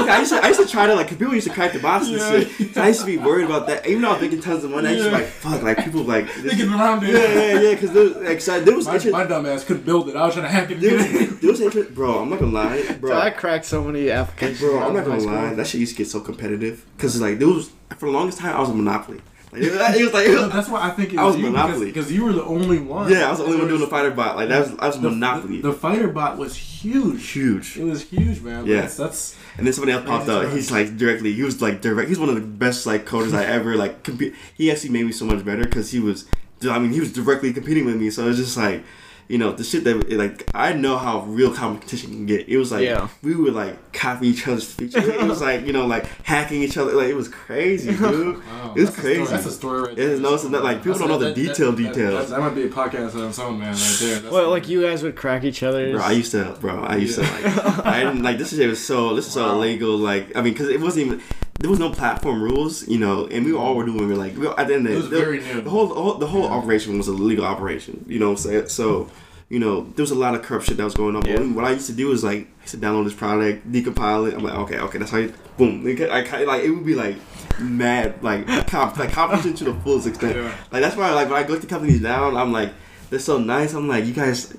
I 0.10 0.20
used 0.20 0.32
to, 0.32 0.44
I 0.44 0.50
used 0.50 0.60
to 0.60 0.68
try 0.68 0.86
to 0.86 0.94
like 0.94 1.10
people 1.10 1.34
used 1.34 1.48
to 1.48 1.54
crack 1.54 1.74
the 1.74 1.80
bots 1.80 2.06
and 2.08 2.18
Yeah. 2.18 2.42
shit. 2.44 2.76
So 2.76 2.84
I 2.84 2.90
used 2.90 3.00
to 3.00 3.06
be 3.08 3.18
worried 3.18 3.46
about 3.46 3.66
that. 3.68 3.88
Even 3.88 4.04
though 4.04 4.10
I 4.10 4.14
was 4.14 4.22
making 4.22 4.42
tons 4.42 4.64
of 4.64 4.70
money, 4.70 4.90
I 4.90 4.92
used 4.92 5.06
to 5.06 5.10
be 5.10 5.16
like, 5.16 5.26
fuck, 5.26 5.64
like 5.64 5.84
people 5.84 6.02
like, 6.04 6.28
this, 6.36 6.54
Thinking 6.54 6.70
around 6.72 7.02
yeah, 7.02 7.10
it. 7.18 7.36
yeah, 7.56 7.62
yeah, 7.62 7.72
because 7.74 7.92
there 7.94 8.04
was, 8.04 8.16
like, 8.18 8.42
so 8.42 8.60
there 8.62 8.76
was 8.76 8.86
My, 8.86 8.94
interest, 8.94 9.12
my 9.14 9.24
dumb 9.26 9.46
ass 9.48 9.64
couldn't 9.64 9.86
build 9.86 10.10
it. 10.10 10.16
I 10.16 10.26
was 10.28 10.36
trying 10.36 10.46
to 10.46 10.52
hack 10.52 10.70
it. 10.70 10.80
there 10.80 10.94
was, 10.96 11.40
there 11.40 11.52
was 11.52 11.62
interest, 11.62 11.96
bro. 11.96 12.20
I'm 12.20 12.30
not 12.30 12.40
gonna 12.40 12.52
lie, 12.52 12.92
bro. 13.00 13.10
So 13.10 13.18
I 13.20 13.32
cracked 13.32 13.66
so 13.66 13.84
many 13.84 14.12
applications. 14.12 14.43
Bro, 14.60 14.80
I 14.80 14.86
I'm 14.88 14.94
not 14.94 15.06
gonna 15.06 15.22
lie. 15.24 15.54
That 15.54 15.68
shit 15.68 15.80
used 15.82 15.94
to 15.94 15.98
get 15.98 16.08
so 16.10 16.20
competitive 16.22 16.86
because 16.98 17.20
like 17.22 17.40
there 17.40 17.48
was 17.48 17.72
for 17.98 18.06
the 18.08 18.12
longest 18.12 18.40
time 18.40 18.56
I 18.56 18.60
was 18.60 18.70
a 18.70 18.74
monopoly. 18.74 19.22
Like 19.52 19.62
it 19.62 19.72
was, 19.72 19.96
it 19.96 20.04
was 20.04 20.14
like 20.14 20.28
it 20.30 20.40
was- 20.40 20.52
That's 20.52 20.68
why 20.70 20.88
I 20.88 20.90
think 20.92 21.14
it 21.14 21.20
I 21.20 21.24
was, 21.26 21.36
was 21.36 21.44
you 21.44 21.52
Monopoly. 21.52 21.86
because 21.86 22.12
you 22.12 22.26
were 22.26 22.34
the 22.34 22.44
only 22.44 22.80
one. 22.80 23.12
yeah, 23.12 23.28
I 23.28 23.30
was 23.30 23.38
the 23.40 23.46
only 23.46 23.58
one 23.60 23.68
doing 23.68 23.80
the 23.82 23.86
There 23.86 23.92
fighter 23.92 24.12
bot. 24.12 24.36
Like 24.36 24.50
that 24.50 24.60
was 24.72 24.80
I 24.80 24.88
was 24.88 25.00
the, 25.00 25.10
monopoly. 25.12 25.62
The, 25.62 25.68
the 25.72 25.74
fighter 25.78 26.08
bot 26.08 26.38
was 26.40 26.56
huge. 26.56 27.30
Huge. 27.30 27.78
It 27.78 27.84
was 27.84 28.02
huge, 28.04 28.42
man. 28.42 28.66
Yeah. 28.66 28.82
That's, 28.82 28.98
that's 28.98 29.38
And 29.58 29.68
then 29.68 29.74
somebody 29.74 29.92
else 29.92 30.06
popped 30.06 30.28
up. 30.28 30.52
He's 30.52 30.72
like 30.72 30.98
directly. 30.98 31.34
He 31.34 31.44
was 31.44 31.62
like 31.62 31.82
direct. 31.82 32.10
He's 32.10 32.18
one 32.20 32.30
of 32.30 32.36
the 32.36 32.42
best 32.42 32.86
like 32.88 33.06
coders 33.06 33.34
I 33.36 33.46
ever 33.46 33.76
like. 33.76 34.02
Compete. 34.04 34.34
He 34.56 34.72
actually 34.72 34.90
made 34.90 35.06
me 35.06 35.12
so 35.12 35.26
much 35.26 35.46
better 35.46 35.64
because 35.64 35.92
he 35.92 36.00
was. 36.00 36.26
I 36.68 36.80
mean, 36.80 36.92
he 36.94 37.00
was 37.02 37.12
directly 37.14 37.54
competing 37.54 37.86
with 37.86 37.98
me. 37.98 38.10
So 38.10 38.28
it's 38.30 38.38
just 38.40 38.56
like, 38.58 38.84
you 39.28 39.38
know, 39.38 39.52
the 39.52 39.64
shit 39.64 39.84
that 39.86 40.12
like 40.12 40.50
I 40.54 40.74
know 40.74 40.98
how 40.98 41.22
real 41.22 41.54
competition 41.54 42.10
can 42.12 42.26
get. 42.26 42.48
It 42.50 42.58
was 42.58 42.72
like 42.72 42.84
Yeah. 42.84 43.08
we 43.22 43.36
would 43.36 43.54
like 43.54 43.94
copy 43.94 44.28
each 44.28 44.48
other's 44.48 44.72
features. 44.72 45.06
it 45.08 45.22
was 45.28 45.42
like 45.42 45.66
you 45.66 45.74
know 45.74 45.86
like 45.86 46.06
hacking 46.24 46.62
each 46.62 46.78
other. 46.78 46.92
Like 46.94 47.08
it 47.08 47.16
was 47.16 47.28
crazy, 47.30 47.92
dude. 47.96 48.38
wow, 48.46 48.74
It 48.76 48.82
was 48.82 48.86
that's 48.90 48.98
a 48.98 49.02
crazy. 49.02 49.24
story- 49.26 49.28
that's 49.38 49.46
a 49.46 49.52
story 49.52 49.82
right 49.82 49.92
It 49.92 49.96
there. 49.98 50.10
is- 50.10 50.20
no, 50.20 50.34
it's 50.34 50.44
not, 50.44 50.64
like, 50.64 50.84
people 50.84 51.00
don't 51.00 51.08
know 51.08 51.18
the 51.18 51.34
detail 51.34 51.72
that, 51.72 51.78
details. 51.78 52.30
That, 52.30 52.36
that 52.36 52.42
might 52.42 52.56
be 52.56 52.64
a 52.64 52.70
podcast 52.70 53.16
on 53.16 53.30
its 53.30 53.40
own, 53.40 53.60
man. 53.60 53.74
Right 53.74 53.98
there. 54.00 54.20
That's 54.20 54.34
Well, 54.34 54.50
like 54.50 54.68
you 54.68 54.82
guys 54.82 55.04
would 55.04 55.16
crack 55.16 55.44
each 55.44 55.64
other. 55.64 55.92
Bro, 55.94 56.02
I 56.02 56.12
used 56.12 56.32
to, 56.32 56.56
bro. 56.60 56.84
I 56.84 56.96
used 56.98 57.16
to 57.16 57.22
like. 57.22 57.86
I 57.86 58.04
didn't 58.04 58.24
like 58.24 58.38
this. 58.38 58.56
Shit 58.56 58.70
was 58.70 58.84
so. 58.86 59.16
This 59.16 59.28
is 59.28 59.34
so 59.34 59.48
Wow. 59.48 59.56
illegal. 59.56 59.98
Like, 59.98 60.36
I 60.36 60.42
mean, 60.42 60.54
because 60.54 60.70
it 60.70 60.80
wasn't 60.82 61.08
even. 61.08 61.22
There 61.60 61.70
was 61.70 61.80
no 61.80 61.92
platform 61.92 62.42
rules, 62.42 62.88
you 62.88 62.98
know, 62.98 63.28
and 63.28 63.46
we 63.46 63.54
all 63.54 63.76
were 63.76 63.86
doing. 63.86 64.00
We 64.00 64.08
were 64.08 64.16
like, 64.16 64.36
we, 64.36 64.48
at 64.48 64.68
the 64.68 64.76
end 64.76 64.88
It 64.88 64.92
of 64.92 64.98
was 64.98 65.10
the, 65.10 65.20
very 65.20 65.40
new. 65.40 65.62
the 65.62 65.70
whole, 65.70 65.88
the 65.88 65.94
whole, 65.94 66.14
the 66.16 66.28
whole 66.28 66.46
operation 66.46 66.98
was 66.98 67.08
a 67.08 67.14
legal 67.14 67.46
operation. 67.46 68.04
You 68.08 68.20
know 68.20 68.32
what 68.32 68.40
I'm 68.40 68.52
saying? 68.52 68.70
So, 68.70 69.10
you 69.50 69.60
know, 69.60 69.82
there 69.96 70.04
was 70.04 70.12
a 70.12 70.16
lot 70.16 70.36
of 70.36 70.42
corrupt 70.42 70.66
shit 70.66 70.78
that 70.78 70.84
was 70.84 70.96
going 70.96 71.16
on. 71.16 71.22
But 71.22 71.56
what 71.56 71.66
I 71.66 71.72
used 71.72 71.86
to 71.88 71.94
do 71.94 72.12
is 72.12 72.24
like, 72.24 72.48
I 72.60 72.62
used 72.62 72.72
to 72.72 72.78
download 72.78 73.06
this 73.06 73.14
product, 73.14 73.72
decompile 73.72 74.28
it. 74.30 74.34
I'm 74.34 74.44
like, 74.44 74.56
okay, 74.56 74.80
okay, 74.80 74.98
that's 74.98 75.12
how 75.12 75.20
you. 75.20 75.34
Boom. 75.58 75.86
Like, 75.86 76.02
I 76.02 76.44
like 76.44 76.64
it 76.64 76.72
would 76.72 76.86
be 76.86 76.96
like 76.96 77.18
mad, 77.60 78.24
like 78.24 78.48
comp, 78.68 78.98
like 78.98 79.12
competition 79.12 79.54
to 79.58 79.66
the 79.66 79.74
fullest 79.76 80.08
extent. 80.08 80.36
Yeah. 80.36 80.56
Like 80.72 80.82
that's 80.82 80.96
why, 80.96 81.12
like 81.14 81.30
when 81.30 81.38
I 81.38 81.44
go 81.44 81.58
to 81.58 81.68
companies 81.68 82.02
down, 82.02 82.36
I'm 82.36 82.52
like, 82.52 82.74
they're 83.12 83.20
so 83.20 83.38
nice. 83.38 83.74
I'm 83.74 83.88
like, 83.88 84.06
you 84.06 84.14
guys, 84.14 84.58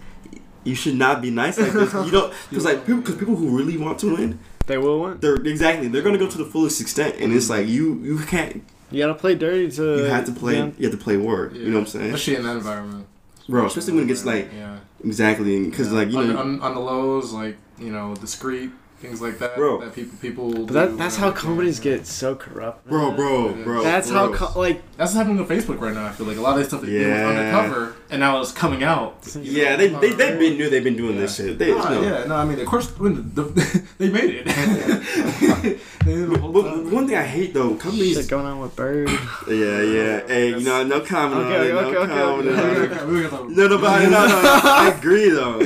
you 0.62 0.76
should 0.76 0.94
not 0.94 1.20
be 1.20 1.30
nice 1.30 1.58
like 1.58 1.72
this. 1.72 1.92
You 1.92 2.12
don't, 2.12 2.32
because 2.48 2.64
like 2.64 2.86
people, 2.86 3.00
because 3.00 3.16
people 3.16 3.34
who 3.34 3.58
really 3.58 3.76
want 3.76 3.98
to 3.98 4.14
win, 4.14 4.38
They 4.66 4.78
will 4.78 5.00
win. 5.00 5.18
they're 5.20 5.34
exactly 5.34 5.88
they're 5.88 6.02
gonna 6.02 6.18
go 6.18 6.28
to 6.28 6.38
the 6.38 6.44
fullest 6.44 6.80
extent, 6.80 7.16
and 7.18 7.32
it's 7.32 7.50
like 7.50 7.66
you, 7.66 7.94
you 8.02 8.18
can't. 8.18 8.64
You 8.90 9.00
gotta 9.00 9.14
play 9.14 9.34
dirty 9.34 9.70
to. 9.72 9.96
you 9.98 10.04
have 10.04 10.24
to 10.26 10.32
play. 10.32 10.56
yeah. 10.56 10.70
You 10.78 10.88
have 10.88 10.98
to 10.98 11.02
play 11.02 11.16
word. 11.16 11.56
You 11.56 11.68
know 11.68 11.74
what 11.74 11.80
I'm 11.80 11.86
saying, 11.86 12.06
Especially 12.06 12.36
in 12.36 12.42
that 12.44 12.56
environment. 12.56 13.06
bro? 13.48 13.66
Especially 13.66 13.94
when 13.94 14.04
it 14.04 14.08
gets 14.08 14.24
like 14.24 14.50
yeah. 14.54 14.78
exactly 15.04 15.64
because 15.68 15.92
like 15.92 16.10
you 16.10 16.18
on, 16.18 16.32
know, 16.32 16.38
on, 16.38 16.60
on 16.60 16.74
the 16.74 16.80
lows, 16.80 17.32
like 17.32 17.56
you 17.78 17.90
know, 17.90 18.14
discreet 18.14 18.70
things 19.04 19.20
like 19.20 19.38
that. 19.38 19.56
Bro. 19.56 19.80
that 19.80 19.94
people 19.94 20.18
people. 20.20 20.50
But 20.52 20.66
do, 20.68 20.72
that, 20.74 20.96
that's 20.98 21.16
how 21.16 21.26
whatever. 21.28 21.46
companies 21.46 21.80
get 21.80 22.06
so 22.06 22.34
corrupt. 22.34 22.86
bro, 22.86 23.08
man. 23.08 23.16
bro, 23.16 23.52
bro. 23.64 23.82
That's 23.82 24.10
bro. 24.10 24.32
how 24.32 24.34
co- 24.48 24.58
like 24.58 24.78
That's 24.96 25.10
what's 25.10 25.14
happening 25.14 25.38
on 25.40 25.46
Facebook 25.46 25.80
right 25.80 25.94
now. 25.94 26.06
I 26.06 26.10
feel 26.12 26.26
like 26.26 26.36
a 26.36 26.40
lot 26.40 26.52
of 26.52 26.58
this 26.58 26.68
stuff 26.68 26.80
that 26.82 26.90
yeah. 26.90 27.00
Yeah. 27.08 27.26
was 27.26 27.36
undercover, 27.36 27.96
and 28.10 28.20
now 28.20 28.40
it's 28.40 28.52
coming 28.52 28.82
out. 28.82 29.18
Yeah, 29.40 29.76
they 29.76 29.88
they 29.88 30.10
they've 30.12 30.38
been 30.38 30.56
knew 30.56 30.70
they've 30.70 30.84
been 30.84 30.96
doing 30.96 31.16
this 31.16 31.36
shit. 31.36 31.58
They, 31.58 31.72
Ah, 31.72 31.88
no. 31.90 32.02
Yeah, 32.02 32.24
no, 32.24 32.36
I 32.36 32.44
mean, 32.44 32.58
of 32.60 32.66
course, 32.66 32.88
when 32.98 33.14
the, 33.34 33.42
the, 33.42 33.84
they 33.98 34.08
made 34.10 34.30
it. 34.44 34.44
they 36.04 36.14
did 36.14 36.30
But 36.30 36.50
one 36.52 37.06
thing 37.06 37.16
I 37.16 37.22
hate 37.24 37.52
though, 37.54 37.74
companies. 37.74 38.16
shit 38.16 38.28
going 38.28 38.46
on 38.46 38.60
with 38.60 38.74
Bird. 38.76 39.08
Yeah, 39.48 39.82
yeah. 39.82 40.26
Hey, 40.26 40.48
you 40.50 40.60
know, 40.60 40.82
no 40.84 41.00
comment 41.00 41.44
on 41.44 41.52
Okay, 41.52 41.68
it. 41.70 41.74
okay, 41.74 41.92
no 41.92 41.98
okay, 41.98 42.12
comment 42.14 42.48
okay. 42.48 42.62
on 42.62 42.74
it. 42.74 42.92
Okay, 42.92 43.04
we 43.06 43.22
got 43.22 43.48
the- 43.48 43.54
No, 43.54 43.68
no, 43.68 43.78
but 43.78 44.02
no, 44.04 44.10
no, 44.10 44.26
no. 44.26 44.60
I 44.64 44.94
agree 44.96 45.28
though. 45.30 45.58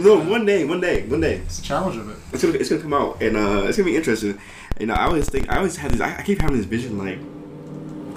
No, 0.00 0.18
one 0.20 0.46
day, 0.46 0.64
one 0.64 0.80
day, 0.80 1.06
one 1.06 1.20
day, 1.20 1.36
It's 1.46 1.58
a 1.58 1.62
challenge 1.62 1.96
of 1.96 2.08
it. 2.10 2.16
it's 2.32 2.42
gonna 2.42 2.54
it's 2.58 2.68
gonna 2.70 2.77
come 2.82 2.92
out 2.94 3.20
and 3.22 3.36
uh, 3.36 3.64
it's 3.66 3.76
gonna 3.76 3.88
be 3.90 3.96
interesting. 3.96 4.38
You 4.80 4.86
know, 4.86 4.94
I 4.94 5.04
always 5.06 5.28
think 5.28 5.50
I 5.50 5.56
always 5.58 5.76
have 5.76 5.92
this. 5.92 6.00
I, 6.00 6.16
I 6.18 6.22
keep 6.22 6.40
having 6.40 6.56
this 6.56 6.66
vision 6.66 6.98
like. 6.98 7.18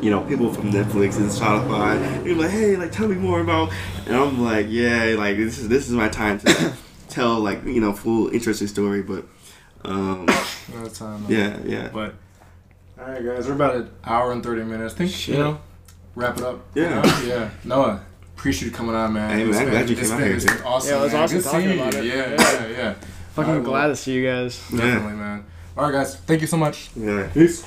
You 0.03 0.09
know, 0.09 0.21
people 0.21 0.51
from 0.51 0.71
Netflix 0.71 1.17
and 1.17 1.29
Spotify, 1.29 2.23
they're 2.23 2.33
like, 2.33 2.49
"Hey, 2.49 2.75
like, 2.75 2.91
tell 2.91 3.07
me 3.07 3.13
more 3.13 3.39
about," 3.39 3.71
and 4.07 4.15
I'm 4.15 4.41
like, 4.41 4.65
"Yeah, 4.67 5.13
like, 5.15 5.37
this 5.37 5.59
is 5.59 5.69
this 5.69 5.85
is 5.87 5.93
my 5.93 6.09
time 6.09 6.39
to 6.39 6.73
tell, 7.07 7.39
like, 7.39 7.63
you 7.65 7.79
know, 7.81 7.93
full 7.93 8.29
interesting 8.29 8.67
story." 8.67 9.03
But, 9.03 9.25
um, 9.85 10.25
No 10.73 10.87
time. 10.87 11.23
yeah, 11.29 11.55
yeah, 11.63 11.89
But 11.93 12.15
all 12.99 13.09
right, 13.11 13.23
guys, 13.23 13.45
we're 13.47 13.53
about 13.53 13.75
an 13.75 13.91
hour 14.03 14.31
and 14.31 14.41
thirty 14.43 14.63
minutes. 14.63 14.95
Think 14.95 15.11
Shit. 15.11 15.35
you 15.37 15.43
know, 15.43 15.61
wrap 16.15 16.35
it 16.39 16.43
up. 16.45 16.65
Yeah. 16.73 17.05
You 17.21 17.27
know? 17.27 17.35
yeah. 17.35 17.49
Noah, 17.63 18.01
appreciate 18.35 18.69
you 18.71 18.75
coming 18.75 18.95
on, 18.95 19.13
man. 19.13 19.29
Hey, 19.37 19.45
man, 19.45 19.53
I'm 19.61 19.69
glad 19.69 19.87
you 19.87 19.95
it's 19.95 20.09
came 20.09 20.17
out 20.17 20.23
here, 20.25 20.35
It's 20.35 20.45
too. 20.45 20.55
been 20.55 20.63
awesome. 20.63 20.89
Yeah, 20.95 20.99
it 20.99 21.03
was 21.03 21.13
man. 21.13 21.21
awesome 21.21 21.37
Good 21.37 21.43
talking 21.45 21.61
seeing 21.67 21.79
about 21.79 21.93
you. 21.93 21.99
it. 21.99 22.05
Yeah, 22.05 22.15
Yeah. 22.15 22.67
yeah, 22.67 22.67
yeah. 22.77 22.95
Fucking 23.33 23.49
Alright, 23.49 23.63
well, 23.63 23.71
glad 23.71 23.87
to 23.87 23.95
see 23.95 24.13
you 24.13 24.25
guys. 24.27 24.61
Yeah. 24.71 24.79
Definitely, 24.79 25.13
man. 25.17 25.45
All 25.77 25.85
right, 25.85 25.93
guys. 25.93 26.15
Thank 26.17 26.41
you 26.41 26.47
so 26.47 26.57
much. 26.57 26.89
yeah. 26.95 27.29
Peace. 27.33 27.65